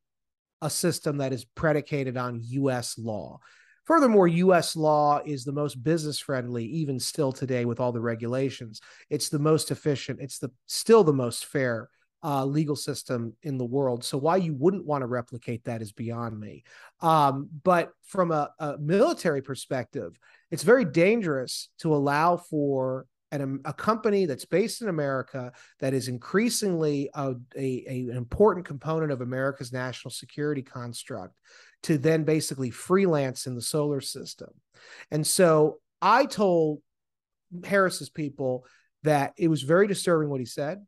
a 0.61 0.69
system 0.69 1.17
that 1.17 1.33
is 1.33 1.43
predicated 1.43 2.17
on 2.17 2.39
US 2.41 2.97
law 2.97 3.39
Furthermore, 3.85 4.29
US 4.29 4.77
law 4.77 5.19
is 5.25 5.43
the 5.43 5.51
most 5.51 5.83
business 5.83 6.17
friendly, 6.17 6.63
even 6.63 7.01
still 7.01 7.33
today 7.33 7.65
with 7.65 7.81
all 7.81 7.91
the 7.91 7.99
regulations. 7.99 8.79
It's 9.09 9.27
the 9.27 9.39
most 9.39 9.71
efficient, 9.71 10.21
it's 10.21 10.39
the 10.39 10.51
still 10.67 11.03
the 11.03 11.11
most 11.11 11.47
fair 11.47 11.89
uh, 12.23 12.45
legal 12.45 12.75
system 12.75 13.33
in 13.43 13.57
the 13.57 13.65
world. 13.65 14.03
So 14.03 14.17
why 14.17 14.37
you 14.37 14.53
wouldn't 14.53 14.85
want 14.85 15.01
to 15.01 15.07
replicate 15.07 15.65
that 15.65 15.81
is 15.81 15.91
beyond 15.91 16.39
me. 16.39 16.63
Um, 17.01 17.49
but 17.63 17.91
from 18.05 18.31
a, 18.31 18.49
a, 18.59 18.77
military 18.77 19.41
perspective, 19.41 20.17
it's 20.53 20.61
very 20.61 20.85
dangerous 20.85 21.69
to 21.79 21.95
allow 21.95 22.37
for 22.37 23.07
an, 23.31 23.41
um, 23.41 23.61
a 23.65 23.73
company 23.73 24.27
that's 24.27 24.45
based 24.45 24.83
in 24.83 24.87
America 24.87 25.51
that 25.79 25.95
is 25.95 26.07
increasingly 26.07 27.09
a, 27.15 27.33
a, 27.57 27.85
a, 27.89 27.99
an 28.11 28.17
important 28.17 28.63
component 28.63 29.11
of 29.11 29.21
America's 29.21 29.73
national 29.73 30.11
security 30.11 30.61
construct 30.61 31.33
to 31.81 31.97
then 31.97 32.23
basically 32.23 32.69
freelance 32.69 33.47
in 33.47 33.55
the 33.55 33.63
solar 33.63 33.99
system. 33.99 34.51
And 35.09 35.25
so 35.25 35.79
I 36.03 36.27
told 36.27 36.83
Harris's 37.63 38.11
people 38.11 38.67
that 39.01 39.33
it 39.37 39.47
was 39.47 39.63
very 39.63 39.87
disturbing 39.87 40.29
what 40.29 40.39
he 40.39 40.45
said 40.45 40.85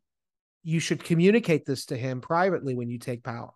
you 0.62 0.78
should 0.78 1.02
communicate 1.02 1.64
this 1.64 1.86
to 1.86 1.96
him 1.96 2.20
privately 2.20 2.76
when 2.76 2.88
you 2.88 2.98
take 2.98 3.24
power. 3.24 3.50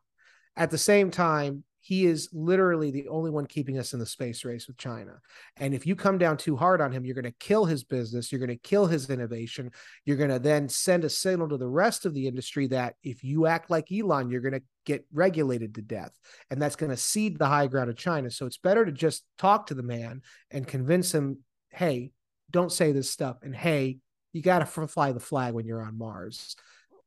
At 0.56 0.72
the 0.72 0.78
same 0.78 1.12
time, 1.12 1.62
he 1.80 2.04
is 2.04 2.28
literally 2.32 2.90
the 2.90 3.08
only 3.08 3.30
one 3.30 3.46
keeping 3.46 3.78
us 3.78 3.94
in 3.94 3.98
the 3.98 4.06
space 4.06 4.44
race 4.44 4.68
with 4.68 4.76
China. 4.76 5.20
And 5.56 5.74
if 5.74 5.86
you 5.86 5.96
come 5.96 6.18
down 6.18 6.36
too 6.36 6.56
hard 6.56 6.80
on 6.80 6.92
him, 6.92 7.04
you're 7.04 7.14
going 7.14 7.24
to 7.24 7.30
kill 7.32 7.64
his 7.64 7.84
business. 7.84 8.30
You're 8.30 8.38
going 8.38 8.48
to 8.50 8.56
kill 8.56 8.86
his 8.86 9.08
innovation. 9.08 9.70
You're 10.04 10.18
going 10.18 10.30
to 10.30 10.38
then 10.38 10.68
send 10.68 11.04
a 11.04 11.08
signal 11.08 11.48
to 11.48 11.56
the 11.56 11.68
rest 11.68 12.04
of 12.04 12.12
the 12.12 12.26
industry 12.26 12.66
that 12.68 12.96
if 13.02 13.24
you 13.24 13.46
act 13.46 13.70
like 13.70 13.90
Elon, 13.90 14.30
you're 14.30 14.42
going 14.42 14.52
to 14.52 14.62
get 14.84 15.06
regulated 15.12 15.74
to 15.74 15.82
death. 15.82 16.12
And 16.50 16.60
that's 16.60 16.76
going 16.76 16.90
to 16.90 16.96
cede 16.96 17.38
the 17.38 17.46
high 17.46 17.66
ground 17.66 17.88
of 17.88 17.96
China. 17.96 18.30
So 18.30 18.44
it's 18.44 18.58
better 18.58 18.84
to 18.84 18.92
just 18.92 19.24
talk 19.38 19.66
to 19.66 19.74
the 19.74 19.82
man 19.82 20.20
and 20.50 20.66
convince 20.66 21.14
him, 21.14 21.38
hey, 21.70 22.12
don't 22.50 22.72
say 22.72 22.92
this 22.92 23.10
stuff. 23.10 23.38
And 23.42 23.56
hey, 23.56 23.98
you 24.32 24.42
got 24.42 24.58
to 24.58 24.66
fly 24.66 25.12
the 25.12 25.20
flag 25.20 25.54
when 25.54 25.64
you're 25.64 25.82
on 25.82 25.96
Mars 25.96 26.56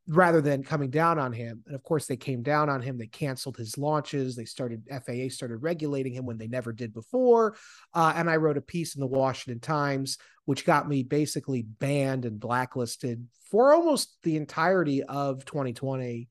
rather 0.08 0.42
than 0.42 0.64
coming 0.64 0.90
down 0.90 1.18
on 1.18 1.32
him. 1.32 1.64
And 1.66 1.76
of 1.76 1.84
course, 1.84 2.08
they 2.08 2.18
came 2.18 2.44
down 2.44 2.70
on 2.70 2.82
him. 2.82 2.98
They 2.98 3.08
canceled 3.08 3.56
his 3.56 3.78
launches. 3.78 4.36
They 4.36 4.46
started, 4.46 4.84
FAA 4.90 5.30
started 5.30 5.58
regulating 5.58 6.14
him 6.14 6.26
when 6.26 6.38
they 6.38 6.48
never 6.48 6.74
did 6.74 6.94
before. 6.94 7.56
Uh, 7.94 8.14
and 8.16 8.30
I 8.30 8.36
wrote 8.36 8.58
a 8.58 8.62
piece 8.62 8.96
in 8.96 9.02
the 9.02 9.08
Washington 9.08 9.62
Times, 9.62 10.18
which 10.46 10.66
got 10.66 10.90
me 10.90 11.04
basically 11.04 11.62
banned 11.62 12.26
and 12.26 12.40
blacklisted 12.40 13.26
for 13.50 13.74
almost 13.74 14.18
the 14.24 14.36
entirety 14.36 15.04
of 15.04 15.46
2020 15.46 16.28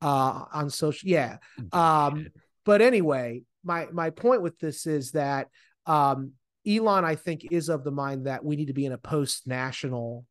uh, 0.00 0.44
on 0.52 0.70
social. 0.70 1.08
Yeah. 1.08 1.36
Um, 1.72 2.28
but 2.64 2.80
anyway, 2.80 3.42
my, 3.62 3.88
my 3.92 4.08
point 4.08 4.40
with 4.40 4.58
this 4.58 4.86
is 4.86 5.12
that 5.12 5.48
um, 5.84 6.32
Elon, 6.66 7.04
I 7.04 7.16
think, 7.16 7.48
is 7.50 7.68
of 7.68 7.84
the 7.84 7.90
mind 7.90 8.26
that 8.26 8.42
we 8.42 8.56
need 8.56 8.68
to 8.68 8.72
be 8.72 8.86
in 8.86 8.92
a 8.92 8.98
post 8.98 9.46
national 9.46 10.24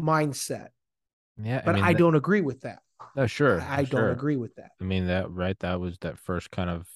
mindset 0.00 0.68
yeah, 1.40 1.62
but 1.64 1.72
I, 1.72 1.74
mean, 1.74 1.84
I 1.84 1.92
that, 1.92 1.98
don't 1.98 2.14
agree 2.14 2.40
with 2.40 2.60
that. 2.62 2.80
No, 3.16 3.26
sure. 3.26 3.60
I, 3.60 3.80
I 3.80 3.84
sure. 3.84 4.02
don't 4.02 4.10
agree 4.10 4.36
with 4.36 4.54
that. 4.56 4.70
I 4.80 4.84
mean 4.84 5.06
that 5.06 5.30
right. 5.30 5.58
That 5.60 5.80
was 5.80 5.98
that 6.00 6.18
first 6.18 6.50
kind 6.50 6.70
of 6.70 6.86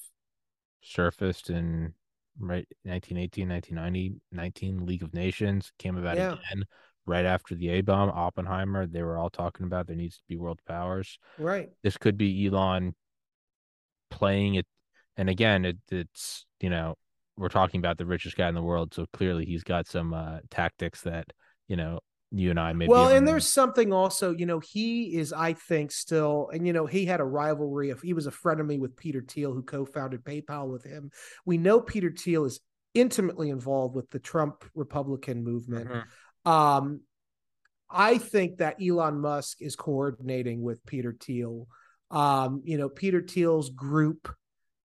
surfaced 0.83 1.51
in 1.51 1.95
right? 2.39 2.67
1918, 2.85 3.49
1990, 3.49 4.21
19 4.33 4.87
League 4.87 5.03
of 5.03 5.15
Nations 5.15 5.73
came 5.79 5.97
about 5.97 6.17
yeah. 6.17 6.35
again 6.35 6.65
right 7.07 7.25
after 7.25 7.55
the 7.55 7.71
A 7.71 7.81
bomb. 7.81 8.11
Oppenheimer, 8.11 8.87
they 8.87 9.03
were 9.03 9.19
all 9.19 9.31
talking 9.31 9.67
about 9.67 9.87
there 9.87 9.97
needs 9.97 10.17
to 10.17 10.25
be 10.29 10.37
world 10.37 10.61
powers. 10.67 11.19
Right. 11.39 11.71
This 11.83 11.97
could 11.97 12.17
be 12.17 12.47
Elon 12.47 12.95
playing 14.11 14.55
it, 14.57 14.67
and 15.17 15.29
again, 15.29 15.65
it, 15.65 15.79
it's 15.91 16.47
you 16.61 16.71
know 16.71 16.97
we're 17.37 17.49
talking 17.49 17.79
about 17.79 17.99
the 17.99 18.07
richest 18.07 18.37
guy 18.37 18.49
in 18.49 18.55
the 18.55 18.63
world, 18.63 18.95
so 18.95 19.07
clearly 19.13 19.45
he's 19.45 19.65
got 19.65 19.87
some 19.87 20.15
uh, 20.15 20.39
tactics 20.51 21.03
that 21.03 21.33
you 21.67 21.77
know 21.77 22.01
you 22.31 22.51
and 22.51 22.61
I 22.61 22.73
maybe. 22.73 22.91
Well, 22.91 23.09
and 23.09 23.27
there's 23.27 23.51
something 23.51 23.93
also, 23.93 24.33
you 24.33 24.47
know, 24.47 24.61
he 24.61 25.17
is, 25.17 25.33
I 25.33 25.55
think, 25.55 25.91
still, 25.91 26.51
and 26.53 26.67
you 26.67 26.73
know, 26.73 26.87
he 26.87 27.07
had 27.07 27.21
a 27.21 27.25
rivalry. 27.25 27.91
If 27.91 28.03
he 28.03 28.13
was 28.13 28.27
a 28.27 28.31
friend 28.31 28.61
of 28.61 28.67
me 28.67 28.79
with 28.79 28.97
Peter 28.97 29.23
Thiel, 29.27 29.55
who 29.55 29.63
co-founded 29.63 30.25
PayPal 30.25 30.71
with 30.71 30.85
him, 30.85 31.11
we 31.47 31.57
know 31.57 31.81
Peter 31.81 32.11
Thiel 32.11 32.45
is 32.45 32.61
intimately 32.95 33.51
involved 33.51 33.95
with 33.95 34.11
the 34.11 34.19
Trump 34.19 34.65
Republican 34.75 35.43
movement. 35.43 35.89
Mm-hmm. 35.89 36.51
Um, 36.51 37.01
I 37.91 38.19
think 38.19 38.59
that 38.59 38.77
Elon 38.83 39.21
Musk 39.21 39.63
is 39.63 39.77
coordinating 39.77 40.63
with 40.63 40.85
Peter 40.85 41.17
Thiel. 41.19 41.67
Um, 42.11 42.63
you 42.65 42.77
know, 42.77 42.89
Peter 42.89 43.23
Thiel's 43.23 43.71
group 43.71 44.35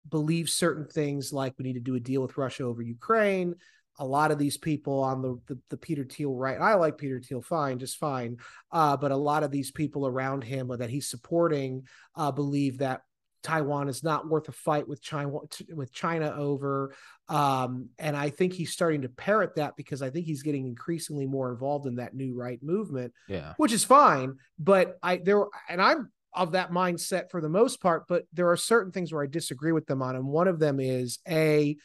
believes 0.09 0.53
certain 0.53 0.85
things 0.85 1.33
like 1.33 1.53
we 1.57 1.63
need 1.63 1.73
to 1.73 1.79
do 1.79 1.95
a 1.95 1.99
deal 1.99 2.21
with 2.21 2.37
Russia 2.37 2.63
over 2.63 2.81
Ukraine 2.81 3.55
a 3.99 4.05
lot 4.05 4.31
of 4.31 4.37
these 4.37 4.57
people 4.57 5.01
on 5.01 5.21
the, 5.21 5.39
the, 5.47 5.59
the 5.69 5.77
Peter 5.77 6.03
Thiel 6.03 6.33
right. 6.33 6.59
I 6.59 6.75
like 6.75 6.97
Peter 6.97 7.19
Thiel 7.19 7.41
fine, 7.41 7.79
just 7.79 7.97
fine. 7.97 8.37
Uh, 8.71 8.97
but 8.97 9.11
a 9.11 9.17
lot 9.17 9.43
of 9.43 9.51
these 9.51 9.71
people 9.71 10.07
around 10.07 10.43
him 10.43 10.71
or 10.71 10.77
that 10.77 10.89
he's 10.89 11.09
supporting 11.09 11.83
uh, 12.15 12.31
believe 12.31 12.79
that 12.79 13.01
Taiwan 13.43 13.89
is 13.89 14.03
not 14.03 14.27
worth 14.27 14.47
a 14.47 14.53
fight 14.53 14.87
with 14.87 15.01
China 15.01 15.39
with 15.69 15.93
China 15.93 16.33
over. 16.35 16.95
Um, 17.27 17.89
and 17.99 18.15
I 18.15 18.29
think 18.29 18.53
he's 18.53 18.71
starting 18.71 19.01
to 19.01 19.09
parrot 19.09 19.55
that 19.55 19.75
because 19.75 20.01
I 20.01 20.09
think 20.09 20.25
he's 20.25 20.43
getting 20.43 20.65
increasingly 20.65 21.27
more 21.27 21.51
involved 21.51 21.85
in 21.85 21.97
that 21.97 22.15
new 22.15 22.35
right 22.35 22.59
movement. 22.63 23.13
Yeah, 23.27 23.53
which 23.57 23.73
is 23.73 23.83
fine. 23.83 24.37
But 24.57 24.97
I 25.03 25.17
there 25.17 25.45
and 25.69 25.81
I'm 25.81 26.09
of 26.33 26.53
that 26.53 26.71
mindset 26.71 27.29
for 27.29 27.41
the 27.41 27.49
most 27.49 27.81
part. 27.81 28.07
But 28.07 28.23
there 28.31 28.49
are 28.49 28.57
certain 28.57 28.91
things 28.91 29.13
where 29.13 29.23
I 29.23 29.27
disagree 29.27 29.73
with 29.73 29.85
them 29.85 30.01
on, 30.01 30.15
and 30.15 30.25
one 30.25 30.47
of 30.47 30.59
them 30.59 30.79
is 30.79 31.19
a 31.27 31.75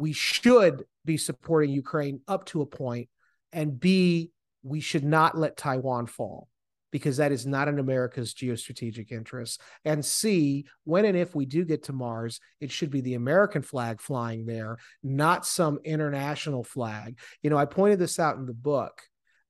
we 0.00 0.12
should 0.12 0.84
be 1.04 1.16
supporting 1.16 1.70
Ukraine 1.70 2.20
up 2.26 2.46
to 2.46 2.62
a 2.62 2.66
point, 2.66 3.08
and 3.52 3.78
B, 3.78 4.30
we 4.62 4.80
should 4.80 5.04
not 5.04 5.36
let 5.36 5.56
Taiwan 5.56 6.06
fall 6.06 6.48
because 6.90 7.18
that 7.18 7.32
is 7.32 7.46
not 7.46 7.68
in 7.68 7.78
America's 7.78 8.34
geostrategic 8.34 9.12
interests. 9.12 9.58
And 9.84 10.04
C, 10.04 10.66
when 10.84 11.04
and 11.04 11.16
if 11.16 11.34
we 11.34 11.46
do 11.46 11.64
get 11.64 11.84
to 11.84 11.92
Mars, 11.92 12.40
it 12.60 12.72
should 12.72 12.90
be 12.90 13.00
the 13.00 13.14
American 13.14 13.62
flag 13.62 14.00
flying 14.00 14.44
there, 14.44 14.78
not 15.02 15.46
some 15.46 15.78
international 15.84 16.64
flag. 16.64 17.18
You 17.42 17.50
know, 17.50 17.58
I 17.58 17.66
pointed 17.66 17.98
this 17.98 18.18
out 18.18 18.36
in 18.36 18.46
the 18.46 18.52
book, 18.52 19.02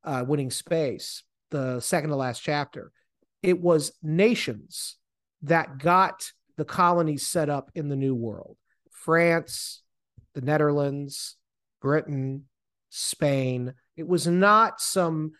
uh, 0.05 0.25
Winning 0.27 0.51
Space, 0.51 1.23
the 1.51 1.81
second 1.81 2.11
to 2.11 2.17
last 2.17 2.41
chapter. 2.41 2.93
It 3.43 3.61
was 3.61 3.93
nations 4.03 4.97
that 5.43 5.79
got 5.79 6.31
the 6.59 6.65
colonies 6.67 7.27
set 7.27 7.49
up 7.49 7.71
in 7.75 7.89
the 7.89 7.97
New 7.97 8.15
World 8.15 8.57
France, 8.91 9.83
the 10.35 10.41
Netherlands, 10.41 11.37
Britain, 11.81 12.47
Spain. 12.91 13.75
It 13.97 14.07
was 14.07 14.27
not 14.27 14.81
some 14.81 15.33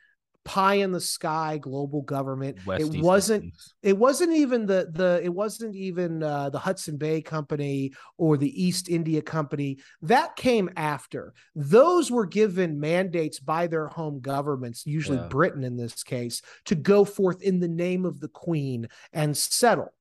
pie 0.45 0.75
in 0.75 0.93
the 0.93 1.01
sky 1.01 1.59
global 1.59 2.03
government. 2.03 2.59
West 2.67 2.83
it 2.83 2.95
East 2.95 3.05
wasn't 3.05 3.45
East. 3.45 3.75
it 3.83 3.97
wasn't 3.97 4.33
even 4.33 4.67
the 4.67 4.89
the 4.91 5.21
it 5.23 5.33
wasn't 5.33 5.75
even 5.75 6.23
uh, 6.23 6.49
the 6.51 6.59
hudson 6.59 6.97
bay 6.97 7.21
company 7.21 7.93
or 8.17 8.37
the 8.37 8.63
east 8.63 8.89
india 8.89 9.21
company. 9.23 9.79
That 10.03 10.37
came 10.37 10.71
after. 10.77 11.35
Those 11.55 12.11
were 12.11 12.27
given 12.27 12.81
mandates 12.81 13.39
by 13.39 13.67
their 13.67 13.89
home 13.89 14.21
governments 14.21 14.87
usually 14.87 15.19
yeah. 15.19 15.29
britain 15.29 15.65
in 15.65 15.77
this 15.77 16.03
case 16.03 16.43
to 16.67 16.75
go 16.75 17.05
forth 17.05 17.43
in 17.43 17.61
the 17.61 17.69
name 17.69 18.05
of 18.05 18.21
the 18.21 18.29
queen 18.29 18.89
and 19.13 19.37
settle. 19.37 19.93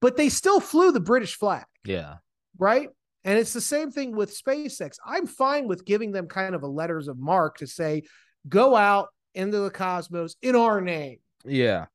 But 0.00 0.16
they 0.16 0.28
still 0.28 0.60
flew 0.60 0.92
the 0.92 1.00
british 1.00 1.34
flag. 1.34 1.64
Yeah. 1.84 2.16
Right 2.58 2.90
and 3.24 3.38
it's 3.38 3.52
the 3.52 3.60
same 3.60 3.90
thing 3.90 4.16
with 4.16 4.36
SpaceX. 4.36 4.96
I'm 5.04 5.26
fine 5.26 5.68
with 5.68 5.84
giving 5.84 6.12
them 6.12 6.26
kind 6.26 6.54
of 6.54 6.62
a 6.62 6.66
letters 6.66 7.08
of 7.08 7.18
marque 7.18 7.58
to 7.58 7.66
say, 7.66 8.02
go 8.48 8.74
out 8.74 9.08
into 9.34 9.58
the 9.58 9.70
cosmos 9.70 10.36
in 10.42 10.56
our 10.56 10.80
name. 10.80 11.18
Yeah. 11.44 11.86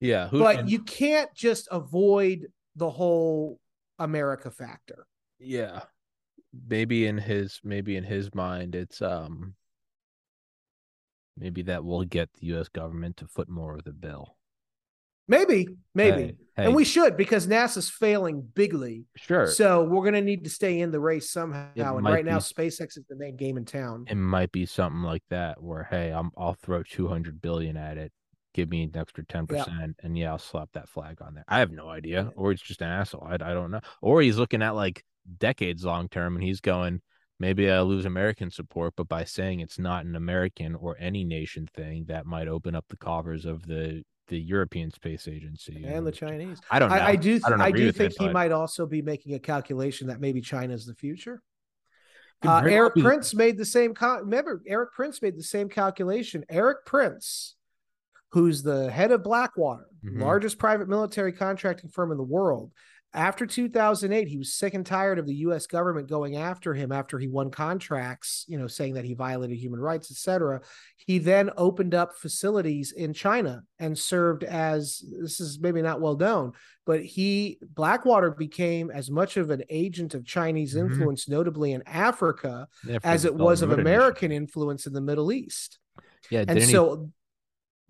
Yeah. 0.00 0.28
Who, 0.28 0.38
but 0.38 0.68
you 0.68 0.80
can't 0.80 1.32
just 1.34 1.68
avoid 1.70 2.46
the 2.76 2.90
whole 2.90 3.58
America 3.98 4.50
factor. 4.50 5.06
Yeah. 5.38 5.80
Maybe 6.68 7.06
in 7.06 7.18
his 7.18 7.60
maybe 7.62 7.96
in 7.96 8.04
his 8.04 8.34
mind 8.34 8.74
it's 8.74 9.00
um 9.02 9.54
maybe 11.36 11.62
that 11.62 11.84
will 11.84 12.04
get 12.04 12.32
the 12.34 12.46
US 12.54 12.68
government 12.68 13.18
to 13.18 13.26
foot 13.26 13.48
more 13.48 13.76
of 13.76 13.84
the 13.84 13.92
bill. 13.92 14.36
Maybe, 15.30 15.68
maybe. 15.94 16.22
Hey, 16.22 16.36
hey. 16.56 16.64
And 16.64 16.74
we 16.74 16.84
should 16.84 17.16
because 17.16 17.46
NASA's 17.46 17.88
failing 17.88 18.42
bigly. 18.42 19.04
Sure. 19.14 19.46
So 19.46 19.84
we're 19.84 20.02
going 20.02 20.14
to 20.14 20.20
need 20.20 20.42
to 20.42 20.50
stay 20.50 20.80
in 20.80 20.90
the 20.90 20.98
race 20.98 21.30
somehow. 21.30 21.68
It 21.76 21.80
and 21.82 22.04
right 22.04 22.24
be, 22.24 22.30
now, 22.30 22.38
SpaceX 22.38 22.98
is 22.98 23.04
the 23.08 23.14
main 23.14 23.36
game 23.36 23.56
in 23.56 23.64
town. 23.64 24.06
It 24.08 24.16
might 24.16 24.50
be 24.50 24.66
something 24.66 25.02
like 25.02 25.22
that 25.30 25.62
where, 25.62 25.86
hey, 25.88 26.10
I'm, 26.10 26.32
I'll 26.36 26.54
throw 26.54 26.82
200 26.82 27.40
billion 27.40 27.76
at 27.76 27.96
it. 27.96 28.12
Give 28.54 28.68
me 28.68 28.82
an 28.82 28.90
extra 28.96 29.24
10%. 29.24 29.52
Yep. 29.52 29.68
And 30.02 30.18
yeah, 30.18 30.32
I'll 30.32 30.38
slap 30.38 30.70
that 30.72 30.88
flag 30.88 31.18
on 31.22 31.34
there. 31.34 31.44
I 31.46 31.60
have 31.60 31.70
no 31.70 31.88
idea. 31.88 32.32
Or 32.34 32.50
he's 32.50 32.60
just 32.60 32.82
an 32.82 32.88
asshole. 32.88 33.22
I, 33.24 33.34
I 33.34 33.54
don't 33.54 33.70
know. 33.70 33.80
Or 34.02 34.20
he's 34.20 34.36
looking 34.36 34.62
at 34.62 34.74
like 34.74 35.04
decades 35.38 35.84
long 35.84 36.08
term 36.08 36.34
and 36.34 36.42
he's 36.42 36.60
going, 36.60 37.02
maybe 37.38 37.70
I 37.70 37.82
lose 37.82 38.04
American 38.04 38.50
support, 38.50 38.94
but 38.96 39.08
by 39.08 39.22
saying 39.22 39.60
it's 39.60 39.78
not 39.78 40.04
an 40.04 40.16
American 40.16 40.74
or 40.74 40.96
any 40.98 41.22
nation 41.22 41.68
thing, 41.72 42.06
that 42.08 42.26
might 42.26 42.48
open 42.48 42.74
up 42.74 42.86
the 42.88 42.96
coffers 42.96 43.44
of 43.46 43.64
the 43.64 44.02
the 44.30 44.40
European 44.40 44.90
Space 44.90 45.28
Agency 45.28 45.84
and, 45.84 46.06
the 46.06 46.12
Chinese. 46.12 46.58
I 46.70 46.78
don't 46.78 46.88
know. 46.88 46.94
I, 46.94 47.08
I 47.08 47.16
do. 47.16 47.38
Th- 47.38 47.44
I, 47.44 47.66
I 47.66 47.70
do 47.70 47.92
think 47.92 48.12
it, 48.12 48.16
he 48.18 48.26
but... 48.26 48.32
might 48.32 48.52
also 48.52 48.86
be 48.86 49.02
making 49.02 49.34
a 49.34 49.38
calculation 49.38 50.06
that 50.06 50.20
maybe 50.20 50.40
China 50.40 50.72
is 50.72 50.86
the 50.86 50.94
future. 50.94 51.42
Uh, 52.42 52.62
Erik 52.64 52.94
be... 52.94 53.02
Prince 53.02 53.34
made 53.34 53.58
the 53.58 53.64
same. 53.66 53.92
Remember, 54.00 54.62
Erik 54.66 54.92
Prince 54.92 55.20
made 55.20 55.36
the 55.36 55.42
same 55.42 55.68
calculation. 55.68 56.44
Erik 56.48 56.86
Prince, 56.86 57.56
who's 58.30 58.62
the 58.62 58.90
head 58.90 59.10
of 59.10 59.22
Blackwater, 59.22 59.86
mm-hmm. 60.02 60.22
largest 60.22 60.58
private 60.58 60.88
military 60.88 61.32
contracting 61.32 61.90
firm 61.90 62.12
in 62.12 62.16
the 62.16 62.22
world, 62.22 62.72
after 63.12 63.44
2008 63.46 64.28
he 64.28 64.36
was 64.36 64.54
sick 64.54 64.74
and 64.74 64.86
tired 64.86 65.18
of 65.18 65.26
the 65.26 65.34
US 65.36 65.66
government 65.66 66.08
going 66.08 66.36
after 66.36 66.74
him 66.74 66.92
after 66.92 67.18
he 67.18 67.28
won 67.28 67.50
contracts 67.50 68.44
you 68.48 68.58
know 68.58 68.66
saying 68.66 68.94
that 68.94 69.04
he 69.04 69.14
violated 69.14 69.58
human 69.58 69.80
rights 69.80 70.10
etc 70.10 70.60
he 70.96 71.18
then 71.18 71.50
opened 71.56 71.94
up 71.94 72.16
facilities 72.16 72.92
in 72.92 73.12
China 73.12 73.62
and 73.78 73.98
served 73.98 74.44
as 74.44 75.02
this 75.20 75.40
is 75.40 75.58
maybe 75.60 75.82
not 75.82 76.00
well 76.00 76.16
known 76.16 76.52
but 76.86 77.04
he 77.04 77.58
Blackwater 77.74 78.30
became 78.32 78.90
as 78.90 79.10
much 79.10 79.36
of 79.36 79.50
an 79.50 79.62
agent 79.70 80.14
of 80.14 80.24
Chinese 80.24 80.74
mm-hmm. 80.74 80.92
influence 80.92 81.28
notably 81.28 81.72
in 81.72 81.82
Africa 81.86 82.66
yeah, 82.84 82.98
as 83.04 83.24
it 83.24 83.34
was 83.34 83.62
of 83.62 83.70
American 83.70 84.32
influence 84.32 84.86
in 84.86 84.92
the 84.92 85.00
Middle 85.00 85.30
East. 85.30 85.78
Yeah 86.30 86.44
and 86.48 86.62
so 86.62 87.10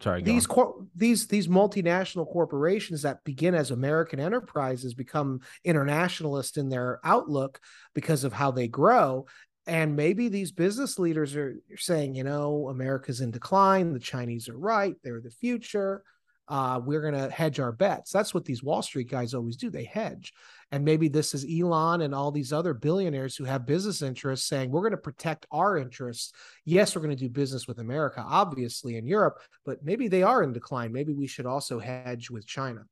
Sorry, 0.01 0.22
these 0.22 0.47
cor- 0.47 0.86
these 0.94 1.27
these 1.27 1.47
multinational 1.47 2.27
corporations 2.27 3.02
that 3.02 3.22
begin 3.22 3.55
as 3.55 3.70
American 3.70 4.18
enterprises 4.18 4.94
become 4.94 5.40
internationalist 5.64 6.56
in 6.56 6.70
their 6.70 7.01
outlook 7.05 7.60
because 7.94 8.24
of 8.24 8.32
how 8.32 8.51
they 8.51 8.66
grow. 8.66 9.27
And 9.66 9.97
maybe 9.97 10.28
these 10.28 10.52
business 10.52 10.98
leaders 10.98 11.36
are 11.36 11.55
saying, 11.77 12.14
you 12.14 12.24
know, 12.24 12.68
America's 12.68 13.20
in 13.20 13.31
decline. 13.31 13.93
The 13.93 14.01
Chinese 14.01 14.48
are 14.48 14.59
right; 14.59 14.94
they're 15.05 15.20
the 15.20 15.31
future. 15.31 16.02
Uh, 16.51 16.81
we're 16.85 17.01
going 17.01 17.14
to 17.14 17.31
hedge 17.31 17.60
our 17.60 17.70
bets. 17.70 18.10
That's 18.10 18.35
what 18.35 18.44
these 18.44 18.62
Wall 18.62 18.82
Street 18.82 19.09
guys 19.09 19.32
always 19.32 19.56
do. 19.56 19.70
They 19.70 19.85
hedge. 19.85 20.35
And 20.72 20.85
maybe 20.85 21.09
this 21.09 21.32
is 21.32 21.47
Elon 21.48 22.01
and 22.01 22.12
all 22.12 22.32
these 22.32 22.52
other 22.52 22.74
billionaires 22.74 23.36
who 23.36 23.44
have 23.44 23.64
business 23.64 24.02
interests 24.02 24.48
saying, 24.48 24.70
we're 24.70 24.82
going 24.82 24.90
to 24.90 24.97
protect 24.97 25.47
our 25.52 25.78
interests. 25.78 26.32
Yes, 26.64 26.94
we're 26.94 27.02
going 27.02 27.16
to 27.16 27.24
do 27.24 27.28
business 27.31 27.68
with 27.68 27.78
America, 27.78 28.24
obviously, 28.27 28.97
in 28.97 29.06
Europe, 29.06 29.39
but 29.64 29.85
maybe 29.85 30.09
they 30.09 30.24
are 30.24 30.43
in 30.43 30.52
decline. 30.52 30.93
Maybe 30.93 31.12
we 31.12 31.28
should 31.28 31.47
also 31.47 31.78
hedge 31.78 32.31
with 32.31 32.47
China. 32.47 32.82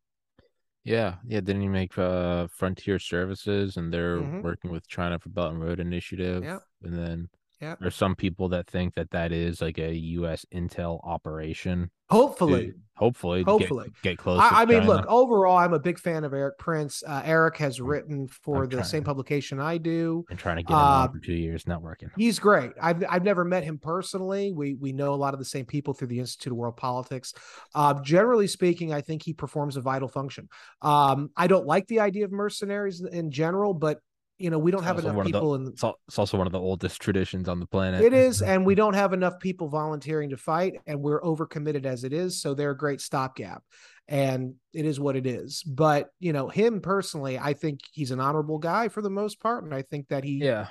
Yeah, 0.85 1.17
yeah. 1.27 1.41
Didn't 1.41 1.63
he 1.63 1.69
make 1.69 1.99
uh, 1.99 2.47
Frontier 2.47 2.99
Services, 2.99 3.77
and 3.77 3.93
they're 3.93 4.19
mm-hmm. 4.19 4.41
working 4.41 4.71
with 4.71 4.89
China 4.89 5.19
for 5.19 5.29
Belt 5.29 5.53
and 5.53 5.63
Road 5.63 5.81
Initiative? 5.81 6.45
Yeah, 6.45 6.61
and 6.83 6.95
then 6.95 7.29
yeah, 7.61 7.75
there's 7.81 7.97
some 7.97 8.15
people 8.15 8.49
that 8.51 8.69
think 8.69 8.95
that 8.95 9.11
that 9.11 9.33
is 9.33 9.61
like 9.61 9.79
a 9.79 9.93
U.S. 9.93 10.47
intel 10.55 11.01
operation. 11.05 11.91
Hopefully, 12.09 12.73
hopefully, 12.95 13.43
hopefully, 13.43 13.89
get, 14.03 14.03
get 14.03 14.19
close. 14.19 14.41
I, 14.41 14.63
I 14.63 14.65
mean, 14.65 14.87
look, 14.87 15.05
overall, 15.09 15.57
I'm 15.57 15.73
a 15.73 15.79
big 15.79 15.99
fan 15.99 16.25
of 16.25 16.33
Erik 16.33 16.57
Prince. 16.57 17.03
Uh, 17.07 17.21
Erik 17.25 17.57
has 17.59 17.81
written 17.81 18.29
for 18.29 18.63
I'm 18.63 18.71
the 18.71 18.83
same 18.85 19.03
publication 19.05 19.61
I 19.61 19.77
do. 19.77 20.25
And 20.31 20.39
trying 20.39 20.57
to 20.57 20.63
get 20.63 20.73
him 20.73 20.79
uh, 20.79 21.09
for 21.09 21.19
two 21.19 21.35
years, 21.35 21.67
not 21.67 21.83
working. 21.83 22.11
He's 22.17 22.39
great. 22.39 22.71
I've 22.81 23.05
I've 23.09 23.25
never 23.25 23.45
met 23.45 23.65
him 23.65 23.79
personally. 23.79 24.53
We 24.53 24.75
we 24.75 24.93
know 24.93 25.13
a 25.13 25.17
lot 25.17 25.35
of 25.35 25.41
the 25.41 25.45
same 25.45 25.67
people 25.67 25.95
through 25.95 26.09
the 26.09 26.21
Institute 26.21 26.53
of 26.53 26.57
World 26.57 26.77
Politics. 26.77 27.35
Uh, 27.75 28.01
generally 28.03 28.47
speaking, 28.47 28.95
I 28.95 29.01
think 29.01 29.23
he 29.23 29.35
performs 29.35 29.77
a 29.77 29.81
vital 29.81 30.09
function. 30.09 30.49
Um, 30.81 31.31
I 31.37 31.49
don't 31.49 31.67
like 31.67 31.89
the 31.89 32.01
idea 32.01 32.25
of 32.25 32.33
mercenaries 32.33 33.03
in 33.05 33.33
general, 33.33 33.75
but 33.75 33.99
you 34.39 34.51
know 34.51 34.59
we 34.59 34.71
don't 34.71 34.81
it's 34.81 34.87
have 34.87 34.99
enough 34.99 35.25
people 35.25 35.51
the, 35.53 35.59
in 35.59 35.65
the, 35.65 35.95
it's 36.07 36.19
also 36.19 36.39
one 36.39 36.47
of 36.47 36.53
the 36.53 36.61
oldest 36.61 37.01
traditions 37.01 37.49
on 37.49 37.61
the 37.61 37.67
planet. 37.67 38.03
It 38.03 38.13
is 38.13 38.43
and 38.43 38.65
we 38.65 38.75
don't 38.75 38.95
have 38.95 39.13
enough 39.13 39.39
people 39.41 39.69
volunteering 39.69 40.31
to 40.31 40.37
fight 40.37 40.75
and 40.87 41.01
we're 41.01 41.21
overcommitted 41.21 41.87
as 41.87 42.05
it 42.05 42.13
is 42.13 42.41
so 42.41 42.55
they're 42.55 42.71
a 42.71 42.77
great 42.77 43.01
stopgap 43.01 43.63
and 44.07 44.55
it 44.73 44.87
is 44.87 44.99
what 44.99 45.17
it 45.17 45.27
is. 45.27 45.63
But 45.63 46.11
you 46.21 46.33
know 46.33 46.49
him 46.49 46.81
personally 46.81 47.39
i 47.39 47.53
think 47.53 47.81
he's 47.93 48.11
an 48.11 48.21
honorable 48.21 48.59
guy 48.59 48.89
for 48.89 49.03
the 49.03 49.11
most 49.11 49.41
part 49.41 49.65
and 49.65 49.75
i 49.75 49.83
think 49.83 50.09
that 50.09 50.25
he 50.25 50.39
yeah. 50.43 50.67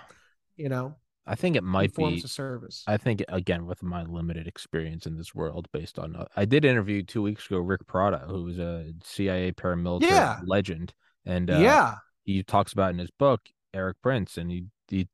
you 0.56 0.70
know 0.70 0.96
i 1.26 1.36
think 1.36 1.56
it 1.56 1.64
might 1.64 1.94
be 1.94 2.22
a 2.24 2.28
service. 2.28 2.84
I 2.88 2.98
think 2.98 3.24
again 3.28 3.66
with 3.66 3.84
my 3.84 4.04
limited 4.04 4.48
experience 4.48 5.06
in 5.06 5.18
this 5.18 5.34
world 5.36 5.68
based 5.72 6.00
on 6.00 6.16
uh, 6.16 6.26
i 6.36 6.46
did 6.46 6.66
interview 6.66 7.04
two 7.04 7.22
weeks 7.22 7.46
ago 7.46 7.58
rick 7.58 7.86
prado 7.88 8.26
who 8.28 8.44
was 8.44 8.60
a 8.60 8.92
cia 9.04 9.52
paramilitary 9.52 10.10
yeah. 10.10 10.40
legend 10.46 10.94
and 11.26 11.50
uh, 11.50 11.60
yeah. 11.60 11.96
he 12.24 12.44
talks 12.44 12.74
about 12.74 12.92
in 12.92 13.00
his 13.00 13.12
book 13.12 13.42
Erik 13.78 14.02
Prince, 14.02 14.38
and 14.38 14.52
he 14.52 14.66
he 14.88 15.08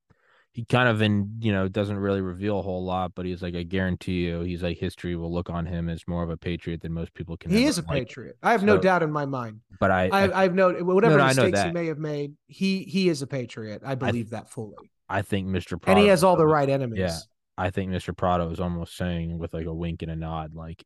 he 0.53 0.63
kind 0.65 0.87
of 0.87 1.01
in 1.01 1.37
you 1.41 1.51
know 1.51 1.67
doesn't 1.67 1.97
really 1.97 2.21
reveal 2.21 2.59
a 2.59 2.61
whole 2.61 2.85
lot, 2.85 3.13
but 3.15 3.25
he's 3.25 3.41
like, 3.41 3.55
I 3.55 3.63
guarantee 3.63 4.25
you, 4.25 4.41
he's 4.41 4.61
like 4.61 4.77
history 4.77 5.15
will 5.15 5.33
look 5.33 5.49
on 5.49 5.65
him 5.65 5.89
as 5.89 6.07
more 6.07 6.23
of 6.23 6.29
a 6.29 6.37
patriot 6.37 6.81
than 6.81 6.93
most 6.93 7.13
people 7.13 7.35
can. 7.35 7.51
He 7.51 7.65
is 7.65 7.79
a 7.79 7.81
like. 7.81 8.07
patriot. 8.07 8.37
I 8.43 8.51
have 8.51 8.61
so, 8.61 8.67
no 8.67 8.77
doubt 8.77 9.03
in 9.03 9.11
my 9.11 9.25
mind. 9.25 9.61
But 9.79 9.91
I, 9.91 10.09
I, 10.09 10.39
I 10.39 10.43
have 10.43 10.53
no 10.53 10.71
whatever 10.71 11.17
no, 11.17 11.23
no, 11.23 11.27
mistakes 11.27 11.63
he 11.63 11.71
may 11.71 11.87
have 11.87 11.97
made. 11.97 12.33
He 12.47 12.83
he 12.83 13.09
is 13.09 13.21
a 13.21 13.27
patriot. 13.27 13.81
I 13.85 13.95
believe 13.95 14.27
I, 14.33 14.37
that 14.37 14.49
fully. 14.49 14.75
I 15.09 15.23
think 15.23 15.47
Mr. 15.47 15.81
Prado, 15.81 15.97
and 15.97 15.99
he 15.99 16.07
has 16.07 16.23
all 16.23 16.35
the 16.35 16.45
right 16.45 16.69
enemies. 16.69 16.99
Yeah, 16.99 17.17
I 17.57 17.71
think 17.71 17.91
Mr. 17.91 18.15
Prado 18.15 18.49
is 18.51 18.59
almost 18.59 18.95
saying 18.95 19.37
with 19.39 19.53
like 19.53 19.65
a 19.65 19.73
wink 19.73 20.03
and 20.03 20.11
a 20.11 20.15
nod, 20.15 20.53
like 20.53 20.83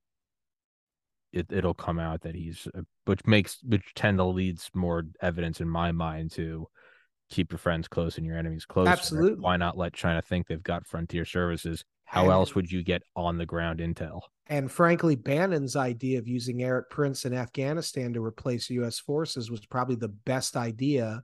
it 1.33 1.47
it'll 1.51 1.73
come 1.73 1.99
out 1.99 2.21
that 2.21 2.35
he's, 2.35 2.67
uh, 2.73 2.81
which 3.05 3.25
makes 3.25 3.59
which 3.63 3.93
tend 3.95 4.17
to 4.17 4.23
leads 4.23 4.69
more 4.73 5.03
evidence 5.21 5.59
in 5.59 5.69
my 5.69 5.91
mind 5.91 6.31
to 6.31 6.67
keep 7.29 7.51
your 7.51 7.59
friends 7.59 7.87
close 7.87 8.17
and 8.17 8.25
your 8.25 8.37
enemies 8.37 8.65
close. 8.65 8.87
Absolutely. 8.87 9.39
Why 9.39 9.57
not 9.57 9.77
let 9.77 9.93
China 9.93 10.21
think 10.21 10.47
they've 10.47 10.61
got 10.61 10.85
frontier 10.85 11.25
services? 11.25 11.83
How 12.05 12.23
and, 12.23 12.31
else 12.31 12.55
would 12.55 12.71
you 12.71 12.83
get 12.83 13.03
on 13.15 13.37
the 13.37 13.45
ground 13.45 13.79
intel? 13.79 14.21
And 14.47 14.71
frankly, 14.71 15.15
Bannon's 15.15 15.75
idea 15.75 16.19
of 16.19 16.27
using 16.27 16.63
Erik 16.63 16.89
Prince 16.89 17.25
in 17.25 17.33
Afghanistan 17.33 18.13
to 18.13 18.23
replace 18.23 18.69
U.S. 18.69 18.99
forces 18.99 19.51
was 19.51 19.65
probably 19.65 19.97
the 19.97 20.07
best 20.07 20.55
idea 20.55 21.21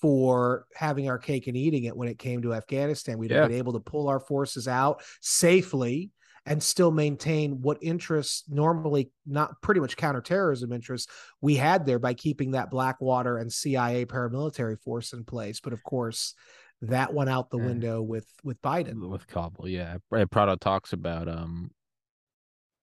for 0.00 0.66
having 0.74 1.08
our 1.08 1.18
cake 1.18 1.46
and 1.46 1.56
eating 1.56 1.84
it 1.84 1.96
when 1.96 2.08
it 2.08 2.18
came 2.18 2.42
to 2.42 2.54
Afghanistan. 2.54 3.18
We'd 3.18 3.30
yeah. 3.30 3.38
have 3.38 3.48
been 3.48 3.58
able 3.58 3.72
to 3.74 3.80
pull 3.80 4.08
our 4.08 4.20
forces 4.20 4.66
out 4.68 5.02
safely 5.20 6.10
and 6.46 6.62
still 6.62 6.90
maintain 6.90 7.60
what 7.60 7.78
interests 7.80 8.44
normally 8.48 9.10
not 9.26 9.60
pretty 9.62 9.80
much 9.80 9.96
counterterrorism 9.96 10.72
interests 10.72 11.10
we 11.40 11.56
had 11.56 11.86
there 11.86 11.98
by 11.98 12.14
keeping 12.14 12.52
that 12.52 12.70
Blackwater 12.70 13.38
and 13.38 13.52
CIA 13.52 14.06
paramilitary 14.06 14.78
force 14.80 15.12
in 15.12 15.24
place. 15.24 15.60
But 15.60 15.72
of 15.72 15.82
course, 15.82 16.34
that 16.82 17.12
went 17.12 17.30
out 17.30 17.50
the 17.50 17.58
yeah. 17.58 17.66
window 17.66 18.02
with 18.02 18.26
with 18.42 18.60
Biden. 18.62 19.08
With 19.08 19.26
Kabul, 19.26 19.68
yeah. 19.68 19.98
Prado 20.30 20.56
talks 20.56 20.92
about 20.92 21.28
um 21.28 21.70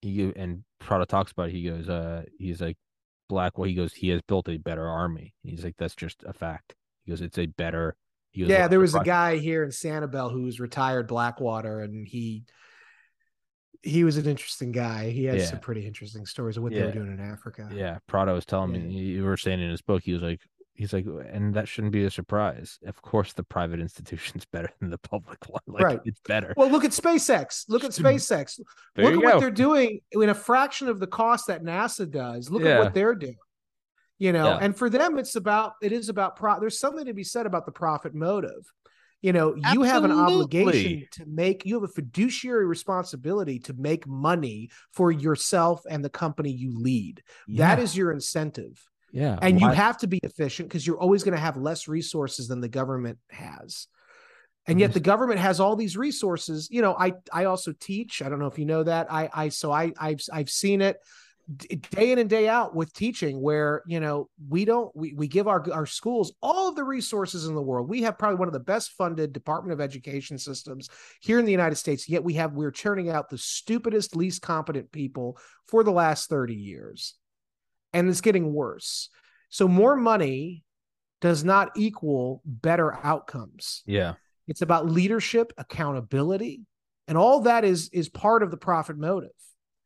he 0.02 0.32
and 0.36 0.64
Prado 0.80 1.06
talks 1.06 1.32
about 1.32 1.49
he 1.49 1.64
goes 1.64 1.90
uh 1.90 2.23
he's 2.38 2.61
like 2.61 2.77
Black 3.27 3.57
well 3.57 3.68
he 3.68 3.73
goes 3.73 3.94
he 3.94 4.10
has 4.10 4.22
built 4.22 4.49
a 4.49 4.57
better 4.57 4.88
army. 4.88 5.34
He's 5.44 5.64
like 5.64 5.76
that's 5.77 5.95
just 5.95 6.23
a 6.26 6.34
fact. 6.34 6.76
He 7.06 7.11
goes 7.11 7.22
it's 7.22 7.38
a 7.38 7.45
better 7.45 7.95
goes, 8.41 8.49
yeah, 8.49 8.68
there 8.68 8.80
was 8.80 8.95
a 8.95 9.03
guy 9.03 9.38
here 9.38 9.64
in 9.64 9.69
Sanibel 9.69 10.32
who 10.32 10.44
was 10.44 10.60
retired 10.60 11.07
Blackwater, 11.07 11.82
and 11.82 12.07
he 12.07 12.44
he 13.86 14.03
was 14.03 14.18
an 14.18 14.26
interesting 14.26 14.72
guy. 14.72 15.12
He 15.12 15.26
had 15.26 15.38
yeah. 15.38 15.45
some 15.45 15.60
pretty 15.60 15.86
interesting 15.86 16.26
stories 16.26 16.57
of 16.57 16.64
what 16.64 16.72
yeah. 16.72 16.80
they 16.80 16.86
were 16.88 16.91
doing 16.94 17.14
in 17.14 17.20
Africa. 17.20 17.70
Yeah, 17.72 17.99
Prado 18.07 18.34
was 18.34 18.45
telling 18.45 18.74
yeah. 18.74 18.82
me 18.82 18.94
you 18.94 19.24
were 19.24 19.38
saying 19.38 19.62
in 19.62 19.70
his 19.70 19.82
book, 19.82 20.02
he 20.03 20.12
was 20.12 20.24
like, 20.24 20.41
he's 20.74 20.91
like, 20.91 21.06
and 21.32 21.53
that 21.53 21.68
shouldn't 21.68 21.94
be 21.94 22.03
a 22.03 22.10
surprise. 22.10 22.80
Of 22.86 23.02
course, 23.03 23.34
the 23.34 23.44
private 23.44 23.80
institution's 23.80 24.44
better 24.52 24.72
than 24.80 24.90
the 24.90 24.98
public 24.98 25.38
one. 25.48 25.62
Like, 25.68 25.84
right, 25.84 25.99
it's 26.03 26.20
better. 26.22 26.56
Well, 26.57 26.70
look 26.70 26.84
at 26.84 26.91
SpaceX. 26.91 27.66
Look 27.70 27.84
at 27.84 27.91
SpaceX. 27.91 28.60
Look 28.98 29.14
at 29.14 29.22
go. 29.22 29.24
what 29.24 29.40
they're 29.40 29.52
doing 29.52 30.02
in 30.12 30.30
a 30.30 30.36
fraction 30.36 30.90
of 30.90 30.99
the 30.99 31.07
cost 31.07 31.48
that 31.48 31.64
NASA 31.64 32.10
does. 32.10 32.49
Look 32.49 32.64
at 32.64 32.80
what 32.80 32.94
they're 32.94 33.16
doing. 33.16 33.38
You 34.18 34.32
know, 34.32 34.57
and 34.60 34.76
for 34.76 34.90
them, 34.90 35.20
it's 35.20 35.36
about 35.36 35.74
it 35.82 35.91
is 35.91 36.10
about 36.10 36.38
pro. 36.38 36.60
There's 36.60 36.80
something 36.80 37.06
to 37.06 37.14
be 37.14 37.26
said 37.26 37.45
about 37.45 37.66
the 37.66 37.74
profit 37.74 38.16
motive 38.16 38.66
you 39.26 39.34
know 39.34 39.56
you 39.74 39.82
have 39.82 40.04
an 40.04 40.12
obligation 40.12 41.08
to 41.10 41.26
make 41.26 41.66
you 41.66 41.74
have 41.74 41.84
a 41.84 41.88
fiduciary 41.88 42.68
responsibility 42.68 43.58
to 43.58 43.74
make 43.74 44.06
money 44.06 44.70
for 44.92 45.12
yourself 45.12 45.82
and 45.90 46.06
the 46.06 46.12
company 46.12 46.52
you 46.52 46.80
lead. 46.80 47.24
Yeah. 47.48 47.76
that 47.76 47.82
is 47.82 47.98
your 47.98 48.12
incentive. 48.12 48.80
Yeah 49.12 49.40
and 49.42 49.60
Why? 49.60 49.70
you 49.70 49.74
have 49.74 49.98
to 50.00 50.08
be 50.08 50.20
efficient 50.22 50.70
because 50.70 50.86
you're 50.86 51.00
always 51.00 51.24
going 51.24 51.34
to 51.34 51.42
have 51.42 51.58
less 51.58 51.88
resources 51.88 52.48
than 52.48 52.62
the 52.62 52.70
government 52.70 53.18
has. 53.32 53.88
And 54.68 54.80
yet 54.80 54.94
the 54.94 55.00
government 55.00 55.40
has 55.40 55.60
all 55.60 55.76
these 55.76 55.98
resources. 55.98 56.68
You 56.70 56.84
know 56.84 56.96
i 57.00 57.14
i 57.34 57.46
also 57.46 57.74
teach. 57.80 58.22
I 58.22 58.30
don't 58.30 58.38
know 58.38 58.46
if 58.46 58.60
you 58.60 58.66
know 58.66 58.84
that. 58.84 59.12
I 59.12 59.28
i 59.34 59.50
so 59.50 59.72
i 59.72 59.92
i've 60.00 60.22
i've 60.32 60.52
seen 60.52 60.82
it 60.82 60.98
day 61.92 62.12
in 62.12 62.20
and 62.20 62.30
day 62.30 62.48
out 62.48 62.76
with 62.76 62.94
teaching 62.94 63.40
where 63.40 63.84
you 63.86 64.00
know 64.00 64.30
we 64.50 64.66
don't 64.66 64.96
we, 64.96 65.14
we 65.14 65.28
give 65.28 65.48
our 65.48 65.64
our 65.72 65.86
schools 65.86 66.34
all 66.42 66.68
of 66.68 66.76
the 66.76 66.84
resources 66.84 67.46
in 67.46 67.56
the 67.56 67.62
world. 67.62 67.90
We 67.90 68.02
have 68.04 68.18
probably 68.18 68.38
one 68.38 68.48
of 68.48 68.54
the 68.54 68.60
best 68.60 68.92
funded 68.92 69.34
department 69.34 69.74
of 69.74 69.82
education 69.82 70.38
systems 70.38 70.90
here 71.22 71.40
in 71.40 71.46
the 71.46 71.52
united 71.52 71.76
states 71.76 72.10
yet 72.10 72.24
we 72.24 72.34
have 72.34 72.54
we're 72.54 72.72
churning 72.72 73.10
out 73.10 73.30
the 73.30 73.38
stupidest 73.38 74.16
least 74.16 74.42
competent 74.42 74.92
people 74.92 75.38
for 75.68 75.84
the 75.84 75.92
last 75.92 76.30
30 76.30 76.56
years. 76.56 77.16
And 77.94 78.10
it's 78.10 78.22
getting 78.22 78.54
worse. 78.54 79.10
So 79.50 79.68
more 79.68 79.96
money 79.96 80.64
does 81.22 81.44
not 81.44 81.72
equal 81.78 82.42
better 82.46 82.94
outcomes. 83.04 83.84
Yeah. 83.86 84.16
It's 84.48 84.62
about 84.62 84.90
leadership 84.90 85.54
accountability 85.58 86.66
and 87.08 87.18
all 87.18 87.42
that 87.42 87.64
is 87.64 87.90
is 87.90 88.10
part 88.10 88.44
of 88.44 88.52
the 88.52 88.58
profit 88.58 88.98
motive 88.98 89.30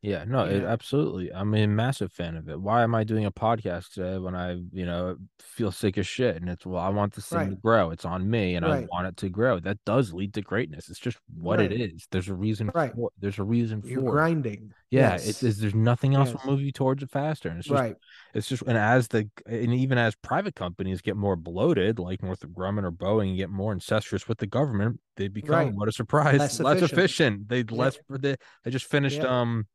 yeah, 0.02 0.24
no, 0.26 0.44
it, 0.44 0.64
absolutely. 0.64 1.30
I'm 1.30 1.54
a 1.54 1.66
massive 1.66 2.10
fan 2.10 2.34
of 2.36 2.48
it. 2.48 2.58
Why 2.58 2.82
am 2.82 2.94
I 2.94 3.04
doing 3.04 3.26
a 3.26 3.30
podcast 3.30 3.92
today 3.92 4.16
when 4.16 4.34
I, 4.34 4.52
you 4.72 4.86
know, 4.86 5.16
feel 5.38 5.70
sick 5.70 5.98
as 5.98 6.06
shit? 6.06 6.36
And 6.36 6.48
it's 6.48 6.64
well, 6.64 6.82
I 6.82 6.88
want 6.88 7.14
this 7.14 7.26
thing 7.26 7.38
right. 7.38 7.50
to 7.50 7.56
grow. 7.56 7.90
It's 7.90 8.06
on 8.06 8.28
me, 8.28 8.54
and 8.54 8.64
right. 8.64 8.84
I 8.84 8.86
want 8.90 9.08
it 9.08 9.18
to 9.18 9.28
grow. 9.28 9.60
That 9.60 9.76
does 9.84 10.14
lead 10.14 10.32
to 10.34 10.40
greatness. 10.40 10.88
It's 10.88 10.98
just 10.98 11.18
what 11.36 11.58
right. 11.58 11.70
it 11.70 11.80
is. 11.82 12.08
There's 12.10 12.28
a 12.28 12.34
reason 12.34 12.70
right. 12.74 12.94
for. 12.94 13.10
There's 13.18 13.38
a 13.38 13.42
reason 13.42 13.82
You're 13.84 14.00
for 14.00 14.12
grinding. 14.12 14.72
Yeah, 14.90 15.12
yes. 15.12 15.28
it 15.28 15.46
is. 15.46 15.58
There's 15.58 15.74
nothing 15.74 16.14
else 16.14 16.30
yes. 16.30 16.44
will 16.44 16.52
move 16.52 16.62
you 16.62 16.72
towards 16.72 17.02
it 17.02 17.10
faster. 17.10 17.50
And 17.50 17.58
it's 17.58 17.68
just, 17.68 17.78
right. 17.78 17.94
It's 18.32 18.48
just, 18.48 18.62
and 18.62 18.78
as 18.78 19.06
the, 19.06 19.30
and 19.46 19.72
even 19.74 19.98
as 19.98 20.16
private 20.16 20.56
companies 20.56 21.02
get 21.02 21.16
more 21.16 21.36
bloated, 21.36 21.98
like 21.98 22.22
Northrop 22.22 22.52
Grumman 22.52 22.84
or 22.84 22.90
Boeing, 22.90 23.36
get 23.36 23.50
more 23.50 23.72
incestuous 23.72 24.26
with 24.26 24.38
the 24.38 24.46
government, 24.46 24.98
they 25.16 25.28
become 25.28 25.76
what 25.76 25.88
a 25.88 25.92
surprise, 25.92 26.38
less, 26.38 26.58
less 26.60 26.78
efficient. 26.78 26.98
efficient. 26.98 27.48
They 27.48 27.58
yeah. 27.58 27.64
less. 27.82 27.98
They, 28.08 28.36
they 28.64 28.70
just 28.70 28.86
finished. 28.86 29.18
Yeah. 29.18 29.40
Um 29.40 29.66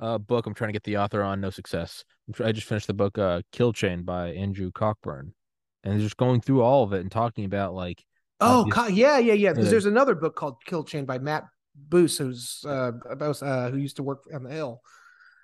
uh, 0.00 0.18
book. 0.18 0.46
I'm 0.46 0.54
trying 0.54 0.68
to 0.68 0.72
get 0.72 0.84
the 0.84 0.98
author 0.98 1.22
on. 1.22 1.40
No 1.40 1.50
success. 1.50 2.04
I 2.44 2.52
just 2.52 2.66
finished 2.66 2.86
the 2.86 2.94
book, 2.94 3.18
uh, 3.18 3.42
Kill 3.52 3.72
Chain 3.72 4.02
by 4.02 4.32
Andrew 4.32 4.70
Cockburn, 4.70 5.32
and 5.82 6.00
just 6.00 6.16
going 6.16 6.40
through 6.40 6.62
all 6.62 6.84
of 6.84 6.92
it 6.92 7.00
and 7.00 7.10
talking 7.10 7.44
about 7.44 7.74
like. 7.74 8.04
Oh, 8.40 8.66
yeah, 8.88 9.18
yeah, 9.18 9.32
yeah. 9.32 9.52
Because 9.52 9.70
there's 9.70 9.86
another 9.86 10.14
book 10.14 10.36
called 10.36 10.56
Kill 10.64 10.84
Chain 10.84 11.04
by 11.04 11.18
Matt 11.18 11.44
Boos, 11.74 12.18
who's 12.18 12.64
uh, 12.66 12.92
about 13.10 13.42
uh, 13.42 13.70
who 13.70 13.78
used 13.78 13.96
to 13.96 14.02
work 14.02 14.24
on 14.32 14.44
the 14.44 14.50
Hill. 14.50 14.80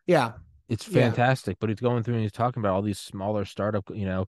Yeah, 0.06 0.32
it's 0.68 0.85
fantastic. 0.85 1.55
Yeah. 1.55 1.59
But 1.60 1.70
he's 1.70 1.81
going 1.81 2.02
through 2.02 2.14
and 2.14 2.22
he's 2.22 2.32
talking 2.32 2.60
about 2.60 2.74
all 2.74 2.82
these 2.82 2.98
smaller 2.98 3.44
startup, 3.44 3.90
you 3.93 4.06
know, 4.06 4.26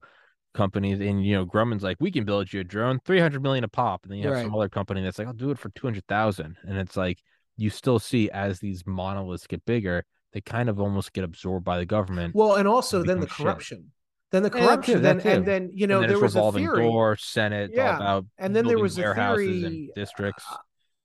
companies, 0.53 0.99
and 0.99 1.25
you 1.25 1.35
know, 1.35 1.45
Grumman's 1.45 1.83
like, 1.83 1.97
we 1.99 2.11
can 2.11 2.25
build 2.25 2.51
you 2.51 2.59
a 2.59 2.63
drone, 2.63 2.99
three 3.05 3.19
hundred 3.19 3.41
million 3.43 3.63
a 3.63 3.69
pop, 3.69 4.03
and 4.03 4.11
then 4.11 4.17
you 4.19 4.25
have 4.25 4.33
right. 4.33 4.43
some 4.43 4.55
other 4.55 4.67
company 4.69 5.01
that's 5.01 5.19
like, 5.19 5.27
I'll 5.27 5.33
do 5.33 5.51
it 5.51 5.59
for 5.59 5.69
two 5.69 5.87
hundred 5.87 6.05
thousand, 6.07 6.57
and 6.67 6.77
it's 6.77 6.97
like 6.97 7.19
you 7.55 7.69
still 7.69 7.99
see 7.99 8.29
as 8.31 8.59
these 8.59 8.85
monoliths 8.85 9.47
get 9.47 9.63
bigger 9.65 10.03
they 10.37 10.41
kind 10.41 10.69
of 10.69 10.79
almost 10.79 11.13
get 11.13 11.23
absorbed 11.23 11.65
by 11.65 11.79
the 11.79 11.85
government. 11.85 12.35
Well, 12.35 12.55
and 12.55 12.67
also 12.67 12.99
and 12.99 13.09
then 13.09 13.19
the 13.19 13.27
corruption. 13.27 13.77
Shit. 13.77 13.91
Then 14.29 14.43
the 14.43 14.49
corruption, 14.49 14.95
yeah, 14.95 15.13
then 15.13 15.19
and 15.21 15.45
then 15.45 15.69
you 15.73 15.87
know 15.87 16.05
there 16.05 16.19
was 16.19 16.35
a 16.35 16.51
theory, 16.51 16.83
door, 16.83 17.15
Senate, 17.15 17.71
yeah, 17.73 17.95
about 17.95 18.25
and 18.37 18.55
then 18.55 18.67
there 18.67 18.77
was 18.77 18.99
a 18.99 19.15
theory 19.15 19.89
districts 19.95 20.45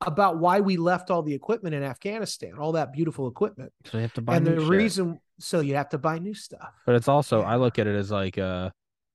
about 0.04 0.38
why 0.38 0.60
we 0.60 0.76
left 0.76 1.08
all 1.08 1.22
the 1.22 1.32
equipment 1.32 1.74
in 1.74 1.82
Afghanistan, 1.82 2.54
all 2.58 2.72
that 2.72 2.92
beautiful 2.92 3.28
equipment. 3.28 3.72
So 3.84 3.98
you 3.98 4.02
have 4.02 4.12
to 4.14 4.22
buy, 4.22 4.36
and 4.36 4.46
the 4.46 4.58
shit. 4.58 4.68
reason, 4.68 5.20
so 5.38 5.60
you 5.60 5.76
have 5.76 5.88
to 5.90 5.98
buy 5.98 6.18
new 6.18 6.34
stuff. 6.34 6.72
But 6.84 6.96
it's 6.96 7.06
also, 7.08 7.40
yeah. 7.40 7.52
I 7.52 7.56
look 7.56 7.78
at 7.78 7.86
it 7.86 7.94
as 7.94 8.10
like, 8.10 8.38
uh, 8.38 8.70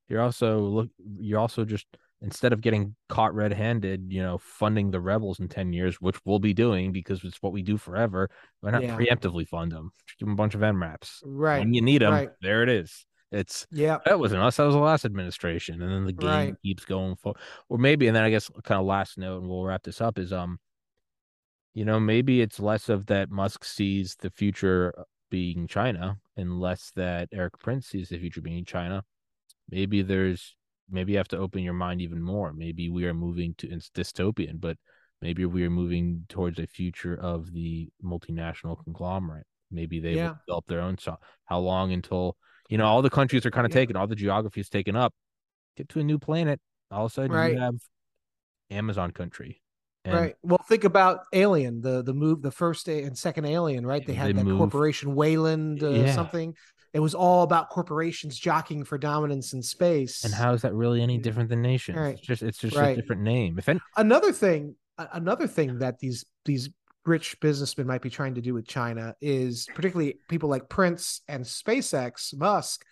you're 0.07 0.21
also 0.21 0.59
look, 0.59 0.89
you're 1.19 1.39
also 1.39 1.65
just 1.65 1.85
instead 2.21 2.51
of 2.51 2.61
getting 2.61 2.95
caught 3.09 3.33
red-handed, 3.35 4.11
you 4.11 4.21
know, 4.21 4.37
funding 4.39 4.91
the 4.91 4.99
rebels 4.99 5.39
in 5.39 5.47
10 5.47 5.73
years, 5.73 6.01
which 6.01 6.17
we'll 6.25 6.39
be 6.39 6.53
doing 6.53 6.91
because 6.91 7.23
it's 7.23 7.41
what 7.41 7.53
we 7.53 7.61
do 7.61 7.77
forever. 7.77 8.29
Why 8.61 8.71
not 8.71 8.83
yeah. 8.83 8.97
preemptively 8.97 9.47
fund 9.47 9.71
them? 9.71 9.91
Just 10.07 10.19
give 10.19 10.25
them 10.27 10.33
a 10.33 10.35
bunch 10.35 10.55
of 10.55 10.61
MRAPs. 10.61 11.21
Right. 11.23 11.59
When 11.59 11.73
you 11.73 11.81
need 11.81 12.01
them, 12.01 12.13
right. 12.13 12.29
there 12.41 12.63
it 12.63 12.69
is. 12.69 13.05
It's 13.31 13.67
yeah. 13.71 13.97
That 14.05 14.19
wasn't 14.19 14.41
us. 14.41 14.55
That 14.55 14.63
was 14.63 14.75
the 14.75 14.79
last 14.79 15.03
administration, 15.03 15.81
and 15.81 15.91
then 15.91 16.05
the 16.05 16.13
game 16.13 16.29
right. 16.29 16.55
keeps 16.63 16.85
going 16.85 17.17
for. 17.17 17.33
Or 17.67 17.77
maybe, 17.77 18.07
and 18.07 18.15
then 18.15 18.23
I 18.23 18.29
guess 18.29 18.49
kind 18.63 18.79
of 18.79 18.85
last 18.85 19.17
note, 19.17 19.41
and 19.41 19.49
we'll 19.49 19.65
wrap 19.65 19.83
this 19.83 19.99
up 19.99 20.17
is 20.17 20.31
um, 20.31 20.59
you 21.73 21.85
know, 21.85 21.99
maybe 21.99 22.41
it's 22.41 22.59
less 22.59 22.89
of 22.89 23.05
that 23.07 23.29
Musk 23.29 23.63
sees 23.65 24.15
the 24.19 24.29
future 24.29 24.93
being 25.29 25.67
China, 25.67 26.17
and 26.37 26.59
less 26.59 26.91
that 26.95 27.27
Erik 27.33 27.59
Prince 27.59 27.87
sees 27.87 28.09
the 28.09 28.17
future 28.17 28.41
being 28.41 28.63
China. 28.63 29.03
Maybe 29.69 30.01
there's 30.01 30.55
maybe 30.89 31.13
you 31.13 31.17
have 31.17 31.27
to 31.29 31.37
open 31.37 31.63
your 31.63 31.73
mind 31.73 32.01
even 32.01 32.21
more. 32.21 32.53
Maybe 32.53 32.89
we 32.89 33.05
are 33.05 33.13
moving 33.13 33.55
to 33.59 33.69
it's 33.69 33.89
dystopian, 33.89 34.59
but 34.59 34.77
maybe 35.21 35.45
we 35.45 35.63
are 35.63 35.69
moving 35.69 36.25
towards 36.29 36.59
a 36.59 36.67
future 36.67 37.15
of 37.15 37.51
the 37.53 37.89
multinational 38.03 38.81
conglomerate. 38.83 39.47
Maybe 39.71 39.99
they 39.99 40.13
yeah. 40.13 40.29
will 40.29 40.37
develop 40.47 40.67
their 40.67 40.81
own. 40.81 40.97
So 40.97 41.17
how 41.45 41.59
long 41.59 41.91
until 41.91 42.37
you 42.69 42.77
know 42.77 42.85
all 42.85 43.01
the 43.01 43.09
countries 43.09 43.45
are 43.45 43.51
kind 43.51 43.65
of 43.65 43.71
yeah. 43.71 43.81
taken, 43.81 43.95
all 43.95 44.07
the 44.07 44.15
geography 44.15 44.61
is 44.61 44.69
taken 44.69 44.95
up. 44.95 45.13
Get 45.75 45.89
to 45.89 45.99
a 45.99 46.03
new 46.03 46.19
planet. 46.19 46.59
All 46.89 47.05
of 47.05 47.11
a 47.11 47.13
sudden, 47.13 47.31
right. 47.31 47.53
you 47.53 47.59
have 47.59 47.75
Amazon 48.69 49.11
country. 49.11 49.61
And 50.05 50.15
right. 50.15 50.35
Well, 50.41 50.63
think 50.69 50.85
about 50.85 51.21
Alien, 51.33 51.81
the 51.81 52.01
the 52.01 52.13
move, 52.13 52.41
the 52.41 52.51
first 52.51 52.87
and 52.87 53.17
second 53.17 53.45
Alien, 53.45 53.85
right? 53.85 54.05
They 54.05 54.13
had 54.13 54.29
they 54.29 54.33
that 54.33 54.45
move. 54.45 54.57
corporation 54.57 55.15
Weyland 55.15 55.83
uh, 55.83 55.89
yeah. 55.89 56.13
something. 56.13 56.55
It 56.97 57.01
was 57.01 57.13
all 57.13 57.43
about 57.43 57.69
corporations 57.69 58.39
jockeying 58.39 58.83
for 58.83 58.97
dominance 58.97 59.53
in 59.53 59.61
space. 59.61 60.23
And 60.23 60.33
how 60.33 60.53
is 60.53 60.63
that 60.63 60.73
really 60.73 61.03
any 61.03 61.19
different 61.19 61.47
than 61.47 61.61
nations? 61.61 61.95
Right. 61.95 62.17
It's 62.17 62.25
just 62.25 62.41
it's 62.41 62.57
just 62.57 62.75
right. 62.75 62.97
a 62.97 62.99
different 62.99 63.21
name. 63.21 63.59
If 63.59 63.69
any- 63.69 63.79
another 63.97 64.31
thing, 64.31 64.73
another 64.97 65.45
thing 65.45 65.77
that 65.77 65.99
these 65.99 66.25
these 66.43 66.71
rich 67.05 67.39
businessmen 67.39 67.85
might 67.85 68.01
be 68.01 68.09
trying 68.09 68.33
to 68.33 68.41
do 68.41 68.55
with 68.55 68.67
China 68.67 69.13
is 69.21 69.67
particularly 69.75 70.17
people 70.27 70.49
like 70.49 70.69
Prince 70.69 71.21
and 71.27 71.43
SpaceX, 71.45 72.35
Musk, 72.35 72.83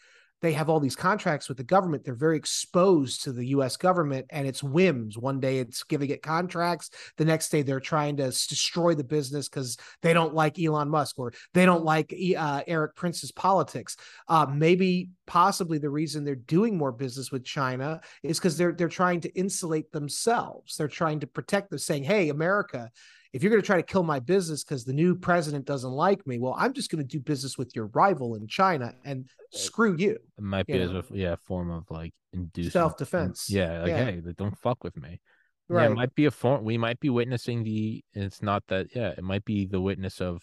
they 0.42 0.54
have 0.54 0.70
all 0.70 0.80
these 0.80 0.96
contracts 0.96 1.48
with 1.48 1.58
the 1.58 1.64
government. 1.64 2.04
They're 2.04 2.14
very 2.14 2.38
exposed 2.38 3.24
to 3.24 3.32
the 3.32 3.48
US 3.48 3.78
government 3.78 4.28
and 4.30 4.48
its 4.48 4.62
whims. 4.62 5.18
One 5.18 5.40
day 5.40 5.60
it's 5.60 5.84
giving 5.84 6.10
it 6.10 6.22
contracts. 6.22 6.90
The 7.18 7.26
next 7.26 7.50
day 7.50 7.62
they're 7.62 7.80
trying 7.80 8.18
to 8.18 8.26
destroy 8.26 8.96
the 8.96 9.04
business 9.04 9.50
because 9.50 9.78
they 10.02 10.14
don't 10.14 10.34
like 10.34 10.60
Elon 10.60 10.90
Musk 10.90 11.18
or 11.18 11.34
they 11.54 11.66
don't 11.66 11.84
like 11.84 12.14
uh, 12.38 12.62
Erik 12.68 12.96
Prince's 12.96 13.32
politics. 13.32 13.98
Uh, 14.28 14.46
maybe, 14.52 15.10
possibly, 15.26 15.78
the 15.78 15.90
reason 15.90 16.24
they're 16.24 16.36
doing 16.36 16.78
more 16.78 16.92
business 16.92 17.32
with 17.32 17.44
China 17.44 18.02
is 18.24 18.38
because 18.38 18.58
they're 18.58 18.74
they're 18.74 18.88
trying 18.88 19.22
to 19.22 19.34
insulate 19.38 19.92
themselves. 19.92 20.76
They're 20.76 20.88
trying 20.88 21.22
to 21.22 21.28
protect 21.28 21.70
them, 21.70 21.80
saying, 21.80 22.04
"Hey, 22.04 22.30
America, 22.30 22.92
if 23.36 23.44
you're 23.44 23.50
going 23.50 23.62
to 23.62 23.66
try 23.66 23.76
to 23.76 23.84
kill 23.84 24.04
my 24.04 24.22
business 24.22 24.64
because 24.64 24.86
the 24.86 24.94
new 24.94 25.14
president 25.14 25.66
doesn't 25.66 25.92
like 25.92 26.26
me, 26.26 26.40
well, 26.40 26.56
I'm 26.58 26.72
just 26.72 26.90
going 26.90 27.06
to 27.06 27.08
do 27.08 27.20
business 27.20 27.58
with 27.58 27.76
your 27.76 27.88
rival 27.88 28.36
in 28.36 28.48
China 28.48 28.94
and 29.04 29.30
screw 29.52 29.94
you. 29.98 30.18
It 30.38 30.44
might 30.44 30.66
be 30.66 30.80
as 30.80 30.92
a 30.92 31.04
yeah 31.12 31.36
form 31.46 31.70
of 31.70 31.84
like 31.92 32.14
inducing 32.32 32.72
self 32.72 32.96
defense. 32.96 33.50
Yeah, 33.50 33.82
like 33.82 33.90
yeah. 33.90 34.06
hey, 34.06 34.22
don't 34.38 34.58
fuck 34.58 34.86
with 34.86 34.96
me. 34.96 35.20
Right. 35.68 35.84
Yeah, 35.84 35.92
it 35.92 35.96
might 35.96 36.16
be 36.16 36.28
a 36.28 36.32
form. 36.32 36.64
We 36.64 36.78
might 36.78 37.02
be 37.02 37.10
witnessing 37.10 37.66
the. 37.66 38.06
It's 38.14 38.42
not 38.42 38.64
that. 38.70 38.96
Yeah, 38.96 39.10
it 39.10 39.24
might 39.24 39.44
be 39.44 39.66
the 39.66 39.82
witness 39.82 40.22
of 40.22 40.42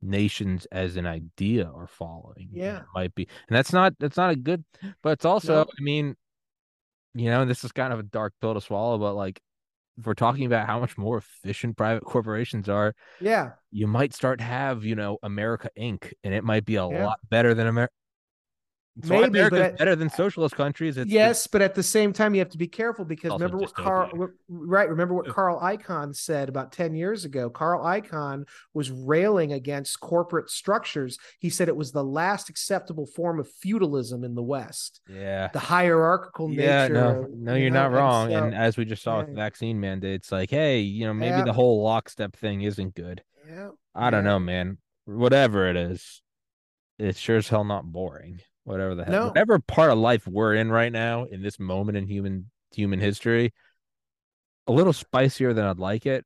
nations 0.00 0.68
as 0.70 0.96
an 0.96 1.06
idea 1.06 1.64
are 1.64 1.88
following. 1.88 2.50
Yeah, 2.52 2.76
it 2.76 2.86
might 2.94 3.14
be, 3.16 3.26
and 3.48 3.56
that's 3.56 3.72
not 3.72 3.94
that's 3.98 4.16
not 4.16 4.30
a 4.30 4.36
good. 4.36 4.64
But 5.02 5.14
it's 5.14 5.24
also, 5.24 5.54
no. 5.54 5.62
I 5.62 5.82
mean, 5.82 6.14
you 7.14 7.28
know, 7.28 7.44
this 7.44 7.64
is 7.64 7.72
kind 7.72 7.92
of 7.92 7.98
a 7.98 8.04
dark 8.04 8.34
pill 8.40 8.54
to 8.54 8.60
swallow, 8.60 8.98
but 8.98 9.14
like 9.14 9.40
if 10.00 10.06
we're 10.06 10.14
talking 10.14 10.46
about 10.46 10.66
how 10.66 10.80
much 10.80 10.98
more 10.98 11.18
efficient 11.18 11.76
private 11.76 12.04
corporations 12.04 12.68
are, 12.68 12.94
yeah, 13.20 13.50
you 13.70 13.86
might 13.86 14.14
start 14.14 14.38
to 14.38 14.44
have, 14.44 14.84
you 14.84 14.94
know, 14.94 15.18
America 15.22 15.70
Inc. 15.78 16.12
and 16.24 16.34
it 16.34 16.42
might 16.42 16.64
be 16.64 16.76
a 16.76 16.88
yeah. 16.88 17.06
lot 17.06 17.18
better 17.28 17.54
than 17.54 17.66
America. 17.66 17.92
So 19.02 19.14
Maybe 19.14 19.38
America's 19.38 19.58
but 19.58 19.78
better 19.78 19.96
than 19.96 20.10
socialist 20.10 20.54
countries. 20.54 20.96
It's, 20.96 21.10
yes, 21.10 21.38
it's, 21.38 21.46
but 21.46 21.62
at 21.62 21.74
the 21.74 21.82
same 21.82 22.12
time, 22.12 22.34
you 22.34 22.40
have 22.40 22.50
to 22.50 22.58
be 22.58 22.66
careful 22.66 23.04
because 23.04 23.32
remember 23.32 23.58
what 23.58 23.74
Carl, 23.74 24.30
right? 24.48 24.88
Remember 24.88 25.14
what 25.14 25.28
Carl 25.28 25.60
Icahn 25.60 26.14
said 26.14 26.48
about 26.48 26.72
ten 26.72 26.94
years 26.94 27.24
ago. 27.24 27.50
Carl 27.50 27.84
Icahn 27.84 28.46
was 28.74 28.90
railing 28.90 29.52
against 29.52 30.00
corporate 30.00 30.50
structures. 30.50 31.18
He 31.38 31.50
said 31.50 31.68
it 31.68 31.76
was 31.76 31.92
the 31.92 32.04
last 32.04 32.48
acceptable 32.50 33.06
form 33.06 33.40
of 33.40 33.48
feudalism 33.48 34.24
in 34.24 34.34
the 34.34 34.42
West. 34.42 35.00
Yeah, 35.08 35.48
the 35.52 35.58
hierarchical 35.58 36.50
yeah, 36.50 36.88
nature. 36.88 36.94
No, 36.94 37.26
no, 37.30 37.54
you're 37.54 37.70
not 37.70 37.92
wrong. 37.92 38.32
And, 38.32 38.40
so, 38.40 38.44
and, 38.44 38.54
as 38.54 38.76
we 38.76 38.84
just 38.84 39.02
saw 39.02 39.20
yeah. 39.20 39.26
with 39.26 39.36
vaccine 39.36 39.80
mandates, 39.80 40.30
like, 40.30 40.50
hey, 40.50 40.80
you 40.80 41.06
know, 41.06 41.14
maybe 41.14 41.38
yeah. 41.38 41.44
the 41.44 41.52
whole 41.52 41.82
lockstep 41.82 42.36
thing 42.36 42.62
isn't 42.62 42.94
good. 42.94 43.22
Yeah, 43.48 43.70
I 43.94 44.10
don't 44.10 44.24
know, 44.24 44.38
man. 44.38 44.78
Whatever 45.06 45.68
it 45.68 45.76
is, 45.76 46.22
it's 46.98 47.18
sure 47.18 47.38
as 47.38 47.48
hell 47.48 47.64
not 47.64 47.84
boring 47.90 48.40
whatever 48.64 48.94
the 48.94 49.04
hell, 49.04 49.12
no. 49.12 49.28
whatever 49.28 49.58
part 49.58 49.90
of 49.90 49.98
life 49.98 50.26
we're 50.26 50.54
in 50.54 50.70
right 50.70 50.92
now 50.92 51.24
in 51.24 51.42
this 51.42 51.58
moment 51.58 51.96
in 51.96 52.06
human 52.06 52.50
human 52.72 53.00
history, 53.00 53.52
a 54.66 54.72
little 54.72 54.92
spicier 54.92 55.52
than 55.52 55.64
I'd 55.64 55.78
like 55.78 56.06
it. 56.06 56.24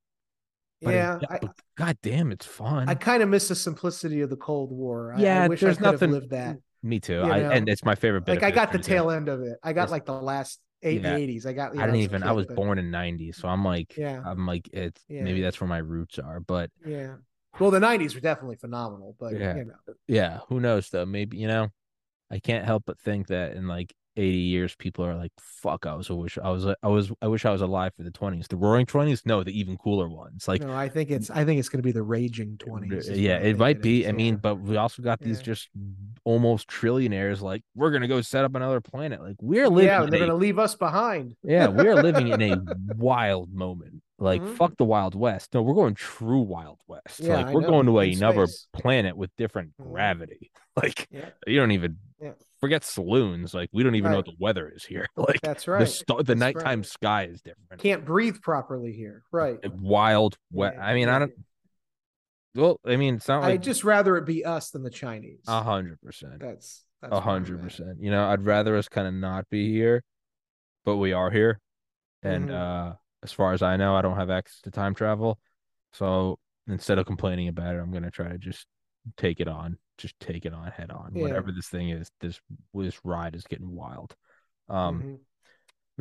yeah, 0.81 1.19
it, 1.20 1.28
I, 1.31 1.40
God 1.77 1.98
damn, 2.02 2.32
it's 2.32 2.47
fun. 2.47 2.89
I 2.89 2.94
kind 2.94 3.23
of 3.23 3.28
miss 3.28 3.48
the 3.48 3.55
simplicity 3.55 4.20
of 4.20 4.31
the 4.31 4.36
Cold 4.36 4.70
War. 4.70 5.15
Yeah, 5.19 5.43
I, 5.43 5.44
I 5.44 5.48
wish 5.48 5.61
there's 5.61 5.81
nothing. 5.81 6.11
lived 6.11 6.31
that. 6.31 6.56
Me 6.82 7.01
too. 7.01 7.23
I, 7.23 7.39
and 7.39 7.66
it's 7.69 7.82
my 7.82 7.94
favorite. 7.94 8.28
like 8.28 8.43
I 8.43 8.51
got 8.51 8.70
the 8.70 8.78
tail 8.78 9.11
end 9.11 9.28
of 9.28 9.40
it. 9.40 9.56
I 9.62 9.73
got 9.73 9.85
it's, 9.85 9.93
like 9.93 10.05
the 10.05 10.12
last 10.12 10.61
eight 10.82 11.02
yeah. 11.02 11.19
80s. 11.19 11.47
I 11.47 11.52
got. 11.52 11.77
I 11.78 11.86
didn't 11.86 11.97
even. 11.97 12.23
I 12.23 12.32
was 12.32 12.47
born 12.47 12.78
in 12.78 12.90
'90s, 12.90 13.36
so 13.36 13.48
I'm 13.48 13.65
like, 13.65 13.97
yeah, 13.97 14.23
I'm 14.24 14.47
like, 14.47 14.69
it's 14.73 15.02
yeah. 15.09 15.23
maybe 15.23 15.40
that's 15.40 15.61
where 15.61 15.69
my 15.69 15.78
roots 15.78 16.19
are. 16.19 16.40
But 16.40 16.70
yeah, 16.85 17.15
well, 17.59 17.70
the 17.70 17.81
'90s 17.81 18.15
were 18.15 18.20
definitely 18.20 18.56
phenomenal. 18.56 19.16
But 19.19 19.39
yeah, 19.39 19.56
you 19.56 19.65
know. 19.65 19.94
yeah, 20.06 20.39
who 20.48 20.61
knows 20.61 20.90
though? 20.90 21.06
Maybe 21.06 21.39
you 21.39 21.48
know, 21.48 21.69
I 22.35 22.40
can't 22.40 22.65
help 22.65 22.82
but 22.85 22.98
think 22.98 23.28
that 23.28 23.52
in 23.52 23.69
like 23.69 23.94
80 24.16 24.36
years, 24.36 24.74
people 24.77 25.05
are 25.05 25.15
like, 25.15 25.32
"Fuck!" 25.39 25.86
I 25.86 25.94
was 25.94 26.11
I 26.11 26.15
wish 26.15 26.36
I 26.36 26.51
was 26.51 26.66
I 26.66 26.89
was 26.89 27.12
I 27.23 27.28
wish 27.28 27.44
I 27.44 27.51
was 27.51 27.62
alive 27.62 27.93
for 27.97 28.02
the 28.02 28.11
20s. 28.11 28.48
The 28.48 28.56
Roaring 28.56 28.86
20s, 28.86 29.23
no, 29.24 29.44
the 29.44 29.56
even 29.56 29.77
cooler 29.77 30.09
ones. 30.09 30.48
Like, 30.48 30.61
no, 30.61 30.73
I 30.73 30.89
think 30.89 31.11
it's 31.11 31.31
I 31.31 31.44
think 31.44 31.61
it's 31.61 31.69
going 31.69 31.78
to 31.78 31.86
be 31.86 31.93
the 31.93 32.02
Raging 32.02 32.56
20s. 32.59 33.16
Yeah, 33.16 33.39
it 33.39 33.59
might 33.59 33.77
it 33.77 33.82
be. 33.82 34.09
I 34.09 34.12
mean, 34.12 34.36
but 34.36 34.61
we 34.61 34.77
also 34.77 35.01
got 35.02 35.20
these 35.20 35.39
yeah. 35.39 35.44
just 35.44 35.69
almost 36.24 36.69
trillionaires. 36.69 37.40
Like, 37.40 37.62
we're 37.74 37.90
gonna 37.90 38.09
go 38.09 38.20
set 38.20 38.44
up 38.44 38.55
another 38.55 38.81
planet. 38.81 39.20
Like, 39.20 39.36
we're 39.40 39.69
living. 39.69 39.86
Yeah, 39.86 40.05
they're 40.05 40.20
gonna 40.20 40.35
leave 40.35 40.59
us 40.59 40.74
behind. 40.74 41.36
yeah, 41.44 41.69
we're 41.69 41.94
living 41.94 42.28
in 42.28 42.43
a 42.43 42.56
wild 42.97 43.52
moment. 43.52 44.02
Like 44.24 44.40
mm-hmm. 44.40 44.55
fuck 44.55 44.76
the 44.78 44.86
Wild 44.86 45.14
West. 45.14 45.52
No, 45.52 45.60
we're 45.60 45.74
going 45.74 45.94
true 45.94 46.40
Wild 46.40 46.80
West. 46.88 47.20
Yeah, 47.20 47.36
like 47.36 47.55
we're 47.55 47.60
going 47.60 47.84
to 47.86 47.98
another 47.98 48.46
planet 48.72 49.16
with 49.16 49.30
different 49.36 49.72
mm-hmm. 49.80 49.92
gravity. 49.92 50.51
Like 50.76 51.06
yeah. 51.12 51.28
you 51.46 51.56
don't 51.60 51.70
even 51.70 51.98
yeah. 52.20 52.32
forget 52.59 52.82
saloons. 52.82 53.55
Like 53.55 53.70
we 53.72 53.84
don't 53.84 53.94
even 53.94 54.06
right. 54.06 54.10
know 54.10 54.18
what 54.18 54.26
the 54.26 54.34
weather 54.40 54.72
is 54.74 54.84
here. 54.84 55.06
Like 55.16 55.40
that's 55.40 55.68
right. 55.68 55.78
The, 55.78 55.86
st- 55.86 56.26
the 56.26 56.34
nighttime 56.34 56.80
right. 56.80 56.84
sky 56.86 57.24
is 57.26 57.40
different. 57.42 57.80
Can't 57.80 58.05
breathe 58.05 58.42
properly 58.42 58.90
here. 58.90 59.22
Right. 59.30 59.60
Wild 59.72 60.36
West. 60.51 60.76
I 60.80 60.94
mean, 60.94 61.09
I 61.09 61.20
don't. 61.20 61.32
Well, 62.56 62.80
I 62.84 62.96
mean, 62.96 63.14
it's 63.14 63.28
not 63.28 63.42
like 63.42 63.52
I'd 63.52 63.62
just 63.62 63.84
rather 63.84 64.16
it 64.16 64.26
be 64.26 64.44
us 64.44 64.70
than 64.70 64.82
the 64.82 64.90
Chinese. 64.90 65.44
A 65.46 65.62
hundred 65.62 66.01
percent. 66.01 66.40
That's 66.40 66.84
a 67.05 67.20
hundred 67.20 67.62
percent. 67.62 67.98
You 68.01 68.10
know, 68.10 68.26
I'd 68.26 68.44
rather 68.44 68.76
us 68.76 68.88
kind 68.88 69.06
of 69.06 69.14
not 69.14 69.48
be 69.48 69.70
here, 69.70 70.02
but 70.84 70.96
we 70.96 71.12
are 71.12 71.30
here, 71.30 71.60
and 72.24 72.48
mm-hmm. 72.48 72.90
uh 72.90 72.94
as 73.24 73.32
far 73.32 73.52
as 73.52 73.62
I 73.62 73.76
know, 73.76 73.96
I 73.96 74.02
don't 74.02 74.16
have 74.16 74.30
access 74.30 74.60
to 74.62 74.70
time 74.70 74.94
travel. 74.94 75.38
So 75.92 76.38
instead 76.68 76.98
of 76.98 77.06
complaining 77.06 77.48
about 77.48 77.74
it, 77.74 77.78
I'm 77.78 77.92
gonna 77.92 78.10
try 78.10 78.28
to 78.28 78.38
just 78.38 78.66
take 79.16 79.40
it 79.40 79.48
on. 79.48 79.78
Just 79.98 80.18
take 80.20 80.44
it 80.44 80.52
on 80.52 80.70
head 80.70 80.90
on. 80.90 81.12
Yeah. 81.14 81.22
Whatever 81.22 81.52
this 81.52 81.68
thing 81.68 81.90
is, 81.90 82.10
this 82.20 82.40
this 82.74 83.01
ride 83.05 83.34
is 83.34 83.44
getting 83.44 83.74
wild. 83.74 84.14
Um 84.68 85.01
mm-hmm. 85.01 85.14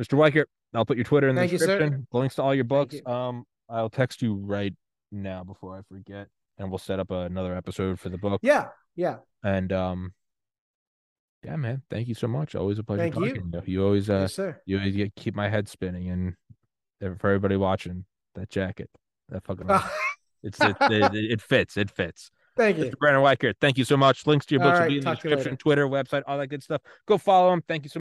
Mr. 0.00 0.18
Weichert, 0.18 0.46
I'll 0.74 0.84
put 0.84 0.96
your 0.96 1.04
Twitter 1.04 1.28
in 1.28 1.36
the 1.36 1.42
Thank 1.42 1.52
description. 1.52 2.06
You, 2.12 2.18
Links 2.18 2.34
to 2.36 2.42
all 2.42 2.54
your 2.54 2.64
books. 2.64 2.94
You. 2.94 3.12
Um, 3.12 3.44
I'll 3.68 3.90
text 3.90 4.22
you 4.22 4.34
right 4.34 4.74
now 5.12 5.44
before 5.44 5.76
I 5.76 5.82
forget, 5.88 6.28
and 6.58 6.68
we'll 6.70 6.78
set 6.78 6.98
up 6.98 7.10
another 7.10 7.54
episode 7.54 8.00
for 8.00 8.08
the 8.08 8.18
book. 8.18 8.40
Yeah, 8.42 8.68
yeah. 8.96 9.18
And 9.42 9.72
um, 9.72 10.12
yeah, 11.44 11.56
man. 11.56 11.82
Thank 11.90 12.08
you 12.08 12.14
so 12.14 12.26
much. 12.26 12.54
Always 12.54 12.78
a 12.78 12.82
pleasure 12.82 13.02
Thank 13.02 13.14
talking 13.14 13.28
you. 13.28 13.50
to 13.52 13.62
you. 13.66 13.80
You 13.80 13.84
always 13.84 14.10
uh, 14.10 14.20
yes, 14.20 14.34
sir. 14.34 14.60
you 14.66 14.78
always 14.78 14.96
get, 14.96 15.14
keep 15.14 15.34
my 15.34 15.48
head 15.48 15.68
spinning, 15.68 16.08
and 16.10 16.34
for 17.00 17.28
everybody 17.28 17.56
watching, 17.56 18.04
that 18.34 18.50
jacket, 18.50 18.90
that 19.28 19.44
fucking, 19.44 19.68
it's 20.42 20.60
it, 20.60 20.76
it, 20.80 21.14
it, 21.14 21.40
fits, 21.40 21.76
it 21.76 21.90
fits. 21.90 22.30
Thank 22.56 22.78
you, 22.78 22.84
Mr. 22.84 22.98
Brandon 22.98 23.22
Weichert. 23.22 23.54
Thank 23.60 23.78
you 23.78 23.84
so 23.84 23.96
much. 23.96 24.26
Links 24.26 24.46
to 24.46 24.54
your 24.54 24.62
books 24.62 24.78
will 24.78 24.86
be 24.86 24.98
in 24.98 25.04
the 25.04 25.14
description, 25.14 25.56
Twitter, 25.56 25.88
website, 25.88 26.22
all 26.26 26.38
that 26.38 26.46
good 26.46 26.62
stuff. 26.62 26.82
Go 27.06 27.18
follow 27.18 27.52
him. 27.52 27.62
Thank 27.66 27.84
you 27.84 27.88
so. 27.88 27.90
much. 27.90 27.92